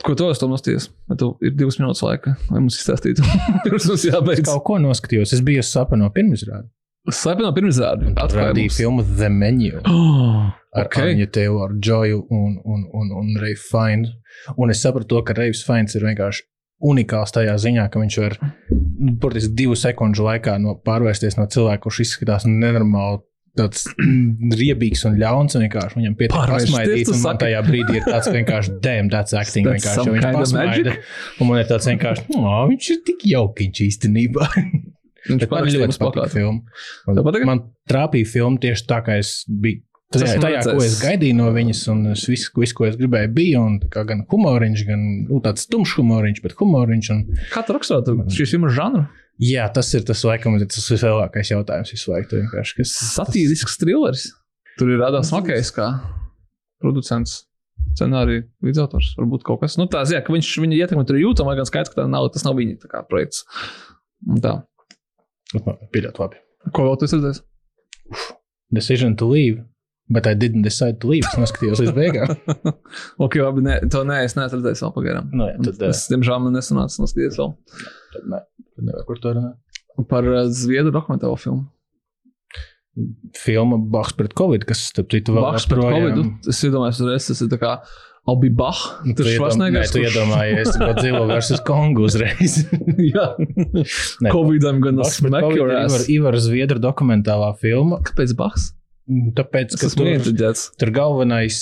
Ko 0.04 0.14
tu 0.18 0.28
esi 0.30 0.48
nostājies? 0.48 0.88
Tev 1.18 1.34
ir 1.44 1.54
divas 1.56 1.78
minūtes 1.80 2.02
laika, 2.04 2.36
lai 2.50 2.62
mums 2.62 2.78
izstāstītu. 2.78 3.24
Pirms 3.64 3.88
mums 3.90 4.06
jābeidz. 4.06 4.42
Es 4.42 4.48
kaut 4.48 4.64
ko 4.68 4.78
noskatījos. 4.82 5.34
Es 5.36 5.42
biju 5.44 5.64
sapņo 5.66 6.10
pirmizrādi. 6.14 6.68
Sapņo 7.14 7.52
pirmizrādi. 7.54 8.10
Atklājīju 8.18 8.74
filmu 8.80 9.06
The 9.14 9.32
Menu. 9.32 9.82
Oh, 10.76 10.82
ar 10.82 10.90
okay. 10.90 11.14
Anya 11.14 11.24
Tayloru, 11.32 11.78
Joju 11.80 12.18
un, 12.36 12.58
un, 12.60 12.82
un, 12.92 13.12
un 13.16 13.28
Reifu 13.40 13.70
Fainu. 13.70 14.10
Un 14.60 14.68
es 14.68 14.82
sapratu, 14.84 15.22
ka 15.24 15.32
Reifs 15.32 15.62
Fains 15.64 15.96
ir 15.96 16.04
vienkārši 16.04 16.44
unikāls 16.84 17.32
tajā 17.32 17.54
ziņā, 17.62 17.86
ka 17.88 18.02
viņš 18.02 18.18
var, 18.20 18.36
burtiski 19.22 19.54
divu 19.56 19.76
sekundžu 19.78 20.26
laikā 20.26 20.58
no, 20.60 20.76
pārvērsties 20.84 21.38
no 21.38 21.46
cilvēka, 21.48 21.86
kurš 21.86 22.02
izskatās 22.04 22.44
nenormāli 22.44 23.22
tāds 23.58 23.86
riebīgs 24.60 25.04
un 25.08 25.16
ļauns. 25.20 25.58
Vienkārši 25.60 26.00
viņam 26.00 26.18
pietiek 26.18 26.52
pasmaidīt, 26.52 27.12
un 27.12 27.22
man 27.24 27.40
tajā 27.42 27.62
brīdī 27.66 28.00
ir 28.00 28.06
tāds 28.06 28.30
vienkārši 28.34 28.76
damn, 28.84 29.10
that's 29.12 29.36
acting. 29.36 29.68
That's 29.68 29.86
vienkārši, 29.86 30.14
viņš 30.16 30.28
pasmaida, 30.36 30.98
un 31.40 31.50
man 31.50 31.62
ir 31.62 31.70
tāds 31.70 31.88
vienkārši, 31.90 32.28
oh, 32.36 32.60
viņš 32.70 32.92
ir 32.94 33.02
tik 33.10 33.26
jaukiņš 33.32 33.82
īstenībā. 33.88 34.50
Viņš 35.26 35.48
man 35.50 35.68
ļoti 35.74 35.98
patīk 35.98 36.32
filmu. 36.36 37.42
Man 37.48 37.66
trāpīja 37.90 38.30
filma 38.30 38.62
tieši 38.62 38.86
tā, 38.86 39.02
kā 39.06 39.18
es 39.22 39.40
biju. 39.50 39.82
Tas 40.14 40.22
jā, 40.22 40.36
tajā, 40.38 40.60
ko 40.62 40.82
es 40.86 41.00
gaidīju 41.02 41.34
no 41.34 41.48
viņas, 41.50 41.80
un 41.90 42.04
viss, 42.12 42.52
vis, 42.54 42.72
ko 42.76 42.86
es 42.86 42.94
gribēju, 42.94 43.30
bija 43.34 43.62
gan 44.06 44.20
humoriņš, 44.30 44.84
gan 44.86 45.02
nu, 45.26 45.40
tāds 45.42 45.66
tumšs 45.66 45.96
humoriņš, 45.98 46.42
bet 46.44 46.54
humoriņš. 46.60 47.08
Un... 47.10 47.24
Kā 47.50 47.64
tu 47.66 47.74
raksturo 47.74 48.28
šīs 48.30 48.54
filmas 48.54 48.76
žanru? 48.78 49.02
Jā, 49.42 49.66
tas 49.72 49.90
ir 49.92 50.04
tas, 50.08 50.22
laikam, 50.24 50.56
tas 50.62 50.86
vislielākais 50.88 51.50
jautājums 51.52 51.92
visu 51.92 52.12
laiku. 52.12 52.40
Kas... 52.54 52.94
Satīrisks 53.16 53.76
thrillers. 53.80 54.30
Tur 54.80 54.92
ir 54.92 55.00
radās 55.00 55.32
Makējs 55.34 55.72
kā 55.76 55.90
producents. 56.82 57.42
Scenārija 57.96 58.44
līdzautors. 58.64 59.12
Varbūt 59.20 59.44
kaut 59.46 59.62
kas 59.62 59.76
nu,- 59.80 59.86
tāds, 59.92 60.12
ka 60.12 60.32
viņš 60.32 60.48
viņa 60.64 60.80
ietekme 60.80 61.04
tur 61.08 61.18
ir 61.18 61.26
jūtama, 61.26 61.54
gan 61.56 61.68
skaidrs, 61.68 61.92
ka 61.92 62.02
tā 62.02 62.08
nav, 62.10 62.28
tas 62.32 62.44
nav 62.44 62.56
viņa 62.56 62.88
kā, 62.88 63.04
projekts. 63.08 63.44
Un 64.26 64.40
tā. 64.44 64.56
Pieļaut 65.92 66.20
labi. 66.20 66.40
Ko 66.72 66.88
vēl 66.88 66.98
tu 66.98 67.06
esi 67.06 67.20
redzējis? 67.20 67.42
Decision 68.74 69.16
to 69.16 69.28
leave. 69.30 69.64
Bet 70.08 70.26
I 70.26 70.34
didn't 70.34 70.62
decide 70.62 71.00
to 71.02 71.08
leave. 71.10 71.26
Es 71.26 71.38
noskatījos 71.40 71.80
līdz 71.82 71.94
beigām. 71.96 72.34
ok, 73.24 73.38
labi, 73.42 73.64
ne, 73.66 73.78
to 73.90 74.04
nē, 74.06 74.20
es 74.26 74.36
redzējis 74.38 74.84
vēl 74.84 74.92
pagaidām. 74.94 75.32
Nu, 75.34 75.48
jā, 75.50 75.56
tad, 75.66 75.82
es, 75.88 76.04
diemžēl, 76.12 76.42
man 76.44 76.54
nesanāca 76.54 77.02
noskatīties 77.02 77.40
vēl. 77.40 77.54
Tad, 78.14 78.28
ne, 78.30 78.42
tad 78.76 78.88
nevar 78.90 79.06
par 79.08 79.22
to 79.22 79.32
runāt. 79.36 79.80
Par 80.10 80.28
uh, 80.28 80.42
Zviedru 80.52 80.92
dokumentālo 80.94 81.38
filmu. 81.40 81.64
Filma 83.36 83.76
Bachs 83.92 84.14
pret 84.16 84.32
Covid, 84.36 84.64
kas, 84.68 84.86
starp 84.92 85.10
citu, 85.12 85.34
vēl 85.36 85.44
Bachs 85.50 85.66
pret 85.68 85.82
Covid. 85.84 86.20
Es 86.48 86.62
iedomājos, 86.64 87.00
uzreiz 87.04 87.26
tas 87.28 87.42
ir 87.44 87.50
tā 87.52 87.58
kā 87.60 87.72
Abi 88.26 88.48
Bach. 88.50 88.80
Tu, 89.04 89.26
iedom, 89.34 89.60
nē, 89.60 89.82
tu 89.92 90.00
iedomājies, 90.02 90.72
ka 90.74 90.88
Godzilla 90.90 91.24
versus 91.28 91.60
Kongu 91.66 92.06
uzreiz. 92.08 92.56
Jā. 93.12 93.28
Covidam 94.32 94.80
gan 94.84 95.04
smack 95.06 95.52
your 95.54 95.74
ass. 95.76 96.06
Ivar, 96.08 96.08
Ivar 96.16 96.40
Zviedra 96.42 96.82
dokumentālā 96.82 97.52
filma. 97.60 98.00
Kāpēc 98.06 98.34
Bachs? 98.38 98.72
Tāpēc, 99.36 99.76
ka 99.78 99.92
tur, 99.94 100.08
tur 100.80 100.90
galvenais 100.96 101.60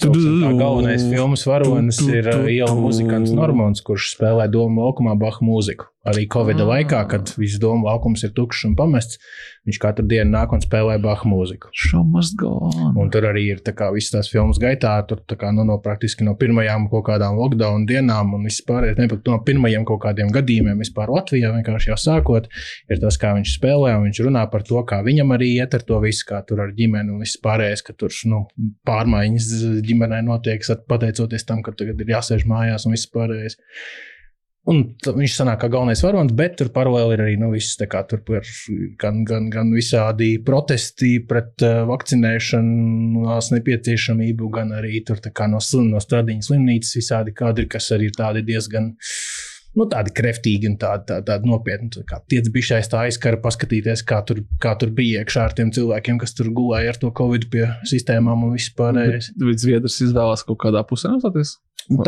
galvenais 0.00 1.04
filmas 1.08 1.44
varonis 1.48 2.00
ir 2.04 2.28
iela 2.50 2.74
muzikants 2.76 3.32
Normons, 3.36 3.82
kurš 3.84 4.14
spēlē 4.16 4.48
domu 4.52 4.84
laukumā 4.84 5.16
Baha 5.18 5.44
mūziku. 5.44 5.88
Arī 6.06 6.26
Covid 6.30 6.60
ah. 6.62 6.68
laikā, 6.70 7.02
kad 7.10 7.32
viss 7.34 7.58
domu 7.62 7.88
laukums 7.88 8.22
ir 8.26 8.32
tukšs 8.36 8.68
un 8.68 8.76
pamests, 8.78 9.18
viņš 9.66 9.78
katru 9.82 10.06
dienu 10.06 10.30
nāk 10.30 10.52
un 10.54 10.62
spēlē 10.62 10.96
Baha 11.02 11.26
mūziku. 11.26 11.72
Un 13.02 13.10
tur 13.12 13.26
arī 13.26 13.42
ir 13.50 13.62
kā, 13.66 13.88
visas 13.94 14.14
tās 14.14 14.30
filmas 14.30 14.60
gaitā, 14.62 14.94
tur 15.08 15.24
kā, 15.26 15.50
nu, 15.54 15.64
no 15.66 15.78
praktiski 15.82 16.26
no 16.26 16.36
pirmajām 16.38 16.86
kaut 16.92 17.08
kādām 17.08 17.38
lockdown 17.40 17.88
dienām 17.90 18.36
un 18.38 18.46
vispār 18.46 18.92
ne 18.94 19.08
pat 19.10 19.26
no 19.26 19.40
pirmajiem 19.46 19.86
kaut 19.88 20.04
kādiem 20.06 20.30
gadījumiem 20.34 20.78
vispār 20.84 21.10
Latvijā 21.10 21.50
vienkārši 21.56 21.92
jau 21.92 21.98
sākot, 22.06 22.48
ir 22.90 23.02
tas, 23.02 23.18
kā 23.20 23.34
viņš 23.36 23.56
spēlē 23.58 23.96
un 23.98 24.06
viņš 24.06 24.22
runā 24.28 24.46
par 24.52 24.66
to, 24.66 24.78
kā 24.86 25.02
viņam 25.06 25.34
arī 25.36 25.56
iet 25.58 25.74
ar 25.74 25.86
to 25.86 25.98
visu, 26.04 26.26
kā 26.30 26.42
tur 26.46 26.62
ar 26.64 26.74
ģimeni 26.76 27.14
un 27.14 27.26
viss 27.26 27.42
pārējais, 27.42 27.82
ka 27.86 27.96
tur 27.98 28.14
nu, 28.30 28.44
pārmaiņas 28.86 29.52
ģimenē 29.86 30.22
notiek, 30.26 30.62
pateicoties 30.86 31.46
tam, 31.48 31.66
ka 31.66 31.74
tagad 31.74 32.00
ir 32.02 32.14
jāsēž 32.14 32.46
mājās 32.46 32.86
un 32.86 32.94
viss 32.94 33.10
pārējais. 33.10 33.58
Un 34.66 34.80
viņš 35.06 35.34
sanāk 35.38 35.60
kā 35.62 35.68
galvenais 35.70 36.00
varonis, 36.02 36.34
bet 36.34 36.56
tur 36.58 36.72
paralēli 36.74 37.14
ir 37.14 37.20
arī 37.22 37.34
nu, 37.38 37.52
viss, 37.52 37.78
kā, 37.78 38.00
tur 38.10 38.22
par, 38.26 38.46
gan, 38.98 39.20
gan, 39.26 39.46
gan 39.52 39.68
visādi 39.70 40.32
protesti 40.42 41.12
pret 41.28 41.62
uh, 41.62 41.84
vakcinēšanu, 41.86 43.26
nepieciešamību, 43.54 44.48
gan 44.56 44.72
arī 44.74 45.04
tur 45.06 45.20
kā, 45.22 45.46
no, 45.52 45.60
no 45.86 46.00
stradiņas 46.02 46.50
slimnīcas 46.50 46.96
visādi 46.98 47.34
kadri, 47.36 47.68
kas 47.70 47.92
arī 47.94 48.10
ir 48.10 48.16
tādi 48.16 48.42
diezgan. 48.48 48.96
Nu, 49.76 49.84
tādi 49.92 50.10
kreftīgi 50.16 50.70
un 50.70 50.78
tādi, 50.80 51.04
tādi, 51.10 51.26
tādi 51.28 51.50
nopietni. 51.50 51.90
Tā 51.92 52.02
kā 52.08 52.18
tiec 52.32 52.48
bija 52.50 52.80
tā 52.90 53.02
aizkara, 53.04 53.38
paskatīties, 53.44 54.02
kā 54.08 54.22
tur, 54.26 54.40
kā 54.62 54.72
tur 54.80 54.90
bija 54.96 55.20
iekšā 55.20 55.44
ar 55.46 55.54
tiem 55.58 55.70
cilvēkiem, 55.76 56.18
kas 56.22 56.32
tur 56.34 56.48
gulēja 56.56 56.94
ar 56.94 56.98
to 57.02 57.12
covid 57.14 57.44
pie 57.52 57.68
sistēmām 57.86 58.48
un 58.48 58.56
vispārējais. 58.56 59.34
Bet 59.44 59.62
Zviedrs 59.62 60.00
izvēlās 60.08 60.46
kaut 60.48 60.62
kādā 60.64 60.82
pusē 60.88 61.12
nostāties? 61.12 61.58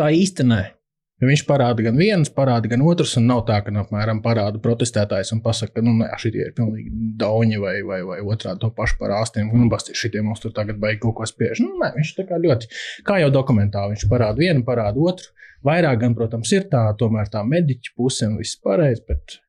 Tā 0.01 0.09
īsti 0.17 0.49
nē. 0.49 0.63
Ja 1.19 1.27
viņš 1.27 1.41
parāda 1.49 1.83
gan 1.83 1.97
viens, 1.99 2.29
parāda 2.31 2.69
gan 2.71 2.83
otrs, 2.87 3.17
un 3.19 3.25
nav 3.27 3.41
tā, 3.47 3.57
ka, 3.65 3.73
nu, 3.75 3.81
apmēram, 3.83 4.21
parāda 4.23 4.61
protestētājs 4.63 5.33
un 5.35 5.41
pasaka, 5.43 5.73
ka, 5.75 5.83
nu, 5.83 5.97
nē, 5.99 6.07
šitie 6.21 6.45
ir 6.45 6.53
pilnīgi 6.55 6.93
dauņi 7.19 7.59
vai, 7.59 7.73
vai, 7.83 7.97
vai 8.07 8.21
otrādi 8.23 8.63
to 8.63 8.69
pašu 8.77 8.95
par 9.01 9.17
ārstiem. 9.17 9.49
Nu, 9.51 9.67
basti, 9.71 9.97
šitie 9.99 10.23
mums 10.23 10.39
tur 10.43 10.55
tagad 10.55 10.79
baigi 10.79 11.01
kaut 11.03 11.17
ko 11.17 11.27
spiež. 11.27 11.59
Nu, 11.65 11.73
nē, 11.81 11.91
viņš 11.97 12.13
tā 12.21 12.25
kā 12.29 12.39
ļoti, 12.39 12.71
kā 13.07 13.19
jau 13.19 13.33
dokumentāli, 13.35 13.97
viņš 13.97 14.07
parāda 14.11 14.39
vienu, 14.39 14.63
parāda 14.67 15.03
otru. 15.11 15.35
Vairāk, 15.67 15.99
gan, 16.05 16.15
protams, 16.15 16.55
ir 16.55 16.69
tā, 16.71 16.85
tomēr 16.95 17.27
tā 17.33 17.43
mediķa 17.43 17.95
puse 17.99 18.31
un 18.31 18.39
viss 18.39 18.55
pareizi, 18.63 19.03
bet 19.11 19.41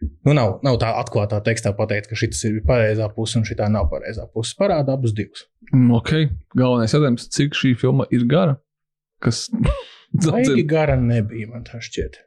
Nu, 0.00 0.32
nav, 0.32 0.54
nav 0.64 0.78
tā 0.80 0.94
atklātā 0.96 1.42
tekstā 1.44 1.74
pateikt, 1.76 2.08
ka 2.08 2.16
šis 2.16 2.38
ir 2.48 2.60
pareizā 2.64 3.10
puse 3.12 3.36
un 3.36 3.44
šī 3.44 3.58
nav 3.68 3.90
pareizā 3.92 4.24
puse. 4.32 4.54
Parāda 4.56 4.94
abus 4.96 5.12
divus. 5.16 5.44
Mm, 5.74 5.90
ok, 5.98 6.12
galvenais 6.56 6.94
jautājums, 6.96 7.26
cik 7.36 7.58
šī 7.58 7.74
filma 7.76 8.06
ir 8.08 8.24
gara? 8.30 8.56
Kas 9.20 9.44
Baigi 10.26 10.66
gara 10.68 10.98
nebija, 11.00 11.50
man 11.52 11.64
tā 11.66 11.80
šķiet. 11.82 12.18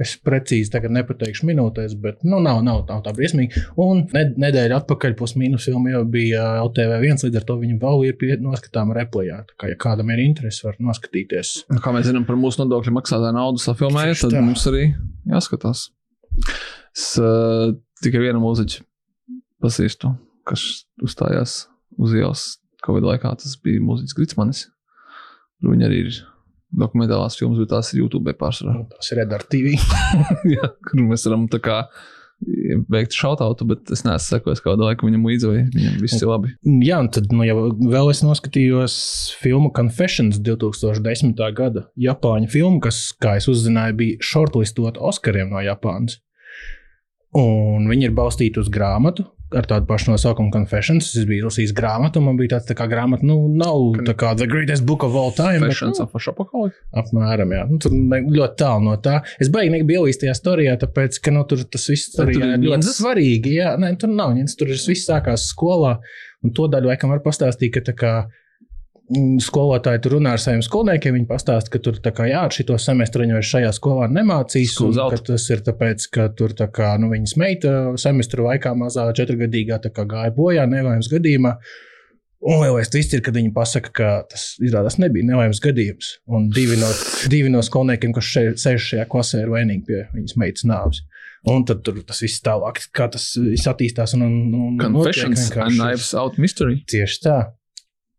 Es 0.00 0.14
precīzi 0.24 0.70
tagad 0.72 0.94
nepateikšu 0.96 1.44
minūtēs, 1.46 1.92
bet 2.00 2.22
nu, 2.24 2.38
nav, 2.42 2.62
nav, 2.64 2.80
nav 2.88 3.02
tā 3.04 3.12
briesmīgi. 3.14 3.60
Un 3.82 4.00
nedēļa 4.10 4.80
atpakaļ 4.80 5.14
pusmīnus 5.18 5.66
filma 5.68 5.92
jau 5.92 6.00
bija 6.08 6.46
LTV1, 6.62 7.20
līdz 7.26 7.38
ar 7.38 7.46
to 7.46 7.58
viņi 7.60 7.76
vēl 7.82 8.06
ir 8.08 8.16
pie, 8.18 8.32
noskatām 8.42 8.94
replējā. 8.96 9.42
Tā 9.50 9.58
kā 9.60 9.70
ja 9.70 9.78
kādam 9.84 10.10
ir 10.14 10.24
interesi, 10.24 10.64
var 10.64 10.80
noskatīties. 10.82 11.52
Kā 11.84 11.92
mēs 11.94 12.08
zinām 12.08 12.24
par 12.26 12.40
mūsu 12.40 12.62
nodokļu 12.64 12.96
maksātāju 12.96 13.36
naudu 13.36 13.62
safilmējot, 13.62 14.24
tad 14.24 14.38
mums 14.40 14.64
arī 14.72 14.88
jāskatās. 15.28 15.84
Es 16.96 17.06
uh, 17.20 17.76
tikai 18.02 18.24
vienu 18.24 18.40
mūziķu 18.42 18.82
pazīstu, 19.62 20.16
kas 20.48 20.66
uzstājās 21.04 21.66
uz 22.00 22.16
ielas 22.16 22.48
Covid 22.82 23.12
laikā. 23.12 23.36
Tas 23.38 23.60
bija 23.62 23.84
mūziķis 23.84 24.18
Gritsmanis. 24.18 24.66
Viņi 25.62 25.86
arī 25.86 26.04
ir 26.08 26.22
dokumentālās 26.72 27.36
filmas, 27.38 27.60
bet 27.62 27.72
tās 27.74 27.92
ir 27.92 28.02
YouTube 28.02 28.32
pārsvarā. 28.38 28.80
Nu, 28.80 28.88
tās 28.90 29.12
ir 29.12 29.22
Redar 29.22 29.44
TV. 29.50 29.76
Jā, 30.56 30.72
kur 30.88 31.04
mēs 31.04 31.26
varam 31.28 31.46
tā 31.52 31.60
kā 31.62 31.78
veikt 32.90 33.14
šautautu, 33.14 33.66
bet 33.70 33.90
es 33.94 34.02
neesmu 34.06 34.24
sekojis 34.24 34.62
kādu 34.64 34.86
laiku 34.86 35.06
viņam 35.06 35.26
līdzi, 35.28 35.48
vai 35.50 35.60
viņam 35.74 35.98
viss 36.02 36.18
ir 36.18 36.30
labi. 36.30 36.52
Jā, 36.82 36.98
un 37.04 37.10
tad 37.14 37.30
nu, 37.34 37.44
jau 37.46 37.68
vēl 37.78 38.10
es 38.10 38.22
noskatījos 38.24 38.96
filmu 39.38 39.70
Confessions 39.76 40.40
2010. 40.42 41.38
gada 41.56 41.86
Japāņu 42.00 42.50
filmu, 42.52 42.80
kas, 42.82 43.04
kā 43.22 43.36
es 43.38 43.46
uzzināju, 43.52 43.98
bija 44.00 44.26
shortlistot 44.32 44.98
Oskariem 44.98 45.52
no 45.54 45.62
Japānas. 45.62 46.18
Un 47.38 47.86
viņi 47.88 48.10
ir 48.10 48.16
balstīti 48.16 48.60
uz 48.60 48.68
grāmatu, 48.72 49.24
ar 49.58 49.68
tādu 49.68 49.86
pašu 49.88 50.12
nosaukumu 50.12 50.52
Confessions. 50.54 51.10
Es 51.18 51.26
biju 51.28 51.48
lasījis 51.48 51.74
grāmatu, 51.76 52.20
un 52.20 52.28
man 52.28 52.38
bija 52.40 52.54
tāds 52.56 52.68
tā 52.70 52.76
kā 52.78 52.86
grāmata, 52.90 53.26
nu, 53.28 53.38
nav 53.50 54.02
tā 54.06 54.14
kā 54.18 54.32
The 54.38 54.48
Greatest 54.50 54.86
Book 54.88 55.06
of 55.06 55.16
All 55.18 55.32
Time. 55.36 55.62
Confessions 55.62 55.98
bet, 55.98 56.04
nu, 56.04 56.08
of 56.08 56.18
a 56.18 56.24
Shopaholic? 56.26 56.76
Apmēram, 57.02 57.54
jā. 57.56 57.64
Nu, 57.70 57.78
tur 57.82 57.96
ļoti 57.96 58.58
tālu 58.62 58.86
no 58.88 58.98
tā. 59.04 59.20
Es 59.42 59.52
baigi 59.52 59.74
nebiju 59.76 60.02
ielīst 60.02 60.22
tajā 60.24 60.36
storijā, 60.38 60.76
tāpēc, 60.82 61.18
ka, 61.24 61.34
nu, 61.34 61.46
tur 61.48 61.64
tas 61.64 61.88
viss 61.92 62.12
tur 62.14 62.32
ir 62.32 62.44
ļoti 62.62 62.94
svarīgi. 62.96 63.56
Jā, 63.60 63.74
nē, 63.80 63.94
tur 64.00 64.12
nav 64.12 64.36
ņins, 64.36 64.58
tur 64.58 64.72
viss 64.72 65.08
sākās 65.08 65.48
skolā, 65.52 65.98
un 66.42 66.54
to 66.56 66.68
daļu 66.72 66.92
laikam 66.92 67.12
var 67.12 67.22
pastāstīt, 67.24 67.74
ka 67.76 67.84
tā 67.92 67.96
kā 67.98 68.14
skolotāji 69.42 70.02
tur 70.04 70.16
runā 70.16 70.34
ar 70.36 70.42
saviem 70.42 70.62
skolniekiem. 70.64 71.16
Viņi 71.18 71.28
pastāsta, 71.28 71.72
ka 71.72 71.80
tur 71.82 71.98
kā, 72.02 72.26
jā, 72.30 72.42
šito 72.54 72.76
semestru 72.80 73.24
viņi 73.24 73.36
vairs 73.36 73.52
šajā 73.52 73.70
skolā 73.76 74.08
nemācīs. 74.12 74.74
Tas 75.28 75.46
ir 75.52 75.62
tāpēc, 75.66 76.08
ka 76.14 76.28
tur 76.38 76.56
tā 76.58 76.68
kā, 76.72 76.94
nu, 77.02 77.12
viņas 77.12 77.38
meita 77.40 77.72
semestru 78.00 78.48
laikā 78.48 78.74
mazā 78.78 79.08
četrgadīgā 79.16 79.80
kā, 79.88 80.06
gāja 80.08 80.34
bojā 80.36 80.66
nelaimes 80.70 81.10
gadījumā. 81.12 81.56
Un 82.42 82.58
lielais 82.58 82.90
tvist 82.90 83.12
ir, 83.14 83.20
kad 83.22 83.36
viņi 83.38 83.52
pasaka, 83.54 83.90
ka 83.94 84.10
tas 84.32 84.48
izrādās 84.58 84.98
nebija 84.98 85.28
nelaimes 85.28 85.60
gadījums. 85.62 86.16
Un 86.26 86.48
divi 86.50 86.74
no, 86.80 86.88
divi 87.30 87.52
no 87.52 87.62
skolniekiem, 87.62 88.14
kas 88.16 88.30
šeit, 88.34 88.58
sēž 88.58 88.88
šajā 88.88 89.06
klasē, 89.12 89.44
ir 89.44 89.52
vainīgi 89.52 89.86
pie 89.86 90.00
viņas 90.16 90.38
meitas 90.42 90.66
nāves. 90.66 91.04
Un 91.52 91.62
tad 91.66 91.84
tur 91.86 92.00
tas 92.06 92.18
viss 92.22 92.42
tālāk, 92.42 92.80
kā 92.94 93.08
tas 93.10 93.32
attīstās. 93.38 94.16
Un, 94.18 94.26
un, 94.26 94.36
un 94.58 94.78
Confessions 94.78 95.50
and 95.54 95.74
Knives 95.78 96.12
Out 96.18 96.38
Mystery. 96.42 96.82
Tieši 96.90 97.22
tā. 97.22 97.38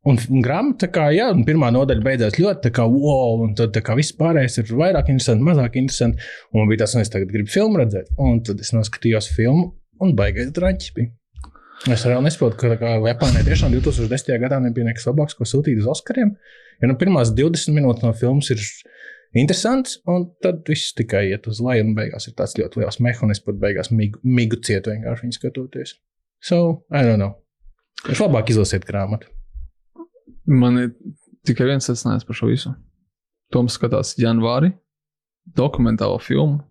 Un, 0.04 0.18
un 0.36 0.44
grāmata, 0.44 0.90
kā 0.92 1.06
jā, 1.16 1.30
un 1.32 1.46
pirmā 1.48 1.70
nodaļa 1.72 2.04
beidzās 2.04 2.36
ļoti, 2.36 2.66
tā 2.66 2.72
kā 2.76 2.84
wow, 2.92 3.38
un 3.46 3.54
tad 3.56 3.78
kā 3.88 3.96
viss 3.96 4.16
pārējais 4.18 4.60
ir 4.60 4.74
vairāk 4.76 5.14
interesanti, 5.14 5.46
mazāk 5.48 5.78
interesanti. 5.80 6.26
Un 6.52 6.60
man 6.60 6.72
bija 6.72 6.84
tas, 6.84 6.96
un 6.98 7.06
es 7.06 7.12
tagad 7.14 7.32
gribu 7.32 7.52
filmu 7.54 7.80
redzēt. 7.80 8.10
Un 8.20 8.42
tad 8.44 8.60
es 8.60 8.74
noskatījos 8.76 9.30
filmu, 9.38 9.70
un 10.04 10.12
baigais 10.18 10.52
drāņķis 10.56 10.96
bija. 10.98 11.14
Es 11.92 12.04
arī 12.08 12.18
nesaprotu, 12.24 12.60
ka 12.60 12.76
kā, 12.80 12.92
Japānai 13.10 13.44
tiešām 13.48 13.74
2010. 13.76 14.36
gadā 14.44 14.60
nebija 14.64 14.88
nekas 14.88 15.08
labāks, 15.08 15.36
ko 15.40 15.48
sūtīt 15.48 15.80
uz 15.82 15.88
Oskariem. 15.92 16.36
Jo 16.82 16.90
nu, 16.92 16.96
pirmās 17.00 17.32
20 17.36 17.76
minūtes 17.76 18.06
no 18.06 18.12
filmas 18.16 18.52
ir 18.52 18.62
interesants, 19.40 19.98
un 20.08 20.30
tad 20.44 20.62
viss 20.70 20.96
tikai 20.96 21.26
iet 21.32 21.48
uz 21.52 21.60
leju, 21.64 21.88
un 21.88 21.96
beigās 21.98 22.30
ir 22.30 22.36
tāds 22.40 22.56
ļoti 22.60 22.84
liels 22.84 23.00
mehānisms, 23.04 23.44
pat 23.48 23.60
beigās 23.60 23.92
migu, 23.92 24.20
migu 24.24 24.60
ciet 24.64 24.88
vienkārši 24.92 25.32
skatoties. 25.40 25.98
So, 26.44 26.84
I 26.92 27.04
don't 27.08 27.20
know. 27.20 27.40
Es 28.12 28.20
labāk 28.20 28.52
izlasiet 28.52 28.88
grāmatu. 28.88 29.32
Man 30.50 30.80
ir 30.80 30.90
tikai 31.48 31.68
viens 31.70 31.88
secinājums 31.88 32.26
par 32.28 32.38
šo 32.38 32.50
visu. 32.52 32.74
Toms 33.54 33.78
skatās 33.78 34.16
janvāri 34.20 34.74
dokumentālo 35.58 36.20
filmu 36.24 36.62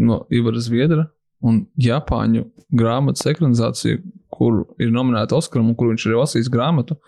no 0.00 0.22
Ivara 0.32 0.60
Zviedra 0.60 1.06
un 1.40 1.62
Japāņu 1.80 2.44
grāmatas 2.76 3.26
ekranizāciju, 3.30 4.02
kur 4.30 4.64
ir 4.80 4.92
nominēta 4.92 5.38
Oskaram 5.38 5.70
un 5.72 5.76
kur 5.78 5.90
viņš 5.90 6.06
ir 6.06 6.18
lasījis 6.18 6.50
grāmatu. 6.52 6.98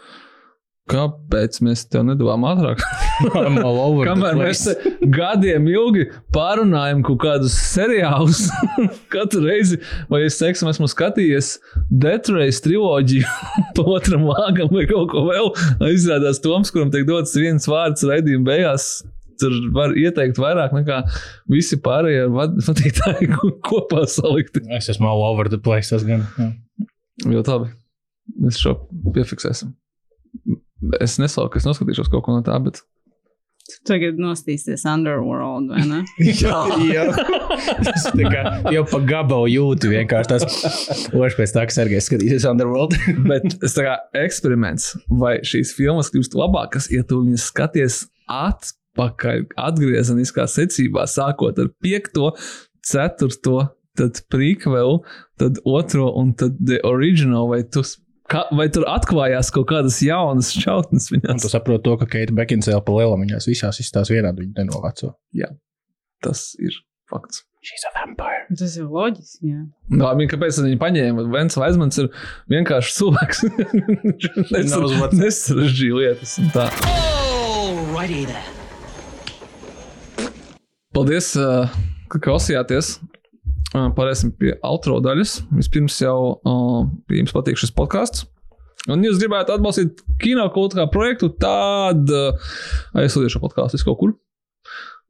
Kāpēc 0.91 1.61
mēs 1.63 1.85
tev 1.87 2.03
nedavām 2.09 2.43
ātrāk? 2.49 2.81
Kamēr 4.09 4.35
mēs 4.41 4.63
gadiem 5.15 5.69
ilgi 5.71 6.09
pārunājam 6.35 7.05
kaut 7.07 7.21
kādus 7.23 7.55
seriālus, 7.71 8.41
katru 9.15 9.45
reizi, 9.47 9.79
vai 10.11 10.25
es 10.27 10.41
teiksim, 10.41 10.69
esmu 10.73 10.89
skatījies 10.91 11.53
Detroit 12.03 12.59
triloģiju, 12.65 13.31
pa 13.79 13.85
otram 13.95 14.27
vāgam 14.27 14.73
vai 14.75 14.85
kaut 14.91 15.13
ko 15.15 15.23
vēl. 15.29 15.53
Izrādās 15.93 16.43
Toms, 16.43 16.73
kuram 16.75 16.91
tiek 16.93 17.07
dots 17.09 17.37
viens 17.39 17.69
vārds 17.71 18.03
raidījuma 18.09 18.49
beigās. 18.51 18.89
tur 19.43 19.55
var 19.75 19.95
ieteikt 19.99 20.37
vairāk 20.39 20.75
nekā 20.77 21.01
visi 21.51 21.79
pārējie 21.83 22.27
vad- 22.31 22.59
vadītāji 22.67 23.31
ko- 23.33 23.55
kopā 23.71 24.03
salikti. 24.07 24.61
Es 24.77 24.91
esmu 24.93 25.09
all 25.11 25.23
over 25.31 25.49
the 25.51 25.59
place. 25.59 25.91
Tas 25.95 26.05
gan. 26.07 26.27
jā. 26.39 26.51
Ļoti 27.27 27.51
labi. 27.55 27.71
Mēs 28.43 28.59
šo 28.63 28.77
piefiksēsim. 29.15 29.73
Es 31.01 31.19
nesaucu, 31.23 31.53
ka 31.53 31.63
es 31.63 31.69
noskatīšos 31.69 32.11
kaut 32.13 32.27
ko 32.27 32.37
no 32.37 32.45
tā, 32.47 32.57
bet 32.63 32.83
Tagad 33.87 34.19
nostīsies 34.21 34.85
Underworld, 34.91 35.71
vai 35.73 35.83
ne? 35.87 36.01
Jā, 36.43 36.59
jā. 36.83 37.05
Tas 37.83 38.09
tā 38.11 38.27
kā 38.31 38.43
jau 38.75 38.83
pa 38.91 39.01
gabalu 39.07 39.51
jūtu 39.53 39.93
vienkārši 39.93 40.31
tas. 40.33 40.57
Oši 41.15 41.39
pēc 41.39 41.55
tā, 41.55 41.65
ka 41.69 41.75
Sergejs 41.75 42.09
skatīsies 42.11 42.47
Underworld. 42.51 42.97
Bet 43.31 43.57
tas 43.63 43.77
kā 43.79 43.97
eksperiments, 44.19 44.93
vai 45.23 45.37
šīs 45.47 45.75
filmas 45.79 46.13
kļūst 46.13 46.37
labākas, 46.39 46.91
ja 46.95 47.07
tu 47.07 47.23
viņas 47.23 47.49
skaties 47.53 48.01
atpakaļ, 48.31 49.47
atgriezeniskā 49.69 50.49
secībā, 50.51 51.07
sākot 51.11 51.59
ar 51.63 51.71
piekto, 51.83 52.33
ceturto, 52.87 53.71
tad 53.99 54.23
prequel, 54.33 55.01
tad 55.41 55.59
otro 55.69 56.11
un 56.19 56.35
tad 56.39 56.59
the 56.61 56.81
original, 56.89 57.51
vai 57.51 57.63
tu, 57.63 57.85
ka, 58.33 58.47
vai 58.57 58.67
tur 58.73 58.87
atklājās 58.91 59.53
kaut 59.55 59.69
kādas 59.71 59.99
jaunas 60.05 60.53
viņās. 61.13 61.43
tu 61.45 61.51
saproti 61.53 61.85
to, 61.89 61.97
ka 62.01 62.09
Keita 62.17 62.35
Bekinsēla 62.37 62.83
pa 62.87 62.97
lielam 62.97 63.23
viņās 63.27 63.49
visās 63.51 63.81
izstāsta 63.85 64.17
vienādi, 64.17 64.47
viņa 64.47 64.63
nenovaco. 64.63 65.15
Tas 66.23 66.53
ir 66.63 66.77
fakts. 67.11 67.43
She's 67.63 67.85
a 67.87 67.93
vampire. 67.95 68.47
Tas 68.59 68.73
ir 68.75 68.89
loģiski. 68.91 69.53
Jā. 69.53 69.61
No, 69.95 70.09
viņa, 70.19 70.33
kāpēc 70.33 70.57
viņi 70.65 70.79
paņēma? 70.81 71.27
Vens 71.31 71.55
Vaismans 71.61 72.01
ir 72.03 72.09
vienkārši 72.51 72.97
cilvēks. 72.97 73.45
Viņš 74.51 74.73
Knows 74.73 74.97
what- 74.99 75.15
nesarežģīja 75.15 76.01
lietas. 76.01 76.33
Paldies, 80.93 81.31
uh, 81.39 81.71
ka 82.11 82.19
klausījāties. 82.27 82.97
Pārēsim 83.73 84.35
pie 84.37 84.53
outro 84.67 84.99
daļas. 85.05 85.39
Vispirms 85.57 85.97
jau, 86.03 86.17
uh, 86.45 86.83
jums 87.13 87.33
patīk 87.33 87.61
šis 87.61 87.73
podkāsts. 87.77 88.27
Un, 88.91 89.05
jūs 89.07 89.21
gribētu 89.21 89.55
atbalstīt 89.55 90.03
kino 90.21 90.49
kaut 90.53 90.75
kā 90.75 90.89
projektu, 90.91 91.31
tad 91.41 92.11
uh, 92.11 92.53
aizsūtiet 92.99 93.33
šo 93.33 93.43
podkāstu 93.45 93.81
kaut 93.87 94.01
kur. 94.01 94.15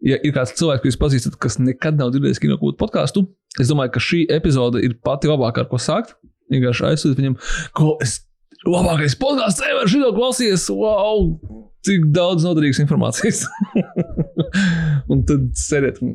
Ja 0.02 0.18
ir 0.18 0.34
kāds 0.34 0.52
cilvēks, 0.58 0.82
ko 0.82 0.90
jūs 0.90 1.00
pazīstat, 1.00 1.38
kas 1.40 1.60
nekad 1.62 1.98
nav 1.98 2.10
dzirdējis 2.12 2.42
kino 2.42 2.58
kaut 2.58 2.74
kādu 2.74 2.80
podkāstu, 2.82 3.24
es 3.62 3.70
domāju, 3.70 3.94
ka 3.94 4.02
šī 4.02 4.24
epizode 4.34 4.82
ir 4.82 4.98
pati 5.06 5.30
labākā, 5.30 5.64
ar 5.64 5.70
ko 5.70 5.80
sākt. 5.80 6.16
Vienkārši 6.52 6.88
aizsūtiet 6.90 7.22
viņam, 7.22 7.38
ko 7.78 7.94
es 8.02 8.18
labākais 8.66 9.16
podkāsts, 9.18 9.62
ever 9.70 9.88
šito 9.88 10.10
klausies! 10.18 10.66
Wow! 10.74 11.71
Cik 11.82 12.04
daudz 12.14 12.44
noderīgas 12.46 12.78
informācijas. 12.84 13.42
un 15.12 15.22
tad 15.26 15.48
sēdiet 15.58 15.98
un 16.04 16.12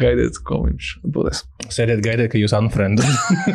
gaidiet, 0.00 0.36
ko 0.44 0.60
viņš 0.66 0.90
atbildēs. 1.06 1.42
Sēdiet, 1.72 2.02
gaidiet, 2.04 2.28
ka 2.32 2.40
jūs 2.40 2.54
unfriended. 2.56 3.06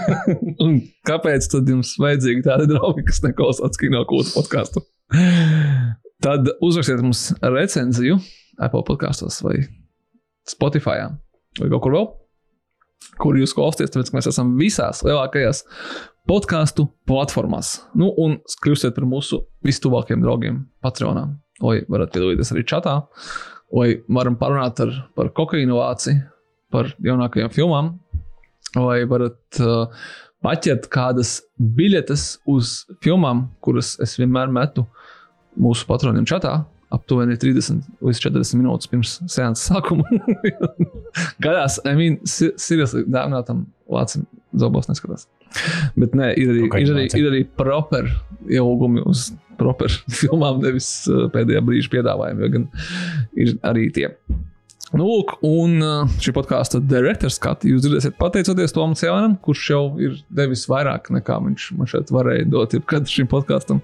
Un 0.63 0.79
kāpēc 1.07 1.45
tad 1.53 1.69
jums 1.69 1.93
vajadzīgi 2.01 2.45
tādi 2.47 2.65
draugi, 2.71 3.05
kas 3.07 3.21
neklausās 3.25 3.77
kino 3.81 4.01
kūtu 4.09 4.33
podkāstu? 4.39 4.83
Tad 6.21 6.49
uzrakstiet 6.61 7.03
mums 7.03 7.27
recenziju 7.41 8.17
Apple 8.61 8.83
podkāstos 8.87 9.41
vai 9.45 9.59
Spotify 10.49 11.05
vai 11.59 11.69
kaut 11.69 11.83
kur 11.83 11.95
vēl, 11.95 12.09
kur 13.21 13.37
jūs 13.37 13.53
klausāties, 13.57 13.91
tāpēc 13.93 14.11
mēs 14.15 14.29
esam 14.31 14.53
visās 14.59 15.01
lielākajās 15.05 15.63
podkāstu 16.29 16.87
platformās. 17.09 17.79
Nu, 17.97 18.11
un 18.21 18.37
kļūstiet 18.63 18.95
par 18.97 19.07
mūsu 19.09 19.41
vistuvākajiem 19.65 20.23
draugiem 20.23 20.61
Patreonā, 20.83 21.25
lai 21.61 21.81
varat 21.91 22.13
piedalīties 22.13 22.53
arī 22.55 22.65
čatā, 22.67 22.97
lai 23.75 23.89
varam 24.11 24.37
parunāt 24.39 24.81
ar, 24.83 24.93
par 25.17 25.31
kokainovāciju, 25.37 26.25
par 26.71 26.91
jaunākajām 27.03 27.51
filmām, 27.53 27.93
vai 28.75 29.01
varat 29.09 29.61
uh, 29.61 30.03
paķert 30.45 30.87
kādas 30.91 31.39
biļetes 31.57 32.27
uz 32.49 32.81
filmām, 33.03 33.47
kuras 33.63 33.95
es 34.03 34.17
vienmēr 34.19 34.51
metu 34.53 34.85
mūsu 35.59 35.87
patroniem 35.89 36.27
čatā. 36.29 36.61
Aptuveni 36.91 37.37
30 37.39 37.85
līdz 38.03 38.19
40 38.19 38.57
minūtes 38.59 38.89
pirms 38.91 39.13
seanses 39.31 39.69
sākuma. 39.69 40.03
Gadās, 41.43 41.77
I 41.87 41.93
mean, 41.95 42.17
seriously, 42.27 43.05
dāvinātam 43.07 43.63
vācim 43.91 44.25
zobos 44.59 44.89
neskatās. 44.89 45.29
Bet 45.95 46.17
nē, 46.19 46.33
ir 46.39 46.51
arī, 46.51 46.65
ir 46.83 46.91
arī, 46.91 47.05
ir 47.15 47.29
arī 47.29 47.41
proper 47.59 48.11
ielūgumi 48.51 49.05
uz 49.07 49.29
proper 49.61 49.93
filmām, 50.21 50.61
nevis 50.65 50.89
uh, 51.09 51.27
pēdējā 51.33 51.61
brīža 51.67 51.93
piedāvājumi, 51.93 52.45
jo 52.45 52.55
gan 52.55 52.71
ir 53.45 53.53
arī 53.67 53.89
tie. 53.95 54.09
Nu, 54.91 55.05
lūk, 55.05 55.37
un 55.47 55.77
uh, 55.79 56.17
šī 56.19 56.33
podkāstu 56.35 56.81
direktors 56.83 57.37
skatu 57.39 57.69
jūs 57.69 57.85
dzirdēsiet 57.85 58.17
pateicoties 58.19 58.75
Tomam 58.75 58.97
Cēlēnam, 58.99 59.37
kurš 59.43 59.69
jau 59.71 59.83
ir 60.03 60.17
devis 60.27 60.65
vairāk 60.67 61.07
nekā 61.15 61.37
viņš 61.45 61.69
man 61.79 61.87
šeit 61.87 62.11
varēja 62.11 62.49
dot 62.51 62.75
jebkad 62.75 63.07
šim 63.07 63.29
podkāstam 63.31 63.79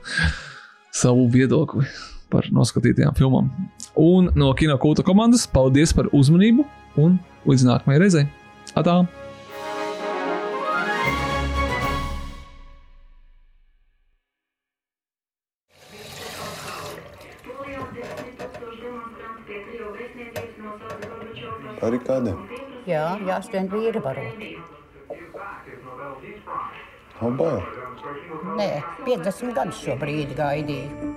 savu 0.92 1.30
viedokli 1.32 1.88
par 2.34 2.50
noskatītajām 2.52 3.16
filmām. 3.16 3.48
Un 3.98 4.28
no 4.36 4.52
Kino 4.60 4.76
kulta 4.82 5.06
komandas 5.08 5.48
paldies 5.48 5.96
par 5.96 6.12
uzmanību 6.12 6.68
un 7.00 7.16
līdz 7.48 7.70
nākamajai 7.70 8.04
reizei. 8.04 8.28
Atā! 8.76 9.06
Barikāde? 21.88 22.34
Jā, 22.88 23.04
jāskrien 23.24 23.70
vīri 23.72 24.02
varot. 24.04 24.42
Nav 27.18 27.38
bail. 27.40 27.62
Nē, 28.60 28.68
50 29.08 29.56
gadus 29.56 29.80
šo 29.86 29.96
brīdi 30.02 30.36
gaidīju. 30.36 31.14